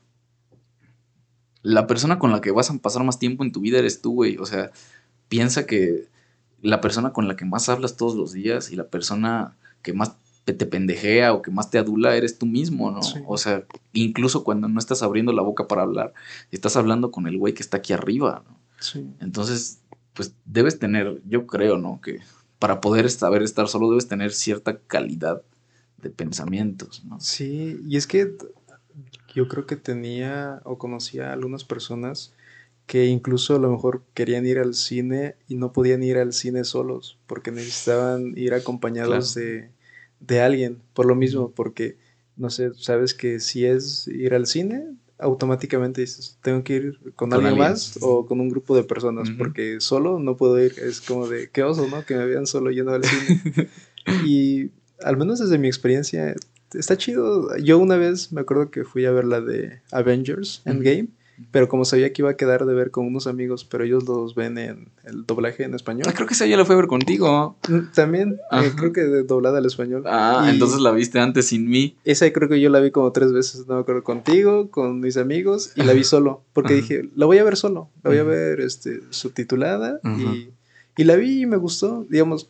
la 1.62 1.86
persona 1.86 2.18
con 2.18 2.32
la 2.32 2.40
que 2.40 2.50
vas 2.50 2.70
a 2.70 2.78
pasar 2.78 3.04
más 3.04 3.18
tiempo 3.18 3.44
en 3.44 3.52
tu 3.52 3.60
vida 3.60 3.78
eres 3.78 4.00
tú, 4.00 4.14
güey. 4.14 4.36
O 4.38 4.46
sea, 4.46 4.72
piensa 5.28 5.66
que 5.66 6.08
la 6.62 6.80
persona 6.80 7.12
con 7.12 7.28
la 7.28 7.36
que 7.36 7.44
más 7.44 7.68
hablas 7.68 7.96
todos 7.96 8.14
los 8.14 8.32
días 8.32 8.70
y 8.70 8.76
la 8.76 8.86
persona 8.86 9.56
que 9.82 9.92
más 9.92 10.16
te 10.44 10.54
pendejea 10.66 11.32
o 11.32 11.42
que 11.42 11.50
más 11.50 11.70
te 11.70 11.78
adula 11.78 12.16
eres 12.16 12.38
tú 12.38 12.46
mismo, 12.46 12.90
¿no? 12.90 13.00
O 13.26 13.36
sea, 13.36 13.64
incluso 13.92 14.42
cuando 14.42 14.68
no 14.68 14.78
estás 14.78 15.02
abriendo 15.02 15.32
la 15.32 15.42
boca 15.42 15.68
para 15.68 15.82
hablar, 15.82 16.14
estás 16.50 16.76
hablando 16.76 17.10
con 17.10 17.26
el 17.26 17.38
güey 17.38 17.54
que 17.54 17.62
está 17.62 17.76
aquí 17.76 17.92
arriba, 17.92 18.42
¿no? 18.48 18.56
Sí. 18.80 19.06
Entonces, 19.20 19.80
pues 20.14 20.34
debes 20.44 20.78
tener, 20.78 21.22
yo 21.28 21.46
creo, 21.46 21.78
¿no? 21.78 22.00
Que 22.00 22.20
para 22.58 22.80
poder 22.80 23.10
saber 23.10 23.42
estar 23.42 23.68
solo 23.68 23.88
debes 23.90 24.08
tener 24.08 24.32
cierta 24.32 24.78
calidad 24.78 25.42
de 25.98 26.10
pensamientos, 26.10 27.04
¿no? 27.04 27.20
Sí, 27.20 27.80
y 27.86 27.96
es 27.96 28.06
que 28.06 28.36
yo 29.34 29.48
creo 29.48 29.66
que 29.66 29.76
tenía 29.76 30.60
o 30.64 30.76
conocía 30.76 31.30
a 31.30 31.32
algunas 31.32 31.64
personas 31.64 32.34
que 32.92 33.06
incluso 33.06 33.56
a 33.56 33.58
lo 33.58 33.70
mejor 33.70 34.02
querían 34.12 34.44
ir 34.44 34.58
al 34.58 34.74
cine 34.74 35.34
y 35.48 35.54
no 35.54 35.72
podían 35.72 36.02
ir 36.02 36.18
al 36.18 36.34
cine 36.34 36.62
solos 36.62 37.16
porque 37.26 37.50
necesitaban 37.50 38.34
ir 38.36 38.52
acompañados 38.52 39.32
de, 39.32 39.70
de, 40.20 40.42
alguien, 40.42 40.76
por 40.92 41.06
lo 41.06 41.14
mismo, 41.14 41.52
porque, 41.52 41.96
no 42.36 42.50
sé, 42.50 42.74
sabes 42.74 43.14
que 43.14 43.40
si 43.40 43.64
es 43.64 44.08
ir 44.08 44.34
al 44.34 44.46
cine, 44.46 44.90
automáticamente 45.18 46.02
dices, 46.02 46.36
tengo 46.42 46.64
que 46.64 46.74
ir 46.74 46.98
con, 47.16 47.32
alguien, 47.32 47.56
más 47.56 47.96
o 48.02 48.26
con 48.26 48.40
un 48.42 48.50
grupo 48.50 48.76
de 48.76 48.84
personas, 48.84 49.30
porque 49.38 49.80
solo 49.80 50.18
no 50.18 50.36
puedo 50.36 50.62
ir, 50.62 50.74
es 50.78 51.00
como 51.00 51.26
de, 51.26 51.48
qué 51.48 51.62
oso, 51.62 51.88
¿no? 51.88 52.04
Que 52.04 52.14
me 52.14 52.26
vean 52.26 52.46
solo 52.46 52.70
yendo 52.72 52.92
al 52.92 53.04
cine. 53.04 53.70
y 54.26 54.70
al 55.02 55.16
menos 55.16 55.38
desde 55.38 55.56
mi 55.56 55.68
experiencia, 55.68 56.36
está 56.74 56.98
chido. 56.98 57.56
Yo 57.56 57.78
una 57.78 57.96
vez 57.96 58.32
me 58.32 58.42
acuerdo 58.42 58.70
que 58.70 58.84
fui 58.84 59.06
a 59.06 59.12
ver 59.12 59.24
la 59.24 59.40
de 59.40 59.80
Avengers 59.92 60.60
Endgame. 60.66 61.08
Pero 61.50 61.68
como 61.68 61.84
sabía 61.84 62.12
que 62.12 62.22
iba 62.22 62.30
a 62.30 62.36
quedar 62.36 62.66
de 62.66 62.74
ver 62.74 62.90
con 62.90 63.06
unos 63.06 63.26
amigos, 63.26 63.64
pero 63.64 63.84
ellos 63.84 64.04
los 64.04 64.34
ven 64.34 64.58
en 64.58 64.88
el 65.04 65.24
doblaje 65.26 65.64
en 65.64 65.74
español. 65.74 66.04
Ah, 66.06 66.12
creo 66.14 66.26
que 66.26 66.34
esa 66.34 66.46
ya 66.46 66.56
la 66.56 66.64
fui 66.64 66.74
a 66.74 66.76
ver 66.76 66.86
contigo. 66.86 67.56
Mm, 67.68 67.92
también, 67.94 68.40
eh, 68.52 68.72
creo 68.76 68.92
que 68.92 69.02
doblada 69.02 69.58
al 69.58 69.66
español. 69.66 70.04
Ah, 70.06 70.48
entonces 70.50 70.80
la 70.80 70.92
viste 70.92 71.18
antes 71.18 71.46
sin 71.46 71.68
mí. 71.68 71.96
Esa 72.04 72.30
creo 72.32 72.48
que 72.48 72.60
yo 72.60 72.70
la 72.70 72.80
vi 72.80 72.90
como 72.90 73.12
tres 73.12 73.32
veces, 73.32 73.66
no 73.66 73.74
me 73.74 73.80
acuerdo, 73.80 74.04
contigo, 74.04 74.70
con 74.70 75.00
mis 75.00 75.16
amigos, 75.16 75.72
y 75.74 75.82
la 75.82 75.92
vi 75.92 76.04
solo. 76.04 76.42
Porque 76.52 76.74
dije, 76.74 77.08
la 77.16 77.26
voy 77.26 77.38
a 77.38 77.44
ver 77.44 77.56
solo, 77.56 77.88
la 78.02 78.10
voy 78.10 78.18
a 78.18 78.24
ver 78.24 78.60
este, 78.60 79.00
subtitulada, 79.10 80.00
y, 80.04 80.50
y 80.96 81.04
la 81.04 81.16
vi 81.16 81.42
y 81.42 81.46
me 81.46 81.56
gustó. 81.56 82.06
Digamos, 82.08 82.48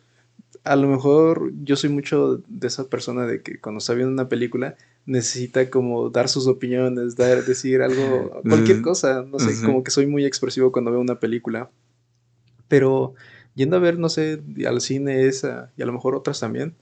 a 0.63 0.75
lo 0.75 0.87
mejor 0.87 1.51
yo 1.63 1.75
soy 1.75 1.89
mucho 1.89 2.41
de 2.47 2.67
esa 2.67 2.87
persona 2.87 3.25
de 3.25 3.41
que 3.41 3.59
cuando 3.59 3.79
está 3.79 3.93
viendo 3.93 4.13
una 4.13 4.29
película 4.29 4.75
necesita 5.05 5.69
como 5.69 6.09
dar 6.09 6.29
sus 6.29 6.47
opiniones, 6.47 7.15
dar, 7.15 7.43
decir 7.45 7.81
algo, 7.81 8.41
cualquier 8.49 8.81
cosa, 8.81 9.23
no 9.23 9.39
sé, 9.39 9.65
como 9.65 9.83
que 9.83 9.91
soy 9.91 10.07
muy 10.07 10.25
expresivo 10.25 10.71
cuando 10.71 10.91
veo 10.91 11.01
una 11.01 11.19
película. 11.19 11.69
Pero 12.67 13.13
yendo 13.55 13.75
a 13.75 13.79
ver, 13.79 13.99
no 13.99 14.09
sé, 14.09 14.41
al 14.67 14.81
cine 14.81 15.27
esa 15.27 15.71
y 15.77 15.81
a 15.81 15.85
lo 15.85 15.93
mejor 15.93 16.15
otras 16.15 16.39
también, 16.39 16.75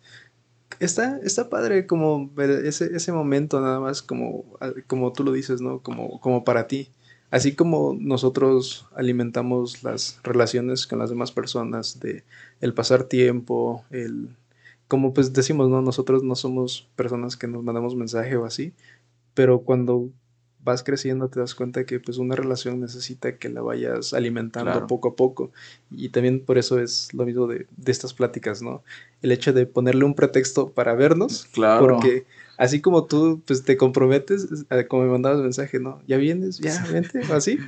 está, 0.79 1.19
está 1.23 1.49
padre 1.49 1.85
como 1.85 2.29
ver 2.29 2.65
ese, 2.65 2.95
ese 2.95 3.11
momento 3.11 3.59
nada 3.61 3.79
más 3.79 4.01
como, 4.01 4.45
como 4.87 5.13
tú 5.13 5.23
lo 5.23 5.31
dices, 5.31 5.61
¿no? 5.61 5.79
Como, 5.79 6.19
como 6.19 6.43
para 6.43 6.67
ti. 6.67 6.89
Así 7.29 7.55
como 7.55 7.95
nosotros 7.97 8.87
alimentamos 8.93 9.83
las 9.83 10.19
relaciones 10.23 10.85
con 10.85 10.99
las 10.99 11.09
demás 11.09 11.31
personas, 11.31 11.99
de 12.01 12.23
el 12.59 12.73
pasar 12.73 13.05
tiempo, 13.05 13.85
el 13.89 14.35
como 14.91 15.13
pues 15.13 15.31
decimos, 15.31 15.69
¿no? 15.69 15.81
Nosotros 15.81 16.21
no 16.21 16.35
somos 16.35 16.85
personas 16.97 17.37
que 17.37 17.47
nos 17.47 17.63
mandamos 17.63 17.95
mensaje 17.95 18.35
o 18.35 18.43
así, 18.43 18.73
pero 19.33 19.61
cuando 19.61 20.09
vas 20.65 20.83
creciendo 20.83 21.29
te 21.29 21.39
das 21.39 21.55
cuenta 21.55 21.85
que 21.85 22.01
pues 22.01 22.17
una 22.17 22.35
relación 22.35 22.81
necesita 22.81 23.37
que 23.37 23.47
la 23.47 23.61
vayas 23.61 24.13
alimentando 24.13 24.85
poco 24.87 25.07
a 25.07 25.15
poco 25.15 25.53
y 25.89 26.09
también 26.09 26.43
por 26.43 26.57
eso 26.57 26.77
es 26.77 27.13
lo 27.13 27.25
mismo 27.25 27.47
de, 27.47 27.67
de, 27.77 27.89
estas 27.89 28.13
pláticas, 28.13 28.61
¿no? 28.61 28.83
El 29.21 29.31
hecho 29.31 29.53
de 29.53 29.65
ponerle 29.65 30.03
un 30.03 30.13
pretexto 30.13 30.71
para 30.71 30.93
vernos, 30.93 31.47
claro. 31.53 31.87
porque 31.87 32.25
así 32.57 32.81
como 32.81 33.05
tú 33.05 33.41
pues 33.47 33.63
te 33.63 33.77
comprometes, 33.77 34.65
como 34.89 35.03
me 35.03 35.09
mandabas 35.09 35.39
mensaje, 35.39 35.79
¿no? 35.79 36.01
Ya 36.05 36.17
vienes, 36.17 36.59
ya 36.59 36.85
vente, 36.91 37.21
así. 37.31 37.59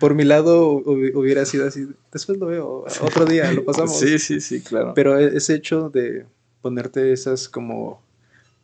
Por 0.00 0.16
mi 0.16 0.24
lado 0.24 0.72
hubiera 0.72 1.46
sido 1.46 1.68
así, 1.68 1.86
después 2.12 2.36
lo 2.36 2.46
veo, 2.46 2.84
otro 3.00 3.26
día 3.26 3.52
lo 3.52 3.64
pasamos. 3.64 3.96
Sí, 3.96 4.18
sí, 4.18 4.40
sí, 4.40 4.60
claro. 4.60 4.92
Pero 4.96 5.16
e-, 5.20 5.36
ese 5.36 5.54
hecho 5.54 5.88
de 5.88 6.26
ponerte 6.64 7.12
esas 7.12 7.46
como, 7.46 8.00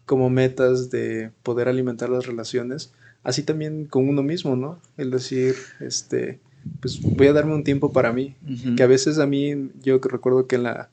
como 0.06 0.30
metas 0.30 0.88
de 0.88 1.30
poder 1.42 1.68
alimentar 1.68 2.08
las 2.08 2.26
relaciones, 2.26 2.94
así 3.22 3.42
también 3.42 3.84
con 3.84 4.08
uno 4.08 4.22
mismo, 4.22 4.56
¿no? 4.56 4.80
El 4.96 5.10
decir, 5.10 5.54
este, 5.80 6.40
pues 6.80 7.02
voy 7.12 7.26
a 7.26 7.34
darme 7.34 7.54
un 7.54 7.62
tiempo 7.62 7.92
para 7.92 8.10
mí, 8.10 8.36
que 8.74 8.82
a 8.82 8.86
veces 8.86 9.18
a 9.18 9.26
mí, 9.26 9.70
yo 9.82 9.98
recuerdo 9.98 10.46
que 10.46 10.56
en 10.56 10.62
la, 10.62 10.88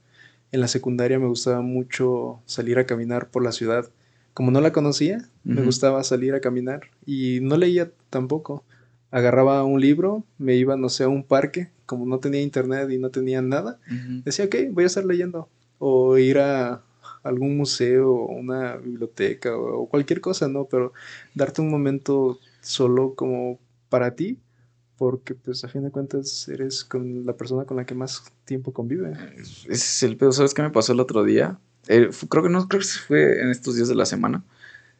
en 0.52 0.60
la 0.60 0.68
secundaria 0.68 1.18
me 1.18 1.28
gustaba 1.28 1.62
mucho 1.62 2.42
salir 2.46 2.78
a 2.78 2.86
caminar 2.86 3.30
por 3.30 3.42
la 3.42 3.54
ciudad 3.54 3.90
como 4.34 4.52
no 4.52 4.62
la 4.62 4.72
conocía, 4.72 5.28
me 5.44 5.64
gustaba 5.64 6.04
salir 6.04 6.36
a 6.36 6.42
caminar 6.42 6.82
y 7.08 7.40
no 7.42 7.58
leía 7.58 7.90
tampoco. 8.12 8.64
Agarraba 9.10 9.64
un 9.64 9.82
libro, 9.82 10.26
me 10.38 10.56
iba, 10.56 10.78
no 10.78 10.90
sé, 10.90 11.06
a 11.06 11.08
un 11.08 11.24
parque, 11.24 11.70
como 11.88 12.06
no 12.06 12.20
tenía 12.20 12.42
internet 12.42 12.92
y 12.92 13.00
no 13.00 13.10
tenía 13.10 13.42
nada, 13.42 13.80
decía, 14.26 14.46
ok, 14.46 14.56
voy 14.74 14.84
a 14.84 14.88
estar 14.88 15.06
leyendo. 15.06 15.50
O 15.80 16.20
ir 16.20 16.38
a 16.38 16.84
algún 17.28 17.58
museo, 17.58 18.14
una 18.14 18.78
biblioteca 18.78 19.58
o, 19.58 19.88
cualquier 19.88 20.22
cosa, 20.22 20.48
¿no? 20.48 20.66
Pero 20.66 20.94
darte 21.36 21.62
un 21.62 21.70
momento 21.70 22.40
solo 22.62 23.14
como 23.16 23.60
para 23.90 24.16
ti, 24.16 24.40
porque 24.98 25.36
pues 25.36 25.64
a 25.64 25.68
fin 25.68 25.84
de 25.84 25.92
cuentas 25.92 26.48
eres 26.48 26.84
con 26.84 27.26
la 27.26 27.34
persona 27.34 27.66
con 27.66 27.78
la 27.78 27.86
que 27.86 27.96
más 27.96 28.24
tiempo 28.46 28.74
convive. 28.74 29.14
Es 29.70 30.04
el 30.04 30.18
pedo, 30.18 30.32
¿sabes 30.32 30.54
qué 30.54 30.62
me 30.62 30.72
pasó 30.72 30.94
el 30.94 31.00
otro 31.00 31.24
día? 31.24 31.60
Eh, 31.88 32.10
creo 32.30 32.44
que 32.44 32.50
no, 32.50 32.68
creo 32.68 32.82
que 32.82 32.88
fue 32.88 33.42
en 33.42 33.50
estos 33.50 33.76
días 33.76 33.88
de 33.88 33.96
la 33.96 34.06
semana. 34.06 34.44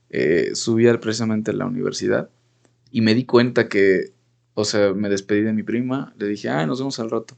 Eh, 0.10 0.52
subí 0.54 0.86
precisamente 0.98 1.52
a 1.52 1.54
la 1.54 1.66
universidad 1.66 2.30
y 2.92 3.02
me 3.02 3.14
di 3.14 3.26
cuenta 3.26 3.68
que, 3.68 4.14
o 4.54 4.64
sea, 4.64 4.94
me 4.94 5.10
despedí 5.10 5.42
de 5.42 5.54
mi 5.54 5.64
prima, 5.64 6.14
le 6.18 6.28
dije, 6.28 6.50
ah, 6.50 6.66
nos 6.66 6.80
vemos 6.80 7.00
al 7.00 7.10
rato. 7.10 7.38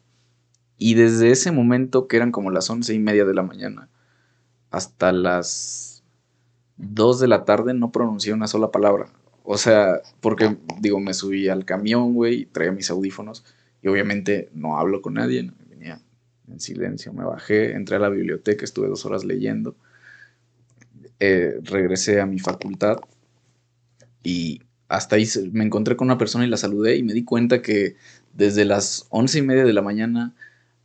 Y 0.78 0.94
desde 0.94 1.32
ese 1.32 1.52
momento, 1.52 2.08
que 2.08 2.18
eran 2.18 2.32
como 2.32 2.52
las 2.52 2.70
once 2.70 2.94
y 2.94 3.00
media 3.00 3.26
de 3.26 3.34
la 3.34 3.44
mañana, 3.44 3.90
hasta 4.72 5.12
las 5.12 6.04
dos 6.78 7.20
de 7.20 7.28
la 7.28 7.46
tarde 7.46 7.74
no 7.74 7.92
pronuncié 7.92 8.34
una 8.34 8.48
sola 8.48 8.72
palabra. 8.72 9.12
O 9.44 9.58
sea, 9.58 10.02
porque, 10.22 10.58
digo, 10.80 11.00
me 11.00 11.14
subí 11.14 11.50
al 11.50 11.66
camión, 11.66 12.14
güey, 12.14 12.46
traía 12.46 12.72
mis 12.72 12.90
audífonos 12.90 13.44
y 13.82 13.88
obviamente 13.88 14.50
no 14.54 14.78
hablo 14.78 15.02
con 15.02 15.16
nadie, 15.16 15.52
venía 15.70 16.02
en 16.48 16.60
silencio, 16.60 17.14
me 17.14 17.24
bajé, 17.24 17.74
entré 17.74 17.96
a 17.96 18.00
la 18.00 18.10
biblioteca, 18.10 18.64
estuve 18.64 18.88
dos 18.88 19.06
horas 19.06 19.24
leyendo, 19.24 19.76
eh, 21.20 21.60
regresé 21.64 22.22
a 22.22 22.26
mi 22.26 22.40
facultad 22.40 23.00
y 24.24 24.62
hasta 24.88 25.16
ahí 25.16 25.28
me 25.52 25.64
encontré 25.64 25.96
con 25.96 26.08
una 26.08 26.18
persona 26.18 26.46
y 26.46 26.50
la 26.50 26.58
saludé 26.58 26.98
y 26.98 27.04
me 27.04 27.14
di 27.14 27.24
cuenta 27.24 27.62
que 27.62 27.96
desde 28.34 28.66
las 28.66 29.06
once 29.10 29.40
y 29.40 29.42
media 29.42 29.66
de 29.66 29.74
la 29.74 29.82
mañana 29.82 30.34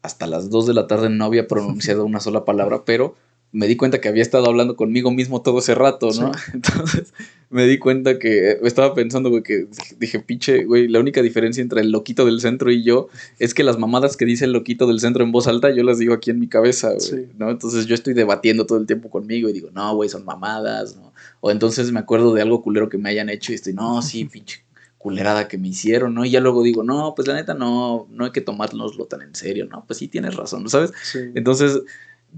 hasta 0.02 0.26
las 0.26 0.50
dos 0.50 0.66
de 0.66 0.74
la 0.74 0.86
tarde 0.86 1.08
no 1.08 1.24
había 1.24 1.46
pronunciado 1.48 2.04
una 2.04 2.20
sola 2.20 2.44
palabra, 2.44 2.84
pero 2.84 3.16
me 3.54 3.68
di 3.68 3.76
cuenta 3.76 4.00
que 4.00 4.08
había 4.08 4.22
estado 4.22 4.46
hablando 4.46 4.74
conmigo 4.74 5.12
mismo 5.12 5.40
todo 5.40 5.60
ese 5.60 5.76
rato, 5.76 6.10
¿no? 6.20 6.32
Entonces 6.52 7.14
me 7.50 7.66
di 7.66 7.78
cuenta 7.78 8.18
que 8.18 8.58
estaba 8.64 8.94
pensando, 8.94 9.30
güey, 9.30 9.44
que 9.44 9.68
dije, 9.96 10.18
pinche, 10.18 10.64
güey, 10.64 10.88
la 10.88 10.98
única 10.98 11.22
diferencia 11.22 11.62
entre 11.62 11.80
el 11.80 11.92
loquito 11.92 12.26
del 12.26 12.40
centro 12.40 12.72
y 12.72 12.82
yo 12.82 13.08
es 13.38 13.54
que 13.54 13.62
las 13.62 13.78
mamadas 13.78 14.16
que 14.16 14.24
dice 14.24 14.44
el 14.44 14.52
loquito 14.52 14.88
del 14.88 14.98
centro 14.98 15.22
en 15.22 15.30
voz 15.30 15.46
alta, 15.46 15.70
yo 15.70 15.84
las 15.84 16.00
digo 16.00 16.14
aquí 16.14 16.32
en 16.32 16.40
mi 16.40 16.48
cabeza, 16.48 16.94
güey, 16.94 17.28
¿no? 17.38 17.48
Entonces 17.48 17.86
yo 17.86 17.94
estoy 17.94 18.12
debatiendo 18.12 18.66
todo 18.66 18.78
el 18.78 18.86
tiempo 18.86 19.08
conmigo 19.08 19.48
y 19.48 19.52
digo, 19.52 19.70
no, 19.72 19.94
güey, 19.94 20.08
son 20.08 20.24
mamadas, 20.24 20.96
¿no? 20.96 21.12
O 21.40 21.52
entonces 21.52 21.92
me 21.92 22.00
acuerdo 22.00 22.34
de 22.34 22.42
algo 22.42 22.60
culero 22.60 22.88
que 22.88 22.98
me 22.98 23.10
hayan 23.10 23.28
hecho 23.28 23.52
y 23.52 23.54
estoy, 23.54 23.72
no, 23.72 24.02
sí, 24.02 24.24
pinche 24.24 24.64
culerada 24.98 25.46
que 25.46 25.58
me 25.58 25.68
hicieron, 25.68 26.14
¿no? 26.14 26.24
Y 26.24 26.30
ya 26.30 26.40
luego 26.40 26.64
digo, 26.64 26.82
no, 26.82 27.14
pues 27.14 27.28
la 27.28 27.34
neta 27.34 27.54
no, 27.54 28.08
no 28.10 28.24
hay 28.24 28.32
que 28.32 28.40
tomárnoslo 28.40 29.04
tan 29.04 29.22
en 29.22 29.36
serio, 29.36 29.66
¿no? 29.66 29.84
Pues 29.86 29.98
sí 29.98 30.08
tienes 30.08 30.34
razón, 30.34 30.68
¿sabes? 30.68 30.92
Entonces, 31.34 31.82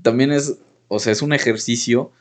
también 0.03 0.33
es 0.33 0.59
o 0.89 0.99
sea, 0.99 1.13
es 1.13 1.23
un 1.23 1.33
ejercicio 1.33 2.13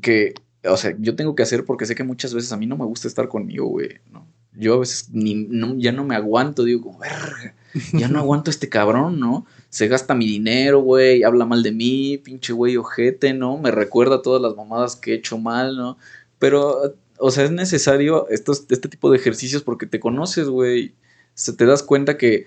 que, 0.00 0.34
o 0.64 0.76
sea, 0.76 0.94
yo 0.98 1.14
tengo 1.16 1.34
que 1.34 1.42
hacer 1.42 1.64
porque 1.64 1.86
sé 1.86 1.94
que 1.94 2.04
muchas 2.04 2.34
veces 2.34 2.52
a 2.52 2.56
mí 2.56 2.66
no 2.66 2.76
me 2.76 2.84
gusta 2.84 3.08
estar 3.08 3.28
conmigo, 3.28 3.66
güey, 3.66 4.00
¿no? 4.12 4.26
Yo 4.56 4.74
a 4.74 4.78
veces 4.78 5.10
ni, 5.12 5.48
ya 5.78 5.90
no 5.90 6.04
me 6.04 6.14
aguanto, 6.14 6.62
digo, 6.64 6.96
verga, 6.98 7.54
ya 7.92 8.08
no 8.08 8.18
aguanto 8.20 8.50
a 8.50 8.52
este 8.52 8.68
cabrón, 8.68 9.18
¿no? 9.18 9.46
Se 9.68 9.88
gasta 9.88 10.14
mi 10.14 10.26
dinero, 10.26 10.80
güey, 10.80 11.24
habla 11.24 11.44
mal 11.44 11.62
de 11.62 11.72
mí, 11.72 12.18
pinche 12.18 12.52
güey 12.52 12.76
ojete, 12.76 13.34
¿no? 13.34 13.58
Me 13.58 13.72
recuerda 13.72 14.22
todas 14.22 14.40
las 14.40 14.54
mamadas 14.54 14.94
que 14.96 15.12
he 15.12 15.16
hecho 15.16 15.38
mal, 15.38 15.76
¿no? 15.76 15.98
Pero, 16.38 16.94
o 17.18 17.30
sea, 17.30 17.44
es 17.44 17.50
necesario 17.50 18.28
estos, 18.28 18.66
este 18.68 18.88
tipo 18.88 19.10
de 19.10 19.16
ejercicios 19.16 19.62
porque 19.62 19.86
te 19.86 19.98
conoces, 20.00 20.48
güey. 20.48 20.94
Se 21.34 21.52
te 21.52 21.66
das 21.66 21.82
cuenta 21.82 22.16
que 22.16 22.46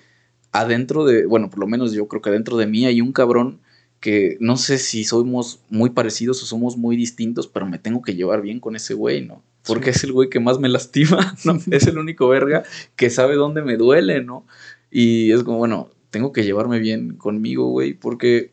adentro 0.54 1.04
de, 1.04 1.26
bueno, 1.26 1.50
por 1.50 1.60
lo 1.60 1.68
menos 1.68 1.92
yo 1.92 2.08
creo 2.08 2.22
que 2.22 2.30
adentro 2.30 2.56
de 2.58 2.68
mí 2.68 2.86
hay 2.86 3.02
un 3.02 3.12
cabrón 3.12 3.60
que 4.00 4.38
no 4.40 4.58
sé 4.58 4.78
si 4.78 5.04
somos 5.04 5.62
muy 5.70 5.90
parecidos 5.90 6.42
o 6.44 6.46
somos 6.46 6.78
muy 6.78 6.96
distintos, 6.96 7.48
pero 7.48 7.66
me 7.66 7.80
tengo 7.80 8.02
que 8.02 8.16
llevar 8.16 8.42
bien 8.42 8.60
con 8.60 8.76
ese 8.76 8.94
güey, 8.94 9.26
¿no? 9.26 9.44
Porque 9.66 9.90
es 9.90 10.04
el 10.04 10.14
güey 10.14 10.30
que 10.30 10.40
más 10.40 10.60
me 10.60 10.70
lastima, 10.70 11.36
¿no? 11.46 11.60
Es 11.72 11.88
el 11.88 11.98
único 11.98 12.28
verga 12.28 12.64
que 12.96 13.10
sabe 13.10 13.36
dónde 13.36 13.62
me 13.62 13.78
duele, 13.78 14.24
¿no? 14.24 14.46
Y 14.92 15.32
es 15.32 15.44
como, 15.44 15.58
bueno, 15.58 15.90
tengo 16.10 16.32
que 16.32 16.44
llevarme 16.44 16.80
bien 16.80 17.18
conmigo, 17.18 17.70
güey, 17.70 17.94
porque 17.94 18.52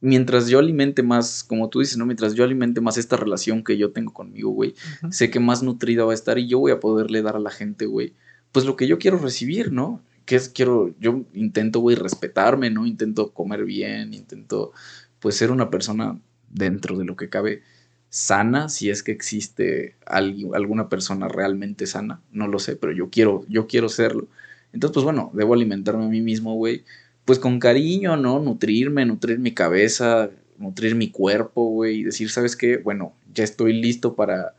mientras 0.00 0.48
yo 0.48 0.58
alimente 0.58 1.02
más, 1.02 1.44
como 1.44 1.68
tú 1.68 1.80
dices, 1.80 1.96
¿no? 1.96 2.06
Mientras 2.06 2.34
yo 2.34 2.44
alimente 2.44 2.80
más 2.80 2.98
esta 2.98 3.16
relación 3.16 3.64
que 3.64 3.76
yo 3.76 3.92
tengo 3.92 4.12
conmigo, 4.12 4.50
güey, 4.50 4.74
sé 5.10 5.30
que 5.30 5.40
más 5.40 5.62
nutrida 5.62 6.04
va 6.04 6.12
a 6.12 6.14
estar 6.14 6.38
y 6.38 6.48
yo 6.48 6.58
voy 6.58 6.72
a 6.72 6.80
poderle 6.80 7.22
dar 7.22 7.36
a 7.36 7.40
la 7.40 7.50
gente, 7.50 7.86
güey, 7.86 8.14
pues 8.52 8.64
lo 8.64 8.76
que 8.76 8.86
yo 8.86 8.98
quiero 8.98 9.18
recibir, 9.18 9.72
¿no? 9.72 10.02
Que 10.26 10.36
es, 10.36 10.48
quiero, 10.50 10.94
yo 11.00 11.24
intento, 11.34 11.80
güey, 11.80 11.96
respetarme, 11.96 12.70
¿no? 12.70 12.86
Intento 12.86 13.32
comer 13.32 13.64
bien, 13.64 14.12
intento, 14.14 14.72
pues, 15.20 15.36
ser 15.36 15.50
una 15.50 15.70
persona 15.70 16.20
dentro 16.50 16.98
de 16.98 17.04
lo 17.04 17.16
que 17.16 17.28
cabe 17.30 17.62
sana, 18.10 18.68
si 18.68 18.90
es 18.90 19.02
que 19.02 19.12
existe 19.12 19.96
alguna 20.06 20.88
persona 20.88 21.28
realmente 21.28 21.86
sana, 21.86 22.22
no 22.32 22.48
lo 22.48 22.58
sé, 22.58 22.76
pero 22.76 22.92
yo 22.92 23.10
quiero, 23.10 23.44
yo 23.48 23.66
quiero 23.66 23.88
serlo. 23.88 24.28
Entonces, 24.72 24.94
pues 24.94 25.04
bueno, 25.04 25.30
debo 25.34 25.54
alimentarme 25.54 26.04
a 26.06 26.08
mí 26.08 26.20
mismo, 26.20 26.54
güey, 26.54 26.84
pues 27.24 27.38
con 27.38 27.58
cariño, 27.60 28.16
¿no? 28.16 28.40
Nutrirme, 28.40 29.04
nutrir 29.06 29.38
mi 29.38 29.52
cabeza, 29.52 30.30
nutrir 30.58 30.94
mi 30.94 31.10
cuerpo, 31.10 31.68
güey, 31.70 32.00
y 32.00 32.04
decir, 32.04 32.30
¿sabes 32.30 32.56
qué? 32.56 32.78
Bueno, 32.78 33.14
ya 33.32 33.44
estoy 33.44 33.72
listo 33.74 34.14
para, 34.14 34.54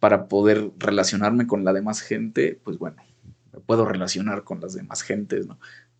para 0.00 0.28
poder 0.28 0.70
relacionarme 0.78 1.46
con 1.46 1.64
la 1.64 1.72
demás 1.72 2.00
gente, 2.00 2.58
pues 2.64 2.78
bueno, 2.78 3.02
me 3.52 3.60
puedo 3.60 3.84
relacionar 3.84 4.44
con 4.44 4.60
las 4.60 4.74
demás 4.74 5.02
gentes, 5.02 5.46
¿no? 5.46 5.58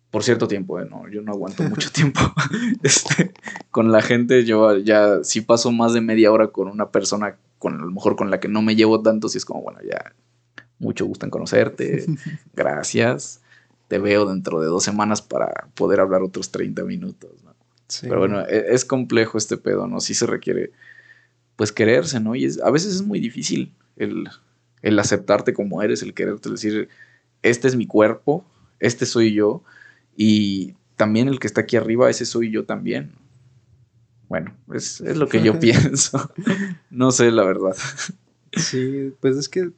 Por 0.09 0.23
cierto 0.23 0.47
tiempo, 0.47 0.79
¿eh? 0.79 0.87
no, 0.89 1.09
yo 1.09 1.21
no 1.21 1.31
aguanto 1.31 1.63
mucho 1.69 1.91
tiempo 1.91 2.19
este, 2.83 3.33
con 3.71 3.91
la 3.91 4.01
gente. 4.01 4.45
Yo 4.45 4.77
ya, 4.77 5.23
si 5.23 5.41
paso 5.41 5.71
más 5.71 5.93
de 5.93 6.01
media 6.01 6.31
hora 6.31 6.49
con 6.49 6.67
una 6.67 6.91
persona, 6.91 7.37
con 7.57 7.75
a 7.75 7.85
lo 7.85 7.91
mejor 7.91 8.15
con 8.15 8.29
la 8.29 8.39
que 8.39 8.47
no 8.47 8.61
me 8.61 8.75
llevo 8.75 9.01
tanto, 9.01 9.29
si 9.29 9.37
es 9.37 9.45
como, 9.45 9.61
bueno, 9.61 9.79
ya, 9.81 10.13
mucho 10.79 11.05
gusto 11.05 11.25
en 11.25 11.31
conocerte, 11.31 12.05
gracias. 12.53 13.41
Te 13.87 13.99
veo 13.99 14.25
dentro 14.25 14.61
de 14.61 14.67
dos 14.67 14.83
semanas 14.83 15.21
para 15.21 15.67
poder 15.75 15.99
hablar 15.99 16.21
otros 16.21 16.51
30 16.51 16.83
minutos, 16.83 17.31
¿no? 17.43 17.53
Pero 18.01 18.19
bueno, 18.19 18.41
es, 18.41 18.63
es, 18.69 18.85
complejo 18.85 19.37
este 19.37 19.57
pedo, 19.57 19.87
¿no? 19.87 19.99
Sí 19.99 20.15
se 20.15 20.25
requiere, 20.25 20.71
pues, 21.55 21.71
quererse, 21.71 22.19
¿no? 22.19 22.35
Y 22.35 22.49
a 22.63 22.71
veces 22.71 22.95
es 22.95 23.01
muy 23.03 23.19
difícil 23.19 23.73
el, 23.97 24.29
el 24.81 24.99
aceptarte 24.99 25.53
como 25.53 25.81
eres, 25.81 26.01
el 26.01 26.13
quererte, 26.13 26.49
decir, 26.49 26.89
este 27.43 27.67
es 27.67 27.75
mi 27.75 27.85
cuerpo, 27.85 28.45
este 28.79 29.05
soy 29.05 29.33
yo, 29.33 29.63
y 30.15 30.73
también 30.95 31.27
el 31.27 31.39
que 31.39 31.47
está 31.47 31.61
aquí 31.61 31.75
arriba, 31.75 32.09
ese 32.09 32.25
soy 32.25 32.51
yo 32.51 32.65
también. 32.65 33.11
Bueno, 34.29 34.55
es, 34.73 34.99
lo 35.01 35.27
que 35.27 35.43
yo 35.43 35.59
pienso. 35.59 36.31
no 36.89 37.11
sé, 37.11 37.29
la 37.31 37.43
verdad. 37.43 37.75
Sí, 38.53 39.13
pues 39.19 39.37
es 39.37 39.49
que 39.49 39.71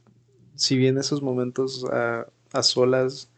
si 0.56 0.78
bien 0.78 0.98
esos 0.98 1.22
momentos 1.22 1.86
a, 1.92 2.28
solas, 2.64 3.30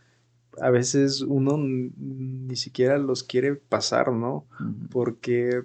a 0.62 0.70
veces 0.70 1.22
uno 1.22 1.58
ni 1.58 2.56
siquiera 2.56 2.98
los 2.98 3.24
quiere 3.24 3.56
pasar, 3.56 4.12
¿no? 4.12 4.46
Porque 4.92 5.64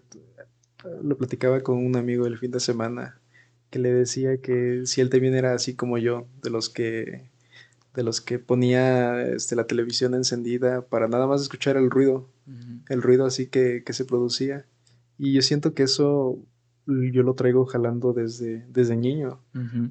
lo 1.03 1.17
platicaba 1.17 1.61
con 1.61 1.85
un 1.85 1.97
amigo 1.97 2.27
el 2.27 2.39
fin 2.39 2.51
de 2.51 2.61
semana 2.61 3.19
que 3.71 3.79
le 3.79 3.93
decía 3.93 4.39
que 4.39 4.83
si 4.85 5.01
él 5.01 5.09
también 5.09 5.35
era 5.35 5.55
así 5.55 5.75
como 5.75 5.97
yo, 5.97 6.27
de 6.43 6.51
los 6.51 6.69
que 6.69 7.32
de 7.95 8.03
los 8.03 8.21
que 8.21 8.39
ponía 8.39 9.23
este, 9.23 9.57
la 9.57 9.67
televisión 9.67 10.15
encendida 10.15 10.83
para 10.83 11.09
nada 11.09 11.27
más 11.27 11.43
escuchar 11.43 11.77
el 11.77 11.91
ruido, 11.91 12.29
el 12.89 13.03
ruido 13.03 13.27
así 13.27 13.47
que, 13.47 13.83
se 13.91 14.05
producía. 14.05 14.67
Y 15.19 15.33
yo 15.33 15.43
siento 15.43 15.75
que 15.75 15.83
eso 15.83 16.39
yo 16.87 17.23
lo 17.23 17.35
traigo 17.35 17.65
jalando 17.65 18.13
desde, 18.13 18.67
desde 18.69 18.97
niño, 18.97 19.41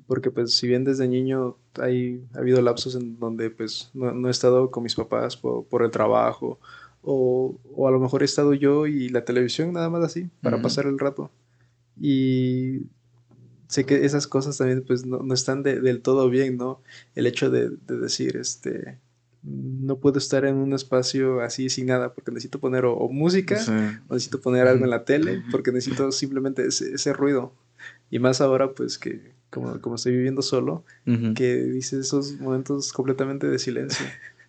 porque 0.08 0.30
pues 0.32 0.56
si 0.56 0.68
bien 0.68 0.84
desde 0.84 1.08
niño 1.08 1.58
hay, 1.80 2.26
ha 2.34 2.40
habido 2.40 2.62
lapsos 2.62 2.96
en 2.96 3.18
donde 3.18 3.50
pues 3.50 3.92
no, 3.94 4.28
he 4.28 4.32
estado 4.32 4.72
con 4.72 4.84
mis 4.84 4.96
papás 4.96 5.38
por, 5.38 5.84
el 5.84 5.92
trabajo, 5.92 6.60
o, 7.02 7.58
o, 7.76 7.88
a 7.88 7.92
lo 7.92 8.00
mejor 8.00 8.24
he 8.24 8.26
estado 8.26 8.54
yo 8.54 8.88
y 8.88 9.10
la 9.10 9.24
televisión 9.24 9.74
nada 9.74 9.90
más 9.90 10.04
así, 10.04 10.30
para 10.42 10.62
pasar 10.62 10.86
el 10.86 11.00
rato. 11.00 11.32
Y 12.00 12.88
sé 13.72 13.86
que 13.86 14.04
esas 14.06 14.28
cosas 14.28 14.58
también 14.58 14.84
pues 14.86 15.06
no, 15.06 15.34
están 15.34 15.64
del 15.64 16.02
todo 16.02 16.30
bien, 16.30 16.58
¿no? 16.58 16.82
El 17.16 17.26
hecho 17.26 17.50
de, 17.50 17.70
decir, 17.88 18.36
este, 18.36 19.00
no 19.44 19.98
puedo 19.98 20.18
estar 20.18 20.44
en 20.44 20.56
un 20.58 20.74
espacio 20.74 21.40
así 21.40 21.70
sin 21.70 21.86
nada 21.86 22.14
porque 22.14 22.32
necesito 22.32 22.60
poner 22.60 22.84
o, 22.84 23.08
música 23.08 23.58
o 24.10 24.14
necesito 24.14 24.42
poner 24.42 24.68
algo 24.68 24.84
en 24.84 24.90
la 24.90 25.06
tele 25.06 25.42
porque 25.52 25.72
necesito 25.72 26.12
simplemente 26.12 26.68
ese, 26.68 27.14
ruido. 27.14 27.54
Y 28.10 28.20
más 28.20 28.42
ahora 28.42 28.74
pues 28.74 28.98
que 28.98 29.32
como, 29.50 29.80
como 29.80 29.96
estoy 29.96 30.12
viviendo 30.18 30.42
solo, 30.42 30.84
que 31.36 31.56
dice 31.64 31.98
esos 31.98 32.42
momentos 32.42 32.92
completamente 32.92 33.48
de 33.48 33.58
silencio. 33.58 34.06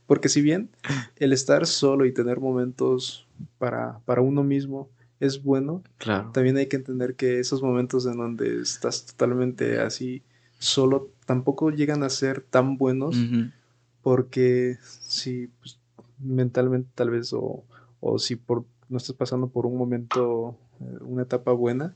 Porque 0.08 0.28
si 0.28 0.42
bien 0.42 0.68
el 1.14 1.32
estar 1.32 1.64
solo 1.68 2.06
y 2.06 2.12
tener 2.12 2.40
momentos 2.40 3.28
para, 3.58 4.00
para 4.04 4.20
uno 4.20 4.42
mismo, 4.42 4.90
es 5.22 5.44
bueno, 5.44 5.84
claro. 5.98 6.32
también 6.32 6.56
hay 6.56 6.66
que 6.66 6.74
entender 6.74 7.14
que 7.14 7.38
esos 7.38 7.62
momentos 7.62 8.06
en 8.06 8.16
donde 8.16 8.60
estás 8.60 9.06
totalmente 9.06 9.78
así 9.78 10.24
solo 10.58 11.12
tampoco 11.26 11.70
llegan 11.70 12.02
a 12.02 12.08
ser 12.08 12.40
tan 12.40 12.76
buenos 12.76 13.16
porque 14.02 14.78
si 14.82 15.46
pues, 15.60 15.78
mentalmente 16.18 16.90
tal 16.96 17.10
vez 17.10 17.32
o, 17.32 17.64
si 18.18 18.34
por, 18.34 18.64
no 18.88 18.98
estás 18.98 19.14
pasando 19.14 19.46
por 19.46 19.64
un 19.64 19.78
momento, 19.78 20.58
eh, 20.80 20.98
una 21.02 21.22
etapa 21.22 21.52
buena, 21.52 21.94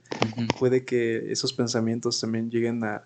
puede 0.61 0.85
que 0.85 1.33
esos 1.33 1.53
pensamientos 1.53 2.20
también 2.20 2.49
lleguen 2.49 2.85
a, 2.85 3.03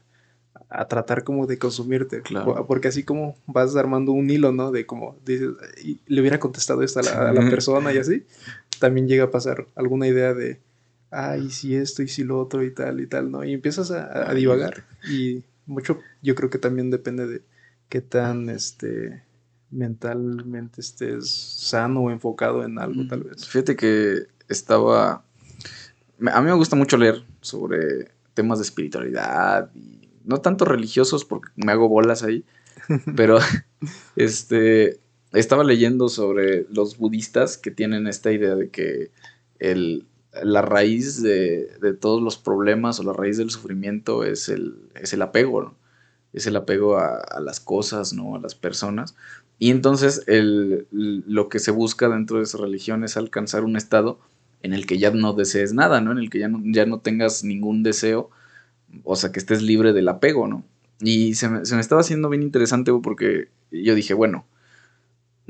a 0.69 0.87
tratar 0.87 1.25
como 1.25 1.47
de 1.47 1.59
consumirte. 1.59 2.21
Claro. 2.21 2.67
Porque 2.67 2.89
así 2.89 3.05
como 3.05 3.37
vas 3.47 3.75
armando 3.75 4.13
un 4.13 4.29
hilo, 4.29 4.53
¿no? 4.53 4.71
De 4.71 4.85
como 4.85 5.17
dices, 5.25 5.51
le 6.07 6.21
hubiera 6.21 6.39
contestado 6.39 6.83
esto 6.83 7.01
a 7.01 7.03
la, 7.05 7.31
a 7.31 7.33
la 7.33 7.49
persona 7.49 7.93
y 7.93 7.99
así, 7.99 8.25
también 8.81 9.07
llega 9.07 9.25
a 9.25 9.31
pasar 9.31 9.69
alguna 9.77 10.09
idea 10.09 10.35
de, 10.35 10.59
ay, 11.11 11.51
si 11.51 11.77
esto 11.77 12.03
y 12.03 12.09
si 12.09 12.25
lo 12.25 12.41
otro 12.41 12.65
y 12.65 12.75
tal 12.75 13.01
y 13.01 13.07
tal, 13.07 13.31
¿no? 13.31 13.45
Y 13.45 13.53
empiezas 13.53 13.93
a, 13.93 14.35
divagar 14.35 14.85
y 15.09 15.45
mucho 15.67 16.01
yo 16.23 16.35
creo 16.35 16.51
que 16.51 16.59
también 16.59 16.91
depende 16.91 17.27
de 17.27 17.43
qué 17.89 18.01
tan, 18.01 18.49
este, 18.49 19.23
mentalmente 19.71 20.81
estés 20.81 21.31
sano 21.31 22.01
o 22.01 22.11
enfocado 22.11 22.65
en 22.65 22.79
algo, 22.79 23.07
tal 23.07 23.23
vez. 23.23 23.47
Fíjate 23.47 23.77
que 23.77 24.27
estaba... 24.49 25.23
A 26.33 26.41
mí 26.41 26.47
me 26.47 26.53
gusta 26.55 26.77
mucho 26.77 26.97
leer 26.97 27.25
sobre 27.41 28.11
temas 28.35 28.59
de 28.59 28.65
espiritualidad 28.65 29.71
y 29.75 30.09
no 30.25 30.41
tanto 30.41 30.65
religiosos 30.65 31.25
porque 31.25 31.51
me 31.57 31.73
hago 31.73 31.89
bolas 31.89 32.23
ahí, 32.23 32.45
pero 33.17 33.39
este, 34.17 35.01
estaba 35.33 35.65
leyendo 35.65 36.09
sobre 36.09 36.67
los 36.71 36.99
budistas 36.99 37.57
que 37.57 37.71
tienen 37.71 38.07
esta 38.07 38.33
idea 38.33 38.55
de 38.57 38.71
que 38.71 39.11
el, 39.59 40.07
la 40.43 40.63
raíz 40.63 41.23
de, 41.23 41.71
todos 42.01 42.23
los 42.23 42.37
problemas 42.37 42.99
o 42.99 43.03
la 43.03 43.13
raíz 43.13 43.39
del 43.39 43.51
sufrimiento 43.51 44.25
es 44.25 44.49
el, 44.49 44.77
es 44.95 45.13
el 45.13 45.23
apego, 45.23 45.63
¿no? 45.63 45.75
Es 46.33 46.47
el 46.47 46.57
apego 46.57 46.97
a, 46.97 47.41
las 47.41 47.59
cosas, 47.59 48.13
¿no? 48.13 48.37
A 48.37 48.41
las 48.41 48.55
personas. 48.55 49.17
Y 49.59 49.71
entonces 49.71 50.23
el, 50.27 50.87
lo 50.91 51.49
que 51.49 51.59
se 51.59 51.73
busca 51.73 52.09
dentro 52.09 52.39
de 52.39 52.45
esa 52.45 52.59
religión 52.59 53.05
es 53.05 53.17
alcanzar 53.17 53.65
un 53.65 53.77
estado 53.77 54.21
en 54.63 54.73
el 54.73 54.87
que 54.87 54.99
ya 54.99 55.11
no 55.11 55.33
desees 55.33 55.75
nada, 55.75 56.01
¿no? 56.01 56.13
En 56.13 56.19
el 56.19 56.31
que 56.31 56.39
ya 56.39 56.49
no, 56.49 56.61
ya 56.65 56.87
no 56.87 57.01
tengas 57.01 57.45
ningún 57.45 57.83
deseo, 57.83 58.31
o 59.05 59.17
sea, 59.17 59.33
que 59.33 59.41
estés 59.41 59.63
libre 59.63 59.93
del 59.93 60.09
apego, 60.09 60.47
¿no? 60.47 60.65
Y 61.01 61.35
se 61.35 61.65
se 61.65 61.75
me 61.75 61.81
estaba 61.81 62.03
haciendo 62.03 62.29
bien 62.29 62.43
interesante 62.43 62.93
porque 63.03 63.49
yo 63.71 63.95
dije, 63.95 64.15
bueno, 64.15 64.45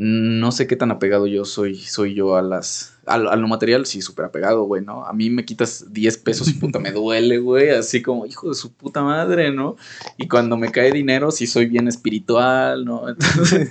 no 0.02 0.50
sé 0.50 0.66
qué 0.66 0.76
tan 0.76 0.90
apegado 0.90 1.26
yo 1.26 1.44
soy, 1.44 1.76
soy 1.76 2.14
yo 2.14 2.34
a 2.34 2.40
las, 2.40 2.98
a, 3.04 3.18
lo 3.18 3.48
material, 3.48 3.84
sí, 3.84 4.00
súper 4.00 4.24
apegado, 4.24 4.62
güey, 4.62 4.82
¿no? 4.82 5.04
A 5.04 5.12
mí 5.12 5.28
me 5.28 5.44
quitas 5.44 5.92
10 5.92 6.16
pesos 6.16 6.48
y 6.48 6.54
puta, 6.54 6.78
me 6.78 6.90
duele, 6.90 7.36
güey, 7.36 7.68
así 7.68 8.00
como, 8.00 8.24
hijo 8.24 8.48
de 8.48 8.54
su 8.54 8.72
puta 8.72 9.02
madre, 9.02 9.52
¿no? 9.52 9.76
Y 10.16 10.26
cuando 10.26 10.56
me 10.56 10.72
cae 10.72 10.90
dinero, 10.90 11.30
sí 11.30 11.46
soy 11.46 11.66
bien 11.66 11.86
espiritual, 11.86 12.86
¿no? 12.86 13.10
Entonces, 13.10 13.68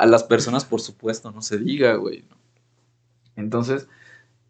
a 0.00 0.06
las 0.06 0.24
personas, 0.24 0.64
por 0.64 0.80
supuesto, 0.80 1.30
no 1.30 1.42
se 1.42 1.58
diga, 1.58 1.94
güey, 1.94 2.24
¿no? 2.28 2.36
Entonces, 3.36 3.86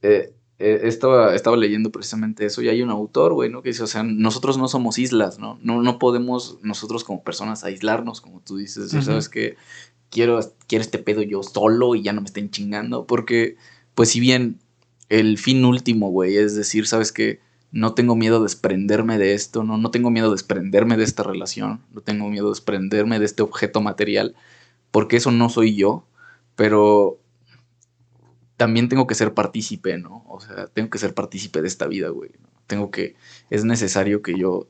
eh, 0.00 0.32
eh, 0.58 0.80
estaba, 0.84 1.34
estaba 1.34 1.58
leyendo 1.58 1.92
precisamente 1.92 2.46
eso 2.46 2.62
y 2.62 2.70
hay 2.70 2.80
un 2.80 2.88
autor, 2.88 3.34
güey, 3.34 3.50
¿no? 3.50 3.60
Que 3.60 3.68
dice, 3.68 3.82
o 3.82 3.86
sea, 3.86 4.02
nosotros 4.02 4.56
no 4.56 4.66
somos 4.66 4.98
islas, 4.98 5.38
¿no? 5.38 5.58
No, 5.60 5.82
no 5.82 5.98
podemos 5.98 6.58
nosotros 6.62 7.04
como 7.04 7.22
personas 7.22 7.64
aislarnos, 7.64 8.22
como 8.22 8.40
tú 8.40 8.56
dices, 8.56 8.92
¿sabes 9.04 9.28
que 9.28 9.58
quiero, 10.10 10.40
quiero 10.66 10.82
este 10.82 10.98
pedo 10.98 11.22
yo 11.22 11.42
solo 11.42 11.94
y 11.94 12.02
ya 12.02 12.12
no 12.12 12.20
me 12.20 12.26
estén 12.26 12.50
chingando. 12.50 13.06
Porque, 13.06 13.56
pues 13.94 14.10
si 14.10 14.20
bien 14.20 14.58
el 15.08 15.38
fin 15.38 15.64
último, 15.64 16.10
güey, 16.10 16.36
es 16.36 16.54
decir, 16.54 16.86
¿sabes 16.86 17.12
qué? 17.12 17.40
No 17.70 17.94
tengo 17.94 18.16
miedo 18.16 18.38
de 18.38 18.44
desprenderme 18.44 19.18
de 19.18 19.34
esto, 19.34 19.62
no, 19.64 19.76
no 19.76 19.90
tengo 19.90 20.10
miedo 20.10 20.28
de 20.28 20.34
desprenderme 20.34 20.96
de 20.96 21.04
esta 21.04 21.22
relación, 21.22 21.82
no 21.92 22.00
tengo 22.00 22.28
miedo 22.28 22.46
de 22.46 22.52
desprenderme 22.52 23.18
de 23.18 23.26
este 23.26 23.42
objeto 23.42 23.80
material, 23.80 24.34
porque 24.90 25.16
eso 25.16 25.30
no 25.30 25.50
soy 25.50 25.76
yo, 25.76 26.06
pero 26.56 27.20
también 28.56 28.88
tengo 28.88 29.06
que 29.06 29.14
ser 29.14 29.34
partícipe, 29.34 29.98
¿no? 29.98 30.24
O 30.28 30.40
sea, 30.40 30.66
tengo 30.66 30.90
que 30.90 30.98
ser 30.98 31.14
partícipe 31.14 31.62
de 31.62 31.68
esta 31.68 31.86
vida, 31.86 32.08
güey. 32.08 32.30
Tengo 32.66 32.90
que, 32.90 33.16
es 33.50 33.64
necesario 33.64 34.22
que 34.22 34.38
yo, 34.38 34.68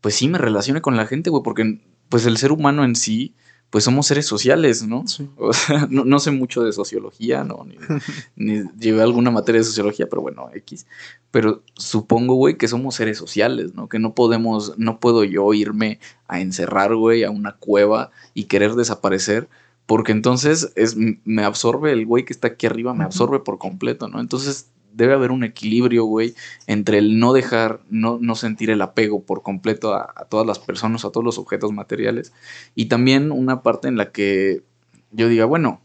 pues 0.00 0.14
sí 0.14 0.28
me 0.28 0.38
relacione 0.38 0.80
con 0.80 0.96
la 0.96 1.06
gente, 1.06 1.30
güey, 1.30 1.42
porque 1.42 1.80
pues 2.08 2.26
el 2.26 2.36
ser 2.38 2.50
humano 2.50 2.84
en 2.84 2.96
sí, 2.96 3.34
pues 3.70 3.84
somos 3.84 4.06
seres 4.06 4.26
sociales, 4.26 4.82
¿no? 4.82 5.04
O 5.36 5.52
sea, 5.52 5.86
no, 5.90 6.18
sé 6.18 6.30
mucho 6.30 6.62
de 6.62 6.72
sociología, 6.72 7.44
¿no? 7.44 7.66
Ni, 8.36 8.62
llevé 8.78 9.02
alguna 9.02 9.30
materia 9.30 9.60
de 9.60 9.66
sociología, 9.66 10.08
pero 10.08 10.22
bueno, 10.22 10.48
X. 10.54 10.86
Pero 11.30 11.62
supongo, 11.74 12.34
güey, 12.34 12.56
que 12.56 12.68
somos 12.68 12.94
seres 12.94 13.18
sociales, 13.18 13.74
¿no? 13.74 13.88
Que 13.88 13.98
no 13.98 14.14
podemos, 14.14 14.78
no 14.78 15.00
puedo 15.00 15.22
yo 15.24 15.52
irme 15.52 16.00
a 16.28 16.40
encerrar, 16.40 16.94
güey, 16.94 17.24
a 17.24 17.30
una 17.30 17.56
cueva 17.56 18.10
y 18.32 18.44
querer 18.44 18.74
desaparecer, 18.74 19.48
porque 19.84 20.12
entonces 20.12 20.72
es, 20.74 20.96
me 20.96 21.44
absorbe 21.44 21.92
el 21.92 22.06
güey 22.06 22.24
que 22.24 22.32
está 22.32 22.48
aquí 22.48 22.66
arriba, 22.66 22.94
me 22.94 23.04
absorbe 23.04 23.40
por 23.40 23.58
completo, 23.58 24.08
¿no? 24.08 24.20
Entonces 24.20 24.70
debe 24.98 25.14
haber 25.14 25.30
un 25.30 25.44
equilibrio, 25.44 26.04
güey, 26.04 26.34
entre 26.66 26.98
el 26.98 27.20
no 27.20 27.32
dejar, 27.32 27.80
no, 27.88 28.18
no 28.20 28.34
sentir 28.34 28.68
el 28.68 28.82
apego 28.82 29.22
por 29.22 29.42
completo 29.42 29.94
a, 29.94 30.26
todas 30.28 30.44
las 30.44 30.58
personas, 30.58 31.04
a 31.04 31.10
todos 31.10 31.24
los 31.24 31.38
objetos 31.38 31.72
materiales. 31.72 32.32
Y 32.74 32.86
también 32.86 33.30
una 33.30 33.62
parte 33.62 33.86
en 33.86 33.96
la 33.96 34.10
que 34.10 34.64
yo 35.12 35.28
diga, 35.28 35.44
bueno, 35.44 35.80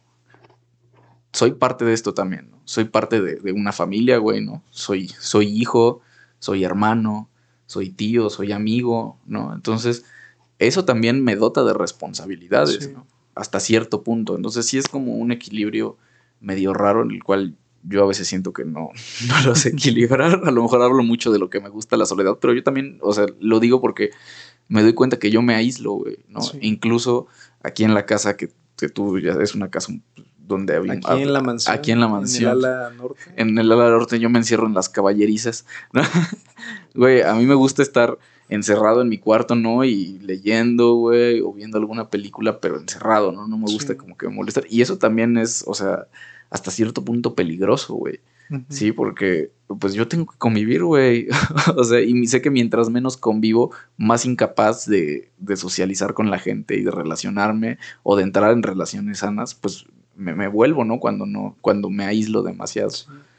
soy 1.31 1.51
parte 1.51 1.85
de 1.85 1.93
esto 1.93 2.15
también, 2.15 2.49
¿no? 2.49 2.59
Soy 2.65 2.85
parte 2.85 3.21
de, 3.21 3.51
una 3.51 3.71
familia, 3.71 4.17
güey, 4.17 4.43
¿no? 4.43 4.63
Soy, 4.71 5.07
soy 5.07 5.45
hijo, 5.45 6.01
soy 6.39 6.63
hermano, 6.63 7.29
soy 7.67 7.91
tío, 7.91 8.31
soy 8.31 8.51
amigo, 8.51 9.19
¿no? 9.27 9.53
Entonces, 9.53 10.05
eso 10.57 10.85
también 10.85 11.23
me 11.23 11.35
dota 11.35 11.63
de 11.63 11.75
responsabilidades, 11.75 12.91
¿no? 12.91 13.05
Hasta 13.35 13.59
cierto 13.59 14.01
punto. 14.01 14.35
Entonces, 14.35 14.65
sí 14.65 14.79
es 14.79 14.87
como 14.87 15.17
un 15.17 15.31
equilibrio 15.31 15.97
medio 16.39 16.73
raro 16.73 17.03
en 17.03 17.11
el 17.11 17.23
cual 17.23 17.55
yo 17.83 18.03
a 18.03 18.07
veces 18.07 18.27
siento 18.27 18.53
que 18.53 18.65
no, 18.65 18.89
no 19.27 19.41
lo 19.45 19.55
sé 19.55 19.69
equilibrar. 19.69 20.41
A 20.43 20.51
lo 20.51 20.63
mejor 20.63 20.81
hablo 20.81 21.03
mucho 21.03 21.31
de 21.31 21.39
lo 21.39 21.49
que 21.49 21.59
me 21.59 21.69
gusta 21.69 21.97
la 21.97 22.05
soledad, 22.05 22.37
pero 22.39 22.53
yo 22.53 22.63
también, 22.63 22.97
o 23.01 23.13
sea, 23.13 23.25
lo 23.39 23.59
digo 23.59 23.81
porque 23.81 24.11
me 24.67 24.81
doy 24.81 24.93
cuenta 24.93 25.17
que 25.17 25.31
yo 25.31 25.41
me 25.41 25.55
aíslo, 25.55 25.93
güey, 25.93 26.19
¿no? 26.29 26.39
Incluso 26.61 27.27
aquí 27.61 27.83
en 27.83 27.93
la 27.93 28.05
casa 28.05 28.37
que, 28.37 28.51
que, 28.77 28.89
tú 28.89 29.19
ya 29.19 29.33
es 29.33 29.55
una 29.55 29.69
casa 29.69 29.93
donde 30.39 30.75
había... 30.75 30.93
Aquí 30.93 31.21
en 31.21 31.33
la 31.33 31.41
mansión. 31.41 31.75
Aquí 31.75 31.91
en 31.91 31.99
la 31.99 32.07
mansión. 32.07 32.51
En 32.51 32.57
el 32.57 32.65
ala 32.65 32.89
norte. 32.91 33.21
En 33.35 33.57
el 33.57 33.71
ala 33.71 33.89
norte 33.89 34.19
yo 34.19 34.29
me 34.29 34.39
encierro 34.39 34.67
en 34.67 34.73
las 34.73 34.89
caballerizas, 34.89 35.65
¿no? 35.91 36.01
güey, 36.95 37.21
a 37.21 37.33
mí 37.33 37.45
me 37.45 37.55
gusta 37.55 37.81
estar 37.81 38.17
encerrado 38.49 39.01
en 39.01 39.09
mi 39.09 39.17
cuarto, 39.17 39.55
¿no? 39.55 39.83
Y 39.83 40.19
leyendo, 40.19 40.93
güey, 40.95 41.41
o 41.41 41.53
viendo 41.53 41.77
alguna 41.77 42.09
película, 42.09 42.59
pero 42.59 42.77
encerrado, 42.77 43.31
¿no? 43.31 43.47
No 43.47 43.57
me 43.57 43.65
gusta 43.65 43.95
como 43.95 44.17
que 44.17 44.27
me 44.27 44.35
molestar. 44.35 44.65
Y 44.69 44.81
eso 44.81 44.97
también 44.97 45.37
es, 45.37 45.63
o 45.65 45.73
sea, 45.73 46.07
hasta 46.53 46.69
cierto 46.69 47.03
punto 47.03 47.33
peligroso, 47.33 47.95
güey. 47.95 48.19
Sí, 48.69 48.91
porque 48.91 49.51
pues 49.79 49.95
yo 49.95 50.07
tengo 50.07 50.27
que 50.27 50.37
convivir, 50.37 50.83
güey. 50.83 51.27
o 51.75 51.83
sea, 51.83 51.99
y 51.99 52.27
sé 52.27 52.43
que 52.43 52.51
mientras 52.51 52.91
menos 52.91 53.17
convivo, 53.17 53.71
más 53.97 54.23
incapaz 54.25 54.85
de, 54.85 55.31
socializar 55.55 56.13
con 56.13 56.29
la 56.29 56.37
gente 56.37 56.77
y 56.77 56.83
de 56.83 56.91
relacionarme 56.91 57.79
o 58.03 58.15
de 58.15 58.21
entrar 58.21 58.51
en 58.51 58.61
relaciones 58.61 59.19
sanas, 59.19 59.55
pues 59.55 59.85
me, 60.15 60.47
vuelvo, 60.47 60.85
¿no? 60.85 60.99
Cuando 60.99 61.25
no, 61.25 61.57
cuando 61.59 61.89
me 61.89 62.05
aíslo 62.05 62.43
demasiado. 62.43 62.91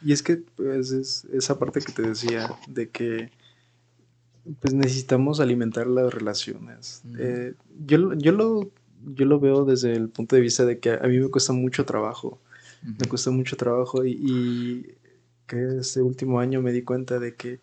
Y 0.05 0.13
es 0.13 0.25
que, 0.25 0.39
pues, 0.57 0.91
es 0.91 1.25
esa 1.33 1.57
parte 1.57 1.83
que 1.83 1.93
te 1.93 2.03
decía, 2.03 2.51
de 2.67 2.89
que 2.89 3.31
pues 4.61 4.75
necesitamos 4.75 5.39
alimentar 5.39 5.87
las 5.87 6.13
relaciones. 6.13 7.05
Eh, 7.17 7.55
yo, 7.87 8.13
yo, 8.15 8.33
lo, 8.33 8.71
yo 9.15 9.25
lo 9.25 9.39
veo 9.39 9.65
desde 9.65 9.93
el 9.93 10.09
punto 10.09 10.35
de 10.35 10.43
vista 10.43 10.65
de 10.65 10.81
que 10.81 10.91
a 10.91 11.07
mí 11.07 11.21
me 11.21 11.29
cuesta 11.29 11.53
mucho 11.53 11.85
trabajo 11.85 12.41
me 12.85 13.09
costó 13.09 13.33
mucho 13.33 13.57
trabajo 13.57 14.05
y, 14.05 14.95
que 15.47 15.79
este 15.79 16.01
último 16.01 16.41
año 16.41 16.63
me 16.63 16.73
di 16.73 16.83
cuenta 16.83 17.19
de 17.19 17.35
que 17.35 17.61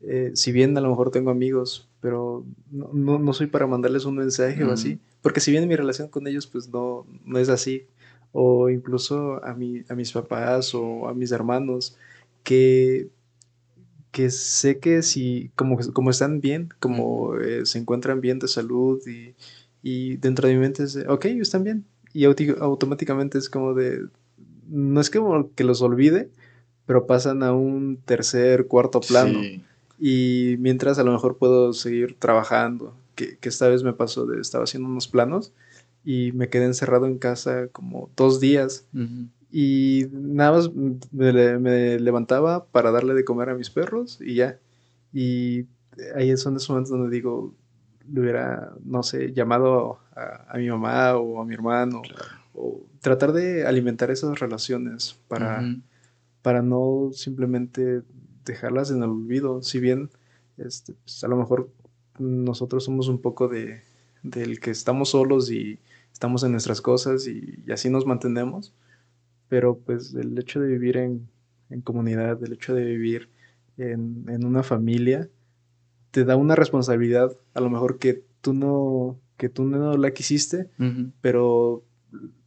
eh, 0.00 0.30
si 0.34 0.52
bien 0.52 0.76
a 0.76 0.80
lo 0.80 0.88
mejor 0.90 1.10
tengo 1.10 1.30
amigos, 1.30 1.88
pero 2.00 2.44
no, 2.70 3.18
no, 3.18 3.32
soy 3.32 3.48
para 3.48 3.66
mandarles 3.66 4.04
un 4.04 4.16
mensaje 4.16 4.62
o 4.62 4.70
así, 4.70 5.00
porque 5.20 5.40
si 5.40 5.50
bien 5.50 5.66
mi 5.66 5.74
relación 5.74 6.08
con 6.08 6.26
ellos 6.26 6.46
pues 6.46 6.68
no, 6.68 7.06
no 7.24 7.38
es 7.38 7.48
así, 7.48 7.86
o 8.32 8.68
incluso 8.68 9.42
a, 9.44 9.54
mi, 9.54 9.82
a 9.88 9.94
mis 9.94 10.12
papás 10.12 10.74
o 10.74 11.08
a 11.08 11.14
mis 11.14 11.32
hermanos, 11.32 11.96
que, 12.42 13.08
que 14.10 14.30
sé 14.30 14.78
que 14.78 15.02
si 15.02 15.50
como, 15.56 15.78
como 15.92 16.10
están 16.10 16.40
bien, 16.40 16.68
como 16.78 17.36
eh, 17.38 17.64
se 17.66 17.78
encuentran 17.78 18.20
bien 18.20 18.38
de 18.38 18.48
salud 18.48 19.00
y, 19.08 19.34
y 19.82 20.16
dentro 20.18 20.46
de 20.46 20.54
mi 20.54 20.60
mente 20.60 20.84
es, 20.84 20.96
ok, 21.08 21.24
están 21.26 21.64
bien, 21.64 21.84
y 22.12 22.24
automáticamente 22.26 23.38
es 23.38 23.48
como 23.48 23.74
de, 23.74 24.06
no 24.68 25.00
es 25.00 25.10
que, 25.10 25.20
que 25.54 25.64
los 25.64 25.82
olvide, 25.82 26.30
pero 26.86 27.06
pasan 27.06 27.42
a 27.42 27.52
un 27.52 27.98
tercer, 28.04 28.66
cuarto 28.66 29.00
plano. 29.00 29.40
Y 29.98 30.56
mientras 30.58 30.98
a 30.98 31.04
lo 31.04 31.12
mejor 31.12 31.38
puedo 31.38 31.72
seguir 31.72 32.16
trabajando, 32.18 32.94
que, 33.14 33.38
esta 33.42 33.68
vez 33.68 33.82
me 33.82 33.92
pasó 33.92 34.26
de, 34.26 34.40
estaba 34.40 34.64
haciendo 34.64 34.88
unos 34.88 35.08
planos 35.08 35.52
y 36.04 36.32
me 36.32 36.48
quedé 36.48 36.64
encerrado 36.64 37.06
en 37.06 37.18
casa 37.18 37.68
como 37.68 38.10
dos 38.16 38.40
días. 38.40 38.86
Y 39.50 40.06
nada 40.12 40.52
más 40.52 40.70
me, 41.12 41.98
levantaba 41.98 42.66
para 42.66 42.90
darle 42.90 43.14
de 43.14 43.24
comer 43.24 43.50
a 43.50 43.54
mis 43.54 43.70
perros 43.70 44.18
y 44.20 44.34
ya. 44.34 44.58
Y 45.12 45.66
ahí 46.16 46.36
son 46.36 46.56
esos 46.56 46.70
momentos 46.70 46.90
donde 46.90 47.14
digo, 47.14 47.54
le 48.12 48.20
hubiera, 48.20 48.72
no 48.84 49.02
sé, 49.02 49.32
llamado 49.32 50.00
a, 50.14 50.58
mi 50.58 50.68
mamá 50.68 51.16
o 51.16 51.40
a 51.40 51.44
mi 51.44 51.54
hermano 51.54 52.02
o 52.54 52.86
tratar 53.00 53.32
de 53.32 53.66
alimentar 53.66 54.10
esas 54.10 54.38
relaciones 54.40 55.18
para, 55.28 55.62
para 56.42 56.62
no 56.62 57.10
simplemente 57.12 58.02
dejarlas 58.44 58.90
en 58.90 58.98
el 58.98 59.10
olvido. 59.10 59.62
Si 59.62 59.80
bien 59.80 60.10
este, 60.56 60.94
pues, 60.94 61.24
a 61.24 61.28
lo 61.28 61.36
mejor 61.36 61.68
nosotros 62.18 62.84
somos 62.84 63.08
un 63.08 63.20
poco 63.20 63.48
de 63.48 63.82
del 64.24 64.58
que 64.58 64.70
estamos 64.70 65.10
solos 65.10 65.50
y 65.52 65.78
estamos 66.12 66.42
en 66.42 66.52
nuestras 66.52 66.80
cosas 66.80 67.28
y, 67.28 67.62
así 67.70 67.90
nos 67.90 68.06
mantenemos, 68.06 68.74
pero 69.48 69.78
pues 69.78 70.14
el 70.14 70.36
hecho 70.38 70.60
de 70.60 70.66
vivir 70.66 70.96
en, 70.96 71.28
comunidad, 71.82 72.42
el 72.42 72.54
hecho 72.54 72.74
de 72.74 72.84
vivir 72.84 73.28
en, 73.76 74.44
una 74.44 74.62
familia, 74.62 75.28
te 76.10 76.24
da 76.24 76.36
una 76.36 76.56
responsabilidad, 76.56 77.36
a 77.52 77.60
lo 77.60 77.68
mejor 77.68 77.98
que 77.98 78.24
tú 78.40 78.54
no, 78.54 79.18
que 79.36 79.48
tú 79.48 79.64
no 79.64 79.96
la 79.96 80.12
quisiste, 80.12 80.70
pero 81.20 81.84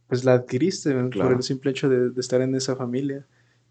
pues 0.08 0.24
la 0.24 0.34
adquiriste 0.34 0.92
por 1.10 1.32
el 1.32 1.42
simple 1.42 1.70
hecho 1.70 1.88
de, 1.88 2.18
estar 2.18 2.40
en 2.40 2.54
esa 2.54 2.76
familia 2.76 3.26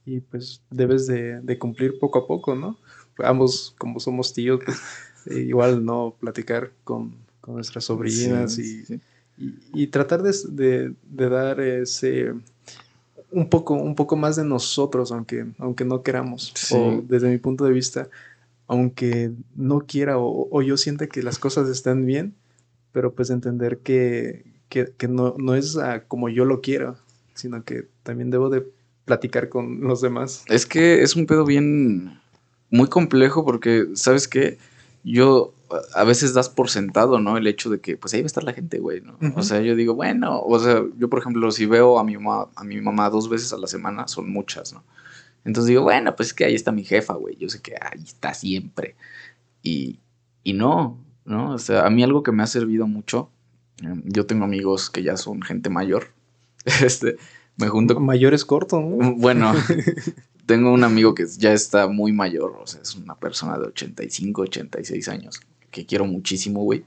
y 0.06 0.22
pues 0.22 0.62
debes 0.70 1.08
de, 1.08 1.58
cumplir 1.60 2.00
poco 2.00 2.20
a 2.20 2.28
poco, 2.28 2.56
¿no? 2.56 2.78
Ambos, 3.18 3.76
como 3.78 4.00
somos 4.00 4.34
tíos, 4.34 4.62
pues, 4.64 4.80
eh, 5.26 5.40
igual, 5.40 5.84
¿no? 5.84 6.16
Platicar 6.20 6.72
con, 6.84 7.16
con 7.42 7.56
nuestras 7.56 7.86
sobrinas 7.86 8.58
y, 8.60 8.84
Y, 9.74 9.88
tratar 9.88 10.22
de, 10.24 10.94
de, 11.04 11.30
dar 11.30 11.60
ese 11.60 12.34
un 13.32 13.50
poco, 13.50 13.74
un 13.74 13.96
poco 13.96 14.16
más 14.16 14.36
de 14.36 14.46
nosotros, 14.46 15.12
aunque, 15.12 15.48
aunque 15.58 15.86
no 15.86 16.02
queramos. 16.02 16.54
O 16.72 17.02
desde 17.08 17.30
mi 17.30 17.38
punto 17.38 17.66
de 17.66 17.72
vista, 17.72 18.10
aunque 18.68 19.32
no 19.56 19.80
quiera 19.80 20.18
o, 20.18 20.62
yo 20.62 20.78
sienta 20.78 21.08
que 21.08 21.24
las 21.24 21.40
cosas 21.40 21.70
están 21.70 22.06
bien, 22.06 22.36
pero 22.92 23.14
pues 23.14 23.30
entender 23.30 23.80
que, 23.80 24.46
que, 24.70 25.08
no, 25.08 25.36
no, 25.38 25.56
es 25.56 25.78
como 26.08 26.30
yo 26.30 26.46
lo 26.46 26.62
quiero, 26.62 26.98
sino 27.34 27.64
que 27.64 27.88
también 28.04 28.30
debo 28.30 28.50
de 28.50 28.66
platicar 29.06 29.50
con 29.50 29.82
los 29.82 30.02
demás. 30.02 30.44
Es 30.48 30.66
que 30.66 31.02
es 31.02 31.16
un 31.16 31.26
pedo 31.26 31.46
bien 31.46 32.20
muy 32.70 32.88
complejo 32.88 33.46
porque, 33.46 33.88
¿sabes 33.94 34.28
qué? 34.28 34.58
Yo 35.04 35.54
a 35.94 36.04
veces 36.04 36.34
das 36.34 36.50
por 36.50 36.70
sentado, 36.70 37.20
¿no? 37.20 37.38
El 37.38 37.48
hecho 37.48 37.70
de 37.70 37.80
que, 37.80 37.98
pues 37.98 38.14
ahí 38.14 38.22
va 38.22 38.26
a 38.26 38.28
estar 38.28 38.44
la 38.44 38.54
gente, 38.54 38.80
güey, 38.80 39.02
¿no? 39.02 39.18
O 39.36 39.44
sea, 39.44 39.62
yo 39.62 39.76
digo, 39.76 39.96
bueno, 39.96 40.42
o 40.42 40.60
sea, 40.60 40.84
yo 40.98 41.10
por 41.10 41.20
ejemplo, 41.20 41.52
si 41.52 41.66
veo 41.66 42.00
a 42.00 42.04
mi 42.04 42.18
mamá, 42.18 42.48
a 42.56 42.64
mi 42.64 42.80
mamá 42.82 43.10
dos 43.10 43.30
veces 43.30 43.54
a 43.54 43.58
la 43.58 43.68
semana, 43.68 44.08
son 44.08 44.32
muchas, 44.32 44.74
¿no? 44.74 44.84
Entonces 45.46 45.70
digo, 45.70 45.84
bueno, 45.84 46.16
pues 46.16 46.30
es 46.30 46.34
que 46.34 46.46
ahí 46.46 46.56
está 46.56 46.72
mi 46.72 46.84
jefa, 46.84 47.14
güey, 47.14 47.38
yo 47.38 47.48
sé 47.50 47.62
que 47.62 47.76
ahí 47.80 48.04
está 48.04 48.34
siempre. 48.34 48.96
Y, 49.64 50.00
y 50.44 50.54
no, 50.54 50.98
¿no? 51.26 51.54
O 51.54 51.58
sea, 51.58 51.86
a 51.86 51.90
mí 51.90 52.04
algo 52.04 52.24
que 52.24 52.32
me 52.32 52.44
ha 52.44 52.48
servido 52.48 52.88
mucho, 52.88 53.30
yo 54.06 54.26
tengo 54.26 54.46
amigos 54.46 54.90
que 54.90 55.04
ya 55.04 55.18
son 55.18 55.42
gente 55.42 55.70
mayor, 55.70 56.10
este, 56.84 57.18
me 57.58 57.68
junto 57.68 57.96
con... 57.96 58.06
Mayor 58.06 58.34
es 58.34 58.46
corto, 58.46 58.80
¿no? 58.80 59.16
Bueno, 59.16 59.54
tengo 60.46 60.72
un 60.72 60.84
amigo 60.84 61.14
que 61.14 61.26
ya 61.38 61.54
está 61.54 61.88
muy 61.88 62.14
mayor, 62.14 62.58
o 62.62 62.68
sea, 62.68 62.82
es 62.82 62.96
una 62.96 63.16
persona 63.16 63.58
de 63.58 63.68
85, 63.68 64.42
86 64.44 65.08
años, 65.10 65.42
que 65.72 65.86
quiero 65.86 66.06
muchísimo, 66.06 66.64
güey. 66.64 66.86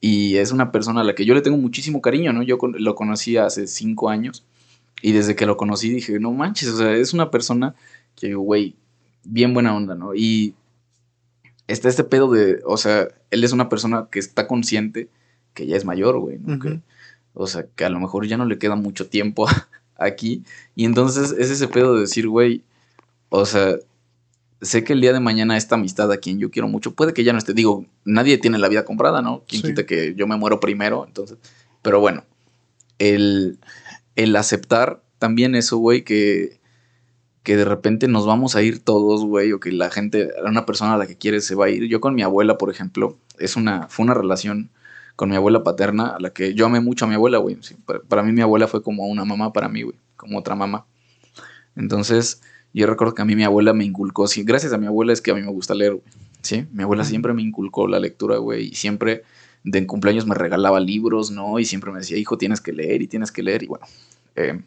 Y 0.00 0.36
es 0.36 0.52
una 0.52 0.70
persona 0.70 1.00
a 1.00 1.04
la 1.04 1.14
que 1.14 1.24
yo 1.24 1.34
le 1.34 1.40
tengo 1.40 1.56
muchísimo 1.56 2.02
cariño, 2.02 2.32
¿no? 2.32 2.42
Yo 2.42 2.58
lo 2.60 2.94
conocí 2.94 3.38
hace 3.38 3.66
cinco 3.66 4.10
años 4.10 4.44
y 5.00 5.12
desde 5.12 5.34
que 5.34 5.46
lo 5.46 5.56
conocí 5.56 5.88
dije, 5.88 6.18
no 6.20 6.32
manches, 6.32 6.68
o 6.68 6.76
sea, 6.76 6.92
es 6.94 7.14
una 7.14 7.30
persona 7.30 7.74
que, 8.14 8.34
güey, 8.34 8.76
bien 9.24 9.54
buena 9.54 9.74
onda, 9.74 9.94
¿no? 9.94 10.14
Y 10.14 10.54
está 11.66 11.88
este 11.88 12.04
pedo 12.04 12.30
de, 12.30 12.60
o 12.66 12.76
sea, 12.76 13.08
él 13.30 13.44
es 13.44 13.52
una 13.52 13.68
persona 13.68 14.08
que 14.10 14.18
está 14.18 14.46
consciente 14.46 15.08
que 15.54 15.66
ya 15.66 15.76
es 15.76 15.84
mayor, 15.84 16.18
güey, 16.18 16.38
¿no? 16.38 16.58
o 17.34 17.46
sea, 17.46 17.66
que 17.74 17.84
a 17.84 17.90
lo 17.90 18.00
mejor 18.00 18.26
ya 18.26 18.36
no 18.36 18.44
le 18.44 18.58
queda 18.58 18.76
mucho 18.76 19.08
tiempo 19.08 19.46
aquí. 19.96 20.44
Y 20.74 20.84
entonces 20.84 21.32
es 21.32 21.50
ese 21.50 21.68
pedo 21.68 21.94
de 21.94 22.02
decir, 22.02 22.28
güey, 22.28 22.62
o 23.28 23.46
sea, 23.46 23.76
sé 24.62 24.84
que 24.84 24.92
el 24.92 25.00
día 25.00 25.12
de 25.12 25.20
mañana 25.20 25.56
esta 25.56 25.74
amistad 25.74 26.10
a 26.12 26.18
quien 26.18 26.38
yo 26.38 26.50
quiero 26.50 26.68
mucho, 26.68 26.94
puede 26.94 27.12
que 27.12 27.24
ya 27.24 27.32
no 27.32 27.38
esté, 27.38 27.54
digo, 27.54 27.86
nadie 28.04 28.38
tiene 28.38 28.58
la 28.58 28.68
vida 28.68 28.84
comprada, 28.84 29.22
¿no? 29.22 29.44
Quien 29.46 29.62
quita 29.62 29.86
que 29.86 30.14
yo 30.14 30.26
me 30.26 30.36
muero 30.36 30.60
primero, 30.60 31.04
entonces, 31.06 31.38
pero 31.82 32.00
bueno, 32.00 32.24
el, 32.98 33.58
el 34.16 34.36
aceptar 34.36 35.02
también 35.18 35.54
eso, 35.54 35.78
güey, 35.78 36.02
que, 36.04 36.60
que 37.42 37.56
de 37.56 37.64
repente 37.64 38.08
nos 38.08 38.26
vamos 38.26 38.56
a 38.56 38.62
ir 38.62 38.78
todos, 38.78 39.24
güey, 39.24 39.52
o 39.52 39.60
que 39.60 39.72
la 39.72 39.90
gente, 39.90 40.30
una 40.46 40.66
persona 40.66 40.94
a 40.94 40.98
la 40.98 41.06
que 41.06 41.16
quieres 41.16 41.44
se 41.44 41.54
va 41.54 41.66
a 41.66 41.70
ir. 41.70 41.84
Yo 41.88 42.00
con 42.00 42.14
mi 42.14 42.22
abuela, 42.22 42.58
por 42.58 42.70
ejemplo, 42.70 43.18
es 43.38 43.56
una, 43.56 43.88
fue 43.88 44.04
una 44.04 44.14
relación 44.14 44.70
con 45.16 45.30
mi 45.30 45.36
abuela 45.36 45.62
paterna, 45.62 46.08
a 46.08 46.20
la 46.20 46.30
que 46.30 46.54
yo 46.54 46.66
amé 46.66 46.80
mucho 46.80 47.04
a 47.04 47.08
mi 47.08 47.14
abuela, 47.14 47.38
güey. 47.38 47.56
para, 47.86 48.00
para, 48.00 48.22
mí 48.22 48.32
mi 48.32 48.40
abuela 48.40 48.66
fue 48.66 48.82
como 48.82 49.06
una 49.06 49.24
mamá 49.24 49.52
para 49.52 49.68
mí, 49.68 49.82
güey, 49.82 49.96
como 50.16 50.38
otra 50.38 50.54
mamá. 50.54 50.86
Entonces, 51.76 52.40
yo 52.72 52.86
recuerdo 52.86 53.14
que 53.14 53.22
a 53.22 53.24
mí 53.24 53.36
mi 53.36 53.44
abuela 53.44 53.72
me 53.72 53.84
inculcó, 53.84 54.26
sí, 54.26 54.42
gracias 54.42 54.72
a 54.72 54.78
mi 54.78 54.86
abuela 54.86 55.12
es 55.12 55.20
que 55.20 55.30
a 55.30 55.34
mí 55.34 55.42
me 55.42 55.50
gusta 55.50 55.74
leer, 55.74 55.92
güey. 55.92 56.04
Sí, 56.42 56.66
mi 56.72 56.82
abuela 56.82 57.04
siempre 57.04 57.32
me 57.32 57.40
inculcó 57.40 57.88
la 57.88 57.98
lectura, 57.98 58.36
güey, 58.36 58.66
y 58.66 58.74
siempre 58.74 59.22
de 59.62 59.86
cumpleaños 59.86 60.26
me 60.26 60.34
regalaba 60.34 60.78
libros, 60.78 61.30
¿no? 61.30 61.58
Y 61.58 61.64
siempre 61.64 61.90
me 61.90 62.00
decía, 62.00 62.18
hijo, 62.18 62.36
tienes 62.36 62.60
que 62.60 62.72
leer 62.72 63.00
y 63.00 63.06
tienes 63.06 63.32
que 63.32 63.42
leer. 63.42 63.62
Y 63.62 63.66
bueno, 63.66 63.86
eh, 64.36 64.60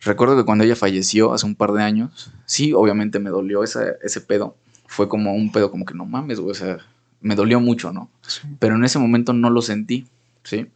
recuerdo 0.00 0.36
que 0.36 0.44
cuando 0.44 0.62
ella 0.64 0.76
falleció 0.76 1.32
hace 1.32 1.46
un 1.46 1.54
par 1.54 1.72
de 1.72 1.82
años, 1.82 2.30
sí, 2.44 2.74
obviamente 2.74 3.18
me 3.18 3.30
dolió 3.30 3.64
ese, 3.64 3.94
ese 4.02 4.20
pedo. 4.20 4.56
Fue 4.86 5.08
como 5.08 5.34
un 5.34 5.50
pedo 5.50 5.70
como 5.70 5.86
que 5.86 5.94
no 5.94 6.04
mames, 6.04 6.38
güey, 6.38 6.50
o 6.50 6.54
sea, 6.54 6.78
me 7.24 7.34
dolió 7.34 7.58
mucho, 7.58 7.90
¿no? 7.90 8.10
Pero 8.58 8.76
en 8.76 8.84
ese 8.84 8.98
momento 8.98 9.32
no 9.32 9.48
lo 9.48 9.62
sentí, 9.62 10.06
¿sí? 10.44 10.66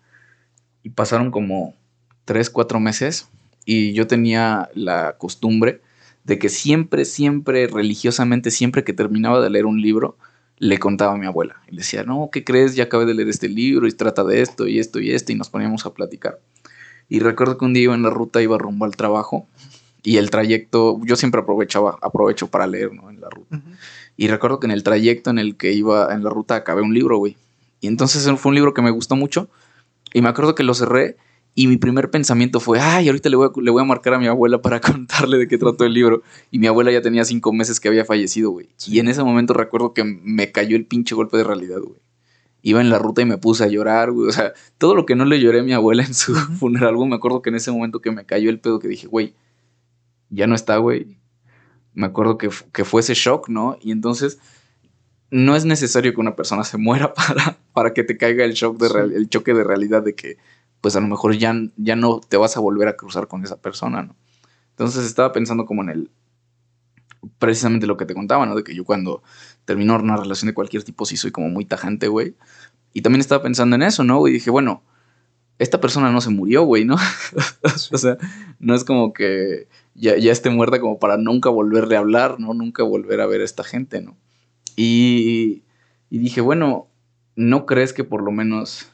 Y 0.82 0.90
pasaron 0.90 1.30
como 1.30 1.74
tres, 2.24 2.48
cuatro 2.48 2.80
meses 2.80 3.28
y 3.66 3.92
yo 3.92 4.06
tenía 4.06 4.70
la 4.74 5.16
costumbre 5.18 5.82
de 6.24 6.38
que 6.38 6.48
siempre, 6.48 7.04
siempre, 7.04 7.66
religiosamente, 7.66 8.50
siempre 8.50 8.82
que 8.82 8.94
terminaba 8.94 9.42
de 9.42 9.50
leer 9.50 9.66
un 9.66 9.82
libro, 9.82 10.16
le 10.56 10.78
contaba 10.78 11.12
a 11.12 11.16
mi 11.18 11.26
abuela. 11.26 11.56
Y 11.68 11.72
le 11.72 11.78
decía, 11.78 12.02
no, 12.02 12.30
¿qué 12.32 12.44
crees? 12.44 12.74
Ya 12.74 12.84
acabé 12.84 13.04
de 13.04 13.12
leer 13.12 13.28
este 13.28 13.50
libro 13.50 13.86
y 13.86 13.92
trata 13.92 14.24
de 14.24 14.40
esto 14.40 14.66
y 14.66 14.78
esto 14.78 15.00
y 15.00 15.10
esto 15.10 15.32
y 15.32 15.34
nos 15.34 15.50
poníamos 15.50 15.84
a 15.84 15.92
platicar. 15.92 16.38
Y 17.10 17.20
recuerdo 17.20 17.58
que 17.58 17.66
un 17.66 17.74
día 17.74 17.84
iba 17.84 17.94
en 17.94 18.02
la 18.02 18.10
ruta, 18.10 18.40
iba 18.40 18.56
rumbo 18.56 18.86
al 18.86 18.96
trabajo 18.96 19.46
y 20.08 20.16
el 20.16 20.30
trayecto, 20.30 20.98
yo 21.04 21.16
siempre 21.16 21.42
aprovechaba, 21.42 21.98
aprovecho 22.00 22.46
para 22.46 22.66
leer, 22.66 22.94
¿no? 22.94 23.10
En 23.10 23.20
la 23.20 23.28
ruta. 23.28 23.60
Y 24.16 24.28
recuerdo 24.28 24.58
que 24.58 24.66
en 24.66 24.70
el 24.70 24.82
trayecto 24.82 25.28
en 25.28 25.38
el 25.38 25.58
que 25.58 25.74
iba 25.74 26.14
en 26.14 26.24
la 26.24 26.30
ruta 26.30 26.54
acabé 26.54 26.80
un 26.80 26.94
libro, 26.94 27.18
güey. 27.18 27.36
Y 27.82 27.88
entonces 27.88 28.26
fue 28.40 28.48
un 28.48 28.54
libro 28.54 28.72
que 28.72 28.80
me 28.80 28.90
gustó 28.90 29.16
mucho 29.16 29.50
y 30.14 30.22
me 30.22 30.30
acuerdo 30.30 30.54
que 30.54 30.62
lo 30.62 30.72
cerré 30.72 31.18
y 31.54 31.66
mi 31.66 31.76
primer 31.76 32.10
pensamiento 32.10 32.58
fue, 32.58 32.80
ay, 32.80 33.08
ahorita 33.08 33.28
le 33.28 33.36
voy, 33.36 33.48
a, 33.48 33.60
le 33.60 33.70
voy 33.70 33.82
a 33.82 33.84
marcar 33.84 34.14
a 34.14 34.18
mi 34.18 34.28
abuela 34.28 34.62
para 34.62 34.80
contarle 34.80 35.36
de 35.36 35.46
qué 35.46 35.58
trató 35.58 35.84
el 35.84 35.92
libro. 35.92 36.22
Y 36.50 36.58
mi 36.58 36.68
abuela 36.68 36.90
ya 36.90 37.02
tenía 37.02 37.26
cinco 37.26 37.52
meses 37.52 37.78
que 37.78 37.88
había 37.88 38.06
fallecido, 38.06 38.48
güey. 38.48 38.70
Y 38.86 39.00
en 39.00 39.08
ese 39.08 39.22
momento 39.22 39.52
recuerdo 39.52 39.92
que 39.92 40.04
me 40.04 40.50
cayó 40.50 40.78
el 40.78 40.86
pinche 40.86 41.14
golpe 41.14 41.36
de 41.36 41.44
realidad, 41.44 41.80
güey. 41.82 42.00
Iba 42.62 42.80
en 42.80 42.88
la 42.88 42.98
ruta 42.98 43.20
y 43.20 43.26
me 43.26 43.36
puse 43.36 43.62
a 43.62 43.66
llorar, 43.66 44.10
güey. 44.12 44.30
O 44.30 44.32
sea, 44.32 44.54
todo 44.78 44.94
lo 44.94 45.04
que 45.04 45.16
no 45.16 45.26
le 45.26 45.38
lloré 45.38 45.60
a 45.60 45.64
mi 45.64 45.74
abuela 45.74 46.02
en 46.02 46.14
su 46.14 46.34
funeral, 46.34 46.96
güey. 46.96 47.10
Me 47.10 47.16
acuerdo 47.16 47.42
que 47.42 47.50
en 47.50 47.56
ese 47.56 47.70
momento 47.70 48.00
que 48.00 48.10
me 48.10 48.24
cayó 48.24 48.48
el 48.48 48.58
pedo 48.58 48.78
que 48.78 48.88
dije, 48.88 49.06
güey, 49.06 49.34
ya 50.30 50.46
no 50.46 50.54
está, 50.54 50.76
güey. 50.78 51.18
Me 51.94 52.06
acuerdo 52.06 52.38
que, 52.38 52.50
que 52.72 52.84
fue 52.84 53.00
ese 53.00 53.14
shock, 53.14 53.48
¿no? 53.48 53.76
Y 53.80 53.92
entonces 53.92 54.38
no 55.30 55.56
es 55.56 55.64
necesario 55.64 56.14
que 56.14 56.20
una 56.20 56.36
persona 56.36 56.64
se 56.64 56.78
muera 56.78 57.14
para, 57.14 57.58
para 57.72 57.94
que 57.94 58.04
te 58.04 58.16
caiga 58.16 58.44
el 58.44 58.52
shock 58.52 58.78
de 58.78 59.16
el 59.16 59.28
choque 59.28 59.54
de 59.54 59.64
realidad 59.64 60.02
de 60.02 60.14
que 60.14 60.38
pues 60.80 60.94
a 60.96 61.00
lo 61.00 61.08
mejor 61.08 61.36
ya, 61.36 61.54
ya 61.76 61.96
no 61.96 62.20
te 62.20 62.36
vas 62.36 62.56
a 62.56 62.60
volver 62.60 62.88
a 62.88 62.96
cruzar 62.96 63.26
con 63.26 63.42
esa 63.42 63.60
persona, 63.60 64.02
¿no? 64.02 64.16
Entonces 64.70 65.04
estaba 65.06 65.32
pensando 65.32 65.66
como 65.66 65.82
en 65.82 65.88
el, 65.88 66.10
precisamente 67.38 67.86
lo 67.88 67.96
que 67.96 68.06
te 68.06 68.14
contaba, 68.14 68.46
¿no? 68.46 68.54
De 68.54 68.62
que 68.62 68.74
yo 68.74 68.84
cuando 68.84 69.22
termino 69.64 69.96
una 69.96 70.16
relación 70.16 70.46
de 70.46 70.54
cualquier 70.54 70.84
tipo 70.84 71.04
sí 71.04 71.16
soy 71.16 71.32
como 71.32 71.48
muy 71.48 71.64
tajante, 71.64 72.06
güey. 72.06 72.36
Y 72.92 73.02
también 73.02 73.20
estaba 73.20 73.42
pensando 73.42 73.74
en 73.74 73.82
eso, 73.82 74.04
¿no? 74.04 74.26
Y 74.28 74.32
dije, 74.32 74.50
bueno, 74.50 74.82
esta 75.58 75.80
persona 75.80 76.10
no 76.10 76.20
se 76.20 76.30
murió, 76.30 76.64
güey, 76.64 76.84
¿no? 76.84 76.96
o 77.92 77.98
sea, 77.98 78.16
no 78.58 78.74
es 78.74 78.84
como 78.84 79.12
que 79.12 79.68
ya, 79.94 80.16
ya 80.16 80.32
esté 80.32 80.50
muerta 80.50 80.80
como 80.80 80.98
para 80.98 81.16
nunca 81.16 81.50
volverle 81.50 81.96
a 81.96 82.00
hablar, 82.00 82.38
¿no? 82.38 82.54
Nunca 82.54 82.82
volver 82.82 83.20
a 83.20 83.26
ver 83.26 83.40
a 83.40 83.44
esta 83.44 83.64
gente, 83.64 84.00
¿no? 84.00 84.16
Y, 84.76 85.64
y 86.10 86.18
dije, 86.18 86.40
bueno, 86.40 86.88
¿no 87.34 87.66
crees 87.66 87.92
que 87.92 88.04
por 88.04 88.22
lo 88.22 88.30
menos 88.30 88.88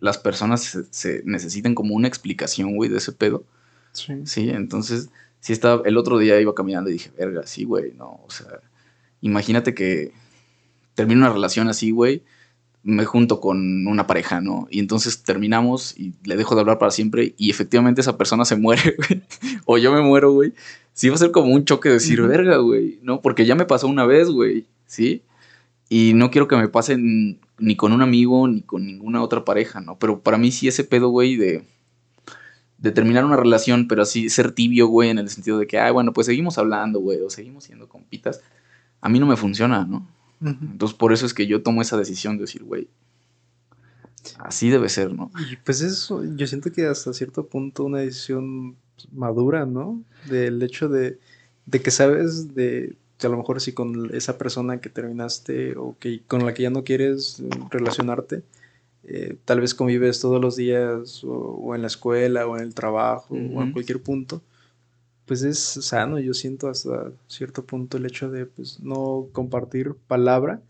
las 0.00 0.18
personas 0.18 0.78
se, 0.90 1.22
necesitan 1.24 1.74
como 1.74 1.94
una 1.94 2.08
explicación, 2.08 2.74
güey, 2.74 2.90
de 2.90 2.98
ese 2.98 3.12
pedo. 3.12 3.44
Sí. 3.92 4.14
Sí, 4.24 4.50
entonces, 4.50 5.10
sí 5.40 5.52
estaba, 5.52 5.82
el 5.84 5.96
otro 5.96 6.18
día 6.18 6.40
iba 6.40 6.54
caminando 6.54 6.90
y 6.90 6.94
dije, 6.94 7.10
verga, 7.16 7.46
sí, 7.46 7.64
güey, 7.64 7.92
no, 7.92 8.20
o 8.24 8.30
sea, 8.30 8.60
imagínate 9.20 9.74
que 9.74 10.12
termino 10.94 11.20
una 11.20 11.32
relación 11.32 11.68
así, 11.68 11.90
güey, 11.90 12.22
me 12.82 13.04
junto 13.04 13.40
con 13.40 13.86
una 13.86 14.06
pareja, 14.06 14.40
¿no? 14.40 14.66
Y 14.70 14.78
entonces 14.80 15.22
terminamos 15.22 15.94
y 15.98 16.14
le 16.24 16.36
dejo 16.36 16.54
de 16.54 16.62
hablar 16.62 16.78
para 16.78 16.90
siempre 16.90 17.34
y 17.36 17.50
efectivamente 17.50 18.00
esa 18.00 18.16
persona 18.16 18.44
se 18.44 18.56
muere, 18.56 18.96
güey, 19.08 19.22
o 19.66 19.78
yo 19.78 19.92
me 19.92 20.00
muero, 20.00 20.32
güey. 20.32 20.54
Sí 20.92 21.08
va 21.08 21.14
a 21.14 21.18
ser 21.18 21.30
como 21.30 21.54
un 21.54 21.64
choque 21.64 21.88
de 21.88 21.94
decir, 21.96 22.20
verga, 22.22 22.56
güey, 22.56 22.98
¿no? 23.02 23.20
Porque 23.20 23.46
ya 23.46 23.54
me 23.54 23.64
pasó 23.64 23.86
una 23.86 24.06
vez, 24.06 24.28
güey, 24.28 24.66
¿sí? 24.86 25.22
Y 25.88 26.14
no 26.14 26.30
quiero 26.30 26.48
que 26.48 26.56
me 26.56 26.68
pasen 26.68 27.40
ni 27.58 27.76
con 27.76 27.92
un 27.92 28.02
amigo 28.02 28.48
ni 28.48 28.62
con 28.62 28.86
ninguna 28.86 29.22
otra 29.22 29.44
pareja, 29.44 29.80
¿no? 29.80 29.98
Pero 29.98 30.20
para 30.20 30.38
mí 30.38 30.50
sí 30.50 30.68
ese 30.68 30.84
pedo, 30.84 31.08
güey, 31.10 31.36
de, 31.36 31.64
de 32.78 32.92
terminar 32.92 33.24
una 33.24 33.36
relación, 33.36 33.88
pero 33.88 34.02
así 34.02 34.30
ser 34.30 34.52
tibio, 34.52 34.88
güey, 34.88 35.10
en 35.10 35.18
el 35.18 35.28
sentido 35.28 35.58
de 35.58 35.66
que, 35.66 35.78
ay, 35.78 35.92
bueno, 35.92 36.12
pues 36.12 36.26
seguimos 36.26 36.58
hablando, 36.58 37.00
güey, 37.00 37.20
o 37.20 37.30
seguimos 37.30 37.64
siendo 37.64 37.88
compitas, 37.88 38.40
a 39.00 39.08
mí 39.08 39.18
no 39.18 39.26
me 39.26 39.36
funciona, 39.36 39.84
¿no? 39.84 40.06
Entonces 40.40 40.96
por 40.96 41.12
eso 41.12 41.26
es 41.26 41.34
que 41.34 41.46
yo 41.46 41.62
tomo 41.62 41.82
esa 41.82 41.98
decisión 41.98 42.36
de 42.36 42.42
decir, 42.42 42.64
güey, 42.64 42.88
así 44.38 44.70
debe 44.70 44.88
ser, 44.88 45.12
¿no? 45.12 45.30
Y 45.50 45.56
pues 45.56 45.82
eso, 45.82 46.24
yo 46.24 46.46
siento 46.46 46.72
que 46.72 46.86
hasta 46.86 47.12
cierto 47.12 47.46
punto 47.46 47.84
una 47.84 47.98
decisión 47.98 48.76
madura, 49.12 49.66
¿no? 49.66 50.02
Del 50.28 50.62
hecho 50.62 50.88
de, 50.88 51.18
de 51.66 51.82
que 51.82 51.90
sabes 51.90 52.54
de 52.54 52.96
a 53.22 53.28
lo 53.28 53.36
mejor 53.36 53.60
si 53.60 53.72
con 53.72 54.14
esa 54.14 54.38
persona 54.38 54.80
que 54.80 54.88
terminaste 54.88 55.76
o 55.76 55.96
que 55.98 56.22
con 56.26 56.44
la 56.44 56.54
que 56.54 56.62
ya 56.62 56.70
no 56.70 56.84
quieres 56.84 57.42
relacionarte, 57.70 58.42
eh, 59.04 59.36
tal 59.44 59.60
vez 59.60 59.74
convives 59.74 60.20
todos 60.20 60.40
los 60.40 60.56
días 60.56 61.22
o, 61.24 61.74
en 61.74 61.82
la 61.82 61.88
escuela 61.88 62.46
o 62.46 62.56
en 62.56 62.62
el 62.62 62.74
trabajo 62.74 63.34
o 63.34 63.62
en 63.62 63.72
cualquier 63.72 64.00
punto, 64.00 64.42
pues 65.30 65.44
es 65.44 65.60
sano, 65.60 66.18
yo 66.18 66.34
siento 66.34 66.68
hasta 66.68 67.12
cierto 67.28 67.64
punto 67.64 67.98
el 67.98 68.04
hecho 68.04 68.28
de 68.32 68.46
pues, 68.46 68.80
no 68.80 69.28
compartir 69.30 69.94
palabra, 70.08 70.60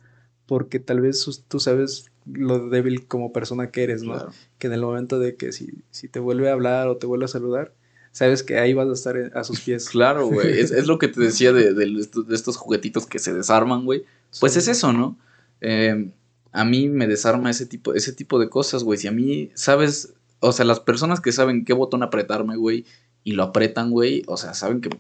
porque 0.45 0.79
tal 0.79 1.01
vez 1.01 1.25
tú 1.49 1.59
sabes 1.59 2.11
lo 2.31 2.69
débil 2.69 3.07
como 3.07 3.33
persona 3.33 3.71
que 3.71 3.85
eres, 3.85 4.03
¿no? 4.03 4.29
Que 4.59 4.67
en 4.67 4.75
el 4.75 4.83
momento 4.83 5.19
de 5.19 5.35
que 5.35 5.53
si, 5.53 5.83
si 5.91 6.09
te 6.09 6.19
vuelve 6.19 6.51
a 6.51 6.53
hablar 6.53 6.89
o 6.89 6.99
te 6.99 7.07
vuelve 7.07 7.25
a 7.25 7.29
saludar, 7.29 7.73
sabes 8.13 8.43
que 8.43 8.59
ahí 8.59 8.75
vas 8.75 8.87
a 8.91 8.93
estar 8.93 9.33
a 9.35 9.45
sus 9.45 9.61
pies. 9.61 9.89
Claro, 9.89 10.27
güey. 10.27 10.51
Es, 10.61 10.87
lo 10.87 10.99
que 10.99 11.09
te 11.09 11.23
decía 11.23 11.55
de, 11.55 11.73
de, 11.73 12.07
estos 12.31 12.59
juguetitos 12.59 13.07
que 13.07 13.19
se 13.19 13.33
desarman, 13.33 13.87
güey. 13.87 14.05
Pues 14.41 14.59
es 14.59 14.69
eso, 14.69 14.93
¿no? 14.93 15.17
Eh, 15.63 16.11
a 16.53 16.67
mí 16.67 16.91
me 16.91 17.07
desarma 17.07 17.49
ese 17.49 17.65
tipo, 17.65 17.95
ese 17.95 18.13
tipo 18.13 18.39
de 18.39 18.51
cosas, 18.51 18.85
güey. 18.85 18.99
Si 18.99 19.09
a 19.09 19.13
mí, 19.13 19.53
sabes, 19.55 20.13
o 20.41 20.53
sea, 20.53 20.67
las 20.67 20.81
personas 20.81 21.23
que 21.23 21.33
saben 21.33 21.65
qué 21.65 21.73
botón 21.73 22.03
apretarme, 22.03 22.57
güey, 22.57 22.85
y 23.25 23.33
lo 23.33 23.43
apretan, 23.43 23.91
güey, 23.91 24.23
o 24.27 24.37
sea, 24.37 24.55
saben 24.55 24.81
que 24.81 24.91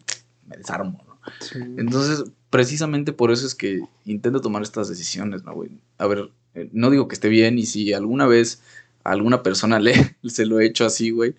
me 0.46 0.56
desarmo, 0.56 1.04
¿no? 1.06 1.18
Entonces, 1.78 2.24
precisamente 2.50 3.12
por 3.12 3.30
eso 3.30 3.46
es 3.46 3.54
que 3.54 3.80
intento 4.04 4.40
tomar 4.40 4.62
estas 4.62 4.88
decisiones, 4.88 5.44
¿no, 5.44 5.54
güey? 5.54 5.70
A 5.98 6.06
ver, 6.06 6.30
eh, 6.54 6.68
no 6.72 6.90
digo 6.90 7.08
que 7.08 7.14
esté 7.14 7.28
bien 7.28 7.58
y 7.58 7.66
si 7.66 7.92
alguna 7.92 8.26
vez 8.26 8.60
a 9.04 9.12
alguna 9.12 9.42
persona 9.42 9.78
le, 9.80 10.16
se 10.24 10.46
lo 10.46 10.60
he 10.60 10.66
hecho 10.66 10.84
así, 10.84 11.10
güey, 11.10 11.34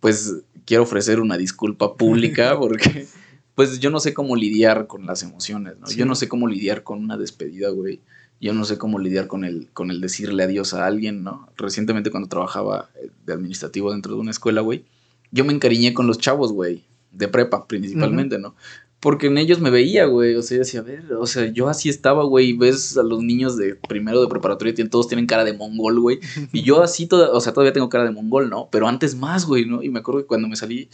pues 0.00 0.36
quiero 0.64 0.82
ofrecer 0.82 1.20
una 1.20 1.38
disculpa 1.38 1.96
pública 1.96 2.56
porque 2.58 3.06
pues 3.54 3.80
yo 3.80 3.90
no 3.90 4.00
sé 4.00 4.12
cómo 4.12 4.36
lidiar 4.36 4.86
con 4.86 5.06
las 5.06 5.22
emociones, 5.22 5.78
¿no? 5.78 5.90
Yo 5.90 6.04
no 6.04 6.14
sé 6.14 6.28
cómo 6.28 6.46
lidiar 6.46 6.82
con 6.82 6.98
una 6.98 7.16
despedida, 7.16 7.70
güey. 7.70 8.00
Yo 8.38 8.52
no 8.52 8.66
sé 8.66 8.76
cómo 8.76 8.98
lidiar 8.98 9.28
con 9.28 9.44
el, 9.44 9.68
con 9.72 9.90
el 9.90 10.02
decirle 10.02 10.42
adiós 10.42 10.74
a 10.74 10.84
alguien, 10.84 11.24
¿no? 11.24 11.48
Recientemente 11.56 12.10
cuando 12.10 12.28
trabajaba 12.28 12.90
de 13.24 13.32
administrativo 13.32 13.92
dentro 13.92 14.14
de 14.14 14.20
una 14.20 14.30
escuela, 14.30 14.60
güey, 14.60 14.84
yo 15.30 15.44
me 15.44 15.52
encariñé 15.52 15.94
con 15.94 16.06
los 16.06 16.18
chavos, 16.18 16.52
güey, 16.52 16.84
de 17.12 17.28
prepa 17.28 17.66
principalmente, 17.66 18.38
¿no? 18.38 18.54
Porque 19.00 19.26
en 19.26 19.38
ellos 19.38 19.60
me 19.60 19.70
veía, 19.70 20.06
güey. 20.06 20.34
O 20.34 20.42
sea, 20.42 20.56
yo 20.56 20.58
decía, 20.60 20.80
a 20.80 20.82
ver, 20.82 21.12
o 21.12 21.26
sea, 21.26 21.46
yo 21.46 21.68
así 21.68 21.88
estaba, 21.88 22.24
güey. 22.24 22.54
Ves 22.54 22.96
a 22.96 23.02
los 23.02 23.22
niños 23.22 23.56
de 23.56 23.74
primero 23.74 24.20
de 24.20 24.28
preparatoria, 24.28 24.74
todos 24.88 25.06
tienen 25.06 25.26
cara 25.26 25.44
de 25.44 25.52
mongol, 25.52 26.00
güey. 26.00 26.18
Y 26.52 26.62
yo 26.62 26.82
así, 26.82 27.08
o 27.10 27.40
sea, 27.40 27.52
todavía 27.52 27.72
tengo 27.72 27.88
cara 27.88 28.04
de 28.04 28.10
mongol, 28.10 28.48
¿no? 28.48 28.68
Pero 28.72 28.88
antes 28.88 29.14
más, 29.14 29.46
güey, 29.46 29.66
¿no? 29.66 29.82
Y 29.82 29.90
me 29.90 30.00
acuerdo 30.00 30.22
que 30.22 30.26
cuando 30.26 30.48
me 30.48 30.56
salí, 30.56 30.88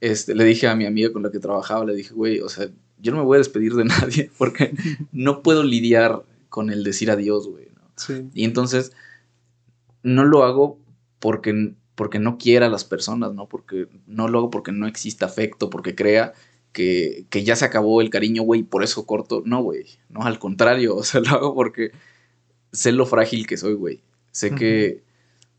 este, 0.00 0.34
le 0.34 0.44
dije 0.44 0.68
a 0.68 0.76
mi 0.76 0.84
amiga 0.84 1.12
con 1.12 1.22
la 1.22 1.30
que 1.30 1.38
trabajaba, 1.38 1.84
le 1.84 1.94
dije, 1.94 2.12
güey, 2.12 2.40
o 2.40 2.48
sea, 2.48 2.68
yo 2.98 3.12
no 3.12 3.18
me 3.18 3.24
voy 3.24 3.36
a 3.36 3.38
despedir 3.38 3.74
de 3.74 3.84
nadie 3.86 4.30
porque 4.36 4.74
no 5.12 5.42
puedo 5.42 5.62
lidiar 5.62 6.22
con 6.48 6.70
el 6.70 6.84
decir 6.84 7.10
adiós, 7.10 7.48
güey. 7.48 7.68
¿no? 7.74 7.82
Sí. 7.96 8.28
Y 8.34 8.44
entonces, 8.44 8.92
no 10.02 10.24
lo 10.24 10.44
hago 10.44 10.78
porque, 11.18 11.74
porque 11.96 12.20
no 12.20 12.38
quiera 12.38 12.66
a 12.66 12.70
las 12.70 12.84
personas, 12.84 13.34
¿no? 13.34 13.48
Porque 13.48 13.88
no 14.06 14.28
lo 14.28 14.38
hago 14.38 14.50
porque 14.50 14.70
no 14.70 14.86
exista 14.86 15.26
afecto, 15.26 15.70
porque 15.70 15.96
crea 15.96 16.34
que, 16.72 17.26
ya 17.32 17.56
se 17.56 17.64
acabó 17.64 18.00
el 18.00 18.10
cariño, 18.10 18.42
güey, 18.42 18.62
por 18.62 18.84
eso 18.84 19.06
corto. 19.06 19.42
No, 19.44 19.62
güey, 19.62 19.86
no, 20.08 20.22
al 20.22 20.38
contrario, 20.38 20.94
o 20.96 21.02
sea, 21.02 21.20
lo 21.20 21.30
hago 21.30 21.54
porque 21.54 21.90
sé 22.72 22.92
lo 22.92 23.06
frágil 23.06 23.46
que 23.46 23.56
soy, 23.56 23.74
güey. 23.74 24.02
Sé 24.30 24.54
que 24.54 25.02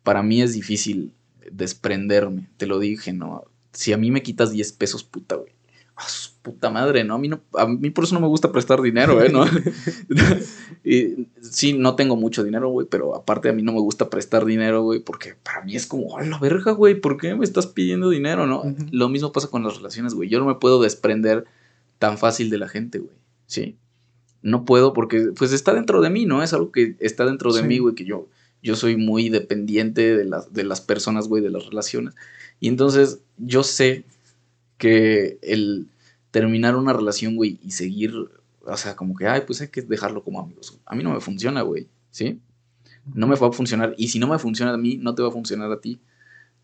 para 0.04 0.22
mí 0.24 0.42
es 0.42 0.54
difícil 0.54 1.12
desprenderme, 1.52 2.48
te 2.58 2.68
lo 2.68 2.78
dije, 2.78 3.12
¿no? 3.12 3.44
Si 3.74 3.92
a 3.92 3.98
mí 3.98 4.12
me 4.12 4.22
quitas 4.22 4.52
10 4.52 4.72
pesos, 4.74 5.04
puta, 5.04 5.36
güey 5.36 5.58
puta 6.48 6.70
madre, 6.70 7.04
¿no? 7.04 7.16
A 7.16 7.18
mí, 7.18 7.28
no, 7.28 7.42
a 7.54 7.68
mí 7.68 7.90
por 7.90 8.06
eso 8.06 8.16
no 8.16 8.22
me 8.22 8.28
gusta 8.28 8.54
prestar 8.54 8.82
dinero, 8.82 9.22
¿eh? 9.22 9.30
¿No? 9.30 9.46
y, 10.86 11.28
sí, 11.42 11.74
no 11.74 11.96
tengo 11.96 12.16
mucho 12.16 12.44
dinero, 12.44 12.70
güey, 12.70 12.88
pero 12.90 13.16
aparte 13.16 13.50
a 13.50 13.54
mí 13.54 13.64
no 13.64 13.74
me 13.74 13.82
gusta 13.82 14.10
prestar 14.10 14.46
dinero, 14.46 14.84
güey, 14.84 15.02
porque 15.02 15.36
para 15.44 15.64
mí 15.66 15.76
es 15.76 15.86
como, 15.86 16.18
a 16.18 16.24
la 16.24 16.40
verga, 16.40 16.72
güey, 16.72 16.96
¿por 16.96 17.18
qué 17.18 17.36
me 17.36 17.44
estás 17.44 17.68
pidiendo 17.68 18.10
dinero, 18.10 18.48
no? 18.48 18.64
Lo 18.92 19.10
mismo 19.10 19.34
pasa 19.34 19.50
con 19.50 19.64
las 19.64 19.76
relaciones, 19.76 20.14
güey. 20.14 20.30
Yo 20.30 20.40
no 20.40 20.46
me 20.46 20.56
puedo 20.56 20.82
desprender 20.82 21.46
tan 22.00 22.18
fácil 22.18 22.50
de 22.50 22.58
la 22.58 22.70
gente, 22.70 23.00
güey, 23.00 23.16
¿sí? 23.46 23.76
No 24.42 24.64
puedo 24.64 24.94
porque, 24.94 25.32
pues, 25.38 25.52
está 25.52 25.74
dentro 25.74 26.02
de 26.02 26.10
mí, 26.10 26.26
¿no? 26.26 26.42
Es 26.42 26.54
algo 26.54 26.72
que 26.72 26.96
está 27.00 27.26
dentro 27.26 27.52
de 27.52 27.64
mí, 27.64 27.80
güey, 27.80 27.94
que 27.94 28.06
yo, 28.06 28.30
yo 28.64 28.78
soy 28.78 28.96
muy 28.96 29.28
dependiente 29.28 30.16
de 30.16 30.24
las, 30.24 30.54
de 30.54 30.64
las 30.64 30.80
personas, 30.80 31.28
güey, 31.28 31.44
de 31.44 31.50
las 31.50 31.66
relaciones. 31.66 32.14
Y 32.62 32.70
entonces 32.70 33.20
yo 33.38 33.64
sé 33.64 34.06
que 34.78 35.40
el 35.42 35.88
terminar 36.38 36.76
una 36.76 36.94
relación, 36.94 37.36
güey, 37.36 37.60
y 37.64 37.72
seguir, 37.72 38.14
o 38.64 38.78
sea, 38.78 38.96
como 38.96 39.16
que, 39.16 39.26
ay, 39.26 39.42
pues 39.48 39.60
hay 39.62 39.70
que 39.70 39.82
dejarlo 39.82 40.24
como 40.24 40.40
amigos. 40.40 40.78
A 40.86 40.94
mí 40.94 41.04
no 41.04 41.12
me 41.12 41.20
funciona, 41.20 41.64
güey, 41.64 41.88
¿sí? 42.12 42.40
No 43.12 43.26
me 43.26 43.36
va 43.36 43.48
a 43.48 43.52
funcionar. 43.52 43.96
Y 43.98 44.10
si 44.10 44.20
no 44.20 44.28
me 44.28 44.38
funciona 44.38 44.72
a 44.72 44.78
mí, 44.78 44.98
no 44.98 45.16
te 45.16 45.24
va 45.24 45.30
a 45.30 45.32
funcionar 45.32 45.72
a 45.72 45.82
ti, 45.82 46.00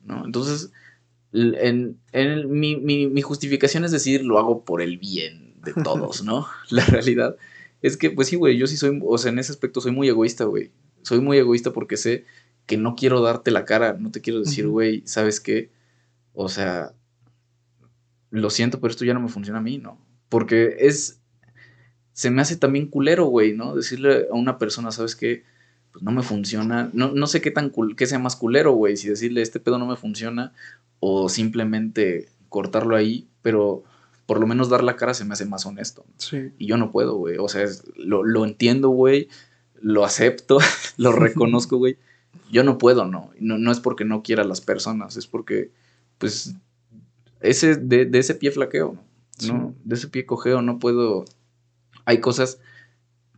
¿no? 0.06 0.24
Entonces, 0.26 0.72
en, 1.32 1.98
en 2.12 2.52
mi, 2.52 2.76
mi, 2.76 3.08
mi 3.08 3.22
justificación 3.24 3.84
es 3.84 3.92
decir, 3.92 4.24
lo 4.24 4.38
hago 4.38 4.64
por 4.64 4.80
el 4.80 5.00
bien 5.00 5.56
de 5.64 5.74
todos, 5.84 6.24
¿no? 6.24 6.46
La 6.70 6.86
realidad 6.86 7.36
es 7.82 7.98
que, 7.98 8.12
pues 8.12 8.28
sí, 8.28 8.36
güey, 8.36 8.60
yo 8.60 8.68
sí 8.68 8.78
soy, 8.78 9.02
o 9.04 9.18
sea, 9.18 9.32
en 9.32 9.40
ese 9.40 9.52
aspecto 9.52 9.82
soy 9.82 9.92
muy 9.92 10.08
egoísta, 10.08 10.44
güey. 10.44 10.70
Soy 11.02 11.20
muy 11.20 11.40
egoísta 11.40 11.74
porque 11.74 11.98
sé 11.98 12.26
que 12.68 12.78
no 12.78 12.96
quiero 12.96 13.22
darte 13.22 13.50
la 13.50 13.66
cara, 13.66 13.98
no 14.00 14.12
te 14.12 14.22
quiero 14.22 14.40
decir, 14.40 14.68
güey, 14.68 15.02
¿sabes 15.08 15.40
qué? 15.40 15.72
O 16.36 16.48
sea, 16.48 16.94
lo 18.40 18.50
siento, 18.50 18.80
pero 18.80 18.92
esto 18.92 19.06
ya 19.06 19.14
no 19.14 19.20
me 19.20 19.30
funciona 19.30 19.60
a 19.60 19.62
mí, 19.62 19.78
¿no? 19.78 20.00
Porque 20.28 20.78
es, 20.80 21.22
se 22.14 22.32
me 22.32 22.42
hace 22.42 22.58
también 22.58 22.88
culero, 22.88 23.26
güey, 23.26 23.54
¿no? 23.54 23.76
Decirle 23.76 24.28
a 24.32 24.34
una 24.34 24.58
persona, 24.58 24.92
¿sabes 24.92 25.16
qué? 25.16 25.44
Pues 25.92 26.04
no 26.04 26.12
me 26.12 26.24
funciona, 26.24 26.90
no, 26.94 27.12
no 27.12 27.28
sé 27.28 27.42
qué 27.42 27.52
tan 27.52 27.72
qué 27.96 28.08
sea 28.08 28.18
más 28.18 28.36
culero, 28.36 28.72
güey, 28.72 28.98
si 28.98 29.08
decirle 29.08 29.44
este 29.44 29.60
pedo 29.60 29.78
no 29.78 29.86
me 29.86 29.96
funciona 29.96 30.52
o 31.00 31.30
simplemente 31.30 32.30
cortarlo 32.50 32.96
ahí, 32.96 33.28
pero 33.44 33.84
por 34.26 34.40
lo 34.40 34.48
menos 34.48 34.70
dar 34.70 34.84
la 34.84 34.96
cara 34.96 35.14
se 35.14 35.26
me 35.26 35.34
hace 35.34 35.46
más 35.46 35.68
honesto. 35.68 36.04
Sí. 36.18 36.54
Y 36.58 36.66
yo 36.66 36.78
no 36.78 36.92
puedo, 36.92 37.16
güey, 37.16 37.38
o 37.38 37.48
sea, 37.48 37.66
lo, 37.96 38.24
lo 38.24 38.46
entiendo, 38.46 38.90
güey, 38.90 39.28
lo 39.80 40.06
acepto, 40.06 40.58
lo 40.98 41.12
reconozco, 41.12 41.78
güey. 41.78 41.98
Yo 42.52 42.64
no 42.64 42.80
puedo, 42.80 43.06
no. 43.06 43.30
no. 43.40 43.60
No 43.60 43.72
es 43.72 43.80
porque 43.80 44.06
no 44.06 44.24
quiera 44.24 44.42
a 44.42 44.48
las 44.48 44.62
personas, 44.62 45.18
es 45.18 45.28
porque, 45.28 45.72
pues, 46.18 46.56
ese, 47.44 47.76
de, 47.76 48.10
ese 48.14 48.36
pie 48.36 48.52
flaqueo, 48.52 48.98
¿no? 49.48 49.76
De 49.84 49.96
ese 49.96 50.08
pie 50.08 50.26
cojeo 50.26 50.62
no 50.62 50.80
puedo... 50.80 51.26
Hay 52.06 52.20
cosas 52.20 52.60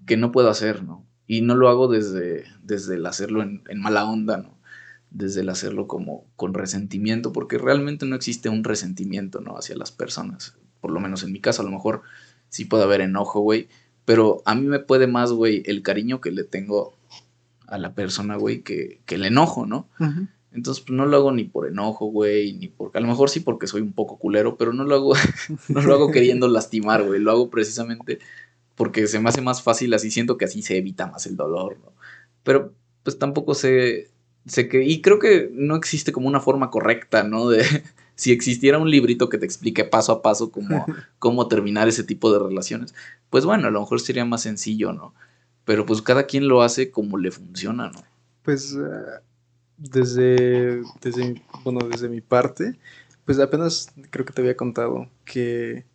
que 0.05 0.15
no 0.15 0.31
puedo 0.31 0.49
hacer, 0.49 0.83
¿no? 0.83 1.05
Y 1.27 1.41
no 1.41 1.55
lo 1.55 1.69
hago 1.69 1.87
desde, 1.87 2.45
desde 2.63 2.95
el 2.95 3.05
hacerlo 3.05 3.41
en, 3.41 3.63
mala 3.79 4.05
onda, 4.05 4.37
¿no? 4.37 4.57
Desde 5.09 5.41
el 5.41 5.49
hacerlo 5.49 5.87
como 5.87 6.25
con 6.35 6.53
resentimiento, 6.53 7.33
porque 7.33 7.57
realmente 7.57 8.05
no 8.05 8.15
existe 8.15 8.49
un 8.49 8.63
resentimiento, 8.63 9.41
¿no? 9.41 9.57
Hacia 9.57 9.75
las 9.75 9.91
personas. 9.91 10.55
Por 10.81 10.91
lo 10.91 10.99
menos 10.99 11.23
en 11.23 11.31
mi 11.31 11.39
caso, 11.39 11.61
a 11.61 11.65
lo 11.65 11.71
mejor 11.71 12.03
sí 12.49 12.65
puede 12.65 12.83
haber 12.83 13.01
enojo, 13.01 13.39
güey. 13.39 13.67
Pero 14.05 14.43
a 14.45 14.53
mí 14.53 14.67
me 14.67 14.79
puede 14.79 15.07
más, 15.07 15.31
güey, 15.31 15.63
el 15.65 15.81
cariño 15.81 16.21
que 16.21 16.31
le 16.31 16.43
tengo 16.43 16.95
a 17.65 17.79
la 17.79 17.95
persona, 17.95 18.35
güey, 18.35 18.61
que, 18.61 19.01
que 19.07 19.15
el 19.15 19.25
enojo, 19.25 19.65
¿no? 19.65 19.87
Entonces, 20.55 20.81
pues 20.85 20.95
no 20.95 21.05
lo 21.05 21.17
hago 21.17 21.31
ni 21.33 21.43
por 21.43 21.67
enojo, 21.67 22.05
güey, 22.05 22.53
ni 22.53 22.69
porque, 22.69 22.97
a 22.97 23.01
lo 23.01 23.07
mejor 23.07 23.29
sí 23.29 23.41
porque 23.41 23.67
soy 23.67 23.81
un 23.81 23.91
poco 23.91 24.17
culero, 24.17 24.55
pero 24.55 24.71
no 24.71 24.85
lo 24.85 24.95
hago, 24.95 25.13
no 25.67 25.81
lo 25.81 25.93
hago 25.93 26.11
queriendo 26.11 26.47
lastimar, 26.47 27.03
güey, 27.03 27.19
lo 27.19 27.31
hago 27.31 27.49
precisamente 27.49 28.19
porque 28.75 29.07
se 29.07 29.19
me 29.19 29.27
hace 29.27 29.41
más 29.41 29.61
fácil, 29.61 29.93
así 29.93 30.11
siento 30.11 30.37
que 30.37 30.45
así 30.45 30.61
se 30.61 30.77
evita 30.77 31.07
más 31.07 31.25
el 31.25 31.35
dolor, 31.35 31.77
¿no? 31.83 31.91
Pero, 32.43 32.73
pues 33.03 33.19
tampoco 33.19 33.53
sé, 33.53 34.11
sé 34.45 34.69
que, 34.69 34.83
y 34.83 35.01
creo 35.01 35.19
que 35.19 35.49
no 35.51 35.75
existe 35.75 36.13
como 36.13 36.29
una 36.29 36.39
forma 36.39 36.69
correcta, 36.69 37.23
¿no? 37.23 37.49
De, 37.49 37.63
si 38.15 38.31
existiera 38.31 38.77
un 38.77 38.89
librito 38.89 39.27
que 39.27 39.37
te 39.37 39.45
explique 39.45 39.83
paso 39.83 40.13
a 40.13 40.21
paso 40.21 40.51
cómo, 40.51 40.85
cómo 41.19 41.49
terminar 41.49 41.89
ese 41.89 42.05
tipo 42.05 42.31
de 42.31 42.39
relaciones, 42.39 42.95
pues 43.29 43.43
bueno, 43.43 43.67
a 43.67 43.71
lo 43.71 43.81
mejor 43.81 43.99
sería 43.99 44.23
más 44.23 44.43
sencillo, 44.43 44.93
¿no? 44.93 45.13
Pero 45.65 45.85
pues 45.85 46.01
cada 46.01 46.23
quien 46.23 46.47
lo 46.47 46.61
hace 46.61 46.91
como 46.91 47.17
le 47.17 47.31
funciona, 47.31 47.89
¿no? 47.89 48.03
Pues... 48.41 48.71
Uh 48.71 49.24
desde, 49.77 50.81
desde, 51.01 51.41
bueno, 51.63 51.87
desde 51.87 52.09
mi 52.09 52.21
parte, 52.21 52.75
pues 53.25 53.39
apenas 53.39 53.91
creo 54.09 54.25
que 54.25 54.33
te 54.33 54.41
había 54.41 54.55
contado 54.55 55.09
que 55.25 55.85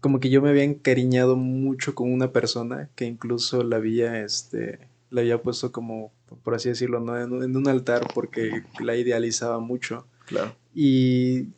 como 0.00 0.20
que 0.20 0.30
yo 0.30 0.42
me 0.42 0.50
había 0.50 0.64
encariñado 0.64 1.36
mucho 1.36 1.94
con 1.94 2.12
una 2.12 2.32
persona 2.32 2.90
que 2.94 3.06
incluso 3.06 3.62
la 3.62 3.76
había, 3.76 4.22
este, 4.22 4.78
la 5.10 5.20
había 5.22 5.42
puesto 5.42 5.72
como, 5.72 6.12
por 6.42 6.54
así 6.54 6.68
decirlo, 6.68 7.00
¿no? 7.00 7.18
en, 7.18 7.56
un 7.56 7.68
altar 7.68 8.06
porque 8.14 8.62
la 8.80 8.96
idealizaba 8.96 9.58
mucho. 9.60 10.06
Claro. 10.26 10.54
Y, 10.74 11.48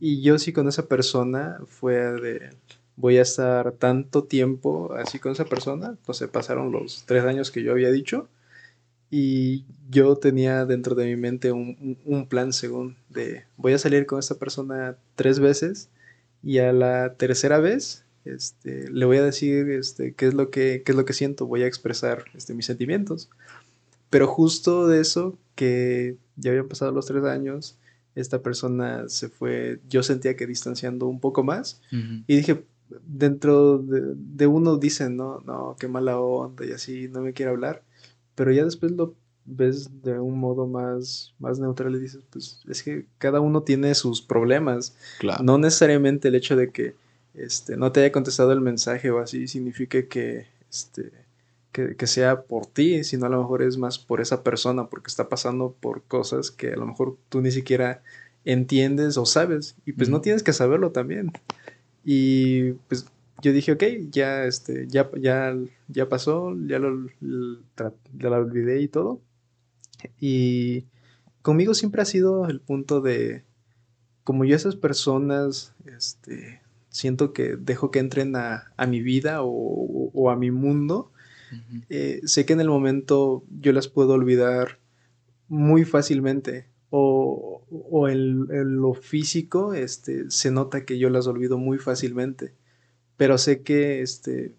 y 0.00 0.22
yo 0.22 0.38
sí 0.38 0.52
con 0.52 0.68
esa 0.68 0.86
persona 0.86 1.58
fue 1.66 1.94
de, 1.94 2.50
voy 2.96 3.18
a 3.18 3.22
estar 3.22 3.72
tanto 3.72 4.24
tiempo 4.24 4.92
así 4.94 5.18
con 5.18 5.32
esa 5.32 5.44
persona, 5.44 5.96
no 6.06 6.14
sé, 6.14 6.28
pasaron 6.28 6.72
los 6.72 7.04
tres 7.06 7.24
años 7.24 7.50
que 7.50 7.62
yo 7.62 7.72
había 7.72 7.90
dicho 7.90 8.28
y 9.14 9.66
yo 9.90 10.16
tenía 10.16 10.64
dentro 10.64 10.94
de 10.94 11.04
mi 11.04 11.16
mente 11.16 11.52
un, 11.52 12.26
plan 12.30 12.54
según 12.54 12.96
de 13.10 13.44
voy 13.58 13.74
a 13.74 13.78
salir 13.78 14.06
con 14.06 14.18
esta 14.18 14.36
persona 14.36 14.96
tres 15.16 15.38
veces 15.38 15.90
y 16.42 16.58
a 16.58 16.72
la 16.72 17.12
tercera 17.14 17.58
vez 17.58 18.06
este, 18.24 18.90
le 18.90 19.04
voy 19.04 19.18
a 19.18 19.22
decir 19.22 19.68
este, 19.68 20.14
qué, 20.14 20.28
es 20.28 20.34
lo 20.34 20.48
que, 20.50 20.82
qué 20.82 20.92
es 20.92 20.96
lo 20.96 21.04
que 21.04 21.12
siento, 21.12 21.46
voy 21.46 21.62
a 21.62 21.66
expresar 21.66 22.24
este, 22.34 22.54
mis 22.54 22.64
sentimientos. 22.64 23.28
Pero 24.08 24.26
justo 24.26 24.88
de 24.88 25.00
eso, 25.00 25.36
que 25.56 26.16
ya 26.36 26.50
habían 26.50 26.68
pasado 26.68 26.90
los 26.92 27.04
tres 27.04 27.24
años, 27.24 27.76
esta 28.14 28.42
persona 28.42 29.10
se 29.10 29.28
fue, 29.28 29.80
yo 29.90 30.02
sentía 30.02 30.36
que 30.36 30.46
distanciando 30.46 31.06
un 31.06 31.20
poco 31.20 31.42
más 31.42 31.82
y 31.90 32.36
dije, 32.36 32.64
dentro 33.06 33.78
de, 33.78 34.46
uno 34.46 34.76
dicen, 34.76 35.16
no, 35.16 35.40
no, 35.40 35.76
qué 35.78 35.88
mala 35.88 36.18
onda 36.18 36.64
y 36.64 36.72
así, 36.72 37.08
no 37.08 37.20
me 37.20 37.32
quiere 37.32 37.50
hablar, 37.50 37.82
pero 38.34 38.52
ya 38.52 38.64
después 38.64 38.92
lo 38.92 39.14
ves 39.44 40.02
de 40.02 40.18
un 40.18 40.38
modo 40.38 40.66
más, 40.66 41.34
más 41.38 41.58
neutral 41.58 41.94
y 41.96 42.00
dices, 42.00 42.22
pues 42.30 42.62
es 42.68 42.82
que 42.82 43.06
cada 43.18 43.40
uno 43.40 43.62
tiene 43.62 43.94
sus 43.94 44.22
problemas. 44.22 44.96
No 45.42 45.58
necesariamente 45.58 46.28
el 46.28 46.34
hecho 46.34 46.56
de 46.56 46.70
que 46.70 46.94
este, 47.34 47.76
no 47.76 47.92
te 47.92 48.00
haya 48.00 48.12
contestado 48.12 48.52
el 48.52 48.60
mensaje 48.60 49.10
o 49.10 49.18
así 49.18 49.48
significa 49.48 50.02
que, 50.06 50.46
este, 50.70 51.12
que, 51.72 52.06
sea 52.06 52.42
por 52.42 52.66
ti, 52.66 53.04
sino 53.04 53.26
a 53.26 53.30
lo 53.30 53.38
mejor 53.38 53.62
es 53.62 53.78
más 53.78 53.98
por 53.98 54.20
esa 54.20 54.42
persona, 54.42 54.88
porque 54.88 55.08
está 55.08 55.28
pasando 55.28 55.74
por 55.80 56.02
cosas 56.02 56.50
que 56.50 56.72
a 56.72 56.76
lo 56.76 56.86
mejor 56.86 57.16
tú 57.28 57.40
ni 57.40 57.50
siquiera 57.50 58.02
entiendes 58.44 59.16
o 59.16 59.24
sabes, 59.24 59.76
y 59.86 59.92
pues 59.92 60.08
no 60.08 60.20
tienes 60.20 60.42
que 60.42 60.52
saberlo 60.52 60.90
también. 60.90 61.32
Y 62.04 62.72
pues 62.88 63.06
yo 63.40 63.52
dije, 63.52 63.72
ok, 63.72 63.84
ya, 64.10 64.44
este, 64.44 64.86
ya, 64.88 65.10
ya, 65.18 65.56
ya 65.88 66.08
pasó, 66.08 66.54
ya 66.66 66.78
lo, 66.78 67.08
ya 67.20 68.28
lo 68.28 68.36
olvidé 68.36 68.82
y 68.82 68.88
todo. 68.88 69.20
Y 70.20 70.84
conmigo 71.42 71.74
siempre 71.74 72.02
ha 72.02 72.04
sido 72.06 72.48
el 72.48 72.60
punto 72.60 73.00
de, 73.00 73.44
como 74.24 74.44
yo 74.44 74.54
esas 74.54 74.76
personas, 74.76 75.74
este, 75.84 76.60
siento 76.88 77.32
que 77.32 77.56
dejo 77.56 77.90
que 77.90 77.98
entren 77.98 78.36
a, 78.36 78.72
mi 78.86 79.00
vida 79.00 79.40
o, 79.42 80.30
a 80.30 80.36
mi 80.36 80.50
mundo, 80.50 81.10
eh, 81.90 82.20
sé 82.24 82.46
que 82.46 82.52
en 82.52 82.60
el 82.60 82.68
momento 82.68 83.44
yo 83.60 83.72
las 83.72 83.88
puedo 83.88 84.14
olvidar 84.14 84.78
muy 85.48 85.84
fácilmente. 85.84 86.66
O, 86.94 87.62
o 87.70 88.08
en, 88.08 88.46
lo 88.80 88.92
físico, 88.92 89.72
este, 89.72 90.30
se 90.30 90.50
nota 90.50 90.84
que 90.84 90.98
yo 90.98 91.08
las 91.08 91.26
olvido 91.26 91.56
muy 91.56 91.78
fácilmente. 91.78 92.52
Pero 93.22 93.38
sé 93.38 93.62
que 93.62 94.02
este, 94.02 94.52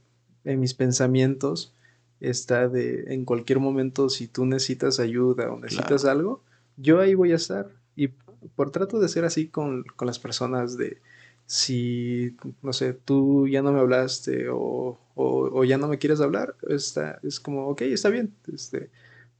en 0.46 0.62
mis 0.62 0.74
pensamientos 0.74 1.74
está 2.22 2.70
de 2.70 3.14
en 3.14 3.26
cualquier 3.26 3.60
momento, 3.60 4.08
si 4.08 4.30
tú 4.30 4.46
necesitas 4.46 5.02
ayuda 5.02 5.52
o 5.52 5.60
necesitas 5.60 6.06
algo, 6.06 6.42
yo 6.78 7.02
ahí 7.02 7.14
voy 7.14 7.34
a 7.34 7.36
estar. 7.36 7.68
Y 7.98 8.08
por 8.56 8.72
trato 8.72 9.02
de 9.02 9.10
ser 9.10 9.26
así 9.26 9.50
con, 9.50 9.84
con 9.98 10.06
las 10.06 10.18
personas 10.18 10.78
de 10.78 11.02
si, 11.46 12.38
no 12.62 12.72
sé, 12.72 12.94
tú 12.94 13.50
ya 13.50 13.62
no 13.62 13.74
me 13.74 13.82
hablaste 13.82 14.48
o, 14.50 14.98
o, 15.14 15.64
ya 15.66 15.78
no 15.78 15.90
me 15.90 15.98
quieres 15.98 16.22
hablar, 16.22 16.56
está, 16.70 17.20
es 17.22 17.42
como, 17.42 17.68
ok, 17.68 17.82
está 17.82 18.08
bien, 18.08 18.34
este, 18.54 18.90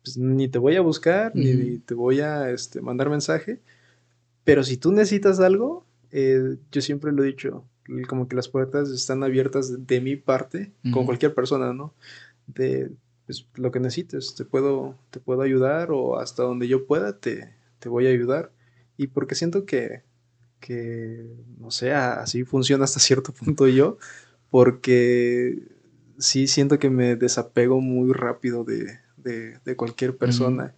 pues, 0.04 0.18
ni 0.18 0.50
te 0.50 0.60
voy 0.60 0.76
a 0.76 0.82
buscar, 0.82 1.34
ni, 1.34 1.78
te 1.78 1.94
voy 1.94 2.20
a 2.20 2.50
este, 2.50 2.82
mandar 2.82 3.10
mensaje, 3.10 3.62
pero 4.44 4.66
si 4.66 4.76
tú 4.76 4.92
necesitas 4.92 5.40
algo, 5.40 5.86
eh, 6.12 6.58
yo 6.74 6.82
siempre 6.82 7.14
lo 7.14 7.24
he 7.24 7.28
dicho, 7.28 7.64
como 8.08 8.28
que 8.28 8.36
las 8.36 8.48
puertas 8.48 8.90
están 8.90 9.24
abiertas 9.24 9.86
de, 9.88 10.02
mi 10.02 10.16
parte, 10.16 10.72
con 10.92 11.06
cualquier 11.06 11.34
persona, 11.34 11.74
¿no? 11.74 11.94
De 12.48 12.92
pues, 13.26 13.46
lo 13.56 13.72
que 13.72 13.80
necesites, 13.80 14.36
te 14.36 14.46
puedo, 14.46 14.96
te 15.10 15.20
puedo 15.20 15.42
ayudar 15.42 15.92
o 15.92 16.20
hasta 16.20 16.44
donde 16.44 16.68
yo 16.68 16.86
pueda 16.86 17.20
te, 17.20 17.54
te 17.80 17.90
voy 17.90 18.08
a 18.08 18.10
ayudar. 18.10 18.52
Y 18.98 19.08
porque 19.08 19.36
siento 19.36 19.66
que 19.66 20.04
que, 20.64 21.26
no 21.60 21.72
sé, 21.72 21.92
así 21.92 22.46
funciona 22.46 22.86
hasta 22.86 23.02
cierto 23.02 23.34
punto 23.46 23.68
yo, 23.68 23.98
porque 24.50 25.62
sí 26.18 26.48
siento 26.48 26.80
que 26.80 26.90
me 26.90 27.16
desapego 27.18 27.82
muy 27.82 28.14
rápido 28.14 28.64
de, 28.64 29.00
cualquier 29.76 30.16
persona. 30.16 30.74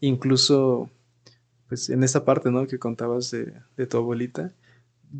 Incluso, 0.00 0.90
pues 1.68 1.88
en 1.88 2.02
esta 2.02 2.24
parte, 2.24 2.50
¿no? 2.50 2.66
Que 2.66 2.78
contabas 2.78 3.30
de, 3.30 3.86
tu 3.86 3.96
abuelita, 3.96 4.52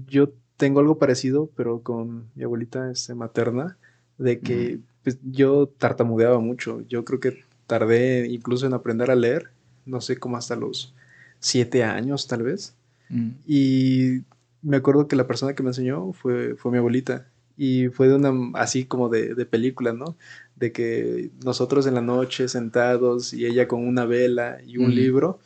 yo 0.08 0.32
tengo 0.58 0.80
algo 0.80 0.98
parecido, 0.98 1.48
pero 1.56 1.82
con 1.82 2.26
mi 2.34 2.44
abuelita 2.44 2.90
este, 2.90 3.14
materna, 3.14 3.78
de 4.18 4.40
que 4.40 4.80
pues, 5.04 5.18
yo 5.22 5.68
tartamudeaba 5.78 6.40
mucho. 6.40 6.82
Yo 6.88 7.04
creo 7.04 7.20
que 7.20 7.44
tardé 7.66 8.26
incluso 8.26 8.66
en 8.66 8.74
aprender 8.74 9.10
a 9.10 9.14
leer, 9.14 9.50
no 9.86 10.02
sé, 10.02 10.18
como 10.18 10.36
hasta 10.36 10.56
los 10.56 10.92
siete 11.38 11.84
años 11.84 12.26
tal 12.26 12.42
vez. 12.42 12.74
Mm. 13.08 13.28
Y 13.46 14.22
me 14.60 14.76
acuerdo 14.76 15.06
que 15.06 15.16
la 15.16 15.28
persona 15.28 15.54
que 15.54 15.62
me 15.62 15.70
enseñó 15.70 16.12
fue, 16.12 16.56
fue 16.56 16.72
mi 16.72 16.78
abuelita. 16.78 17.28
Y 17.56 17.88
fue 17.88 18.08
de 18.08 18.16
una, 18.16 18.32
así 18.54 18.84
como 18.84 19.08
de, 19.08 19.34
de 19.34 19.46
película, 19.46 19.92
¿no? 19.92 20.16
De 20.56 20.72
que 20.72 21.30
nosotros 21.44 21.86
en 21.86 21.94
la 21.94 22.00
noche 22.00 22.48
sentados 22.48 23.32
y 23.32 23.46
ella 23.46 23.68
con 23.68 23.86
una 23.86 24.04
vela 24.04 24.58
y 24.66 24.76
un 24.76 24.94
libro. 24.94 25.38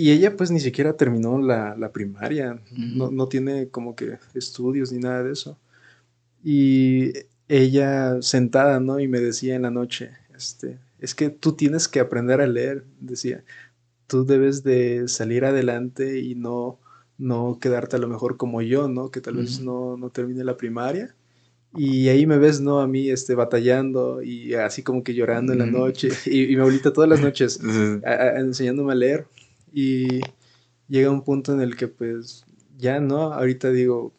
Y 0.00 0.12
ella 0.12 0.36
pues 0.36 0.52
ni 0.52 0.60
siquiera 0.60 0.96
terminó 0.96 1.38
la, 1.38 1.74
la 1.76 1.90
primaria, 1.90 2.62
no, 2.70 3.10
no, 3.10 3.26
tiene 3.26 3.68
como 3.68 3.96
que 3.96 4.18
estudios 4.32 4.92
ni 4.92 5.00
nada 5.00 5.24
de 5.24 5.32
eso. 5.32 5.58
Y 6.44 7.14
ella 7.48 8.22
sentada, 8.22 8.78
¿no? 8.78 9.00
Y 9.00 9.08
me 9.08 9.18
decía 9.18 9.56
en 9.56 9.62
la 9.62 9.72
noche, 9.72 10.12
este, 10.36 10.78
es 11.00 11.16
que 11.16 11.30
tú 11.30 11.54
tienes 11.54 11.88
que 11.88 11.98
aprender 11.98 12.40
a 12.40 12.46
leer, 12.46 12.84
decía, 13.00 13.42
tú 14.06 14.24
debes 14.24 14.62
de 14.62 15.08
salir 15.08 15.44
adelante 15.44 16.20
y 16.20 16.36
no, 16.36 16.78
no 17.18 17.58
quedarte 17.60 17.96
a 17.96 17.98
lo 17.98 18.06
mejor 18.06 18.36
como 18.36 18.62
yo, 18.62 18.86
¿no? 18.86 19.10
Que 19.10 19.20
tal 19.20 19.38
vez 19.38 19.58
no, 19.58 19.96
no 19.96 20.10
termine 20.10 20.44
la 20.44 20.56
primaria. 20.56 21.12
Y 21.76 22.06
ahí 22.06 22.24
me 22.24 22.38
ves, 22.38 22.60
¿no? 22.60 22.78
A 22.78 22.86
mí, 22.86 23.10
este, 23.10 23.34
batallando 23.34 24.22
y 24.22 24.54
así 24.54 24.84
como 24.84 25.02
que 25.02 25.14
llorando 25.14 25.52
en 25.54 25.58
la 25.58 25.66
noche. 25.66 26.10
Y, 26.26 26.46
mi 26.46 26.60
abuelita 26.60 26.92
todas 26.92 27.10
las 27.10 27.20
noches 27.20 27.58
enseñándome 28.36 28.92
a 28.92 28.94
leer. 28.94 29.26
Y 29.72 30.20
llega 30.88 31.10
un 31.10 31.22
punto 31.22 31.52
en 31.52 31.60
el 31.60 31.76
que, 31.76 31.88
pues, 31.88 32.44
ya, 32.78 33.00
¿no? 33.00 33.32
Ahorita 33.32 33.70
digo, 33.70 34.12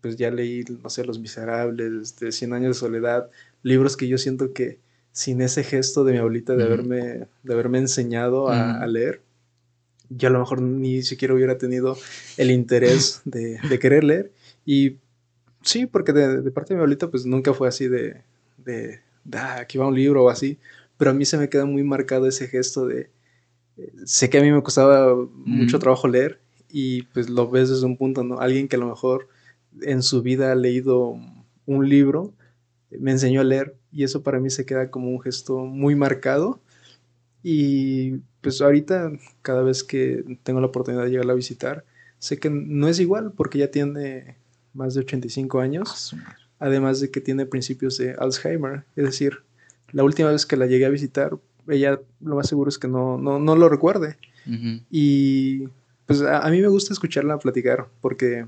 pues 0.00 0.16
ya 0.16 0.30
leí, 0.30 0.64
no 0.82 0.90
sé, 0.90 1.04
Los 1.04 1.18
Miserables, 1.18 1.92
este, 1.92 2.32
Cien 2.32 2.52
Años 2.52 2.76
de 2.76 2.80
Soledad, 2.80 3.30
libros 3.62 3.96
que 3.96 4.08
yo 4.08 4.18
siento 4.18 4.52
que 4.52 4.78
sin 5.12 5.40
ese 5.40 5.64
gesto 5.64 6.04
de 6.04 6.12
mi 6.12 6.18
abuelita 6.18 6.54
de, 6.54 6.64
haberme, 6.64 7.26
de 7.42 7.52
haberme 7.52 7.78
enseñado 7.78 8.48
a 8.48 8.86
leer, 8.86 9.22
yo 10.10 10.28
a 10.28 10.32
lo 10.32 10.38
mejor 10.38 10.62
ni 10.62 11.02
siquiera 11.02 11.34
hubiera 11.34 11.58
tenido 11.58 11.96
el 12.36 12.50
interés 12.50 13.22
de, 13.24 13.58
querer 13.80 14.04
leer. 14.04 14.32
Y 14.64 14.96
sí, 15.62 15.86
porque 15.86 16.12
de, 16.12 16.50
parte 16.50 16.70
de 16.70 16.76
mi 16.76 16.80
abuelita, 16.80 17.10
pues 17.10 17.26
nunca 17.26 17.54
fue 17.54 17.68
así 17.68 17.88
de, 17.88 18.22
de, 18.58 19.00
ah, 19.32 19.58
aquí 19.60 19.78
va 19.78 19.86
un 19.86 19.94
libro 19.94 20.24
o 20.24 20.30
así. 20.30 20.58
Pero 20.96 21.10
a 21.10 21.14
mí 21.14 21.24
se 21.24 21.38
me 21.38 21.48
queda 21.48 21.66
muy 21.66 21.82
marcado 21.82 22.26
ese 22.26 22.48
gesto 22.48 22.86
de, 22.86 23.10
sé 24.04 24.30
que 24.30 24.38
a 24.38 24.42
mí 24.42 24.50
me 24.50 24.62
costaba 24.62 25.14
mucho 25.44 25.78
trabajo 25.78 26.08
leer 26.08 26.40
y 26.70 27.02
pues 27.02 27.28
lo 27.28 27.48
ves 27.48 27.68
desde 27.68 27.86
un 27.86 27.96
punto, 27.96 28.24
¿no? 28.24 28.40
Alguien 28.40 28.68
que 28.68 28.76
a 28.76 28.78
lo 28.78 28.88
mejor 28.88 29.28
en 29.82 30.02
su 30.02 30.22
vida 30.22 30.52
ha 30.52 30.54
leído 30.54 31.16
un 31.66 31.88
libro, 31.88 32.32
me 32.90 33.10
enseñó 33.10 33.40
a 33.40 33.44
leer 33.44 33.76
y 33.92 34.04
eso 34.04 34.22
para 34.22 34.40
mí 34.40 34.50
se 34.50 34.64
queda 34.64 34.90
como 34.90 35.10
un 35.10 35.20
gesto 35.20 35.58
muy 35.58 35.94
marcado 35.94 36.60
y 37.42 38.18
pues 38.40 38.60
ahorita, 38.60 39.12
cada 39.42 39.62
vez 39.62 39.84
que 39.84 40.38
tengo 40.42 40.60
la 40.60 40.66
oportunidad 40.66 41.04
de 41.04 41.10
llegarla 41.10 41.32
a 41.32 41.36
visitar, 41.36 41.84
sé 42.18 42.38
que 42.38 42.50
no 42.50 42.88
es 42.88 43.00
igual 43.00 43.32
porque 43.36 43.58
ya 43.58 43.70
tiene 43.70 44.36
más 44.72 44.94
de 44.94 45.00
85 45.00 45.60
años, 45.60 46.14
además 46.58 47.00
de 47.00 47.10
que 47.10 47.20
tiene 47.20 47.46
principios 47.46 47.98
de 47.98 48.14
Alzheimer. 48.18 48.84
Es 48.94 49.04
decir, 49.04 49.42
la 49.92 50.04
última 50.04 50.30
vez 50.30 50.46
que 50.46 50.56
la 50.56 50.66
llegué 50.66 50.86
a 50.86 50.90
visitar, 50.90 51.38
ella 51.68 52.00
lo 52.20 52.36
más 52.36 52.48
seguro 52.48 52.68
es 52.68 52.78
que 52.78 52.88
no, 52.88 53.18
no, 53.18 53.38
no 53.38 53.56
lo 53.56 53.68
recuerde. 53.68 54.16
Y 54.90 55.64
pues 56.06 56.22
a, 56.22 56.48
mí 56.50 56.60
me 56.60 56.68
gusta 56.68 56.92
escucharla 56.92 57.38
platicar 57.38 57.88
porque 58.00 58.46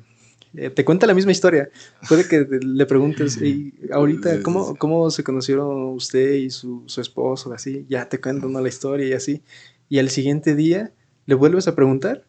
eh, 0.55 0.71
te 0.71 0.85
cuenta 0.85 1.07
la 1.07 1.15
misma 1.15 1.33
historia. 1.33 1.71
Puede 2.09 2.29
que 2.29 2.47
le 2.61 2.87
preguntes, 2.87 3.41
y 3.43 3.75
ahorita, 3.93 4.43
¿cómo, 4.43 4.77
¿cómo 4.77 5.11
se 5.11 5.25
conocieron 5.25 5.95
usted 5.95 6.35
y 6.35 6.51
su, 6.51 6.85
su 6.87 7.01
esposo? 7.01 7.53
Así, 7.53 7.85
ya 7.89 8.09
te 8.09 8.21
cuentan 8.21 8.53
la 8.53 8.69
historia 8.69 9.09
y 9.09 9.13
así. 9.13 9.43
Y 9.89 9.99
al 9.99 10.11
siguiente 10.11 10.55
día 10.55 10.93
le 11.27 11.35
vuelves 11.35 11.67
a 11.67 11.75
preguntar 11.75 12.25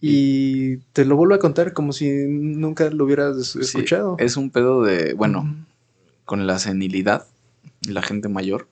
y 0.00 0.78
te 0.92 1.04
lo 1.04 1.16
vuelvo 1.16 1.34
a 1.34 1.38
contar 1.38 1.72
como 1.72 1.92
si 1.92 2.10
nunca 2.26 2.90
lo 2.90 3.04
hubieras 3.04 3.56
escuchado. 3.56 4.16
es 4.18 4.36
un 4.36 4.50
pedo 4.50 4.82
de, 4.82 5.14
bueno, 5.14 5.64
con 6.24 6.46
la 6.46 6.58
senilidad, 6.58 7.26
la 7.88 8.02
gente 8.02 8.28
mayor, 8.28 8.68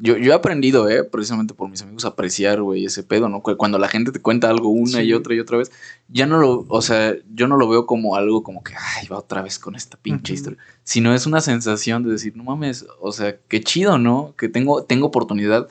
yo, 0.00 0.16
yo 0.16 0.32
he 0.32 0.34
aprendido, 0.34 0.88
¿eh? 0.88 1.04
Precisamente 1.04 1.54
por 1.54 1.68
mis 1.68 1.82
amigos, 1.82 2.04
a 2.04 2.08
apreciar, 2.08 2.62
güey, 2.62 2.86
ese 2.86 3.02
pedo, 3.02 3.28
¿no? 3.28 3.42
Cuando 3.42 3.78
la 3.78 3.88
gente 3.88 4.12
te 4.12 4.20
cuenta 4.20 4.48
algo 4.48 4.70
una 4.70 5.02
y 5.02 5.12
otra 5.12 5.34
y 5.34 5.40
otra 5.40 5.58
vez, 5.58 5.70
ya 6.08 6.26
no 6.26 6.38
lo, 6.38 6.64
o 6.68 6.82
sea, 6.82 7.14
yo 7.34 7.46
no 7.46 7.56
lo 7.56 7.68
veo 7.68 7.86
como 7.86 8.16
algo 8.16 8.42
como 8.42 8.62
que, 8.64 8.72
ay, 8.74 9.06
va 9.08 9.18
otra 9.18 9.42
vez 9.42 9.58
con 9.58 9.74
esta 9.74 9.96
pinche 9.96 10.32
historia, 10.32 10.58
sino 10.84 11.14
es 11.14 11.26
una 11.26 11.40
sensación 11.40 12.02
de 12.02 12.12
decir, 12.12 12.36
no 12.36 12.44
mames, 12.44 12.86
o 13.00 13.12
sea, 13.12 13.36
qué 13.48 13.60
chido, 13.60 13.98
¿no? 13.98 14.34
Que 14.36 14.48
tengo, 14.48 14.84
tengo 14.84 15.06
oportunidad 15.06 15.68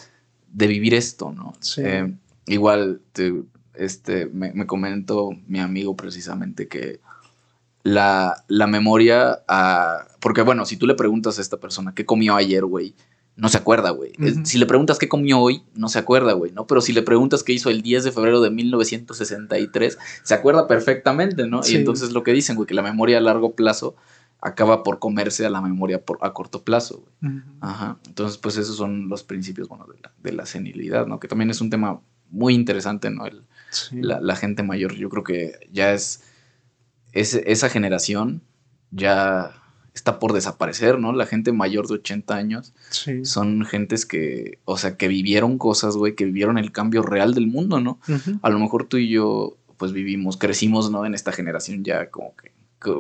de 0.52 0.68
vivir 0.68 0.94
esto, 0.94 1.32
¿no? 1.32 1.54
Sí. 1.60 1.82
Eh, 1.84 2.14
igual, 2.46 3.02
este, 3.74 4.28
me, 4.28 4.54
me, 4.54 4.68
comentó 4.68 5.32
mi 5.48 5.60
amigo 5.60 5.96
precisamente 5.96 6.68
que 6.68 7.00
la, 7.84 8.44
la 8.48 8.68
memoria, 8.68 9.40
porque 10.20 10.42
bueno, 10.42 10.66
si 10.66 10.78
tú 10.78 10.86
le 10.86 10.96
preguntas 10.96 11.38
a 11.38 11.42
esta 11.42 11.58
persona 11.58 11.94
qué 11.96 12.06
comió 12.06 12.36
ayer, 12.36 12.66
güey, 12.66 12.94
no 13.40 13.48
se 13.50 13.58
acuerda, 13.58 13.92
güey. 13.92 14.12
Si 14.44 14.58
le 14.58 14.66
preguntas 14.66 15.00
qué 15.00 15.08
comió 15.08 15.40
hoy, 15.40 15.64
no 15.74 15.88
se 15.88 15.98
acuerda, 15.98 16.34
güey, 16.34 16.52
¿no? 16.52 16.68
Pero 16.68 16.82
si 16.82 16.92
le 16.92 17.02
preguntas 17.02 17.44
qué 17.44 17.54
hizo 17.54 17.70
el 17.70 17.82
10 17.82 18.04
de 18.04 18.12
febrero 18.12 18.42
de 18.42 18.50
1963, 18.50 19.98
se 20.24 20.34
acuerda 20.34 20.68
perfectamente, 20.68 21.48
¿no? 21.48 21.62
Y 21.68 21.76
entonces 21.76 22.12
lo 22.12 22.24
que 22.24 22.34
dicen, 22.34 22.56
güey, 22.58 22.68
que 22.68 22.74
la 22.74 22.82
memoria 22.82 23.18
a 23.18 23.22
largo 23.22 23.56
plazo 23.56 23.96
acaba 24.42 24.84
por 24.84 25.00
comerse 25.00 25.46
a 25.46 25.50
la 25.50 25.62
memoria 25.62 26.04
por, 26.04 26.18
a 26.22 26.34
corto 26.34 26.64
plazo. 26.64 27.06
Ajá. 27.62 27.98
Entonces, 28.08 28.38
pues 28.38 28.58
esos 28.58 28.76
son 28.76 29.08
los 29.08 29.24
principios, 29.24 29.68
bueno, 29.68 29.86
de 29.86 30.00
la, 30.02 30.12
de 30.22 30.34
la 30.34 30.46
senilidad, 30.46 31.08
¿no? 31.08 31.20
Que 31.20 31.28
también 31.28 31.50
es 31.50 31.62
un 31.62 31.70
tema 31.70 32.02
muy 32.30 32.54
interesante, 32.54 33.10
¿no? 33.10 33.26
El, 33.26 33.44
la, 33.92 34.36
gente 34.36 34.64
mayor, 34.64 34.96
yo 34.96 35.10
creo 35.10 35.24
que 35.24 35.54
ya 35.72 35.94
es, 35.94 36.24
es, 37.14 37.36
esa 37.36 37.70
generación 37.70 38.42
ya 38.92 39.59
está 40.00 40.18
por 40.18 40.32
desaparecer, 40.32 40.98
¿no? 40.98 41.12
La 41.12 41.26
gente 41.26 41.52
mayor 41.52 41.88
de 41.88 41.96
80 41.96 42.34
años 42.34 42.74
son 43.24 43.66
gentes 43.66 44.06
que, 44.06 44.60
o 44.64 44.78
sea, 44.78 44.96
que 44.96 45.10
vivieron 45.10 45.58
cosas, 45.58 45.98
güey, 45.98 46.16
que 46.16 46.24
vivieron 46.24 46.58
el 46.58 46.72
cambio 46.72 47.02
real 47.02 47.34
del 47.34 47.48
mundo, 47.48 47.82
¿no? 47.82 48.00
A 48.42 48.50
lo 48.50 48.60
mejor 48.60 48.86
tú 48.86 48.98
y 48.98 49.10
yo, 49.10 49.58
pues 49.76 49.92
vivimos, 49.92 50.38
crecimos, 50.38 50.90
¿no? 50.90 51.06
En 51.06 51.14
esta 51.14 51.34
generación 51.34 51.84
ya 51.84 52.10
como 52.10 52.34
que 52.38 52.52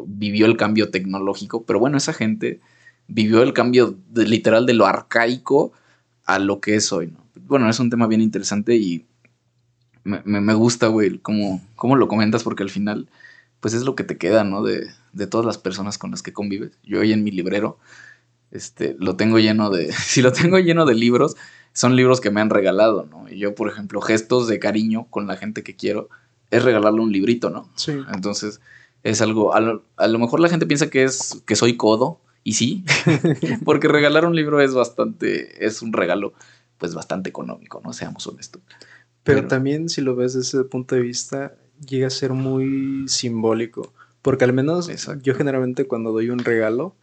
vivió 0.07 0.45
el 0.45 0.57
cambio 0.57 0.91
tecnológico, 0.91 1.63
pero 1.63 1.79
bueno, 1.79 1.97
esa 1.97 2.11
gente 2.11 2.59
vivió 3.07 3.43
el 3.43 3.53
cambio 3.53 3.97
literal 4.13 4.65
de 4.65 4.73
lo 4.73 4.85
arcaico 4.85 5.71
a 6.25 6.37
lo 6.37 6.59
que 6.59 6.75
es 6.75 6.91
hoy, 6.91 7.07
¿no? 7.07 7.23
Bueno, 7.47 7.69
es 7.69 7.79
un 7.79 7.89
tema 7.89 8.07
bien 8.07 8.21
interesante 8.21 8.75
y 8.75 9.05
me, 10.03 10.53
gusta, 10.53 10.87
güey, 10.87 11.17
cómo, 11.19 11.61
cómo, 11.75 11.95
lo 11.95 12.09
comentas, 12.09 12.43
porque 12.43 12.63
al 12.63 12.69
final, 12.69 13.07
pues 13.59 13.73
es 13.73 13.83
lo 13.83 13.95
que 13.95 14.03
te 14.03 14.17
queda, 14.17 14.43
¿no? 14.43 14.63
De, 14.63 14.87
de 15.13 15.27
todas 15.27 15.45
las 15.45 15.57
personas 15.57 15.97
con 15.97 16.11
las 16.11 16.21
que 16.21 16.33
convives. 16.33 16.71
Yo 16.83 16.99
hoy 16.99 17.13
en 17.13 17.23
mi 17.23 17.31
librero, 17.31 17.77
este, 18.51 18.95
lo 18.99 19.15
tengo 19.15 19.39
lleno 19.39 19.69
de, 19.69 19.91
si 19.93 20.21
lo 20.21 20.31
tengo 20.31 20.59
lleno 20.59 20.85
de 20.85 20.95
libros, 20.95 21.35
son 21.73 21.95
libros 21.95 22.19
que 22.19 22.31
me 22.31 22.41
han 22.41 22.49
regalado, 22.49 23.07
¿no? 23.09 23.29
Y 23.29 23.37
yo, 23.37 23.55
por 23.55 23.69
ejemplo, 23.69 24.01
gestos 24.01 24.47
de 24.47 24.59
cariño 24.59 25.07
con 25.09 25.27
la 25.27 25.37
gente 25.37 25.63
que 25.63 25.75
quiero, 25.75 26.09
es 26.51 26.63
regalarle 26.63 27.01
un 27.01 27.11
librito, 27.11 27.49
¿no? 27.49 27.69
Sí. 27.75 27.93
Entonces, 28.13 28.59
es 29.03 29.21
algo, 29.21 29.53
a 29.53 29.61
lo, 29.61 30.19
mejor 30.19 30.39
la 30.39 30.49
gente 30.49 30.65
piensa 30.65 30.89
que 30.89 31.03
es 31.03 31.41
que 31.45 31.55
soy 31.55 31.77
codo, 31.77 32.21
y 32.43 32.53
sí, 32.53 32.83
porque 33.65 33.87
regalar 33.87 34.25
un 34.25 34.35
libro 34.35 34.61
es 34.61 34.73
bastante, 34.73 35.65
es 35.65 35.81
un 35.81 35.93
regalo 35.93 36.33
pues 36.77 36.95
bastante 36.95 37.29
económico, 37.29 37.81
¿no? 37.83 37.93
Seamos 37.93 38.25
honestos. 38.25 38.61
Pero, 39.23 39.47
también 39.47 39.89
si 39.89 40.01
lo 40.01 40.15
ves 40.15 40.33
desde 40.33 40.59
ese 40.59 40.63
punto 40.67 40.95
de 40.95 41.01
vista, 41.01 41.53
llega 41.87 42.07
a 42.07 42.11
ser 42.11 42.33
muy 42.33 43.07
simbólico, 43.07 43.93
porque 44.21 44.43
al 44.43 44.53
menos 44.53 44.89
yo 45.21 45.35
generalmente 45.35 45.85
cuando 45.85 46.11
doy 46.11 46.29
un 46.29 46.39
regalo, 46.39 46.95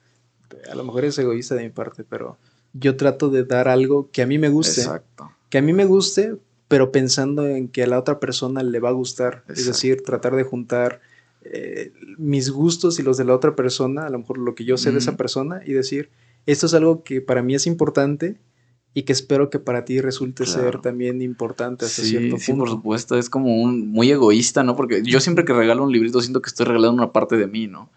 a 0.70 0.74
lo 0.74 0.84
mejor 0.84 1.04
es 1.04 1.18
egoísta 1.18 1.54
de 1.54 1.64
mi 1.64 1.70
parte, 1.70 2.04
pero 2.04 2.38
yo 2.72 2.96
trato 2.96 3.30
de 3.30 3.44
dar 3.44 3.68
algo 3.68 4.10
que 4.10 4.22
a 4.22 4.26
mí 4.26 4.38
me 4.38 4.48
guste. 4.48 4.82
Exacto. 4.82 5.30
Que 5.48 5.58
a 5.58 5.62
mí 5.62 5.72
me 5.72 5.84
guste, 5.84 6.36
pero 6.68 6.92
pensando 6.92 7.46
en 7.46 7.68
que 7.68 7.84
a 7.84 7.86
la 7.86 7.98
otra 7.98 8.20
persona 8.20 8.62
le 8.62 8.80
va 8.80 8.90
a 8.90 8.92
gustar. 8.92 9.44
Es 9.48 9.66
decir, 9.66 10.02
tratar 10.02 10.34
de 10.36 10.42
juntar 10.42 11.00
eh, 11.42 11.92
mis 12.18 12.50
gustos 12.50 12.98
y 12.98 13.02
los 13.02 13.16
de 13.16 13.24
la 13.24 13.34
otra 13.34 13.54
persona, 13.54 14.06
a 14.06 14.10
lo 14.10 14.18
mejor 14.18 14.38
lo 14.38 14.54
que 14.54 14.64
yo 14.64 14.76
sé 14.76 14.92
de 14.92 14.98
esa 14.98 15.16
persona, 15.16 15.60
y 15.64 15.72
decir, 15.72 16.10
esto 16.44 16.66
es 16.66 16.74
algo 16.74 17.02
que 17.02 17.20
para 17.20 17.42
mí 17.42 17.54
es 17.54 17.66
importante 17.66 18.36
y 18.96 19.02
que 19.02 19.12
espero 19.12 19.50
que 19.50 19.58
para 19.58 19.84
ti 19.84 20.00
resulte 20.00 20.46
ser 20.46 20.80
también 20.80 21.20
importante 21.20 21.84
hasta 21.84 22.00
cierto 22.00 22.36
punto. 22.36 22.42
Sí, 22.42 22.52
por 22.54 22.70
supuesto, 22.70 23.18
es 23.18 23.28
como 23.28 23.62
un 23.62 23.90
muy 23.90 24.10
egoísta, 24.10 24.62
¿no? 24.62 24.74
Porque 24.74 25.02
yo 25.04 25.20
siempre 25.20 25.44
que 25.44 25.52
regalo 25.52 25.84
un 25.84 25.92
librito 25.92 26.22
siento 26.22 26.40
que 26.40 26.48
estoy 26.48 26.64
regalando 26.64 26.94
una 26.94 27.12
parte 27.12 27.36
de 27.36 27.46
mí, 27.46 27.66
¿no? 27.66 27.90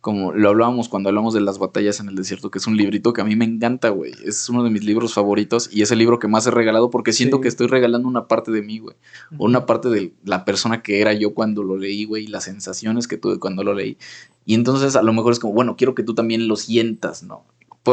como 0.00 0.32
lo 0.32 0.50
hablábamos 0.50 0.88
cuando 0.88 1.08
hablamos 1.08 1.34
de 1.34 1.40
las 1.40 1.58
batallas 1.58 1.98
en 1.98 2.08
el 2.08 2.14
desierto, 2.14 2.48
que 2.48 2.58
es 2.58 2.68
un 2.68 2.76
librito 2.76 3.12
que 3.12 3.22
a 3.22 3.24
mí 3.24 3.34
me 3.34 3.44
encanta, 3.44 3.88
güey. 3.88 4.12
Es 4.24 4.48
uno 4.48 4.62
de 4.62 4.70
mis 4.70 4.84
libros 4.84 5.12
favoritos 5.12 5.68
y 5.72 5.82
es 5.82 5.90
el 5.90 5.98
libro 5.98 6.20
que 6.20 6.28
más 6.28 6.46
he 6.46 6.52
regalado 6.52 6.90
porque 6.90 7.12
siento 7.12 7.40
que 7.40 7.48
estoy 7.48 7.66
regalando 7.66 8.06
una 8.06 8.28
parte 8.28 8.52
de 8.52 8.62
mí, 8.62 8.78
güey. 8.78 8.94
O 9.36 9.46
una 9.46 9.66
parte 9.66 9.88
de 9.88 10.12
la 10.22 10.44
persona 10.44 10.80
que 10.80 11.00
era 11.00 11.12
yo 11.12 11.34
cuando 11.34 11.64
lo 11.64 11.76
leí, 11.76 12.04
güey, 12.04 12.22
y 12.22 12.28
las 12.28 12.44
sensaciones 12.44 13.08
que 13.08 13.16
tuve 13.16 13.40
cuando 13.40 13.64
lo 13.64 13.74
leí. 13.74 13.98
Y 14.44 14.54
entonces 14.54 14.94
a 14.94 15.02
lo 15.02 15.12
mejor 15.12 15.32
es 15.32 15.40
como, 15.40 15.54
bueno, 15.54 15.74
quiero 15.76 15.96
que 15.96 16.04
tú 16.04 16.14
también 16.14 16.46
lo 16.46 16.54
sientas, 16.54 17.24
¿no? 17.24 17.44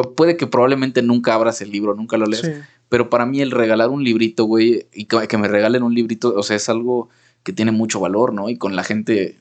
Puede 0.01 0.37
que 0.37 0.47
probablemente 0.47 1.01
nunca 1.01 1.33
abras 1.33 1.61
el 1.61 1.71
libro, 1.71 1.93
nunca 1.93 2.17
lo 2.17 2.25
leas, 2.25 2.49
pero 2.89 3.09
para 3.09 3.25
mí 3.25 3.41
el 3.41 3.51
regalar 3.51 3.89
un 3.89 4.03
librito, 4.03 4.45
güey, 4.45 4.87
y 4.93 5.05
que 5.05 5.37
me 5.37 5.47
regalen 5.47 5.83
un 5.83 5.93
librito, 5.93 6.33
o 6.35 6.43
sea, 6.43 6.55
es 6.55 6.69
algo 6.69 7.09
que 7.43 7.53
tiene 7.53 7.71
mucho 7.71 7.99
valor, 7.99 8.33
¿no? 8.33 8.49
Y 8.49 8.57
con 8.57 8.75
la 8.75 8.83
gente 8.83 9.37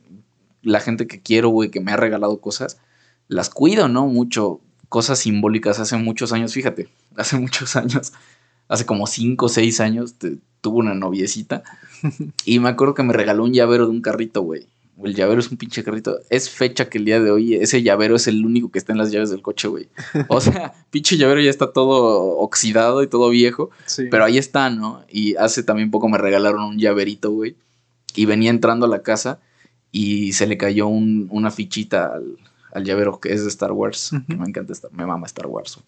la 0.62 0.80
gente 0.80 1.06
que 1.06 1.20
quiero, 1.20 1.48
güey, 1.48 1.70
que 1.70 1.80
me 1.80 1.92
ha 1.92 1.96
regalado 1.96 2.40
cosas, 2.40 2.78
las 3.28 3.50
cuido, 3.50 3.88
¿no? 3.88 4.06
Mucho, 4.06 4.60
cosas 4.88 5.18
simbólicas. 5.18 5.78
Hace 5.78 5.96
muchos 5.96 6.32
años, 6.32 6.54
fíjate, 6.54 6.88
hace 7.16 7.36
muchos 7.36 7.76
años, 7.76 8.12
hace 8.68 8.86
como 8.86 9.06
cinco 9.06 9.46
o 9.46 9.48
seis 9.48 9.80
años, 9.80 10.14
tuve 10.60 10.78
una 10.78 10.94
noviecita 10.94 11.64
y 12.44 12.60
me 12.60 12.68
acuerdo 12.68 12.94
que 12.94 13.02
me 13.02 13.12
regaló 13.12 13.44
un 13.44 13.52
llavero 13.52 13.86
de 13.86 13.90
un 13.90 14.00
carrito, 14.00 14.42
güey. 14.42 14.66
El 15.02 15.14
llavero 15.14 15.40
es 15.40 15.50
un 15.50 15.56
pinche 15.56 15.82
carrito. 15.82 16.18
Es 16.28 16.50
fecha 16.50 16.88
que 16.88 16.98
el 16.98 17.04
día 17.04 17.20
de 17.20 17.30
hoy 17.30 17.54
ese 17.54 17.82
llavero 17.82 18.16
es 18.16 18.26
el 18.26 18.44
único 18.44 18.70
que 18.70 18.78
está 18.78 18.92
en 18.92 18.98
las 18.98 19.10
llaves 19.10 19.30
del 19.30 19.42
coche, 19.42 19.68
güey. 19.68 19.88
O 20.28 20.40
sea, 20.40 20.74
pinche 20.90 21.16
llavero 21.16 21.40
ya 21.40 21.50
está 21.50 21.72
todo 21.72 22.38
oxidado 22.38 23.02
y 23.02 23.06
todo 23.06 23.30
viejo. 23.30 23.70
Pero 24.10 24.24
ahí 24.24 24.38
está, 24.38 24.70
¿no? 24.70 25.04
Y 25.08 25.34
hace 25.36 25.62
también 25.62 25.90
poco 25.90 26.08
me 26.08 26.18
regalaron 26.18 26.62
un 26.62 26.78
llaverito, 26.78 27.30
güey. 27.30 27.56
Y 28.14 28.26
venía 28.26 28.50
entrando 28.50 28.86
a 28.86 28.88
la 28.88 29.02
casa 29.02 29.40
y 29.90 30.32
se 30.32 30.46
le 30.46 30.56
cayó 30.56 30.86
una 30.88 31.50
fichita 31.50 32.12
al, 32.72 32.84
llavero 32.84 33.18
que 33.18 33.32
es 33.32 33.42
de 33.42 33.48
Star 33.48 33.72
Wars. 33.72 34.12
me 34.26 34.46
encanta, 34.46 34.72
Star, 34.72 34.92
me 34.92 35.06
mama 35.06 35.26
Star 35.26 35.46
Wars. 35.46 35.78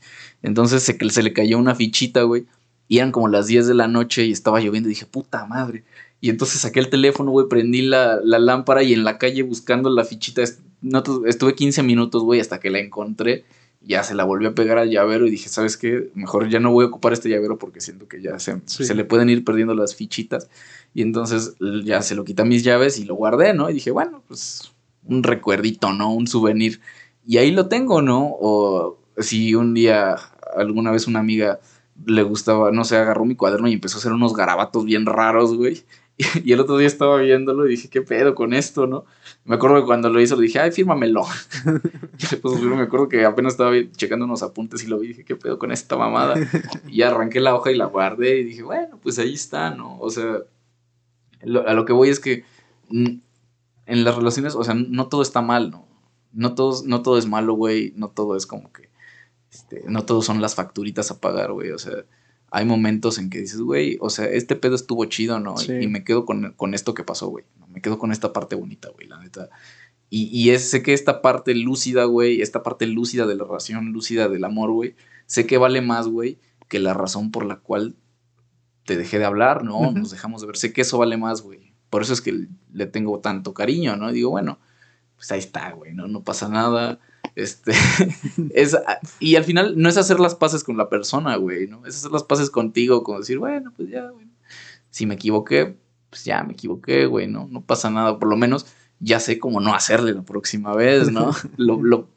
Entonces 0.43 0.83
se, 0.83 0.99
se 1.11 1.23
le 1.23 1.33
cayó 1.33 1.59
una 1.59 1.75
fichita, 1.75 2.23
güey. 2.23 2.47
Y 2.89 2.99
eran 2.99 3.13
como 3.13 3.29
las 3.29 3.47
10 3.47 3.67
de 3.67 3.75
la 3.75 3.89
noche 3.89 4.25
y 4.25 4.33
estaba 4.33 4.61
lloviendo. 4.61 4.89
Y 4.89 4.93
dije, 4.93 5.07
puta 5.07 5.47
madre. 5.47 5.85
Y 6.25 6.31
entonces 6.31 6.63
saqué 6.63 6.81
el 6.81 6.89
teléfono, 6.89 7.33
güey, 7.33 7.49
prendí 7.51 7.83
la, 7.83 8.19
lámpara 8.25 8.83
y 8.83 8.95
en 8.95 9.05
la 9.05 9.19
calle 9.19 9.43
buscando 9.43 9.91
la 9.91 10.07
fichita. 10.07 10.43
estuve 10.43 11.55
15 11.55 11.83
minutos, 11.83 12.23
güey, 12.23 12.41
hasta 12.41 12.61
que 12.61 12.71
la 12.71 12.79
encontré. 12.79 13.45
Ya 13.83 14.03
se 14.05 14.15
la 14.15 14.25
volvió 14.25 14.49
a 14.49 14.55
pegar 14.55 14.79
al 14.79 14.89
llavero 14.89 15.27
y 15.27 15.31
dije, 15.31 15.51
¿sabes 15.51 15.77
qué? 15.77 16.11
Mejor 16.15 16.49
ya 16.49 16.61
no 16.61 16.73
voy 16.73 16.87
a 16.87 16.89
ocupar 16.89 17.13
este 17.13 17.29
llavero 17.29 17.59
porque 17.59 17.83
siento 17.83 18.09
que 18.09 18.23
ya 18.23 18.39
se, 18.39 18.59
se 18.65 18.95
le 18.95 19.05
pueden 19.05 19.29
ir 19.29 19.45
perdiendo 19.45 19.75
las 19.75 19.95
fichitas. 19.97 20.49
Y 20.95 21.03
entonces 21.03 21.57
ya 21.85 22.01
se 22.01 22.15
lo 22.15 22.25
quité 22.25 22.43
mis 22.45 22.65
llaves 22.65 22.99
y 22.99 23.05
lo 23.05 23.17
guardé, 23.17 23.53
¿no? 23.53 23.69
Y 23.69 23.75
dije, 23.75 23.91
bueno, 23.91 24.23
pues 24.27 24.73
un 25.05 25.25
recuerdito, 25.25 25.93
¿no? 25.93 26.11
Un 26.11 26.27
souvenir. 26.27 26.81
Y 27.27 27.37
ahí 27.37 27.51
lo 27.51 27.69
tengo, 27.69 28.01
¿no? 28.01 28.35
O 28.41 28.99
si 29.19 29.55
un 29.55 29.75
día, 29.75 30.17
alguna 30.57 30.91
vez 30.91 31.07
una 31.07 31.21
amiga 31.21 31.61
le 32.07 32.23
gustaba, 32.23 32.71
no 32.73 32.85
sé, 32.85 32.97
agarró 32.97 33.27
mi 33.27 33.37
cuaderno 33.37 33.69
y 33.69 33.75
empezó 33.75 33.99
a 33.99 34.01
hacer 34.01 34.13
unos 34.13 34.35
garabatos 34.35 34.87
bien 34.87 35.05
raros, 35.05 35.55
güey. 35.55 35.85
Y, 36.45 36.53
el 36.53 36.61
otro 36.61 36.77
día 36.77 36.86
estaba 36.86 37.16
viéndolo 37.19 37.66
y 37.66 37.70
dije, 37.70 37.89
¿qué 37.89 38.01
pedo 38.03 38.35
con 38.35 38.55
esto, 38.55 38.86
no? 38.86 39.05
Me 39.45 39.57
acuerdo 39.57 39.81
que 39.81 39.86
cuando 39.86 40.09
lo 40.11 40.20
hizo 40.20 40.36
le 40.36 40.43
dije, 40.43 40.61
ay, 40.61 40.70
fírmamelo. 40.70 41.24
y 42.62 42.65
me 42.66 42.82
acuerdo 42.82 43.09
que 43.09 43.24
apenas 43.24 43.55
estaba 43.55 43.73
checando 43.97 44.24
unos 44.24 44.43
apuntes 44.43 44.85
y 44.85 44.86
lo 44.86 44.99
vi 44.99 45.07
y 45.07 45.09
dije, 45.09 45.24
¿qué 45.24 45.36
pedo 45.36 45.59
con 45.59 45.73
esta 45.73 45.97
mamada? 45.97 46.35
Y 46.89 47.03
arranqué 47.03 47.41
la 47.41 47.55
hoja 47.55 47.73
y 47.73 47.77
la 47.77 47.86
guardé 47.86 48.39
y 48.39 48.45
dije, 48.45 48.62
bueno, 48.62 48.99
pues 49.03 49.19
ahí 49.19 49.35
está, 49.35 49.70
¿no? 49.70 49.99
O 49.99 50.11
sea, 50.11 50.39
a 51.43 51.74
lo 51.74 51.85
que 51.85 51.93
voy 51.93 52.09
es 52.09 52.20
que 52.20 52.45
en 52.91 54.05
las 54.05 54.15
relaciones, 54.15 54.55
o 54.55 54.65
sea, 54.65 54.74
no 54.74 55.09
todo 55.09 55.23
está 55.23 55.43
mal, 55.43 55.70
¿no? 55.70 55.86
No 56.32 56.55
todo, 56.55 56.82
no 56.85 57.03
todo 57.03 57.19
es 57.19 57.27
malo, 57.27 57.55
güey. 57.55 57.93
No 57.97 58.09
todo 58.09 58.36
es 58.36 58.47
como 58.47 58.73
que. 58.73 58.91
Este, 59.51 59.85
no 59.86 60.05
todo 60.05 60.20
son 60.20 60.41
las 60.41 60.55
facturitas 60.55 61.11
a 61.11 61.20
pagar, 61.20 61.53
güey. 61.53 61.70
O 61.70 61.78
sea, 61.78 62.05
hay 62.55 62.65
momentos 62.65 63.19
en 63.19 63.31
que 63.31 63.41
dices, 63.41 63.61
güey, 63.61 63.99
o 64.01 64.11
sea, 64.11 64.27
este 64.27 64.55
pedo 64.55 64.77
estuvo 64.77 65.05
chido, 65.07 65.41
¿no? 65.41 65.57
Y, 65.61 65.89
me 65.89 66.05
quedo 66.05 66.25
con, 66.25 66.55
esto 66.73 66.95
que 66.95 67.03
pasó, 67.03 67.27
güey. 67.27 67.45
Me 67.69 67.83
quedo 67.83 67.99
con 67.99 68.13
esta 68.13 68.33
parte 68.33 68.55
bonita, 68.55 68.91
güey, 68.91 69.09
la 69.09 69.19
neta. 69.19 69.51
Y, 70.09 70.27
y 70.27 70.51
es, 70.51 70.71
sé 70.71 70.81
que 70.81 70.93
esta 70.93 71.21
parte 71.21 71.53
lúcida, 71.57 72.05
güey, 72.05 72.43
esta 72.43 72.63
parte 72.63 72.87
lúcida 72.87 73.27
de 73.27 73.35
la 73.35 73.43
relación, 73.43 73.93
lúcida 73.93 74.29
del 74.29 74.45
amor, 74.45 74.71
güey, 74.71 74.95
sé 75.27 75.47
que 75.47 75.59
vale 75.59 75.81
más, 75.81 76.07
güey, 76.07 76.39
que 76.69 76.79
la 76.79 76.95
razón 76.95 77.33
por 77.33 77.45
la 77.45 77.57
cual 77.57 77.97
te 78.85 78.97
dejé 78.97 79.19
de 79.19 79.25
hablar, 79.25 79.65
¿no? 79.65 79.91
Nos 79.91 80.13
dejamos 80.13 80.41
de 80.41 80.47
ver. 80.47 80.57
Sé 80.57 80.73
que 80.73 80.83
eso 80.83 80.97
vale 80.97 81.17
más, 81.17 81.43
güey. 81.43 81.75
Por 81.91 82.03
eso 82.03 82.13
es 82.13 82.21
que 82.21 82.47
le 82.73 82.87
tengo 82.87 83.19
tanto 83.19 83.53
cariño, 83.53 83.97
¿no? 83.97 84.11
Y 84.11 84.15
digo, 84.15 84.31
bueno, 84.31 84.61
pues 85.17 85.33
ahí 85.33 85.41
está, 85.41 85.73
güey, 85.73 85.93
¿no? 85.93 86.07
No 86.07 86.23
pasa 86.23 86.49
nada. 86.49 87.01
Este, 87.36 87.73
es, 88.55 88.77
y 89.19 89.36
al 89.36 89.44
final 89.44 89.74
no 89.77 89.89
es 89.89 89.97
hacer 89.97 90.20
las 90.20 90.35
paces 90.35 90.62
con 90.62 90.77
la 90.77 90.89
persona, 90.89 91.36
güey, 91.36 91.66
¿no? 91.66 91.85
Es 91.86 91.97
hacer 91.97 92.12
las 92.12 92.23
paces 92.23 92.51
contigo, 92.51 93.02
como 93.02 93.19
decir, 93.19 93.39
bueno, 93.39 93.73
pues 93.77 93.89
ya, 93.89 94.09
güey. 94.09 94.27
Si 94.90 95.06
me 95.06 95.15
equivoqué, 95.15 95.77
pues 96.11 96.24
ya 96.24 96.44
me 96.44 96.52
equivoqué, 96.52 97.06
güey, 97.06 97.27
¿no? 97.27 97.48
No 97.51 97.62
pasa 97.62 97.90
nada. 97.90 98.19
Por 98.19 98.28
lo 98.28 98.36
menos 98.36 98.66
ya 99.01 99.19
sé 99.19 99.39
cómo 99.39 99.61
no 99.61 99.74
hacerle 99.74 100.15
la 100.15 100.23
próxima 100.23 100.74
vez, 100.74 101.11
¿no? 101.11 101.32
lo, 101.56 101.82
lo, 101.82 102.09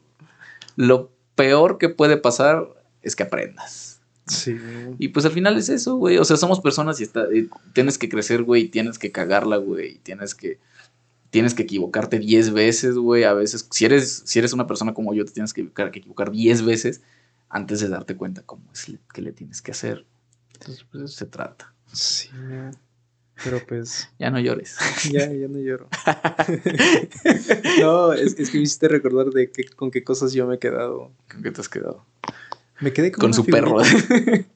lo 0.76 1.10
peor 1.34 1.78
que 1.78 1.88
puede 1.88 2.16
pasar 2.16 2.68
es 3.02 3.16
que 3.16 3.24
aprendas. 3.24 4.00
Sí. 4.26 4.56
Y 4.98 5.08
pues 5.08 5.24
al 5.26 5.32
final 5.32 5.56
es 5.56 5.68
eso, 5.68 5.96
güey. 5.96 6.18
O 6.18 6.24
sea, 6.24 6.36
somos 6.36 6.60
personas 6.60 7.00
y, 7.00 7.04
está, 7.04 7.26
tienes 7.72 7.98
que 7.98 8.08
crecer, 8.08 8.42
güey, 8.42 8.68
tienes 8.68 8.98
que 8.98 9.10
cagarla, 9.10 9.56
güey, 9.56 9.98
tienes 9.98 10.34
que 10.34 10.58
tienes 11.30 11.54
que 11.54 11.62
equivocarte 11.62 12.18
10 12.18 12.52
veces, 12.52 12.96
güey. 12.96 13.24
A 13.24 13.34
veces, 13.34 13.66
si 13.70 13.84
eres, 13.84 14.22
si 14.24 14.38
eres 14.38 14.52
una 14.52 14.66
persona 14.66 14.94
como 14.94 15.14
yo, 15.14 15.24
te 15.24 15.32
tienes 15.32 15.52
que 15.52 15.62
equivocar 15.62 16.30
10 16.30 16.64
veces 16.64 17.02
antes 17.48 17.80
de 17.80 17.88
darte 17.88 18.16
cuenta 18.16 18.42
cómo 18.42 18.70
es 18.72 18.92
que 19.12 19.22
le 19.22 19.32
tienes 19.32 19.62
que 19.62 19.72
hacer. 19.72 20.04
Entonces, 20.54 20.84
pues 20.90 21.14
se 21.14 21.26
trata. 21.26 21.72
Sí. 21.92 22.28
Pero 23.44 23.60
pues. 23.66 24.10
Ya 24.18 24.30
no 24.30 24.40
llores. 24.40 24.76
Ya, 25.10 25.32
ya 25.32 25.48
no 25.48 25.58
lloro. 25.58 25.88
no, 27.80 28.12
es, 28.12 28.38
es, 28.38 28.50
que 28.50 28.58
me 28.58 28.64
hiciste 28.64 28.88
recordar 28.88 29.26
de 29.30 29.50
que, 29.50 29.64
con 29.64 29.90
qué 29.90 30.02
cosas 30.02 30.32
yo 30.32 30.46
me 30.46 30.56
he 30.56 30.58
quedado. 30.58 31.12
¿Con 31.30 31.42
qué 31.42 31.50
te 31.50 31.60
has 31.60 31.68
quedado? 31.68 32.04
Me 32.80 32.92
quedé 32.92 33.10
con, 33.10 33.22
con 33.22 33.34
su 33.34 33.44
perro. 33.44 33.78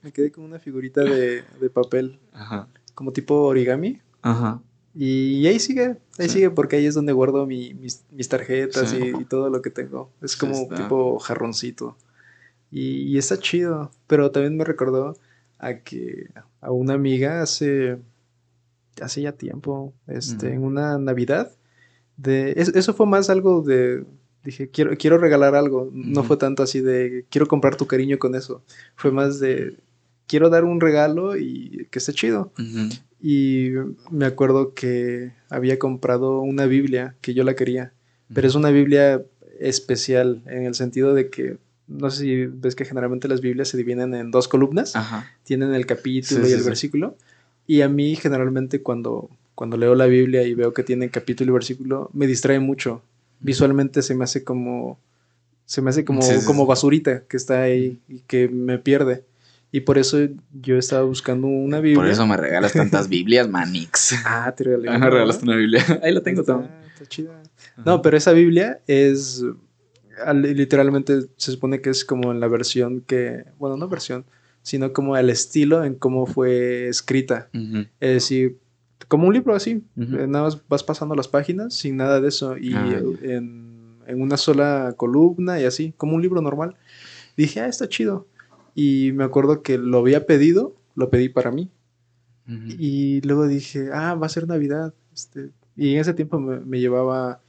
me 0.02 0.12
quedé 0.12 0.30
con 0.30 0.44
una 0.44 0.58
figurita 0.58 1.02
de, 1.02 1.42
de 1.60 1.70
papel. 1.70 2.18
Ajá. 2.32 2.68
Como 2.94 3.12
tipo 3.12 3.34
origami. 3.42 4.00
Ajá. 4.22 4.60
Y 4.94 5.46
ahí 5.46 5.58
sigue, 5.58 5.96
ahí 6.18 6.28
sigue 6.28 6.50
porque 6.50 6.76
ahí 6.76 6.86
es 6.86 6.94
donde 6.94 7.12
guardo 7.12 7.46
mi, 7.46 7.72
mis, 7.74 8.04
mis, 8.10 8.28
tarjetas 8.28 8.92
y, 8.92 9.08
y, 9.08 9.24
todo 9.24 9.48
lo 9.48 9.62
que 9.62 9.70
tengo. 9.70 10.10
Es 10.20 10.36
como 10.36 10.68
tipo 10.68 11.18
jarroncito. 11.18 11.96
Y, 12.70 13.02
y, 13.04 13.18
está 13.18 13.38
chido. 13.38 13.90
Pero 14.06 14.30
también 14.30 14.56
me 14.56 14.64
recordó 14.64 15.16
a 15.58 15.78
que 15.78 16.28
a 16.60 16.70
una 16.70 16.94
amiga 16.94 17.40
hace, 17.40 17.98
hace 19.00 19.22
ya 19.22 19.32
tiempo, 19.32 19.94
este, 20.06 20.52
en 20.52 20.62
una 20.62 20.98
Navidad. 20.98 21.52
De, 22.18 22.52
eso 22.56 22.92
fue 22.92 23.06
más 23.06 23.30
algo 23.30 23.62
de, 23.62 24.04
dije, 24.44 24.68
quiero, 24.68 24.96
quiero 24.98 25.16
regalar 25.16 25.54
algo. 25.54 25.88
No 25.92 26.22
fue 26.22 26.36
tanto 26.36 26.62
así 26.62 26.80
de, 26.80 27.24
quiero 27.30 27.46
comprar 27.46 27.76
tu 27.76 27.86
cariño 27.86 28.18
con 28.18 28.34
eso. 28.34 28.62
Fue 28.94 29.10
más 29.10 29.40
de, 29.40 29.78
quiero 30.32 30.48
dar 30.48 30.64
un 30.64 30.80
regalo 30.80 31.36
y 31.36 31.88
que 31.90 31.98
esté 31.98 32.14
chido. 32.14 32.52
Y 33.20 33.72
me 34.10 34.24
acuerdo 34.24 34.72
que 34.72 35.32
había 35.50 35.78
comprado 35.78 36.40
una 36.40 36.64
Biblia 36.64 37.16
que 37.20 37.34
yo 37.34 37.44
la 37.44 37.54
quería, 37.54 37.92
pero 38.32 38.48
es 38.48 38.54
una 38.54 38.70
Biblia 38.70 39.22
especial 39.60 40.40
en 40.46 40.64
el 40.64 40.74
sentido 40.74 41.12
de 41.12 41.28
que 41.28 41.58
no 41.86 42.10
sé 42.10 42.22
si 42.22 42.46
ves 42.46 42.74
que 42.74 42.86
generalmente 42.86 43.28
las 43.28 43.42
Biblias 43.42 43.68
se 43.68 43.76
dividen 43.76 44.14
en 44.14 44.30
dos 44.30 44.48
columnas, 44.48 44.94
tienen 45.44 45.74
el 45.74 45.84
capítulo 45.84 46.48
y 46.48 46.52
el 46.52 46.62
versículo, 46.62 47.14
y 47.66 47.82
a 47.82 47.90
mí 47.90 48.16
generalmente 48.16 48.80
cuando, 48.80 49.28
cuando 49.54 49.76
leo 49.76 49.94
la 49.94 50.06
Biblia 50.06 50.44
y 50.44 50.54
veo 50.54 50.72
que 50.72 50.82
tiene 50.82 51.10
capítulo 51.10 51.50
y 51.50 51.52
versículo, 51.52 52.08
me 52.14 52.26
distrae 52.26 52.58
mucho. 52.58 53.02
Visualmente 53.40 54.00
se 54.00 54.14
me 54.14 54.24
hace 54.24 54.44
como, 54.44 54.98
se 55.66 55.82
me 55.82 55.90
hace 55.90 56.06
como, 56.06 56.22
como 56.46 56.64
basurita 56.64 57.24
que 57.24 57.36
está 57.36 57.60
ahí 57.60 58.00
y 58.08 58.20
que 58.20 58.48
me 58.48 58.78
pierde. 58.78 59.24
Y 59.74 59.80
por 59.80 59.96
eso 59.96 60.18
yo 60.52 60.76
estaba 60.76 61.02
buscando 61.02 61.46
una 61.46 61.80
Biblia. 61.80 62.02
Por 62.02 62.06
eso 62.06 62.26
me 62.26 62.36
regalas 62.36 62.74
tantas 62.74 63.08
Biblias, 63.08 63.48
Manix. 63.48 64.14
Ah, 64.22 64.52
te 64.54 64.64
regalé. 64.64 64.90
Ah, 64.90 64.98
me 64.98 65.08
regalaste 65.08 65.44
una 65.44 65.56
Biblia. 65.56 65.82
Ahí 66.02 66.12
la 66.12 66.20
tengo 66.20 66.44
también. 66.44 66.70
Está 66.92 67.06
chida. 67.06 67.42
No, 67.84 68.02
pero 68.02 68.18
esa 68.18 68.32
Biblia 68.32 68.80
es. 68.86 69.42
Literalmente 70.34 71.22
se 71.38 71.52
supone 71.52 71.80
que 71.80 71.88
es 71.88 72.04
como 72.04 72.32
en 72.32 72.38
la 72.38 72.48
versión 72.48 73.00
que. 73.00 73.46
Bueno, 73.58 73.78
no 73.78 73.88
versión, 73.88 74.26
sino 74.60 74.92
como 74.92 75.16
el 75.16 75.30
estilo 75.30 75.84
en 75.84 75.94
cómo 75.94 76.26
fue 76.26 76.88
escrita. 76.88 77.48
Es 77.98 78.12
decir, 78.12 78.58
como 79.08 79.26
un 79.26 79.32
libro 79.32 79.54
así. 79.54 79.82
Nada 79.96 80.44
más 80.44 80.60
vas 80.68 80.84
pasando 80.84 81.14
las 81.14 81.28
páginas 81.28 81.72
sin 81.72 81.96
nada 81.96 82.20
de 82.20 82.28
eso. 82.28 82.58
Y 82.58 82.74
ah, 82.74 83.00
en, 83.22 83.96
en 84.06 84.20
una 84.20 84.36
sola 84.36 84.92
columna 84.98 85.58
y 85.58 85.64
así, 85.64 85.94
como 85.96 86.14
un 86.14 86.20
libro 86.20 86.42
normal. 86.42 86.76
Dije, 87.38 87.60
ah, 87.60 87.68
está 87.68 87.88
chido. 87.88 88.26
Y 88.74 89.12
me 89.12 89.24
acuerdo 89.24 89.62
que 89.62 89.78
lo 89.78 89.98
había 89.98 90.26
pedido, 90.26 90.74
lo 90.94 91.10
pedí 91.10 91.28
para 91.28 91.50
mí. 91.50 91.70
Y 92.46 93.22
luego 93.22 93.46
dije, 93.46 93.90
ah, 93.94 94.14
va 94.14 94.26
a 94.26 94.30
ser 94.30 94.46
Navidad. 94.46 94.92
Este, 95.14 95.50
y 95.76 95.94
en 95.94 96.00
ese 96.00 96.12
tiempo 96.12 96.38
me, 96.38 96.80
llevaba, 96.80 97.40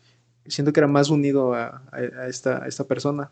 siento 0.45 0.71
que 0.71 0.79
era 0.79 0.87
más 0.87 1.09
unido 1.09 1.53
a, 1.53 1.83
esta, 2.27 2.67
esta, 2.67 2.85
persona. 2.85 3.31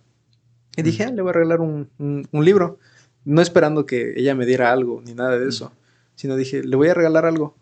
Y 0.76 0.81
dije, 0.81 1.03
ah, 1.03 1.11
le 1.11 1.22
voy 1.22 1.30
a 1.30 1.34
regalar 1.34 1.61
un, 1.61 1.88
un, 1.97 2.45
libro. 2.45 2.80
No 3.23 3.41
esperando 3.41 3.85
que 3.85 4.13
ella 4.18 4.35
me 4.35 4.45
diera 4.45 4.72
algo, 4.72 5.01
ni 5.05 5.13
nada 5.13 5.38
de 5.38 5.47
eso. 5.47 5.72
Sino 6.15 6.35
dije, 6.35 6.63
le 6.63 6.76
voy 6.76 6.89
a 6.89 6.93
regalar 6.93 7.26
algo. 7.26 7.55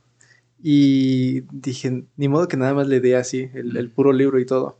Y 0.64 1.42
dije, 1.52 2.06
ni 2.18 2.28
modo 2.28 2.48
que 2.48 2.58
nada 2.58 2.74
más 2.74 2.88
le 2.88 3.02
dé 3.02 3.16
así, 3.16 3.50
el, 3.54 3.78
el 3.78 3.90
puro 3.90 4.12
libro 4.12 4.40
y 4.40 4.46
todo. 4.46 4.80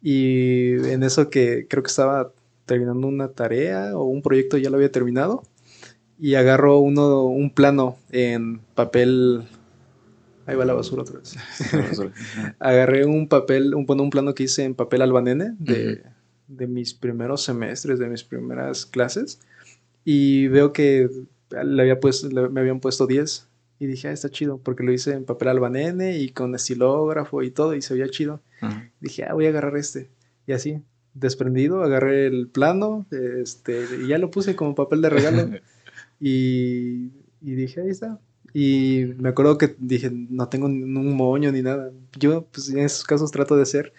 Y 0.00 0.74
en 0.88 1.02
eso 1.02 1.28
que 1.28 1.66
creo 1.68 1.82
que 1.82 1.88
estaba 1.88 2.32
terminando 2.66 3.06
una 3.06 3.28
tarea 3.28 3.96
o 3.96 4.04
un 4.04 4.22
proyecto, 4.22 4.56
ya 4.56 4.70
lo 4.70 4.76
había 4.76 4.92
terminado, 4.92 5.42
y 6.18 6.34
agarro 6.34 6.78
uno, 6.78 7.24
un 7.24 7.50
plano 7.50 7.96
en 8.10 8.60
papel. 8.74 9.42
Ahí 10.46 10.56
va 10.56 10.64
la 10.64 10.74
basura 10.74 11.02
otra 11.02 11.18
vez. 11.18 11.36
Agarré 12.58 13.06
un 13.06 13.28
papel, 13.28 13.74
un, 13.74 13.86
un 13.88 14.10
plano 14.10 14.34
que 14.34 14.44
hice 14.44 14.64
en 14.64 14.74
papel 14.74 15.02
albanene 15.02 15.54
de, 15.58 16.02
de 16.48 16.66
mis 16.66 16.94
primeros 16.94 17.42
semestres, 17.42 17.98
de 17.98 18.08
mis 18.08 18.24
primeras 18.24 18.84
clases, 18.84 19.40
y 20.04 20.48
veo 20.48 20.72
que 20.72 21.08
le 21.50 21.82
había 21.82 22.00
puesto, 22.00 22.28
me 22.50 22.60
habían 22.60 22.80
puesto 22.80 23.06
10. 23.06 23.48
Y 23.80 23.86
dije, 23.86 24.08
ah, 24.08 24.12
está 24.12 24.30
chido, 24.30 24.58
porque 24.58 24.84
lo 24.84 24.92
hice 24.92 25.12
en 25.12 25.24
papel 25.24 25.48
albanene 25.48 26.18
y 26.18 26.30
con 26.30 26.54
estilógrafo 26.54 27.42
y 27.42 27.50
todo, 27.50 27.74
y 27.74 27.82
se 27.82 27.94
veía 27.94 28.08
chido. 28.08 28.40
Dije, 29.00 29.24
ah, 29.24 29.34
voy 29.34 29.46
a 29.46 29.48
agarrar 29.48 29.76
este. 29.76 30.10
Y 30.46 30.52
así, 30.52 30.80
desprendido, 31.14 31.82
agarré 31.82 32.26
el 32.26 32.48
plano 32.48 33.06
este, 33.10 33.86
y 34.02 34.08
ya 34.08 34.18
lo 34.18 34.30
puse 34.30 34.56
como 34.56 34.74
papel 34.74 35.00
de 35.00 35.10
regalo. 35.10 35.50
y, 36.20 37.10
y 37.40 37.54
dije, 37.54 37.80
ahí 37.80 37.90
está. 37.90 38.18
Y 38.52 39.14
me 39.18 39.30
acuerdo 39.30 39.58
que 39.58 39.74
dije, 39.78 40.10
no 40.12 40.48
tengo 40.48 40.66
un 40.66 41.16
moño 41.16 41.50
ni 41.50 41.62
nada. 41.62 41.90
Yo, 42.18 42.46
pues 42.52 42.68
en 42.68 42.78
esos 42.78 43.04
casos 43.04 43.32
trato 43.32 43.56
de 43.56 43.66
ser 43.66 43.92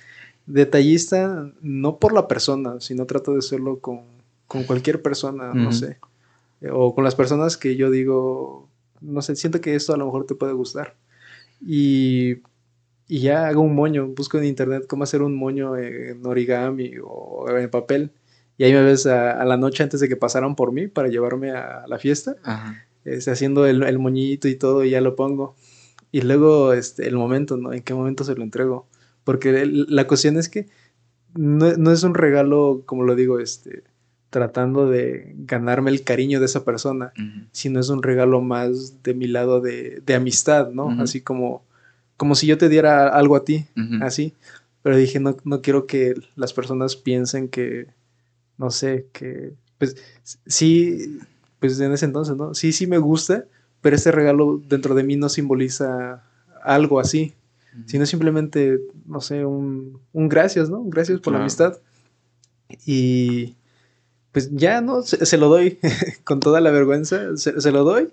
detallista, 0.45 1.51
no 1.61 1.97
por 1.97 2.13
la 2.13 2.27
persona, 2.27 2.79
sino 2.79 3.05
trato 3.05 3.33
de 3.33 3.41
serlo 3.41 3.79
con, 3.79 4.01
con 4.47 4.63
cualquier 4.63 5.01
persona, 5.01 5.53
no 5.53 5.71
sé. 5.71 5.97
O 6.71 6.95
con 6.95 7.03
las 7.03 7.15
personas 7.15 7.57
que 7.57 7.75
yo 7.75 7.91
digo, 7.91 8.69
no 9.01 9.21
sé, 9.21 9.35
siento 9.35 9.59
que 9.59 9.75
esto 9.75 9.93
a 9.93 9.97
lo 9.97 10.05
mejor 10.05 10.25
te 10.25 10.35
puede 10.35 10.53
gustar. 10.53 10.95
Y 11.65 12.35
y 13.07 13.19
ya 13.19 13.47
hago 13.47 13.61
un 13.61 13.75
moño, 13.75 14.07
busco 14.07 14.37
en 14.37 14.45
internet 14.45 14.85
cómo 14.87 15.03
hacer 15.03 15.21
un 15.21 15.35
moño 15.35 15.77
en 15.77 16.25
origami 16.25 16.93
o 17.03 17.47
en 17.49 17.69
papel. 17.69 18.11
Y 18.57 18.63
ahí 18.63 18.73
me 18.73 18.81
ves 18.81 19.05
a, 19.05 19.43
la 19.45 19.57
noche 19.57 19.83
antes 19.83 19.99
de 19.99 20.07
que 20.07 20.15
pasaran 20.15 20.55
por 20.55 20.71
mí 20.71 20.87
para 20.87 21.09
llevarme 21.09 21.51
a 21.51 21.85
la 21.87 21.99
fiesta, 21.99 22.37
este, 23.03 23.31
haciendo 23.31 23.65
el, 23.67 23.83
el, 23.83 23.99
moñito 23.99 24.47
y 24.47 24.55
todo, 24.55 24.83
y 24.83 24.91
ya 24.91 25.01
lo 25.01 25.15
pongo. 25.15 25.55
Y 26.11 26.21
luego 26.21 26.73
este, 26.73 27.07
el 27.07 27.15
momento, 27.15 27.57
¿no? 27.57 27.73
¿En 27.73 27.81
qué 27.81 27.93
momento 27.93 28.23
se 28.23 28.35
lo 28.35 28.43
entrego? 28.43 28.87
Porque 29.23 29.65
la 29.65 30.07
cuestión 30.07 30.37
es 30.37 30.49
que 30.49 30.67
no, 31.35 31.73
no, 31.73 31.91
es 31.91 32.03
un 32.03 32.13
regalo, 32.13 32.83
como 32.85 33.03
lo 33.03 33.15
digo, 33.15 33.39
este, 33.39 33.83
tratando 34.29 34.89
de 34.89 35.33
ganarme 35.39 35.91
el 35.91 36.03
cariño 36.03 36.39
de 36.39 36.45
esa 36.45 36.63
persona, 36.63 37.11
sino 37.51 37.81
es 37.81 37.89
un 37.89 38.01
regalo 38.01 38.41
más 38.41 39.03
de 39.03 39.13
mi 39.13 39.27
lado 39.27 39.59
de, 39.59 40.01
de 40.05 40.15
amistad, 40.15 40.71
¿no? 40.71 40.89
Así 41.01 41.21
como 41.21 41.65
como 42.17 42.35
si 42.35 42.47
yo 42.47 42.57
te 42.57 42.69
diera 42.69 43.07
algo 43.09 43.35
a 43.35 43.43
ti, 43.43 43.67
así. 44.01 44.33
Pero 44.81 44.97
dije, 44.97 45.19
no, 45.19 45.35
no 45.43 45.61
quiero 45.61 45.87
que 45.87 46.13
las 46.35 46.53
personas 46.53 46.95
piensen 46.95 47.49
que, 47.49 47.87
no 48.57 48.69
sé, 48.69 49.07
que, 49.11 49.53
pues 49.77 49.97
sí, 50.45 51.19
pues 51.59 51.79
en 51.79 51.91
ese 51.91 52.05
entonces, 52.05 52.35
¿no? 52.35 52.53
Sí, 52.53 52.71
sí 52.71 52.87
me 52.87 52.97
gusta, 52.97 53.45
pero 53.81 53.95
este 53.95 54.11
regalo 54.11 54.61
dentro 54.67 54.95
de 54.95 55.03
mí 55.03 55.15
no 55.15 55.29
simboliza 55.29 56.23
algo 56.63 56.99
así, 56.99 57.33
sino 57.87 58.05
simplemente, 58.05 58.79
no 59.05 59.19
sé, 59.21 59.45
un, 59.45 59.99
un 60.13 60.29
gracias, 60.29 60.69
¿no? 60.69 60.83
Gracias 60.85 61.19
por 61.19 61.33
la 61.33 61.39
amistad. 61.39 61.77
Y 62.85 63.55
pues 64.31 64.49
ya, 64.51 64.81
¿no? 64.81 65.01
Se, 65.01 65.37
lo 65.37 65.49
doy 65.49 65.79
con 66.23 66.39
toda 66.39 66.61
la 66.61 66.71
vergüenza, 66.71 67.35
se, 67.37 67.59
se, 67.59 67.71
lo 67.71 67.83
doy 67.83 68.09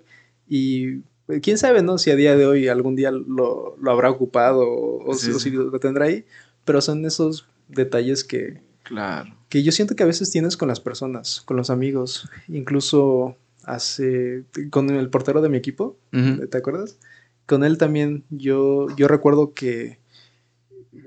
y 0.47 1.01
quién 1.41 1.57
sabe, 1.57 1.81
¿no? 1.81 1.97
Si 1.97 2.11
a 2.11 2.15
día 2.15 2.35
de 2.35 2.45
hoy 2.45 2.67
algún 2.67 2.95
día 2.95 3.11
lo, 3.11 3.77
habrá 3.85 4.09
ocupado 4.09 4.65
o, 4.67 5.13
si 5.13 5.51
lo 5.51 5.79
tendrá 5.79 6.05
ahí, 6.05 6.25
pero 6.65 6.81
son 6.81 7.05
esos 7.05 7.47
detalles 7.67 8.23
que, 8.23 8.61
claro. 8.83 9.33
que 9.49 9.63
yo 9.63 9.71
siento 9.71 9.95
que 9.95 10.03
a 10.03 10.07
veces 10.07 10.31
tienes 10.31 10.57
con 10.57 10.67
las 10.67 10.79
personas, 10.79 11.41
con 11.41 11.57
los 11.57 11.69
amigos, 11.69 12.29
incluso 12.47 13.35
hace, 13.63 14.43
con 14.69 14.89
el 14.89 15.09
portero 15.09 15.41
de 15.41 15.49
mi 15.49 15.57
equipo, 15.57 15.97
¿te 16.11 16.57
acuerdas? 16.57 16.97
Con 17.45 17.63
él 17.63 17.77
también 17.77 18.23
yo, 18.29 18.87
yo 18.95 19.07
recuerdo 19.07 19.53
que, 19.53 19.99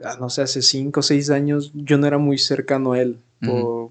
ah, 0.02 0.16
no 0.20 0.30
sé, 0.30 0.42
hace 0.42 0.62
cinco 0.62 1.00
o 1.00 1.02
seis 1.02 1.30
años 1.30 1.72
yo 1.74 1.98
no 1.98 2.06
era 2.06 2.18
muy 2.18 2.38
cercano 2.38 2.92
a 2.92 3.00
él. 3.00 3.18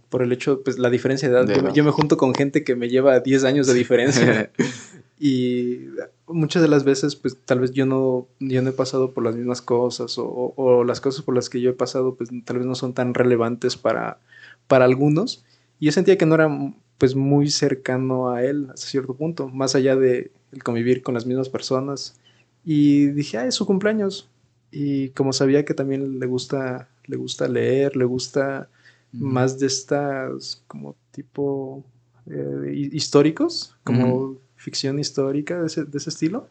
Por, 0.10 0.22
el 0.22 0.31
hecho, 0.34 0.64
pues 0.64 0.80
la 0.80 0.89
diferencia 0.89 1.30
de 1.30 1.39
edad. 1.39 1.73
yo, 1.73 1.84
me 1.84 1.91
junto 1.91 2.18
con 2.18 2.34
gente 2.34 2.64
que 2.64 2.76
me 2.76 2.89
lleva 2.89 3.19
10 3.19 3.43
años 3.45 3.68
de 3.68 3.73
diferencia. 3.73 4.52
y 5.19 5.88
muchas 6.27 6.61
de 6.61 6.68
las 6.68 6.84
veces, 6.84 7.15
pues 7.15 7.38
tal 7.45 7.60
vez 7.60 7.72
yo 7.72 7.85
no, 7.85 8.27
yo 8.39 8.61
no 8.61 8.69
he 8.69 8.73
pasado 8.73 9.11
por 9.11 9.23
las 9.23 9.35
mismas 9.35 9.61
cosas 9.61 10.18
o, 10.18 10.53
o, 10.56 10.84
las 10.84 11.02
cosas 11.02 11.23
por 11.23 11.35
las 11.35 11.49
que 11.49 11.61
yo 11.61 11.72
he 11.72 11.73
pasado, 11.73 12.15
pues 12.15 12.30
tal 12.45 12.57
vez 12.57 12.65
no 12.65 12.76
son 12.76 12.93
tan 12.93 13.14
relevantes 13.14 13.77
para, 13.77 14.19
para 14.68 14.85
algunos. 14.85 15.43
Y 15.80 15.85
yo 15.85 15.91
sentía 15.91 16.18
que 16.18 16.26
no 16.26 16.35
era 16.35 16.49
pues 16.97 17.15
muy 17.15 17.49
cercano 17.49 18.30
a 18.30 18.43
él 18.43 18.69
hasta 18.73 18.88
cierto 18.88 19.15
punto, 19.15 19.49
más 19.49 19.76
allá 19.76 19.95
de 19.95 20.31
el 20.52 20.64
convivir 20.64 21.03
con 21.03 21.14
las 21.14 21.26
mismas 21.26 21.49
personas. 21.49 22.19
Y 22.64 23.07
dije, 23.07 23.38
ah, 23.38 23.45
es 23.45 23.56
su 23.56 23.65
cumpleaños. 23.65 24.30
Y 24.72 25.10
como 25.10 25.34
sabía 25.34 25.65
que 25.65 25.73
también 25.73 26.19
le 26.19 26.26
gusta, 26.26 26.89
le 27.06 27.18
gusta 27.18 27.47
leer, 27.47 27.95
le 27.95 28.06
gusta 28.06 28.69
más 29.11 29.60
de 29.60 29.68
estas 29.68 30.64
como 30.68 30.95
tipo 31.11 31.84
eh, 32.30 32.89
históricos, 32.91 33.76
como 33.84 34.38
ficción 34.65 34.97
histórica 34.97 35.61
de 35.61 35.67
ese, 35.67 35.85
de 35.85 35.97
ese 35.97 36.09
estilo, 36.09 36.49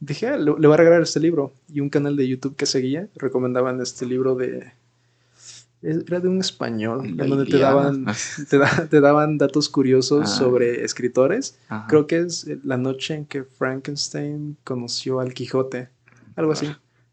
dije, 0.00 0.28
ah, 0.28 0.38
le, 0.38 0.44
le 0.58 0.66
voy 0.66 0.72
a 0.72 0.76
regalar 0.78 1.02
este 1.02 1.20
libro. 1.20 1.52
Y 1.68 1.80
un 1.80 1.90
canal 1.90 2.16
de 2.16 2.26
YouTube 2.26 2.56
que 2.56 2.64
seguía 2.64 3.08
recomendaban 3.16 3.80
este 3.82 4.06
libro 4.06 4.34
de 4.34 4.72
era 5.84 6.18
de 6.18 6.28
un 6.28 6.40
español, 6.40 7.04
en 7.04 7.28
donde 7.28 7.44
te 7.44 7.58
daban, 7.58 8.06
te, 8.90 9.00
daban 9.00 9.36
datos 9.36 9.68
curiosos 9.68 10.22
ah. 10.24 10.26
sobre 10.26 10.82
escritores. 10.82 11.58
Creo 11.88 12.06
que 12.06 12.20
es 12.20 12.46
la 12.64 12.78
noche 12.78 13.14
en 13.14 13.26
que 13.26 13.44
Frankenstein 13.44 14.56
conoció 14.64 15.20
al 15.20 15.34
Quijote, 15.34 15.90
algo 16.36 16.52
así. 16.52 16.68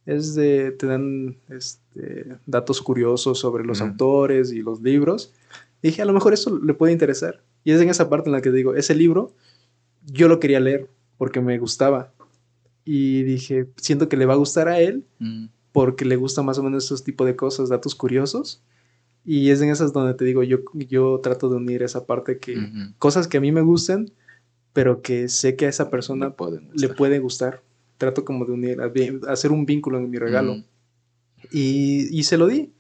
Es 0.06 0.36
de, 0.36 0.72
te 0.72 0.88
dan 0.88 1.36
este, 1.50 2.38
datos 2.46 2.82
curiosos 2.82 3.40
sobre 3.40 3.66
los 3.66 3.82
autores 3.82 4.54
y 4.54 4.62
los 4.62 4.82
libros. 4.82 5.34
dije, 5.84 6.02
a 6.02 6.06
lo 6.06 6.14
mejor 6.14 6.34
eso 6.34 6.58
le 6.58 6.74
puede 6.74 6.94
interesar. 6.94 7.42
Y 7.66 7.74
es 7.74 7.82
en 7.82 7.90
esa 7.90 8.10
parte 8.10 8.30
en 8.30 8.34
la 8.34 8.42
que 8.42 8.52
digo, 8.52 8.74
ese 8.74 8.96
libro 8.96 9.34
yo 10.06 10.28
lo 10.28 10.40
quería 10.40 10.60
leer 10.60 10.90
porque 11.18 11.42
me 11.42 11.58
gustaba. 11.58 12.12
Y 12.84 13.24
dije, 13.24 13.68
siento 13.78 14.10
que 14.10 14.18
le 14.18 14.26
va 14.26 14.34
a 14.34 14.38
gustar 14.38 14.68
a 14.68 14.80
él. 14.80 15.06
Mm 15.20 15.48
porque 15.72 16.06
le 16.06 16.16
gusta 16.16 16.42
más 16.42 16.58
o 16.58 16.64
menos 16.64 16.86
esos 16.86 17.04
tipos 17.04 17.28
de 17.28 17.36
cosas, 17.36 17.70
datos 17.70 17.96
curiosos. 17.96 18.62
Y 19.24 19.50
es 19.50 19.62
en 19.62 19.70
esas 19.70 19.94
donde 19.94 20.16
te 20.16 20.26
digo, 20.26 20.44
yo, 20.44 20.60
yo 20.74 21.20
trato 21.22 21.50
de 21.50 21.56
unir 21.56 21.84
esa 21.84 22.06
parte 22.06 22.40
que, 22.40 22.58
cosas 22.98 23.28
que 23.28 23.38
a 23.38 23.42
mí 23.42 23.52
me 23.52 23.62
gusten, 23.62 24.12
pero 24.74 25.02
que 25.02 25.30
sé 25.30 25.56
que 25.56 25.68
a 25.68 25.70
esa 25.70 25.90
persona 25.90 26.34
le, 26.74 26.90
puede 26.90 27.20
gustar. 27.20 27.62
Trato 27.98 28.26
como 28.26 28.46
de 28.46 28.52
unir, 28.52 28.80
hacer 29.28 29.52
un 29.52 29.66
vínculo 29.66 30.00
en 30.00 30.10
mi 30.10 30.18
regalo. 30.18 30.64
y, 31.52 32.08
y, 32.18 32.24
se 32.24 32.38
lo 32.38 32.48
di. 32.48 32.72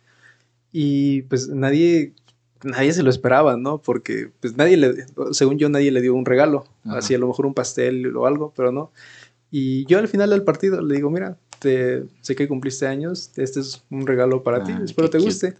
Y 0.72 1.23
pues 1.23 1.48
nadie, 1.49 2.14
nadie 2.63 2.93
se 2.93 3.03
lo 3.03 3.09
esperaba, 3.09 3.57
¿no? 3.57 3.79
Porque 3.79 4.31
pues 4.39 4.55
nadie 4.57 4.77
le, 4.77 5.05
según 5.31 5.57
yo, 5.57 5.69
nadie 5.69 5.91
le 5.91 6.01
dio 6.01 6.13
un 6.13 6.25
regalo. 6.25 6.65
Así 6.85 7.13
a 7.13 7.17
lo 7.17 7.27
mejor 7.27 7.45
un 7.45 7.53
pastel 7.53 8.15
o 8.15 8.25
algo, 8.25 8.53
pero 8.55 8.71
no. 8.71 8.91
Y 9.49 9.85
yo 9.85 9.99
al 9.99 10.07
final 10.07 10.29
del 10.29 10.43
partido 10.43 10.81
le 10.81 10.95
digo, 10.95 11.09
mira, 11.09 11.38
sé 11.59 12.35
que 12.35 12.47
cumpliste 12.47 12.88
años, 12.88 13.31
este 13.35 13.59
es 13.59 13.83
un 13.89 14.07
regalo 14.07 14.43
para 14.43 14.63
ti, 14.63 14.71
ah, 14.73 14.81
espero 14.83 15.09
te 15.09 15.19
guste. 15.19 15.55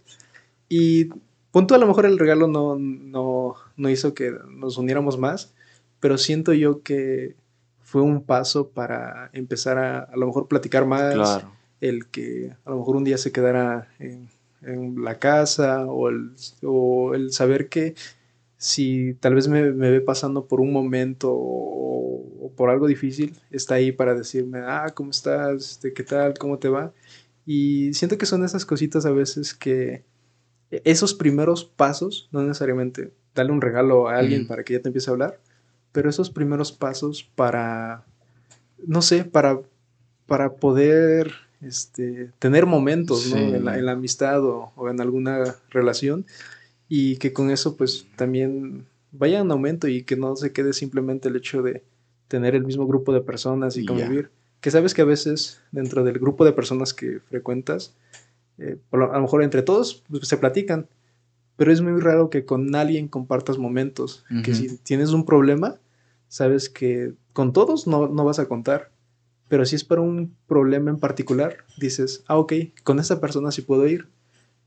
Y 0.68 1.10
punto, 1.50 1.74
a 1.74 1.78
lo 1.78 1.86
mejor 1.86 2.06
el 2.06 2.18
regalo 2.18 2.48
no, 2.48 2.76
no, 2.78 3.54
no 3.76 3.90
hizo 3.90 4.14
que 4.14 4.34
nos 4.48 4.78
uniéramos 4.78 5.18
más, 5.18 5.52
pero 6.00 6.18
siento 6.18 6.52
yo 6.52 6.82
que 6.82 7.36
fue 7.82 8.02
un 8.02 8.22
paso 8.22 8.68
para 8.68 9.30
empezar 9.32 9.78
a 9.78 10.00
a 10.00 10.16
lo 10.16 10.26
mejor 10.26 10.48
platicar 10.48 10.86
más, 10.86 11.44
el 11.80 12.06
que 12.06 12.54
a 12.64 12.70
lo 12.70 12.78
mejor 12.78 12.96
un 12.96 13.04
día 13.04 13.18
se 13.18 13.32
quedara 13.32 13.88
en, 13.98 14.28
en 14.62 15.02
la 15.02 15.18
casa 15.18 15.86
o 15.86 16.08
el, 16.08 16.32
o 16.62 17.14
el 17.14 17.32
saber 17.32 17.68
que 17.68 17.94
si 18.56 19.14
tal 19.14 19.34
vez 19.34 19.48
me, 19.48 19.72
me 19.72 19.90
ve 19.90 20.00
pasando 20.00 20.46
por 20.46 20.60
un 20.60 20.72
momento 20.72 21.30
o, 21.32 22.52
por 22.56 22.70
algo 22.70 22.86
difícil, 22.86 23.34
está 23.50 23.76
ahí 23.76 23.92
para 23.92 24.14
decirme, 24.14 24.60
ah, 24.60 24.92
¿cómo 24.94 25.10
estás? 25.10 25.72
Este, 25.72 25.92
¿Qué 25.92 26.04
tal? 26.04 26.34
¿Cómo 26.38 26.58
te 26.58 26.68
va? 26.68 26.92
Y 27.46 27.92
siento 27.94 28.18
que 28.18 28.26
son 28.26 28.44
esas 28.44 28.64
cositas 28.64 29.06
a 29.06 29.10
veces 29.10 29.54
que 29.54 30.04
esos 30.70 31.14
primeros 31.14 31.64
pasos, 31.64 32.28
no 32.30 32.42
necesariamente 32.42 33.12
darle 33.34 33.52
un 33.52 33.60
regalo 33.60 34.08
a 34.08 34.18
alguien 34.18 34.46
para 34.46 34.64
que 34.64 34.74
ya 34.74 34.80
te 34.80 34.88
empiece 34.88 35.10
a 35.10 35.14
hablar, 35.14 35.40
pero 35.90 36.08
esos 36.08 36.30
primeros 36.30 36.72
pasos 36.72 37.24
para, 37.34 38.04
no 38.86 39.02
sé, 39.02 39.24
para, 39.24 39.60
para 40.26 40.54
poder 40.54 41.32
este, 41.62 42.30
tener 42.38 42.66
momentos 42.66 43.30
¿no? 43.30 43.36
en, 43.36 43.64
la, 43.64 43.92
amistad 43.92 44.44
o, 44.44 44.72
o 44.76 44.88
en 44.88 45.00
alguna 45.00 45.56
relación. 45.70 46.26
Y 46.88 47.16
que 47.16 47.32
con 47.32 47.50
eso 47.50 47.76
pues 47.76 48.06
también 48.16 48.86
vaya 49.12 49.40
en 49.40 49.50
aumento 49.50 49.88
y 49.88 50.02
que 50.02 50.16
no 50.16 50.36
se 50.36 50.52
quede 50.52 50.72
simplemente 50.72 51.28
el 51.28 51.36
hecho 51.36 51.62
de 51.62 51.82
tener 52.28 52.54
el 52.54 52.64
mismo 52.64 52.86
grupo 52.86 53.12
de 53.12 53.20
personas 53.20 53.76
y, 53.76 53.84
convivir. 53.84 54.30
Que 54.60 54.70
sabes 54.70 54.94
que 54.94 55.02
a 55.02 55.06
veces 55.06 55.60
dentro 55.70 56.02
del 56.02 56.18
grupo 56.18 56.44
de 56.44 56.52
personas 56.52 56.94
que 56.94 57.20
frecuentas, 57.28 57.94
eh, 58.58 58.78
a 58.90 58.96
lo 58.96 59.20
mejor 59.20 59.42
entre 59.42 59.62
todos 59.62 60.02
pues, 60.08 60.26
se 60.26 60.38
platican, 60.38 60.86
pero 61.56 61.72
es 61.72 61.82
muy 61.82 62.00
raro 62.00 62.30
que 62.30 62.44
con 62.44 62.74
alguien 62.74 63.08
compartas 63.08 63.58
momentos, 63.58 64.24
que 64.42 64.54
si 64.54 64.78
tienes 64.78 65.10
un 65.10 65.26
problema, 65.26 65.78
sabes 66.28 66.70
que 66.70 67.12
con 67.34 67.52
todos 67.52 67.86
no, 67.86 68.08
no 68.08 68.24
vas 68.24 68.38
a 68.38 68.46
contar, 68.46 68.90
pero 69.52 69.66
si 69.66 69.76
es 69.76 69.84
para 69.84 70.00
un 70.00 70.34
problema 70.46 70.90
en 70.90 70.98
particular, 70.98 71.58
dices, 71.76 72.24
ah, 72.26 72.38
ok, 72.38 72.54
con 72.82 72.98
esa 72.98 73.20
persona 73.20 73.52
sí 73.52 73.60
puedo 73.60 73.86
ir 73.86 74.08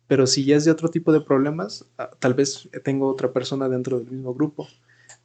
pero 0.08 0.28
si 0.28 0.46
ya 0.46 0.56
es 0.56 0.66
de 0.66 0.72
otro 0.72 0.90
tipo 0.90 1.12
de 1.12 1.22
problemas, 1.22 1.86
ah, 1.98 2.12
tal 2.20 2.34
vez 2.34 2.70
tengo 2.84 3.08
otra 3.08 3.32
persona 3.34 3.70
dentro 3.70 4.00
del 4.00 4.12
mismo 4.12 4.34
grupo. 4.34 4.68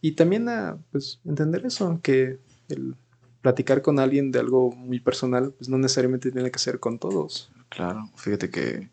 Y 0.01 0.13
también 0.13 0.49
a 0.49 0.79
pues, 0.91 1.21
entender 1.25 1.67
eso, 1.67 2.01
que 2.03 2.39
el 2.69 2.95
platicar 3.43 3.83
con 3.83 3.99
alguien 3.99 4.33
de 4.33 4.39
algo 4.39 4.73
muy 4.73 5.01
personal, 5.01 5.53
pues 5.53 5.69
no 5.69 5.79
necesariamente 5.79 6.31
tiene 6.31 6.51
que 6.51 6.59
ser 6.59 6.81
con 6.81 6.99
todos. 6.99 7.51
Claro, 7.69 8.11
fíjate 8.17 8.51
que 8.51 8.89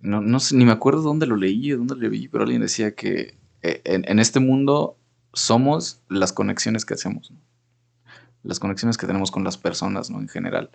no, 0.00 0.20
no 0.20 0.40
sé, 0.40 0.56
ni 0.56 0.64
me 0.64 0.72
acuerdo 0.72 1.02
dónde 1.02 1.26
lo 1.26 1.36
leí, 1.36 1.70
dónde 1.70 1.94
lo 1.96 2.10
vi, 2.10 2.28
pero 2.28 2.44
alguien 2.44 2.62
decía 2.62 2.94
que 2.94 3.36
eh, 3.62 3.80
en, 3.84 4.18
este 4.18 4.40
mundo 4.40 4.96
somos 5.32 6.00
las 6.08 6.32
conexiones 6.32 6.84
que 6.84 6.94
hacemos, 6.94 7.32
las 8.42 8.58
conexiones 8.58 8.96
que 8.96 9.06
tenemos 9.06 9.30
con 9.30 9.44
las 9.44 9.56
personas, 9.56 10.10
¿no? 10.10 10.20
En 10.20 10.28
general. 10.28 10.70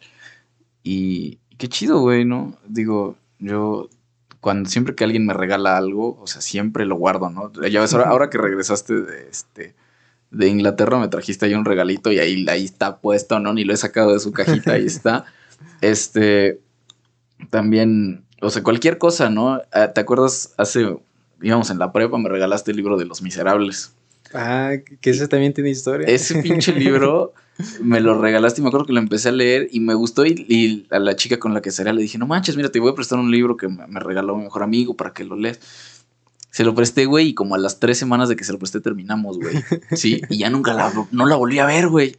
Y, 0.84 1.40
qué 1.58 1.68
chido, 1.68 2.00
güey, 2.00 2.26
¿no? 2.26 2.58
Digo, 2.68 3.18
yo 3.40 3.90
cuando 4.40 4.70
siempre 4.70 4.96
que 4.96 5.04
alguien 5.04 5.26
me 5.26 5.34
regala 5.34 5.78
algo, 5.78 6.18
o 6.22 6.28
sea, 6.28 6.42
siempre 6.42 6.86
lo 6.86 6.96
guardo, 6.96 7.30
¿no? 7.30 7.52
Ya 7.70 7.82
ves, 7.82 7.94
ahora, 7.94 8.30
que 8.30 8.38
regresaste 8.38 9.02
de, 9.02 9.30
este, 9.30 9.76
de 10.32 10.48
Inglaterra, 10.48 11.00
me 11.00 11.08
trajiste 11.08 11.46
ahí 11.46 11.54
un 11.54 11.66
regalito 11.66 12.12
y 12.12 12.20
ahí, 12.20 12.46
ahí 12.48 12.66
está 12.66 13.00
puesto, 13.00 13.40
¿no? 13.40 13.54
Ni 13.54 13.64
lo 13.64 13.74
he 13.74 13.78
sacado 13.78 14.14
de 14.14 14.20
su 14.20 14.32
cajita, 14.32 14.74
ahí 14.74 14.86
está. 14.86 15.26
Este, 15.82 16.62
también, 17.50 18.26
o 18.42 18.50
sea, 18.52 18.64
cualquier 18.64 19.00
cosa, 19.00 19.30
¿no? 19.32 19.60
Ah, 19.72 19.88
¿Te 19.88 20.02
acuerdas 20.02 20.54
hace, 20.58 20.98
íbamos 21.42 21.72
en 21.72 21.80
la 21.80 21.92
prepa, 21.92 22.18
me 22.18 22.30
regalaste 22.30 22.72
el 22.72 22.78
libro 22.78 22.98
de 22.98 23.06
Los 23.06 23.24
Miserables? 23.24 23.97
Ah, 24.34 24.74
que 25.02 25.10
ese 25.10 25.28
también 25.28 25.54
tiene 25.54 25.70
historia. 25.70 26.08
Ese 26.08 26.42
pinche 26.42 26.74
libro 26.76 27.34
me 27.82 28.00
lo 28.00 28.20
regalaste 28.20 28.62
y 28.62 28.64
me 28.64 28.68
acuerdo 28.68 28.86
que 28.86 28.94
lo 28.94 29.00
empecé 29.00 29.30
a 29.30 29.32
leer 29.32 29.68
y 29.72 29.80
me 29.80 29.94
gustó 29.94 30.26
y, 30.26 30.88
a 30.92 31.00
la 31.00 31.16
chica 31.16 31.40
con 31.40 31.54
la 31.54 31.62
que 31.62 31.72
salía 31.72 31.94
le 31.94 32.02
dije, 32.02 32.18
no 32.18 32.28
manches, 32.28 32.56
mira, 32.56 32.70
te 32.70 32.80
voy 32.80 32.92
a 32.92 32.96
prestar 32.96 33.20
un 33.20 33.32
libro 33.32 33.58
que 33.58 33.68
me 33.68 34.00
regaló 34.00 34.36
mi 34.36 34.44
mejor 34.44 34.64
amigo 34.64 34.96
para 34.96 35.14
que 35.14 35.24
lo 35.24 35.36
leas. 35.36 35.60
Se 36.50 36.64
lo 36.64 36.74
presté, 36.74 37.06
güey, 37.06 37.28
y 37.28 37.34
como 37.36 37.54
a 37.54 37.60
las 37.60 37.80
tres 37.80 38.00
semanas 38.00 38.30
de 38.30 38.36
que 38.36 38.44
se 38.44 38.52
lo 38.52 38.58
presté 38.58 38.80
terminamos, 38.80 39.38
güey. 39.38 39.54
Sí, 39.96 40.22
y 40.30 40.40
ya 40.40 40.50
nunca 40.50 40.74
la, 40.74 40.92
no 41.12 41.26
la 41.26 41.36
volví 41.36 41.60
a 41.60 41.66
ver, 41.66 41.88
güey. 41.88 42.16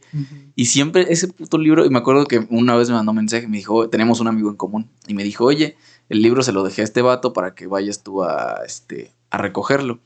Y 0.55 0.67
siempre 0.67 1.07
ese 1.09 1.27
puto 1.27 1.57
libro, 1.57 1.85
y 1.85 1.89
me 1.89 1.97
acuerdo 1.97 2.25
que 2.25 2.47
una 2.49 2.75
vez 2.75 2.89
me 2.89 2.95
mandó 2.95 3.11
un 3.11 3.17
mensaje, 3.17 3.47
me 3.47 3.57
dijo, 3.57 3.89
tenemos 3.89 4.21
un 4.21 4.27
amigo 4.27 4.49
en 4.49 4.55
común, 4.55 4.89
y 5.07 5.13
me 5.13 5.23
dijo, 5.23 5.45
oye, 5.45 5.75
el 6.07 6.21
libro 6.21 6.41
se 6.41 6.53
lo 6.53 6.63
dejé 6.63 6.81
a 6.81 6.85
este 6.85 7.01
vato 7.01 7.33
para 7.33 7.53
que 7.53 7.67
vayas 7.67 8.01
tú 8.01 8.23
a, 8.23 8.61
este, 8.65 9.11
a 9.29 9.39
recogerlo. 9.39 9.99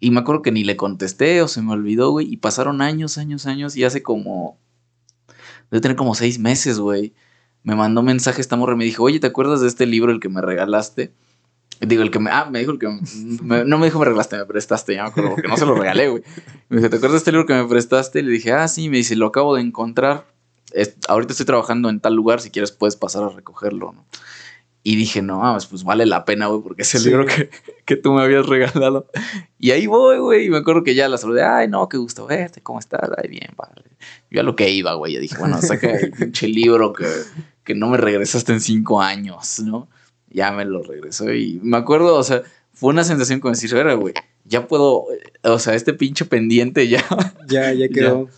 Y 0.00 0.10
me 0.10 0.20
acuerdo 0.20 0.40
que 0.40 0.50
ni 0.50 0.64
le 0.64 0.76
contesté 0.76 1.42
o 1.42 1.48
se 1.48 1.60
me 1.60 1.72
olvidó, 1.72 2.10
güey. 2.10 2.32
Y 2.32 2.38
pasaron 2.38 2.80
años, 2.80 3.18
años, 3.18 3.46
años. 3.46 3.76
Y 3.76 3.84
hace 3.84 4.02
como. 4.02 4.58
Debe 5.70 5.82
tener 5.82 5.96
como 5.96 6.14
seis 6.14 6.38
meses, 6.38 6.80
güey. 6.80 7.12
Me 7.62 7.76
mandó 7.76 8.02
mensaje 8.02 8.40
esta 8.40 8.56
morra 8.56 8.72
y 8.72 8.78
me 8.78 8.84
dijo, 8.86 9.04
oye, 9.04 9.20
¿te 9.20 9.26
acuerdas 9.26 9.60
de 9.60 9.68
este 9.68 9.84
libro, 9.84 10.10
el 10.10 10.18
que 10.18 10.30
me 10.30 10.40
regalaste? 10.40 11.12
Digo, 11.80 12.02
el 12.02 12.10
que 12.10 12.18
me. 12.18 12.30
Ah, 12.30 12.48
me 12.50 12.60
dijo 12.60 12.72
el 12.72 12.78
que. 12.78 12.88
no 13.42 13.78
me 13.78 13.86
dijo 13.86 13.98
me 13.98 14.06
regalaste, 14.06 14.38
me 14.38 14.46
prestaste, 14.46 14.94
ya 14.94 15.04
me 15.04 15.08
acuerdo, 15.10 15.30
porque 15.32 15.48
no 15.48 15.56
se 15.58 15.66
lo 15.66 15.74
regalé, 15.74 16.08
güey. 16.08 16.22
Me 16.70 16.78
dijo, 16.78 16.88
¿te 16.88 16.96
acuerdas 16.96 17.12
de 17.12 17.18
este 17.18 17.32
libro 17.32 17.46
que 17.46 17.54
me 17.54 17.66
prestaste? 17.66 18.22
Le 18.22 18.30
dije, 18.30 18.52
ah, 18.52 18.68
sí. 18.68 18.88
Me 18.88 18.96
dice, 18.96 19.16
lo 19.16 19.26
acabo 19.26 19.54
de 19.54 19.62
encontrar. 19.62 20.26
ahorita 21.08 21.32
estoy 21.32 21.46
trabajando 21.46 21.90
en 21.90 22.00
tal 22.00 22.14
lugar, 22.14 22.40
si 22.40 22.50
quieres 22.50 22.72
puedes 22.72 22.96
pasar 22.96 23.24
a 23.24 23.28
recogerlo, 23.28 23.92
¿no? 23.92 24.06
Y 24.82 24.96
dije, 24.96 25.20
no, 25.20 25.58
pues 25.68 25.84
vale 25.84 26.06
la 26.06 26.24
pena, 26.24 26.46
güey, 26.46 26.62
porque 26.62 26.82
es 26.82 26.94
el 26.94 27.04
libro 27.04 27.26
que, 27.26 27.50
que, 27.84 27.96
tú 27.96 28.12
me 28.12 28.22
habías 28.22 28.46
regalado. 28.46 29.06
Y 29.58 29.72
ahí 29.72 29.86
voy, 29.86 30.18
güey, 30.18 30.46
y 30.46 30.50
me 30.50 30.58
acuerdo 30.58 30.82
que 30.82 30.94
ya 30.94 31.08
la 31.08 31.18
saludé, 31.18 31.42
ay, 31.42 31.68
no, 31.68 31.86
qué 31.88 31.98
gusto 31.98 32.26
verte, 32.26 32.62
¿cómo 32.62 32.78
estás? 32.78 33.10
Ay, 33.22 33.28
bien, 33.28 33.50
vale. 33.56 33.82
Yo 34.30 34.40
a 34.40 34.42
lo 34.42 34.56
que 34.56 34.70
iba, 34.70 34.94
güey, 34.94 35.12
yo 35.12 35.20
dije, 35.20 35.36
bueno, 35.38 35.60
saca 35.60 35.90
el 35.90 36.12
pinche 36.18 36.48
libro 36.48 36.94
que, 36.94 37.06
que 37.62 37.74
no 37.74 37.88
me 37.88 37.98
regresaste 37.98 38.52
en 38.52 38.60
cinco 38.60 39.02
años, 39.02 39.60
¿no? 39.60 39.88
Ya 40.28 40.50
me 40.50 40.64
lo 40.64 40.82
regresó 40.82 41.30
y 41.32 41.60
me 41.62 41.76
acuerdo, 41.76 42.14
o 42.16 42.22
sea, 42.22 42.42
fue 42.80 42.94
una 42.94 43.04
sensación 43.04 43.40
como 43.40 43.52
decir, 43.52 43.76
era, 43.76 43.92
güey, 43.92 44.14
ya 44.46 44.66
puedo, 44.66 45.04
o 45.42 45.58
sea, 45.58 45.74
este 45.74 45.92
pinche 45.92 46.24
pendiente 46.24 46.88
ya. 46.88 47.04
Ya, 47.46 47.72
ya 47.72 47.88
quedó. 47.94 48.28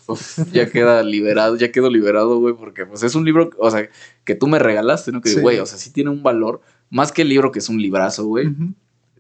Ya, 0.52 0.68
queda 0.68 1.02
liberado, 1.02 1.54
ya 1.56 1.70
quedó 1.70 1.90
liberado, 1.90 2.40
güey, 2.40 2.54
porque 2.54 2.86
pues 2.86 3.04
es 3.04 3.14
un 3.14 3.24
libro, 3.24 3.50
o 3.58 3.70
sea, 3.70 3.88
que 4.24 4.34
tú 4.34 4.48
me 4.48 4.58
regalaste, 4.58 5.12
¿no? 5.12 5.20
Que, 5.20 5.34
güey, 5.34 5.58
o 5.58 5.66
sea, 5.66 5.78
sí 5.78 5.92
tiene 5.92 6.10
un 6.10 6.24
valor, 6.24 6.60
más 6.90 7.12
que 7.12 7.22
el 7.22 7.28
libro 7.28 7.52
que 7.52 7.60
es 7.60 7.68
un 7.68 7.80
librazo, 7.80 8.24
güey, 8.24 8.48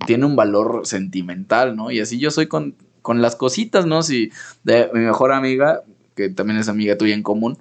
tiene 0.06 0.26
un 0.26 0.34
valor 0.34 0.80
sentimental, 0.84 1.76
¿no? 1.76 1.92
Y 1.92 2.00
así 2.00 2.18
yo 2.18 2.32
soy 2.32 2.48
con, 2.48 2.74
con 3.02 3.22
las 3.22 3.36
cositas, 3.36 3.86
¿no? 3.86 4.02
Si 4.02 4.32
de 4.64 4.90
mi 4.92 5.00
mejor 5.00 5.32
amiga, 5.32 5.82
que 6.16 6.30
también 6.30 6.58
es 6.58 6.68
amiga 6.68 6.98
tuya 6.98 7.14
en 7.14 7.22
común, 7.22 7.58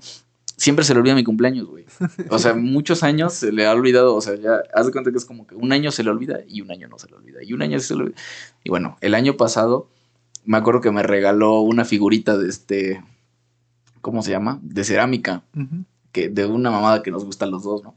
siempre 0.62 0.86
se 0.86 0.94
le 0.94 1.00
olvida 1.00 1.16
mi 1.16 1.24
cumpleaños, 1.24 1.68
güey. 1.68 1.86
O 2.30 2.38
sea, 2.38 2.54
muchos 2.56 3.02
años 3.04 3.34
se 3.34 3.52
le 3.52 3.66
ha 3.66 3.72
olvidado, 3.72 4.16
o 4.16 4.22
sea, 4.22 4.36
ya 4.36 4.62
haz 4.74 4.86
de 4.86 4.92
cuenta 4.92 5.12
que 5.12 5.18
es 5.18 5.26
como 5.26 5.48
que 5.48 5.56
un 5.56 5.72
año 5.72 5.92
se 5.92 6.04
le 6.04 6.12
olvida 6.12 6.42
y 6.48 6.62
un 6.62 6.72
año 6.72 6.88
no 6.88 7.00
se 7.00 7.08
le 7.10 7.16
olvida, 7.16 7.44
y 7.44 7.54
un 7.54 7.62
año 7.62 7.80
se 7.80 7.96
le 7.96 8.04
olvida. 8.04 8.18
Y 8.64 8.70
bueno, 8.70 8.98
el 9.02 9.16
año 9.16 9.38
pasado 9.38 9.90
me 10.46 10.58
acuerdo 10.58 10.82
que 10.82 10.92
me 10.92 11.04
regaló 11.04 11.62
una 11.62 11.86
figurita 11.86 12.38
de 12.38 12.50
este 12.50 13.04
¿cómo 14.02 14.22
se 14.22 14.32
llama? 14.32 14.60
De 14.62 14.84
cerámica, 14.84 15.44
que 16.12 16.30
de 16.30 16.46
una 16.46 16.72
mamada 16.72 17.02
que 17.02 17.12
nos 17.12 17.24
gusta 17.24 17.46
a 17.46 17.48
los 17.48 17.64
dos, 17.64 17.84
¿no? 17.84 17.96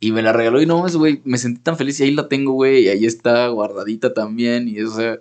Y 0.00 0.12
me 0.12 0.22
la 0.22 0.32
regaló 0.32 0.60
y 0.60 0.66
no, 0.66 0.86
güey, 0.88 1.20
me 1.24 1.38
sentí 1.38 1.60
tan 1.60 1.76
feliz 1.76 1.98
y 2.00 2.04
ahí 2.04 2.10
la 2.12 2.28
tengo, 2.28 2.52
güey, 2.52 2.84
y 2.84 2.88
ahí 2.88 3.06
está 3.06 3.48
guardadita 3.48 4.14
también 4.14 4.68
y 4.68 4.78
eso, 4.78 5.18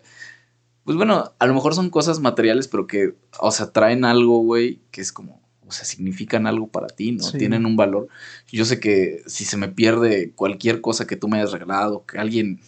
pues 0.84 0.98
bueno, 0.98 1.32
a 1.40 1.48
lo 1.48 1.54
mejor 1.54 1.74
son 1.74 1.90
cosas 1.90 2.20
materiales, 2.20 2.68
pero 2.68 2.86
que, 2.86 3.16
o 3.40 3.52
sea, 3.52 3.72
traen 3.72 4.06
algo, 4.06 4.40
güey, 4.40 4.82
que 4.92 5.02
es 5.02 5.12
como, 5.12 5.42
o 5.68 5.72
sea, 5.72 5.86
significan 5.86 6.48
algo 6.48 6.68
para 6.68 6.88
ti, 6.88 7.12
¿no? 7.12 7.32
Tienen 7.32 7.66
un 7.66 7.76
valor. 7.76 8.08
Yo 8.52 8.66
sé 8.66 8.80
que 8.80 9.22
si 9.26 9.46
se 9.46 9.58
me 9.58 9.68
pierde 9.68 10.32
cualquier 10.36 10.82
cosa 10.82 11.08
que 11.08 11.16
tú 11.16 11.28
me 11.28 11.38
hayas 11.38 11.52
regalado, 11.52 12.06
que 12.06 12.18
alguien 12.18 12.60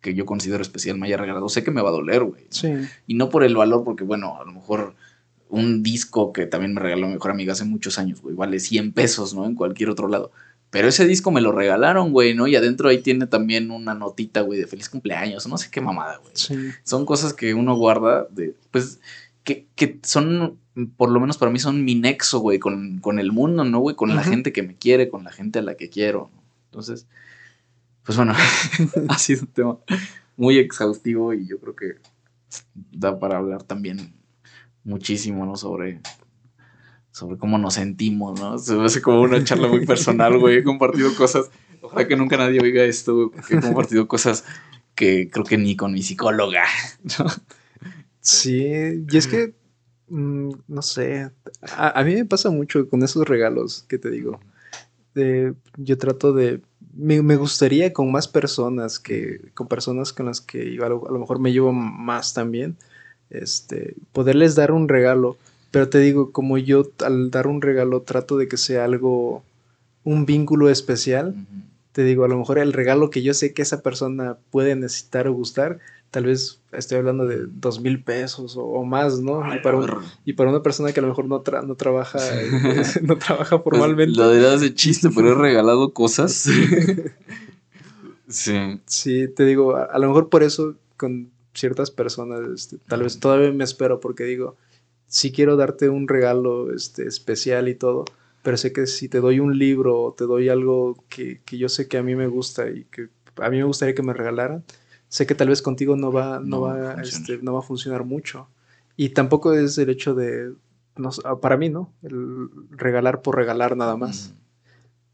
que 0.00 0.14
yo 0.14 0.24
considero 0.24 0.62
especial 0.62 0.98
me 0.98 1.06
haya 1.06 1.16
regalado, 1.16 1.48
sé 1.48 1.64
que 1.64 1.70
me 1.70 1.82
va 1.82 1.88
a 1.88 1.92
doler, 1.92 2.22
güey. 2.22 2.46
Sí. 2.50 2.72
Y 3.06 3.14
no 3.14 3.28
por 3.28 3.42
el 3.42 3.56
valor, 3.56 3.82
porque 3.84 4.04
bueno, 4.04 4.38
a 4.40 4.44
lo 4.44 4.52
mejor 4.52 4.94
un 5.48 5.82
disco 5.82 6.32
que 6.32 6.46
también 6.46 6.74
me 6.74 6.80
regaló 6.80 7.06
mi 7.06 7.14
mejor 7.14 7.30
amiga 7.30 7.52
hace 7.52 7.64
muchos 7.64 7.98
años, 7.98 8.20
güey, 8.20 8.34
vale 8.34 8.60
100 8.60 8.92
pesos, 8.92 9.34
¿no? 9.34 9.46
En 9.46 9.54
cualquier 9.54 9.90
otro 9.90 10.08
lado. 10.08 10.30
Pero 10.70 10.88
ese 10.88 11.06
disco 11.06 11.30
me 11.30 11.40
lo 11.40 11.52
regalaron, 11.52 12.12
güey, 12.12 12.34
¿no? 12.34 12.46
Y 12.48 12.56
adentro 12.56 12.88
ahí 12.88 12.98
tiene 12.98 13.26
también 13.26 13.70
una 13.70 13.94
notita, 13.94 14.40
güey, 14.40 14.58
de 14.58 14.66
feliz 14.66 14.88
cumpleaños, 14.88 15.46
no 15.46 15.56
sé 15.56 15.68
qué 15.70 15.80
mamada, 15.80 16.18
güey. 16.18 16.32
Sí. 16.34 16.54
Son 16.82 17.06
cosas 17.06 17.32
que 17.32 17.54
uno 17.54 17.76
guarda, 17.76 18.26
de, 18.30 18.54
pues, 18.72 19.00
que, 19.46 19.68
que 19.76 20.00
son, 20.02 20.58
por 20.96 21.08
lo 21.08 21.20
menos 21.20 21.38
para 21.38 21.52
mí, 21.52 21.60
son 21.60 21.84
mi 21.84 21.94
nexo, 21.94 22.40
güey, 22.40 22.58
con, 22.58 22.98
con 22.98 23.20
el 23.20 23.30
mundo, 23.30 23.62
¿no, 23.62 23.78
güey? 23.78 23.94
Con 23.94 24.14
la 24.14 24.24
gente 24.24 24.52
que 24.52 24.64
me 24.64 24.74
quiere, 24.74 25.08
con 25.08 25.22
la 25.22 25.30
gente 25.30 25.60
a 25.60 25.62
la 25.62 25.76
que 25.76 25.88
quiero. 25.88 26.32
Entonces, 26.64 27.06
pues 28.02 28.18
bueno, 28.18 28.34
ha 29.08 29.18
sido 29.18 29.42
un 29.42 29.46
tema 29.46 29.78
muy 30.36 30.58
exhaustivo 30.58 31.32
y 31.32 31.46
yo 31.46 31.60
creo 31.60 31.76
que 31.76 31.92
da 32.90 33.20
para 33.20 33.38
hablar 33.38 33.62
también 33.62 34.14
muchísimo, 34.82 35.46
¿no? 35.46 35.54
Sobre 35.54 36.00
sobre 37.12 37.38
cómo 37.38 37.56
nos 37.56 37.74
sentimos, 37.74 38.38
¿no? 38.40 38.58
Se 38.58 38.74
me 38.74 38.84
hace 38.84 39.00
como 39.00 39.22
una 39.22 39.42
charla 39.44 39.68
muy 39.68 39.86
personal, 39.86 40.38
güey. 40.38 40.58
He 40.58 40.64
compartido 40.64 41.14
cosas, 41.14 41.50
ojalá 41.80 42.08
que 42.08 42.16
nunca 42.16 42.36
nadie 42.36 42.60
oiga 42.60 42.82
esto, 42.82 43.14
güey, 43.14 43.28
porque 43.30 43.54
he 43.54 43.60
compartido 43.60 44.08
cosas 44.08 44.44
que 44.96 45.30
creo 45.30 45.44
que 45.44 45.56
ni 45.56 45.76
con 45.76 45.92
mi 45.92 46.02
psicóloga, 46.02 46.64
¿no? 47.18 47.26
Sí, 48.26 49.04
y 49.08 49.16
es 49.16 49.26
que, 49.26 49.54
mm, 50.08 50.50
no 50.68 50.82
sé, 50.82 51.30
a, 51.76 52.02
mí 52.04 52.14
me 52.14 52.24
pasa 52.24 52.50
mucho 52.50 52.88
con 52.88 53.02
esos 53.02 53.26
regalos 53.28 53.84
que 53.88 53.98
te 53.98 54.10
digo. 54.10 54.40
yo 55.76 55.98
trato 55.98 56.32
de, 56.32 56.60
me, 56.94 57.36
gustaría 57.36 57.92
con 57.92 58.10
más 58.10 58.28
personas, 58.28 58.98
que 58.98 59.40
con 59.54 59.68
personas 59.68 60.12
con 60.12 60.26
las 60.26 60.40
que 60.40 60.78
a 60.82 60.88
lo, 60.88 61.08
a 61.08 61.12
lo 61.12 61.18
mejor 61.18 61.38
me 61.38 61.52
llevo 61.52 61.72
más 61.72 62.34
también, 62.34 62.76
este, 63.30 63.94
poderles 64.12 64.54
dar 64.54 64.72
un 64.72 64.88
regalo 64.88 65.36
pero 65.76 65.90
te 65.90 65.98
digo, 65.98 66.32
como 66.32 66.56
yo 66.56 66.90
al 67.04 67.30
dar 67.30 67.46
un 67.46 67.60
regalo 67.60 68.00
trato 68.00 68.38
de 68.38 68.48
que 68.48 68.56
sea 68.56 68.86
algo, 68.86 69.44
un 70.04 70.24
vínculo 70.24 70.70
especial, 70.70 71.34
te 71.92 72.02
digo, 72.02 72.24
a 72.24 72.28
lo 72.28 72.38
mejor 72.38 72.58
el 72.58 72.72
regalo 72.72 73.10
que 73.10 73.22
yo 73.22 73.34
sé 73.34 73.52
que 73.52 73.60
esa 73.60 73.82
persona 73.82 74.38
puede 74.50 74.74
necesitar 74.74 75.28
o 75.28 75.34
gustar, 75.34 75.78
tal 76.10 76.24
vez 76.24 76.60
estoy 76.72 76.98
hablando 76.98 77.26
de 77.26 77.46
dos 77.46 77.80
mil 77.80 78.02
pesos 78.02 78.56
o, 78.58 78.84
más, 78.84 79.20
¿no? 79.20 79.42
y, 79.54 80.32
para 80.32 80.50
una 80.50 80.62
persona 80.62 80.92
que 80.92 81.00
a 81.00 81.02
lo 81.02 81.08
mejor 81.08 81.26
no, 81.26 81.42
no 81.66 81.74
trabaja, 81.74 82.18
no 83.02 83.18
trabaja 83.18 83.62
pues, 83.62 83.78
formalmente. 83.78 84.18
Lo 84.18 84.30
dirás 84.30 84.60
de 84.60 84.74
chiste, 84.74 85.10
pero 85.14 85.32
he 85.32 85.34
regalado 85.34 85.92
cosas. 85.92 86.32
sí. 86.32 86.52
Sí, 88.86 89.28
te 89.28 89.44
digo, 89.44 89.76
a, 89.76 89.96
lo 89.98 90.08
mejor 90.08 90.28
por 90.28 90.42
eso 90.42 90.74
con 90.96 91.30
ciertas 91.54 91.90
personas, 91.90 92.40
este, 92.52 92.78
tal 92.78 93.02
vez 93.02 93.20
todavía 93.20 93.52
me 93.52 93.64
espero 93.64 94.00
porque 94.00 94.24
digo, 94.24 94.56
sí 95.06 95.32
quiero 95.32 95.56
darte 95.56 95.88
un 95.88 96.08
regalo 96.08 96.72
este, 96.74 97.06
especial 97.06 97.68
y 97.68 97.74
todo, 97.74 98.04
pero 98.42 98.56
sé 98.56 98.72
que 98.72 98.86
si 98.86 99.08
te 99.08 99.20
doy 99.20 99.40
un 99.40 99.58
libro 99.58 100.00
o 100.02 100.12
te 100.12 100.24
doy 100.24 100.48
algo 100.48 100.96
que, 101.08 101.40
yo 101.50 101.68
sé 101.68 101.88
que 101.88 101.98
a 101.98 102.02
mí 102.02 102.14
me 102.14 102.26
gusta 102.26 102.68
y 102.70 102.84
que 102.84 103.08
a 103.36 103.50
mí 103.50 103.58
me 103.58 103.64
gustaría 103.64 103.94
que 103.94 104.02
me 104.02 104.12
regalaran, 104.12 104.64
sé 105.08 105.26
que 105.26 105.34
tal 105.34 105.48
vez 105.48 105.62
contigo 105.62 105.96
no 105.96 106.12
va, 106.12 106.40
no, 106.40 106.62
va, 106.62 107.02
este, 107.02 107.38
no 107.42 107.54
va 107.54 107.60
a 107.60 107.62
funcionar 107.62 108.04
mucho. 108.04 108.48
Y 108.96 109.10
tampoco 109.10 109.52
es 109.52 109.76
el 109.78 109.90
hecho 109.90 110.14
de, 110.14 110.52
no, 110.96 111.10
para 111.40 111.56
mí, 111.56 111.68
¿no? 111.68 111.92
El 112.02 112.48
regalar 112.70 113.22
por 113.22 113.36
regalar 113.36 113.76
nada 113.76 113.96
más. 113.96 114.32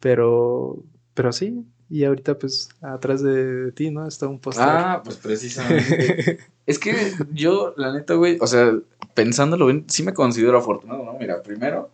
Pero, 0.01 0.83
pero 1.15 1.33
sí, 1.33 1.65
y 1.89 2.05
ahorita, 2.05 2.39
pues, 2.39 2.71
atrás 2.81 3.23
de 3.23 3.71
ti, 3.73 3.91
¿no? 3.91 4.07
Está 4.07 4.27
un 4.27 4.39
póster. 4.39 4.65
Ah, 4.67 5.03
pues 5.05 5.17
precisamente. 5.17 6.39
es 6.67 6.79
que 6.79 6.95
yo, 7.33 7.75
la 7.77 7.93
neta, 7.93 8.15
güey, 8.15 8.39
o 8.41 8.47
sea, 8.47 8.73
pensándolo 9.15 9.67
bien, 9.67 9.85
sí 9.89 10.03
me 10.03 10.15
considero 10.15 10.59
afortunado, 10.59 11.05
¿no? 11.05 11.19
Mira, 11.19 11.43
primero, 11.43 11.91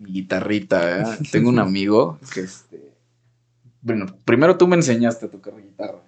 mi 0.00 0.12
guitarrita, 0.12 1.00
¿eh? 1.00 1.18
Tengo 1.30 1.50
un 1.50 1.58
amigo 1.58 2.18
que, 2.32 2.40
este, 2.40 2.90
bueno, 3.82 4.06
primero 4.24 4.56
tú 4.56 4.66
me 4.66 4.76
enseñaste 4.76 5.26
a 5.26 5.30
tocar 5.30 5.54
guitarra. 5.60 6.00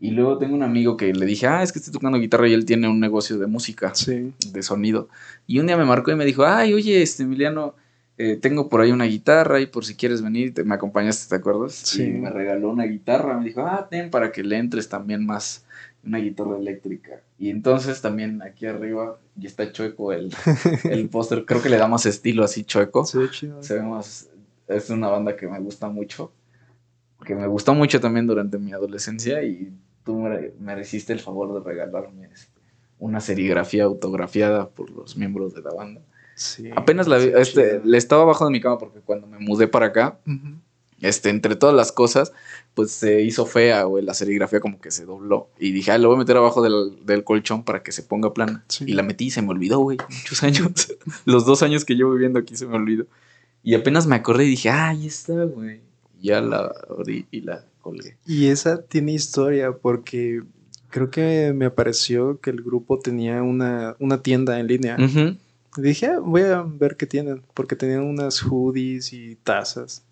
Y 0.00 0.12
luego 0.12 0.38
tengo 0.38 0.54
un 0.54 0.62
amigo 0.62 0.96
que 0.96 1.12
le 1.12 1.26
dije, 1.26 1.46
ah, 1.46 1.62
es 1.62 1.72
que 1.72 1.78
estoy 1.78 1.92
tocando 1.92 2.18
guitarra 2.18 2.48
y 2.48 2.54
él 2.54 2.64
tiene 2.64 2.88
un 2.88 3.00
negocio 3.00 3.38
de 3.38 3.46
música, 3.46 3.94
sí. 3.94 4.32
de 4.50 4.62
sonido. 4.62 5.08
Y 5.46 5.58
un 5.58 5.66
día 5.66 5.76
me 5.76 5.84
marcó 5.84 6.10
y 6.10 6.16
me 6.16 6.24
dijo, 6.24 6.46
ay, 6.46 6.72
oye, 6.72 7.02
este 7.02 7.24
Emiliano, 7.24 7.74
eh, 8.16 8.36
tengo 8.36 8.70
por 8.70 8.80
ahí 8.80 8.92
una 8.92 9.04
guitarra 9.04 9.60
y 9.60 9.66
por 9.66 9.84
si 9.84 9.96
quieres 9.96 10.22
venir, 10.22 10.54
te, 10.54 10.64
me 10.64 10.74
acompañaste, 10.74 11.28
¿te 11.28 11.36
acuerdas? 11.36 11.74
Sí. 11.74 12.04
Y 12.04 12.12
me 12.12 12.30
regaló 12.30 12.70
una 12.70 12.84
guitarra, 12.84 13.38
me 13.38 13.44
dijo, 13.44 13.60
ah, 13.60 13.88
ten 13.90 14.10
para 14.10 14.32
que 14.32 14.42
le 14.42 14.56
entres 14.56 14.88
también 14.88 15.26
más 15.26 15.66
una 16.04 16.18
guitarra 16.18 16.56
eléctrica. 16.56 17.20
Y 17.38 17.50
entonces 17.50 18.00
también 18.00 18.40
aquí 18.42 18.66
arriba 18.66 19.18
ya 19.36 19.48
está 19.48 19.70
chueco 19.70 20.12
el, 20.12 20.32
el 20.84 21.08
póster. 21.08 21.44
Creo 21.44 21.62
que 21.62 21.68
le 21.68 21.76
da 21.76 21.88
más 21.88 22.06
estilo 22.06 22.42
así 22.42 22.64
chueco. 22.64 23.04
Sí, 23.04 23.18
chido. 23.30 23.62
Se 23.62 23.74
ve 23.74 23.82
más. 23.82 24.30
Es 24.66 24.88
una 24.88 25.08
banda 25.08 25.36
que 25.36 25.46
me 25.46 25.58
gusta 25.58 25.88
mucho. 25.88 26.32
Que 27.24 27.34
me 27.34 27.46
gustó 27.46 27.74
mucho 27.74 28.00
también 28.00 28.26
durante 28.26 28.58
mi 28.58 28.72
adolescencia. 28.72 29.42
Y 29.42 29.72
tú 30.04 30.16
me, 30.16 30.52
me 30.58 30.80
hiciste 30.80 31.12
el 31.12 31.20
favor 31.20 31.52
de 31.54 31.60
regalarme 31.60 32.28
este, 32.32 32.60
una 32.98 33.20
serigrafía 33.20 33.84
autografiada 33.84 34.68
por 34.68 34.90
los 34.90 35.16
miembros 35.16 35.54
de 35.54 35.62
la 35.62 35.72
banda. 35.72 36.02
Sí, 36.34 36.70
Apenas 36.74 37.06
la, 37.06 37.18
este, 37.18 37.80
le 37.84 37.98
estaba 37.98 38.22
abajo 38.22 38.44
de 38.44 38.50
mi 38.50 38.60
cama 38.60 38.78
porque 38.78 39.00
cuando 39.00 39.26
me 39.26 39.38
mudé 39.38 39.68
para 39.68 39.86
acá, 39.86 40.18
este, 41.00 41.30
entre 41.30 41.56
todas 41.56 41.74
las 41.74 41.92
cosas, 41.92 42.32
pues 42.74 42.92
se 42.92 43.22
hizo 43.22 43.46
fea, 43.46 43.82
güey, 43.84 44.04
la 44.04 44.14
serigrafía 44.14 44.60
como 44.60 44.80
que 44.80 44.90
se 44.90 45.04
dobló. 45.04 45.50
Y 45.58 45.72
dije, 45.72 45.92
ah, 45.92 45.98
lo 45.98 46.08
voy 46.08 46.16
a 46.16 46.18
meter 46.20 46.36
abajo 46.36 46.62
del, 46.62 47.24
colchón 47.24 47.64
para 47.64 47.82
que 47.82 47.92
se 47.92 48.02
ponga 48.02 48.32
plana. 48.32 48.64
Y 48.80 48.92
la 48.92 49.02
metí 49.02 49.26
y 49.26 49.30
se 49.30 49.42
me 49.42 49.50
olvidó, 49.50 49.80
güey, 49.80 49.98
muchos 50.08 50.42
años. 50.42 50.96
Los 51.24 51.44
dos 51.44 51.62
años 51.62 51.84
que 51.84 51.94
llevo 51.94 52.12
viviendo 52.12 52.38
aquí 52.38 52.56
se 52.56 52.66
me 52.66 52.76
olvidó. 52.76 53.06
Y 53.62 53.74
apenas 53.74 54.06
me 54.06 54.16
acordé 54.16 54.44
y 54.44 54.50
dije, 54.50 54.70
ah, 54.70 54.88
ahí 54.88 55.06
está, 55.06 55.44
güey. 55.44 55.80
Ya 56.22 56.40
la 56.40 56.72
abrí 56.88 57.26
y 57.30 57.40
la 57.40 57.64
colgué. 57.80 58.16
Y 58.26 58.46
esa 58.46 58.82
tiene 58.82 59.12
historia 59.12 59.72
porque 59.72 60.42
creo 60.90 61.10
que 61.10 61.52
me 61.54 61.66
apareció 61.66 62.40
que 62.40 62.50
el 62.50 62.62
grupo 62.62 62.98
tenía 62.98 63.42
una, 63.42 63.96
una 63.98 64.22
tienda 64.22 64.60
en 64.60 64.66
línea. 64.66 64.96
Dije, 65.76 66.06
ah, 66.06 66.18
voy 66.18 66.42
a 66.42 66.62
ver 66.62 66.96
qué 66.96 67.06
tienen, 67.06 67.42
porque 67.54 67.76
tenían 67.76 68.02
unas 68.02 68.40
hoodies 68.40 69.12
y 69.12 69.36
tazas. 69.36 70.04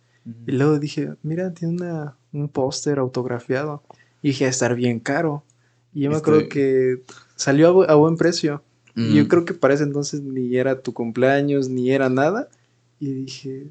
Y 0.47 0.53
luego 0.53 0.79
dije, 0.79 1.15
mira, 1.23 1.53
tiene 1.53 1.75
una, 1.75 2.17
un 2.33 2.49
póster 2.49 2.99
autografiado. 2.99 3.83
Y 4.23 4.29
dije, 4.29 4.47
a 4.47 4.49
estar 4.49 4.75
bien 4.75 5.01
caro. 5.01 5.43
Y 5.93 6.03
yo 6.03 6.11
me 6.11 6.17
acuerdo 6.17 6.41
este 6.41 6.51
que 6.51 7.03
salió 7.35 7.89
a, 7.91 7.95
buen 7.95 8.17
precio. 8.17 8.63
Y 8.95 9.15
yo 9.15 9.29
creo 9.29 9.45
que 9.45 9.55
para 9.55 9.75
ese 9.75 9.85
entonces 9.85 10.23
ni 10.23 10.57
era 10.57 10.81
tu 10.81 10.93
cumpleaños, 10.93 11.69
ni 11.69 11.93
era 11.93 12.09
nada. 12.09 12.49
Y 12.99 13.13
dije, 13.13 13.69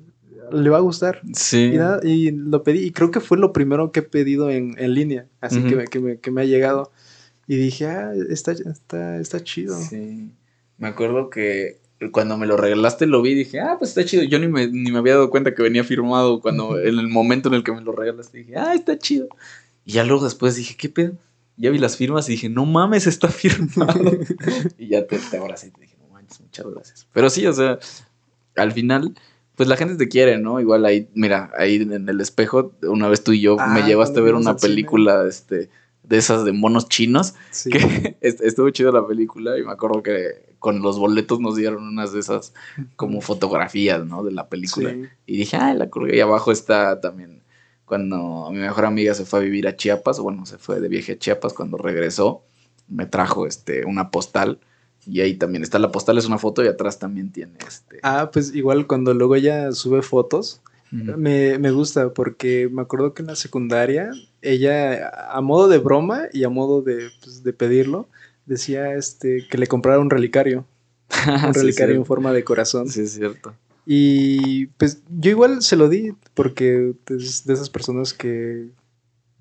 le 0.52 0.70
va 0.70 0.78
a 0.78 0.82
gustar. 0.82 1.22
Sí. 1.34 1.74
Y, 2.04 2.32
lo 2.32 2.64
pedí. 2.64 2.80
Y 2.80 2.92
creo 2.92 3.12
que 3.12 3.20
fue 3.20 3.38
lo 3.38 3.54
primero 3.54 3.92
que 3.92 4.00
he 4.00 4.04
pedido 4.04 4.50
en, 4.50 4.76
línea. 4.94 5.28
Así 5.42 5.64
que, 5.64 5.76
me, 5.76 5.86
que, 5.86 6.00
me, 6.00 6.20
que, 6.20 6.32
me, 6.32 6.42
ha 6.42 6.46
llegado. 6.46 6.92
Y 7.48 7.56
dije, 7.56 7.88
ah, 7.88 8.12
está, 8.30 8.52
está, 8.52 9.20
está 9.20 9.44
chido. 9.44 9.80
Sí. 9.80 10.32
Me 10.78 10.88
acuerdo 10.88 11.30
que 11.30 11.80
cuando 12.12 12.38
me 12.38 12.46
lo 12.46 12.58
regalaste 12.58 13.08
lo 13.08 13.22
vi 13.22 13.32
y 13.32 13.36
dije, 13.36 13.60
ah, 13.60 13.76
pues 13.80 13.90
está 13.90 14.06
chido. 14.06 14.24
Yo 14.24 14.40
ni 14.40 14.48
me, 14.48 14.68
ni 14.68 14.92
me 14.92 15.00
había 15.00 15.14
dado 15.14 15.30
cuenta 15.30 15.56
que 15.56 15.64
venía 15.64 15.84
firmado 15.84 16.42
cuando 16.42 16.80
en 16.80 17.00
el 17.00 17.08
momento 17.08 17.50
en 17.50 17.56
el 17.56 17.64
que 17.64 17.72
me 17.72 17.82
lo 17.82 17.92
regalaste 17.92 18.40
dije, 18.40 18.56
ah, 18.58 18.74
está 18.74 18.98
chido. 18.98 19.28
Y 19.86 19.94
ya 19.94 20.04
luego 20.04 20.26
después 20.26 20.56
dije, 20.56 20.76
¿qué 20.78 20.90
pedo? 20.90 21.14
Ya 21.56 21.72
vi 21.72 21.80
las 21.80 21.98
firmas 21.98 22.30
y 22.30 22.34
dije, 22.34 22.50
no 22.50 22.66
mames, 22.66 23.08
está 23.08 23.30
firmado. 23.30 24.12
y 24.78 24.90
ya 24.90 25.08
te, 25.08 25.18
te 25.18 25.38
abracé 25.38 25.68
y 25.68 25.72
te 25.72 25.82
dije, 25.82 25.96
no 26.00 26.08
manches, 26.10 26.42
muchas 26.42 26.68
gracias. 26.68 27.08
Pero 27.14 27.30
sí, 27.32 27.48
o 27.48 27.54
sea, 27.54 27.80
al 28.56 28.72
final, 28.74 29.16
pues 29.58 29.68
la 29.68 29.76
gente 29.76 29.96
te 29.96 30.08
quiere, 30.08 30.38
¿no? 30.38 30.60
Igual 30.60 30.86
ahí, 30.86 31.10
mira, 31.16 31.52
ahí 31.58 31.78
en 31.78 32.08
el 32.08 32.22
espejo, 32.22 32.74
una 32.84 33.10
vez 33.10 33.24
tú 33.24 33.34
y 33.34 33.42
yo 33.42 33.58
me 33.58 33.82
ah, 33.82 33.86
llevaste 33.86 34.20
a 34.20 34.22
ver 34.22 34.36
una 34.36 34.56
película, 34.56 35.26
este, 35.28 35.72
de 36.04 36.18
esas 36.18 36.46
de 36.46 36.54
monos 36.54 36.88
chinos, 36.88 37.34
que 37.70 38.18
estuvo 38.22 38.70
chido 38.70 38.92
la 38.92 39.06
película 39.08 39.58
y 39.58 39.64
me 39.64 39.72
acuerdo 39.72 40.04
que 40.04 40.56
con 40.60 40.84
los 40.84 41.00
boletos 41.00 41.40
nos 41.40 41.56
dieron 41.56 41.88
unas 41.88 42.14
de 42.14 42.20
esas 42.20 42.54
como 42.96 43.20
fotografías, 43.20 44.06
¿no? 44.06 44.24
De 44.24 44.32
la 44.32 44.48
película. 44.48 44.96
Y 45.26 45.38
dije, 45.38 45.58
ah, 45.58 45.74
la 45.74 45.90
colgué. 45.90 46.18
Y 46.18 46.20
abajo 46.20 46.52
está 46.52 47.02
también 47.02 47.42
cuando 47.84 48.50
mi 48.52 48.60
mejor 48.60 48.86
amiga 48.86 49.16
se 49.16 49.26
fue 49.26 49.40
a 49.40 49.42
vivir 49.42 49.68
a 49.68 49.76
Chiapas, 49.76 50.20
bueno, 50.20 50.46
se 50.46 50.60
fue 50.60 50.80
de 50.80 50.88
viaje 50.88 51.14
a 51.14 51.18
Chiapas, 51.18 51.54
cuando 51.54 51.78
regresó, 51.78 52.44
me 52.88 53.08
trajo 53.08 53.48
este, 53.48 53.86
una 53.86 54.12
postal 54.12 54.60
Y 55.08 55.22
ahí 55.22 55.36
también 55.36 55.64
está 55.64 55.80
la 55.80 55.92
postal, 55.92 56.18
es 56.18 56.26
una 56.26 56.38
foto 56.38 56.64
y 56.64 56.68
atrás 56.68 57.00
también 57.00 57.32
tiene 57.32 57.54
este. 57.68 58.00
Ah, 58.04 58.30
pues 58.32 58.54
igual 58.54 58.88
cuando 58.88 59.14
luego 59.14 59.36
ella 59.36 59.72
sube 59.72 60.02
fotos, 60.02 60.62
me, 60.92 61.58
me 61.60 61.72
gusta 61.72 62.14
porque 62.14 62.70
me 62.72 62.82
acuerdo 62.82 63.14
que 63.14 63.22
en 63.22 63.28
la 63.28 63.36
secundaria, 63.36 64.12
ella 64.42 65.10
a 65.32 65.42
modo 65.42 65.68
de 65.68 65.78
broma 65.78 66.24
y 66.34 66.44
a 66.44 66.50
modo 66.50 66.82
de, 66.82 67.10
pues, 67.24 67.44
de 67.44 67.54
pedirlo, 67.54 68.08
decía 68.46 68.94
este, 68.96 69.46
que 69.50 69.58
le 69.58 69.68
comprara 69.68 70.00
un 70.00 70.10
relicario, 70.10 70.66
un 71.48 71.54
Sí, 71.54 71.60
relicario 71.60 71.96
en 71.96 72.06
forma 72.06 72.34
de 72.34 72.44
corazón. 72.44 72.90
Sí, 72.90 73.02
es 73.02 73.14
cierto. 73.14 73.54
Y 73.86 74.68
pues 74.78 75.02
yo 75.10 75.32
igual 75.32 75.62
se 75.62 75.78
lo 75.78 75.88
di 75.88 76.12
porque 76.34 76.94
es 77.10 77.46
de 77.46 77.54
esas 77.54 77.70
personas 77.70 78.14
que, 78.14 78.68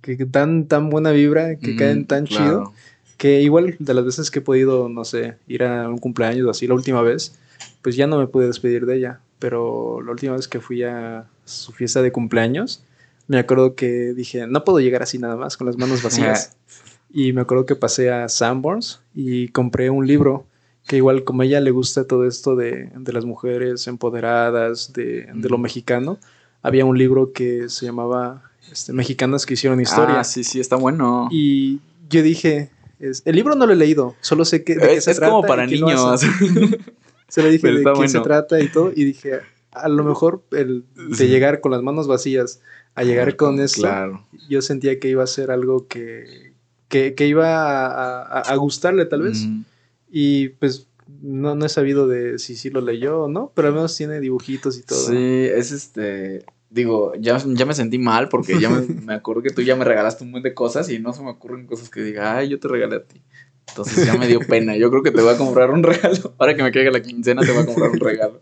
que 0.02 0.16
dan 0.24 0.66
tan 0.68 0.88
buena 0.90 1.10
vibra, 1.10 1.56
que 1.58 1.72
Mm, 1.72 1.76
caen 1.76 2.06
tan 2.06 2.26
claro. 2.26 2.44
chido, 2.44 2.74
que 3.16 3.40
igual 3.42 3.76
de 3.78 3.94
las 3.94 4.04
veces 4.04 4.30
que 4.30 4.40
he 4.40 4.42
podido, 4.42 4.88
no 4.88 5.04
sé, 5.04 5.36
ir 5.48 5.62
a 5.64 5.88
un 5.88 5.98
cumpleaños 5.98 6.46
o 6.46 6.50
así 6.50 6.66
la 6.66 6.74
última 6.74 7.02
vez, 7.02 7.38
pues 7.82 7.96
ya 7.96 8.06
no 8.06 8.18
me 8.18 8.26
pude 8.26 8.46
despedir 8.46 8.86
de 8.86 8.96
ella. 8.96 9.20
Pero 9.38 10.00
la 10.02 10.12
última 10.12 10.34
vez 10.34 10.48
que 10.48 10.60
fui 10.60 10.82
a 10.82 11.26
su 11.44 11.72
fiesta 11.72 12.02
de 12.02 12.12
cumpleaños, 12.12 12.82
me 13.28 13.38
acuerdo 13.38 13.74
que 13.74 14.12
dije, 14.14 14.46
no 14.46 14.64
puedo 14.64 14.80
llegar 14.80 15.02
así 15.02 15.18
nada 15.18 15.36
más, 15.36 15.56
con 15.56 15.66
las 15.66 15.76
manos 15.76 16.02
vacías. 16.02 16.56
y 17.10 17.32
me 17.32 17.40
acuerdo 17.42 17.66
que 17.66 17.76
pasé 17.76 18.10
a 18.10 18.28
Sanborns 18.28 19.00
y 19.14 19.48
compré 19.48 19.90
un 19.90 20.06
libro 20.06 20.46
que 20.86 20.96
igual 20.96 21.24
como 21.24 21.42
a 21.42 21.44
ella 21.44 21.60
le 21.60 21.70
gusta 21.72 22.04
todo 22.06 22.26
esto 22.26 22.54
de, 22.54 22.90
de 22.94 23.12
las 23.12 23.24
mujeres 23.24 23.86
empoderadas, 23.88 24.92
de, 24.92 25.28
de 25.34 25.48
lo 25.48 25.58
Mm. 25.58 25.62
mexicano, 25.62 26.18
había 26.62 26.84
un 26.84 26.96
libro 26.96 27.32
que 27.32 27.68
se 27.68 27.86
llamaba 27.86 28.42
este, 28.70 28.92
Mexicanas 28.92 29.46
que 29.46 29.54
hicieron 29.54 29.80
historia. 29.80 30.20
Ah, 30.20 30.24
sí, 30.24 30.44
sí, 30.44 30.60
está 30.60 30.76
bueno. 30.76 31.28
Y 31.30 31.80
yo 32.08 32.22
dije, 32.22 32.70
es- 33.00 33.22
el 33.24 33.36
libro 33.36 33.54
no 33.54 33.66
lo 33.66 33.72
he 33.72 33.76
leído, 33.76 34.14
solo 34.20 34.44
sé 34.44 34.64
que, 34.64 34.74
de 34.76 34.80
qué 34.80 34.94
es 34.94 35.04
se 35.04 35.10
es 35.12 35.16
trata 35.18 35.32
como 35.32 35.46
para 35.46 35.66
niños. 35.66 36.20
Se 37.28 37.42
le 37.42 37.50
dije 37.50 37.66
de 37.66 37.78
está 37.78 37.92
quién 37.94 38.08
se 38.08 38.18
bueno. 38.18 38.22
trata 38.34 38.60
y 38.60 38.68
todo, 38.68 38.92
y 38.94 39.02
dije, 39.04 39.40
a 39.72 39.88
lo 39.88 40.04
mejor 40.04 40.44
el 40.52 40.84
de 40.94 41.26
llegar 41.28 41.60
con 41.60 41.72
las 41.72 41.82
manos 41.82 42.06
vacías 42.06 42.60
a 42.94 43.02
llegar 43.02 43.34
con 43.34 43.58
esto, 43.60 43.80
Claro. 43.82 44.24
yo 44.48 44.62
sentía 44.62 45.00
que 45.00 45.08
iba 45.08 45.24
a 45.24 45.26
ser 45.26 45.50
algo 45.50 45.88
que, 45.88 46.52
que, 46.88 47.14
que 47.14 47.26
iba 47.26 47.48
a, 47.48 48.22
a- 48.22 48.40
a 48.42 48.54
gustarle 48.56 49.06
tal 49.06 49.22
vez. 49.22 49.42
Ujú. 49.42 49.64
Y 50.08 50.50
pues 50.50 50.86
no, 51.20 51.56
no 51.56 51.66
he 51.66 51.68
sabido 51.68 52.06
de 52.06 52.38
si 52.38 52.54
sí 52.54 52.70
lo 52.70 52.80
leyó 52.80 53.22
o 53.24 53.28
no, 53.28 53.50
pero 53.56 53.68
al 53.68 53.74
menos 53.74 53.96
tiene 53.96 54.20
dibujitos 54.20 54.78
y 54.78 54.82
todo. 54.84 54.98
Sí, 55.08 55.16
es 55.52 55.72
este. 55.72 56.44
Digo, 56.68 57.12
ya, 57.18 57.38
ya 57.38 57.64
me 57.64 57.74
sentí 57.74 57.98
mal 57.98 58.28
porque 58.28 58.58
ya 58.60 58.68
me, 58.68 58.80
me 59.04 59.14
acuerdo 59.14 59.42
que 59.42 59.50
tú 59.50 59.62
ya 59.62 59.76
me 59.76 59.84
regalaste 59.84 60.24
un 60.24 60.30
montón 60.30 60.50
de 60.50 60.54
cosas 60.54 60.88
y 60.90 60.98
no 60.98 61.12
se 61.12 61.22
me 61.22 61.30
ocurren 61.30 61.66
cosas 61.66 61.90
que 61.90 62.02
diga, 62.02 62.36
ay, 62.36 62.48
yo 62.48 62.58
te 62.58 62.68
regalé 62.68 62.96
a 62.96 63.04
ti. 63.04 63.22
Entonces 63.68 64.06
ya 64.06 64.16
me 64.16 64.26
dio 64.26 64.40
pena. 64.40 64.76
Yo 64.76 64.90
creo 64.90 65.02
que 65.02 65.10
te 65.10 65.20
voy 65.20 65.34
a 65.34 65.38
comprar 65.38 65.70
un 65.70 65.82
regalo. 65.82 66.34
Ahora 66.38 66.56
que 66.56 66.62
me 66.62 66.72
caiga 66.72 66.90
la 66.90 67.02
quincena, 67.02 67.42
te 67.42 67.52
voy 67.52 67.62
a 67.62 67.66
comprar 67.66 67.90
un 67.90 68.00
regalo. 68.00 68.40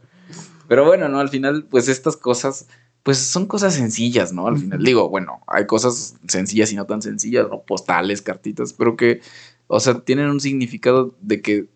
Pero 0.68 0.84
bueno, 0.84 1.08
no, 1.08 1.18
al 1.18 1.28
final, 1.28 1.66
pues 1.68 1.88
estas 1.88 2.16
cosas, 2.16 2.68
pues 3.02 3.18
son 3.18 3.46
cosas 3.46 3.74
sencillas, 3.74 4.32
¿no? 4.32 4.46
Al 4.46 4.58
final, 4.58 4.82
digo, 4.82 5.08
bueno, 5.08 5.40
hay 5.46 5.66
cosas 5.66 6.16
sencillas 6.26 6.72
y 6.72 6.76
no 6.76 6.86
tan 6.86 7.02
sencillas, 7.02 7.48
¿no? 7.50 7.62
Postales, 7.62 8.22
cartitas, 8.22 8.72
pero 8.72 8.96
que, 8.96 9.20
o 9.66 9.80
sea, 9.80 10.00
tienen 10.00 10.30
un 10.30 10.40
significado 10.40 11.14
de 11.20 11.42
que, 11.42 11.68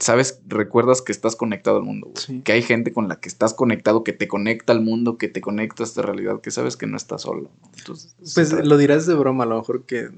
sabes, 0.00 0.40
recuerdas 0.48 1.02
que 1.02 1.12
estás 1.12 1.36
conectado 1.36 1.76
al 1.76 1.84
mundo, 1.84 2.08
güey. 2.08 2.24
Sí. 2.24 2.42
Que 2.42 2.52
hay 2.52 2.62
gente 2.62 2.92
con 2.92 3.08
la 3.08 3.20
que 3.20 3.28
estás 3.28 3.54
conectado, 3.54 4.02
que 4.02 4.12
te 4.12 4.26
conecta 4.26 4.72
al 4.72 4.80
mundo, 4.80 5.16
que 5.16 5.28
te 5.28 5.40
conecta 5.40 5.82
a 5.82 5.86
esta 5.86 6.02
realidad, 6.02 6.40
que 6.40 6.50
sabes 6.50 6.76
que 6.76 6.86
no 6.86 6.96
estás 6.96 7.22
solo. 7.22 7.50
¿no? 7.62 7.70
Entonces, 7.78 8.16
Pues 8.34 8.52
lo 8.52 8.76
dirás 8.76 9.06
de 9.06 9.14
broma, 9.14 9.44
a 9.44 9.46
lo 9.46 9.58
mejor 9.58 9.84
que 9.84 10.10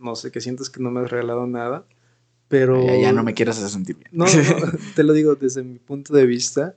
no 0.00 0.16
sé, 0.16 0.30
que 0.30 0.40
sientes 0.40 0.70
que 0.70 0.82
no 0.82 0.90
me 0.90 1.00
has 1.00 1.10
regalado 1.10 1.46
nada, 1.46 1.84
pero... 2.48 2.84
ya, 2.84 2.96
ya 2.96 3.12
no 3.12 3.22
me 3.22 3.34
quieras 3.34 3.58
hacer 3.58 3.70
sentir 3.70 3.96
bien. 3.96 4.10
No, 4.12 4.24
no, 4.24 4.30
te 4.96 5.04
lo 5.04 5.12
digo 5.12 5.34
desde 5.36 5.62
mi 5.62 5.78
punto 5.78 6.14
de 6.14 6.26
vista, 6.26 6.74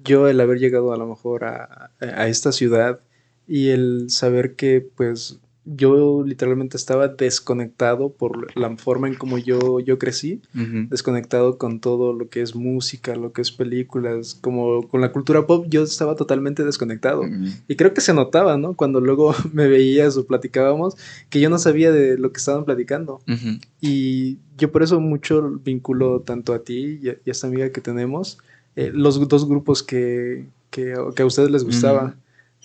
yo 0.00 0.28
el 0.28 0.40
haber 0.40 0.58
llegado 0.58 0.92
a 0.92 0.96
lo 0.96 1.06
mejor 1.06 1.44
a, 1.44 1.92
a 2.00 2.28
esta 2.28 2.52
ciudad 2.52 3.00
y 3.46 3.68
el 3.68 4.10
saber 4.10 4.56
que 4.56 4.80
pues 4.80 5.38
yo 5.66 6.22
literalmente 6.24 6.76
estaba 6.76 7.08
desconectado 7.08 8.10
por 8.10 8.56
la 8.56 8.76
forma 8.76 9.08
en 9.08 9.14
como 9.14 9.36
yo, 9.36 9.80
yo 9.80 9.98
crecí, 9.98 10.40
Ujú. 10.54 10.86
desconectado 10.88 11.58
con 11.58 11.80
todo 11.80 12.12
lo 12.12 12.28
que 12.28 12.40
es 12.40 12.54
música, 12.54 13.16
lo 13.16 13.32
que 13.32 13.42
es 13.42 13.50
películas, 13.50 14.38
como 14.40 14.86
con 14.88 15.00
la 15.00 15.10
cultura 15.10 15.46
pop, 15.46 15.66
yo 15.68 15.82
estaba 15.82 16.14
totalmente 16.14 16.64
desconectado. 16.64 17.22
Ujú. 17.22 17.46
Y 17.66 17.74
creo 17.74 17.92
que 17.92 18.00
se 18.00 18.14
notaba, 18.14 18.56
¿no? 18.56 18.74
Cuando 18.74 19.00
luego 19.00 19.34
me 19.52 19.66
veías 19.66 20.16
o 20.16 20.26
platicábamos, 20.26 20.96
que 21.30 21.40
yo 21.40 21.50
no 21.50 21.58
sabía 21.58 21.90
de 21.90 22.16
lo 22.16 22.30
que 22.30 22.38
estaban 22.38 22.64
platicando. 22.64 23.20
Ujú. 23.26 23.58
Y 23.80 24.38
yo 24.56 24.70
por 24.70 24.84
eso 24.84 25.00
mucho 25.00 25.60
vinculo 25.64 26.20
tanto 26.20 26.54
a 26.54 26.60
ti 26.60 27.00
y 27.02 27.08
a, 27.08 27.16
y 27.24 27.28
a 27.28 27.32
esta 27.32 27.48
amiga 27.48 27.70
que 27.70 27.80
tenemos, 27.80 28.38
eh, 28.76 28.92
los 28.94 29.26
dos 29.28 29.48
grupos 29.48 29.82
que, 29.82 30.46
que, 30.70 30.94
que 31.16 31.22
a 31.22 31.26
ustedes 31.26 31.50
les 31.50 31.64
gustaba, 31.64 32.14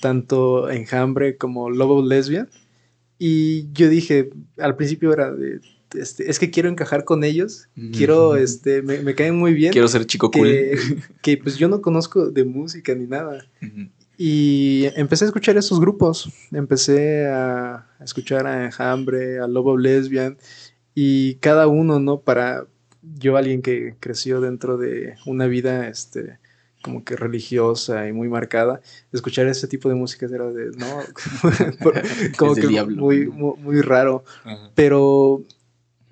tanto 0.01 0.69
Enjambre 0.69 1.37
como 1.37 1.69
Lobo 1.69 2.05
Lesbian. 2.05 2.47
Y 3.23 3.71
yo 3.73 3.87
dije, 3.87 4.31
al 4.57 4.75
principio 4.75 5.13
era 5.13 5.31
de, 5.31 5.61
este, 5.93 6.27
es 6.27 6.39
que 6.39 6.49
quiero 6.49 6.69
encajar 6.69 7.03
con 7.03 7.23
ellos, 7.23 7.69
quiero, 7.95 8.35
este, 8.35 8.81
me, 8.81 8.97
me 9.01 9.13
caen 9.13 9.35
muy 9.35 9.53
bien. 9.53 9.71
Quiero 9.71 9.87
ser 9.87 10.07
chico 10.07 10.31
cool. 10.31 10.47
que, 10.47 10.79
que 11.21 11.37
pues 11.37 11.55
yo 11.55 11.69
no 11.69 11.83
conozco 11.83 12.31
de 12.31 12.43
música 12.45 12.95
ni 12.95 13.05
nada. 13.05 13.45
Y 14.17 14.85
empecé 14.95 15.25
a 15.25 15.27
escuchar 15.27 15.55
esos 15.55 15.79
grupos. 15.79 16.31
Empecé 16.51 17.27
a, 17.27 17.87
a 17.99 18.03
escuchar 18.03 18.47
a 18.47 18.65
Enjambre, 18.65 19.37
a 19.37 19.45
Lobo 19.45 19.77
Lesbian. 19.77 20.35
Y 20.95 21.35
cada 21.35 21.67
uno, 21.67 21.99
¿no? 21.99 22.21
Para 22.21 22.65
yo, 23.03 23.37
alguien 23.37 23.61
que 23.61 23.97
creció 23.99 24.41
dentro 24.41 24.77
de 24.77 25.13
una 25.27 25.45
vida, 25.45 25.87
este, 25.89 26.39
como 26.81 27.03
que 27.03 27.15
religiosa 27.15 28.07
y 28.07 28.13
muy 28.13 28.27
marcada, 28.29 28.81
escuchar 29.11 29.47
ese 29.47 29.67
tipo 29.67 29.89
de 29.89 29.95
música 29.95 30.25
era 30.25 30.51
de, 30.51 30.71
no, 30.77 31.03
como 32.37 32.55
que 32.55 32.67
muy, 32.67 33.27
muy, 33.27 33.57
muy 33.57 33.81
raro. 33.81 34.23
Ajá. 34.43 34.71
Pero 34.75 35.43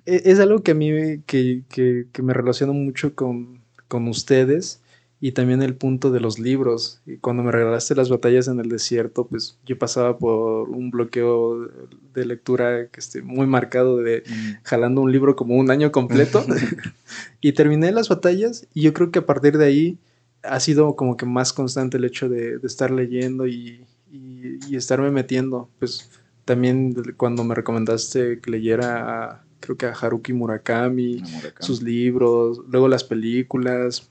e- 0.06 0.22
es 0.24 0.38
algo 0.40 0.62
que 0.62 0.72
a 0.72 0.74
mí 0.74 0.90
me- 0.92 1.22
que, 1.26 1.62
que- 1.68 2.06
que 2.12 2.22
me 2.22 2.34
relaciona 2.34 2.72
mucho 2.72 3.14
con, 3.14 3.60
con 3.88 4.08
ustedes 4.08 4.80
y 5.22 5.32
también 5.32 5.60
el 5.60 5.74
punto 5.74 6.10
de 6.10 6.20
los 6.20 6.38
libros. 6.38 7.00
Y 7.04 7.18
cuando 7.18 7.42
me 7.42 7.52
regalaste 7.52 7.94
las 7.94 8.08
batallas 8.08 8.48
en 8.48 8.58
el 8.58 8.70
desierto, 8.70 9.26
pues 9.26 9.58
yo 9.66 9.78
pasaba 9.78 10.16
por 10.16 10.70
un 10.70 10.90
bloqueo 10.90 11.68
de 12.14 12.24
lectura 12.24 12.86
que 12.86 13.00
esté 13.00 13.20
muy 13.20 13.46
marcado 13.46 13.98
de 13.98 14.22
Ujú. 14.26 14.58
jalando 14.62 15.02
un 15.02 15.12
libro 15.12 15.36
como 15.36 15.56
un 15.56 15.70
año 15.70 15.92
completo 15.92 16.44
y 17.40 17.52
terminé 17.52 17.92
las 17.92 18.08
batallas 18.08 18.66
y 18.72 18.82
yo 18.82 18.92
creo 18.94 19.10
que 19.10 19.18
a 19.18 19.26
partir 19.26 19.58
de 19.58 19.66
ahí 19.66 19.98
ha 20.42 20.60
sido 20.60 20.96
como 20.96 21.16
que 21.16 21.26
más 21.26 21.52
constante 21.52 21.96
el 21.98 22.04
hecho 22.04 22.28
de, 22.28 22.58
de 22.58 22.66
estar 22.66 22.90
leyendo 22.90 23.46
y, 23.46 23.84
y- 24.10 24.58
y 24.68 24.76
estarme 24.76 25.10
metiendo. 25.10 25.68
Pues 25.78 26.10
también 26.44 26.94
cuando 27.16 27.44
me 27.44 27.54
recomendaste 27.54 28.40
que 28.40 28.50
leyera 28.50 29.24
a, 29.32 29.44
creo 29.60 29.76
que 29.76 29.86
a 29.86 29.92
Haruki 29.92 30.32
Murakami, 30.32 31.22
sus 31.64 31.82
libros, 31.82 32.60
luego 32.68 32.88
las 32.88 33.04
películas, 33.04 34.10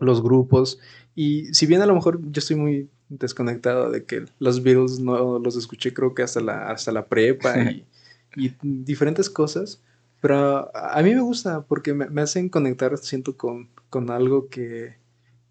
los 0.00 0.22
grupos. 0.22 0.78
Y 1.14 1.52
si 1.54 1.66
bien 1.66 1.82
a 1.82 1.86
lo 1.86 1.94
mejor 1.94 2.20
yo 2.22 2.38
estoy 2.38 2.56
muy 2.56 2.88
desconectado 3.08 3.90
de 3.90 4.04
que 4.04 4.24
los 4.38 4.62
Beatles 4.62 4.98
no 4.98 5.38
los 5.38 5.56
escuché 5.56 5.92
creo 5.92 6.14
que 6.14 6.22
hasta 6.22 6.40
la, 6.40 6.70
hasta 6.70 6.92
la 6.92 7.04
prepa 7.06 7.58
y, 7.70 7.84
y 8.36 8.54
diferentes 8.62 9.28
cosas, 9.28 9.82
pero 10.20 10.74
a 10.74 10.98
a 10.98 11.02
mí 11.02 11.14
me 11.14 11.20
gusta 11.20 11.62
porque 11.66 11.92
me, 11.92 12.08
me 12.08 12.22
hacen 12.22 12.48
conectar, 12.48 12.96
siento, 12.96 13.36
con, 13.36 13.68
con 13.90 14.10
algo 14.10 14.48
que, 14.48 14.94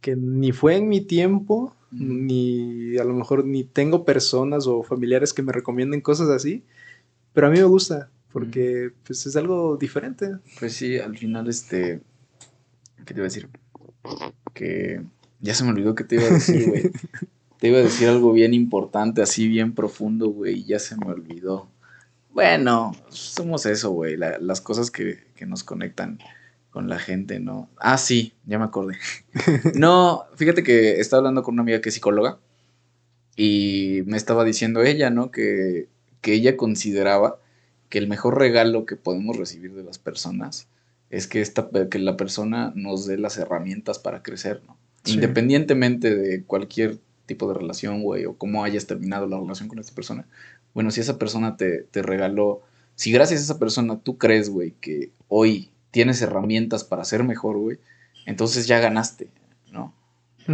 que 0.02 0.16
ni 0.16 0.52
fue 0.52 0.76
en 0.78 0.90
mi 0.90 1.02
tiempo, 1.02 1.76
ni 1.92 2.98
a 2.98 3.04
lo 3.04 3.14
mejor 3.14 3.46
ni 3.46 3.64
tengo 3.64 4.04
personas 4.06 4.66
o 4.68 4.82
familiares 4.84 5.34
que 5.34 5.42
me 5.44 5.52
recomienden 5.52 6.02
cosas 6.02 6.30
así, 6.30 6.64
pero 7.34 7.48
a 7.48 7.50
mí 7.50 7.58
me 7.58 7.64
gusta 7.66 8.10
porque 8.32 8.92
pues 9.06 9.26
es 9.26 9.36
algo 9.36 9.78
diferente. 9.78 10.32
Pues 10.60 10.74
sí, 10.74 10.98
al 10.98 11.18
final, 11.18 11.48
este. 11.50 12.02
¿Qué 13.06 13.14
te 13.14 13.20
iba 13.20 13.24
a 13.24 13.30
decir? 13.30 13.48
Que. 14.54 15.02
Ya 15.40 15.54
se 15.56 15.64
me 15.64 15.72
olvidó 15.72 15.96
que 15.96 16.04
te 16.04 16.16
iba 16.16 16.26
a 16.26 16.30
decir, 16.34 16.68
güey. 16.70 16.92
Te 17.60 17.68
iba 17.68 17.78
a 17.78 17.82
decir 17.84 18.08
algo 18.10 18.32
bien 18.34 18.56
importante, 18.56 19.22
así 19.22 19.48
bien 19.48 19.74
profundo, 19.76 20.30
güey, 20.30 20.62
y 20.62 20.64
ya 20.66 20.80
se 20.80 20.96
me 20.98 21.06
olvidó. 21.06 21.70
Bueno, 22.34 22.92
somos 23.10 23.68
eso, 23.68 23.92
güey, 23.92 24.18
la- 24.18 24.40
las 24.40 24.62
cosas 24.62 24.90
que, 24.90 25.20
que 25.36 25.46
nos 25.46 25.64
conectan 25.64 26.18
con 26.72 26.88
la 26.88 26.98
gente, 26.98 27.40
¿no? 27.40 27.70
Ah, 27.78 27.98
sí, 27.98 28.34
ya 28.46 28.58
me 28.58 28.66
acordé. 28.66 28.98
No, 29.76 30.26
fíjate 30.36 30.64
que 30.64 31.00
estaba 31.00 31.20
hablando 31.20 31.44
con 31.44 31.54
una 31.54 31.64
amiga 31.64 31.82
que 31.82 31.90
es 31.90 31.96
psicóloga 31.96 32.40
y 33.36 34.02
me 34.06 34.18
estaba 34.18 34.44
diciendo 34.44 34.82
ella, 34.82 35.10
¿no? 35.10 35.32
Que, 35.32 35.90
que 36.22 36.34
ella 36.34 36.58
consideraba 36.58 37.40
que 37.90 37.98
el 37.98 38.08
mejor 38.08 38.40
regalo 38.40 38.86
que 38.86 38.96
podemos 38.96 39.38
recibir 39.38 39.74
de 39.74 39.84
las 39.84 40.00
personas 40.00 40.68
es 41.10 41.28
que, 41.28 41.42
esta, 41.42 41.70
que 41.90 42.00
la 42.00 42.16
persona 42.16 42.72
nos 42.74 43.06
dé 43.06 43.18
las 43.18 43.38
herramientas 43.38 44.00
para 44.00 44.24
crecer, 44.24 44.62
¿no? 44.66 44.78
Sí. 45.04 45.16
Independientemente 45.16 46.16
de 46.16 46.44
cualquier 46.44 47.00
tipo 47.26 47.50
de 47.50 47.56
relación, 47.56 48.02
güey, 48.02 48.26
o 48.26 48.38
cómo 48.38 48.64
hayas 48.64 48.88
terminado 48.88 49.28
la 49.28 49.40
relación 49.40 49.68
con 49.68 49.80
esta 49.80 49.94
persona. 49.94 50.26
Bueno, 50.74 50.92
si 50.92 51.02
esa 51.02 51.18
persona 51.18 51.58
te, 51.58 51.84
te 51.84 52.02
regaló, 52.02 52.62
si 52.96 53.12
gracias 53.12 53.42
a 53.42 53.44
esa 53.44 53.60
persona 53.60 54.00
tú 54.00 54.18
crees, 54.18 54.50
güey, 54.50 54.72
que 54.80 55.12
hoy 55.28 55.71
tienes 55.92 56.22
herramientas 56.22 56.84
para 56.84 57.06
ser 57.06 57.24
mejor, 57.24 57.58
güey, 57.58 57.78
entonces 58.26 58.68
ya 58.68 58.80
ganaste, 58.80 59.30
¿no? 59.72 59.94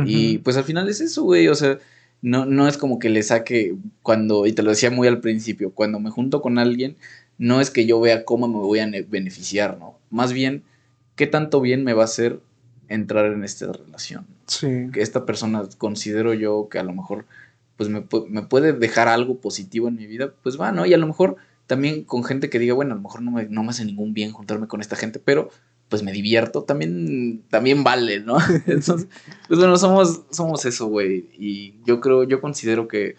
Y 0.06 0.40
pues 0.40 0.58
al 0.58 0.64
final 0.64 0.90
es 0.90 1.02
eso, 1.02 1.24
güey, 1.24 1.48
o 1.48 1.56
sea, 1.56 1.80
no, 2.22 2.46
no 2.46 2.68
es 2.68 2.78
como 2.78 3.00
que 3.00 3.10
le 3.10 3.24
saque 3.24 3.76
cuando, 4.04 4.46
y 4.46 4.52
te 4.52 4.62
lo 4.62 4.70
decía 4.70 4.92
muy 4.92 5.08
al 5.08 5.22
principio, 5.22 5.72
cuando 5.72 6.00
me 6.00 6.12
junto 6.12 6.42
con 6.42 6.60
alguien, 6.60 6.98
no 7.38 7.62
es 7.62 7.72
que 7.72 7.86
yo 7.86 8.00
vea 8.00 8.26
cómo 8.26 8.48
me 8.48 8.58
voy 8.58 8.80
a 8.80 8.90
beneficiar, 9.08 9.78
¿no? 9.80 9.98
Más 10.10 10.34
bien, 10.34 10.64
qué 11.16 11.28
tanto 11.28 11.62
bien 11.62 11.84
me 11.84 11.94
va 11.94 12.04
a 12.04 12.06
hacer 12.06 12.40
entrar 12.90 13.26
en 13.32 13.44
esta 13.44 13.72
relación. 13.72 14.26
Sí. 14.48 14.90
Que 14.94 15.02
esta 15.02 15.26
persona 15.26 15.64
considero 15.78 16.34
yo 16.34 16.68
que 16.70 16.80
a 16.80 16.84
lo 16.84 16.94
mejor 16.94 17.26
pues 17.76 17.90
me, 17.90 18.04
me, 18.30 18.42
puede 18.42 18.74
dejar 18.74 19.08
algo 19.08 19.38
positivo 19.38 19.88
en 19.88 19.96
mi 19.96 20.08
vida, 20.08 20.34
pues 20.42 20.60
va, 20.60 20.72
¿no? 20.72 20.86
Y 20.86 20.94
a 20.94 20.98
lo 20.98 21.06
mejor 21.06 21.38
también 21.68 22.04
con 22.04 22.24
gente 22.24 22.50
que 22.50 22.60
diga, 22.60 22.74
bueno, 22.74 22.94
a 22.94 22.96
lo 22.96 23.02
mejor 23.02 23.22
no 23.22 23.32
me, 23.32 23.46
no 23.46 23.64
me 23.64 23.70
hace 23.70 23.86
ningún 23.86 24.14
bien 24.14 24.32
juntarme 24.32 24.68
con 24.68 24.82
esta 24.82 24.96
gente, 24.96 25.20
pero 25.20 25.50
pues 25.90 26.04
me 26.04 26.12
divierto, 26.12 26.64
también, 26.64 27.44
también 27.50 27.84
vale, 27.84 28.20
¿no? 28.20 28.38
Entonces, 28.66 29.08
pues 29.48 29.60
bueno, 29.60 29.78
somos, 29.78 30.24
somos 30.32 30.66
eso, 30.66 30.88
güey. 30.88 31.30
Y 31.38 31.76
yo 31.86 32.02
creo, 32.02 32.24
yo 32.24 32.42
considero 32.42 32.88
que, 32.88 33.16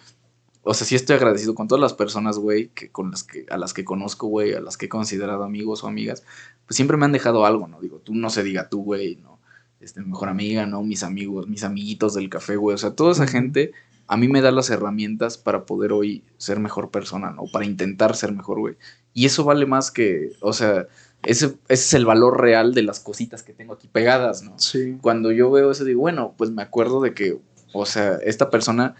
o 0.63 0.75
sea, 0.75 0.87
sí 0.87 0.95
estoy 0.95 1.17
agradecido 1.17 1.55
con 1.55 1.69
todas 1.69 1.81
las 1.81 1.95
personas, 1.95 2.39
güey, 2.39 2.69
que 2.69 2.91
con 2.91 3.11
las 3.11 3.23
que, 3.23 3.47
a 3.51 3.57
las 3.57 3.73
que 3.73 3.85
conozco, 3.85 4.27
güey, 4.27 4.53
a 4.55 4.61
las 4.61 4.77
que 4.77 4.87
he 4.87 4.89
considerado 4.89 5.45
amigos 5.45 5.85
o 5.85 5.87
amigas, 5.87 6.25
pues 6.67 6.77
siempre 6.77 6.97
me 6.97 7.07
han 7.07 7.13
dejado 7.13 7.47
algo, 7.47 7.69
¿no? 7.69 7.81
Digo, 7.81 7.99
tú 7.99 8.15
no 8.15 8.29
se 8.29 8.43
diga 8.43 8.69
tú, 8.69 8.83
güey, 8.83 9.17
¿no? 9.17 9.39
Este, 9.81 10.01
mejor 10.03 10.29
amiga, 10.29 10.67
¿no? 10.67 10.83
Mis 10.83 11.03
amigos, 11.03 11.49
mis 11.49 11.65
amiguitos 11.65 12.15
del 12.15 12.29
café, 12.29 12.57
güey. 12.57 12.75
O 12.75 12.79
sea, 12.79 12.91
toda 12.95 13.13
esa 13.13 13.27
gente 13.27 13.73
a 14.09 14.17
mí 14.17 14.27
me 14.27 14.41
da 14.41 14.51
las 14.51 14.71
herramientas 14.71 15.37
para 15.37 15.67
poder 15.67 15.93
hoy 15.93 16.25
ser 16.39 16.59
mejor 16.59 16.91
persona, 16.91 17.31
¿no? 17.31 17.45
Para 17.53 17.67
intentar 17.67 18.17
ser 18.17 18.33
mejor, 18.33 18.59
güey. 18.59 18.77
Y 19.13 19.27
eso 19.27 19.45
vale 19.45 19.67
más 19.67 19.91
que, 19.91 20.33
o 20.41 20.55
sea, 20.55 20.87
ese, 21.25 21.57
es 21.69 21.93
el 21.93 22.07
valor 22.07 22.41
real 22.41 22.73
de 22.73 22.83
las 22.83 23.01
cositas 23.01 23.43
que 23.43 23.53
tengo 23.53 23.75
aquí 23.75 23.87
pegadas, 23.87 24.43
¿no? 24.43 24.59
Sí. 24.59 24.97
Cuando 25.03 25.31
yo 25.31 25.51
veo 25.51 25.71
eso, 25.71 25.85
digo, 25.85 26.01
bueno, 26.01 26.35
pues 26.39 26.51
me 26.51 26.63
acuerdo 26.63 27.03
de 27.03 27.13
que, 27.13 27.39
o 27.75 27.85
sea, 27.85 28.15
esta 28.25 28.49
persona 28.49 28.95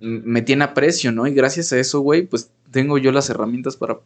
me 0.00 0.40
tiene 0.40 0.64
aprecio, 0.64 1.12
¿no? 1.12 1.26
Y 1.26 1.34
gracias 1.34 1.72
a 1.72 1.78
eso, 1.78 2.00
güey, 2.00 2.22
pues 2.22 2.50
tengo 2.70 2.96
yo 2.96 3.12
las 3.12 3.28
herramientas 3.28 3.76
para 3.76 4.00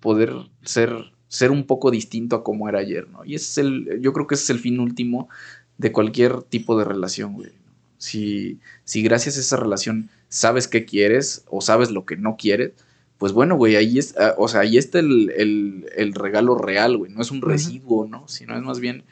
poder 0.00 0.32
ser, 0.62 1.12
ser 1.28 1.50
un 1.50 1.66
poco 1.66 1.90
distinto 1.90 2.36
a 2.36 2.42
como 2.42 2.70
era 2.70 2.78
ayer, 2.78 3.06
¿no? 3.10 3.22
Y 3.24 3.34
ese 3.34 3.44
es 3.44 3.58
el, 3.58 4.00
yo 4.00 4.14
creo 4.14 4.26
que 4.26 4.34
ese 4.34 4.44
es 4.44 4.50
el 4.50 4.60
fin 4.60 4.80
último 4.80 5.28
de 5.76 5.92
cualquier 5.92 6.42
tipo 6.42 6.78
de 6.78 6.84
relación, 6.84 7.34
güey. 7.34 7.52
Si, 7.98 8.58
si 8.84 9.02
gracias 9.02 9.36
a 9.36 9.40
esa 9.40 9.56
relación 9.56 10.10
sabes 10.28 10.68
qué 10.68 10.84
quieres 10.84 11.44
o 11.48 11.60
sabes 11.60 11.90
lo 11.90 12.04
que 12.04 12.16
no 12.16 12.36
quieres, 12.36 12.72
pues 13.18 13.32
bueno, 13.32 13.56
güey, 13.56 13.76
ahí, 13.76 13.98
es, 13.98 14.14
ah, 14.18 14.34
o 14.36 14.48
sea, 14.48 14.60
ahí 14.60 14.76
está 14.76 14.98
el, 14.98 16.12
regalo 16.14 16.56
real, 16.56 16.96
güey. 16.98 17.10
No 17.10 17.22
es 17.22 17.30
un 17.30 17.40
residuo, 17.40 18.06
¿no? 18.06 18.28
Sino 18.28 18.56
es 18.56 18.62
más 18.62 18.78
bien, 18.78 19.04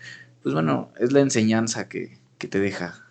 pues 0.43 0.55
bueno, 0.55 0.91
es 0.99 1.13
la 1.13 1.21
enseñanza 1.21 1.89
que, 1.89 2.19
te 2.39 2.61
deja 2.61 3.03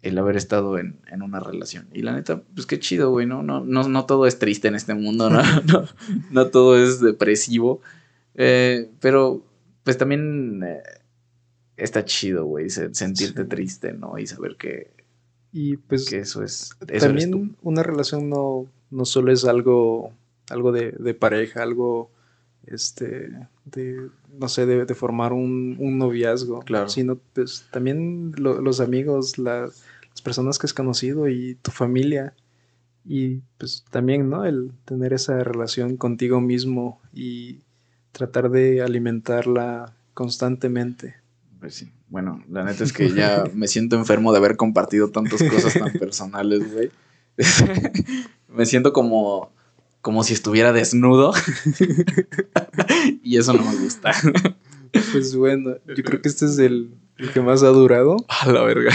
el 0.00 0.16
haber 0.16 0.36
estado 0.36 0.78
en, 0.78 0.96
una 1.22 1.38
relación. 1.38 1.86
Y 1.92 2.00
la 2.00 2.14
neta, 2.14 2.40
pues 2.54 2.66
qué 2.66 2.78
chido, 2.78 3.10
güey, 3.10 3.26
¿no? 3.26 3.42
No, 3.42 3.60
no, 3.62 4.06
todo 4.06 4.26
es 4.26 4.38
triste 4.38 4.68
en 4.68 4.74
este 4.74 4.94
mundo, 4.94 5.28
¿no? 5.30 5.42
no, 6.30 6.46
todo 6.46 6.82
es 6.82 7.00
depresivo. 7.00 7.82
Eh, 8.34 8.88
pero, 9.00 9.44
pues 9.84 9.98
también 9.98 10.62
eh, 10.64 10.82
está 11.82 12.04
chido, 12.04 12.44
güey, 12.44 12.70
sentirte 12.70 13.44
triste, 13.44 13.92
¿no? 13.92 14.18
Y 14.18 14.26
saber 14.26 14.56
que, 14.56 14.90
y 15.52 15.76
pues 15.76 16.08
que 16.08 16.18
eso 16.18 16.42
es... 16.42 16.70
también 17.00 17.56
una 17.62 17.82
relación 17.82 18.28
no 18.28 18.68
no 18.92 19.06
solo 19.06 19.32
es 19.32 19.44
algo, 19.44 20.12
algo 20.50 20.70
de, 20.70 21.14
pareja, 21.14 21.62
algo 21.62 22.10
este, 22.66 23.30
de, 23.64 24.08
no 24.38 24.48
sé, 24.48 24.66
de, 24.66 24.94
formar 24.94 25.32
un, 25.32 25.98
noviazgo, 25.98 26.60
claro. 26.60 26.88
sino 26.88 27.16
pues 27.32 27.66
también 27.72 28.34
los 28.36 28.80
amigos, 28.80 29.38
las 29.38 29.82
personas 30.22 30.58
que 30.58 30.66
has 30.66 30.74
conocido 30.74 31.28
y 31.28 31.56
tu 31.56 31.72
familia. 31.72 32.34
Y 33.04 33.40
pues 33.58 33.84
también, 33.90 34.28
¿no? 34.30 34.44
El 34.44 34.70
tener 34.84 35.12
esa 35.12 35.42
relación 35.42 35.96
contigo 35.96 36.40
mismo 36.40 37.00
y 37.12 37.60
tratar 38.12 38.50
de 38.50 38.82
alimentarla 38.82 39.92
constantemente. 40.14 41.16
Pues 41.62 41.76
sí. 41.76 41.92
Bueno, 42.08 42.42
la 42.50 42.64
neta 42.64 42.82
es 42.82 42.92
que 42.92 43.08
ya 43.12 43.44
me 43.54 43.68
siento 43.68 43.94
enfermo 43.94 44.32
de 44.32 44.38
haber 44.38 44.56
compartido 44.56 45.10
tantas 45.10 45.40
cosas 45.44 45.74
tan 45.74 45.92
personales, 45.92 46.72
güey. 46.72 46.90
me 48.48 48.66
siento 48.66 48.92
como, 48.92 49.54
como 50.00 50.24
si 50.24 50.34
estuviera 50.34 50.72
desnudo. 50.72 51.32
y 53.22 53.36
eso 53.36 53.52
no 53.52 53.62
me 53.62 53.76
gusta. 53.76 54.10
pues 55.12 55.36
bueno, 55.36 55.76
yo 55.86 56.02
creo 56.02 56.20
que 56.20 56.28
este 56.28 56.46
es 56.46 56.58
el, 56.58 56.96
que 57.32 57.40
más 57.40 57.62
ha 57.62 57.68
durado. 57.68 58.16
A 58.28 58.50
la 58.50 58.64
verga. 58.64 58.90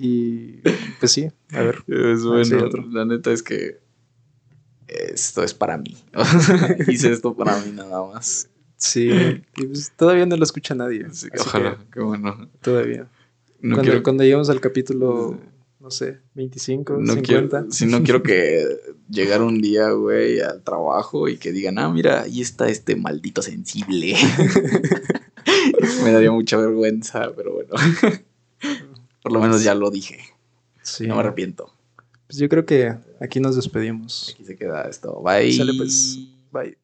Y 0.00 0.62
pues 0.98 1.12
sí, 1.12 1.30
a 1.52 1.60
ver. 1.60 1.84
Es 1.88 2.24
bueno, 2.24 2.70
la 2.90 3.04
neta 3.04 3.32
es 3.32 3.42
que 3.42 3.80
esto 4.88 5.44
es 5.44 5.52
para 5.52 5.76
mí. 5.76 5.94
Hice 6.88 7.12
esto 7.12 7.36
para 7.36 7.58
mí 7.58 7.72
nada 7.72 8.02
más. 8.06 8.49
Sí, 8.80 9.10
pues 9.54 9.92
todavía 9.96 10.26
no 10.26 10.36
lo 10.36 10.42
escucha 10.42 10.74
nadie. 10.74 11.06
ojalá, 11.38 11.78
qué 11.92 12.00
bueno. 12.00 12.50
Todavía. 12.60 13.06
cuando, 13.60 14.02
cuando 14.02 14.24
lleguemos 14.24 14.50
al 14.50 14.60
capítulo 14.60 15.38
no 15.80 15.90
sé, 15.90 16.18
25, 16.34 16.98
no 16.98 17.14
50. 17.14 17.66
si 17.70 17.86
no 17.86 18.02
quiero 18.02 18.22
que 18.22 18.66
llegar 19.08 19.40
un 19.40 19.62
día, 19.62 19.90
güey, 19.92 20.40
al 20.40 20.62
trabajo 20.62 21.26
y 21.26 21.38
que 21.38 21.52
digan, 21.52 21.78
ah, 21.78 21.90
mira, 21.90 22.22
ahí 22.22 22.42
está 22.42 22.68
este 22.68 22.96
maldito 22.96 23.40
sensible. 23.40 24.14
Me 26.04 26.12
daría 26.12 26.30
mucha 26.30 26.58
vergüenza, 26.58 27.32
pero 27.34 27.54
bueno. 27.54 27.70
Por 29.22 29.32
lo 29.32 29.40
menos 29.40 29.64
ya 29.64 29.74
lo 29.74 29.90
dije. 29.90 30.18
Sí. 30.82 31.06
No 31.06 31.14
me 31.14 31.20
arrepiento. 31.20 31.72
Pues 32.26 32.38
yo 32.38 32.48
creo 32.48 32.66
que 32.66 32.94
aquí 33.20 33.40
nos 33.40 33.56
despedimos. 33.56 34.30
Aquí 34.34 34.44
se 34.44 34.56
queda 34.56 34.82
esto. 34.82 35.22
Bye. 35.22 35.52
Sale 35.52 35.72
pues. 35.76 36.18
Bye. 36.52 36.79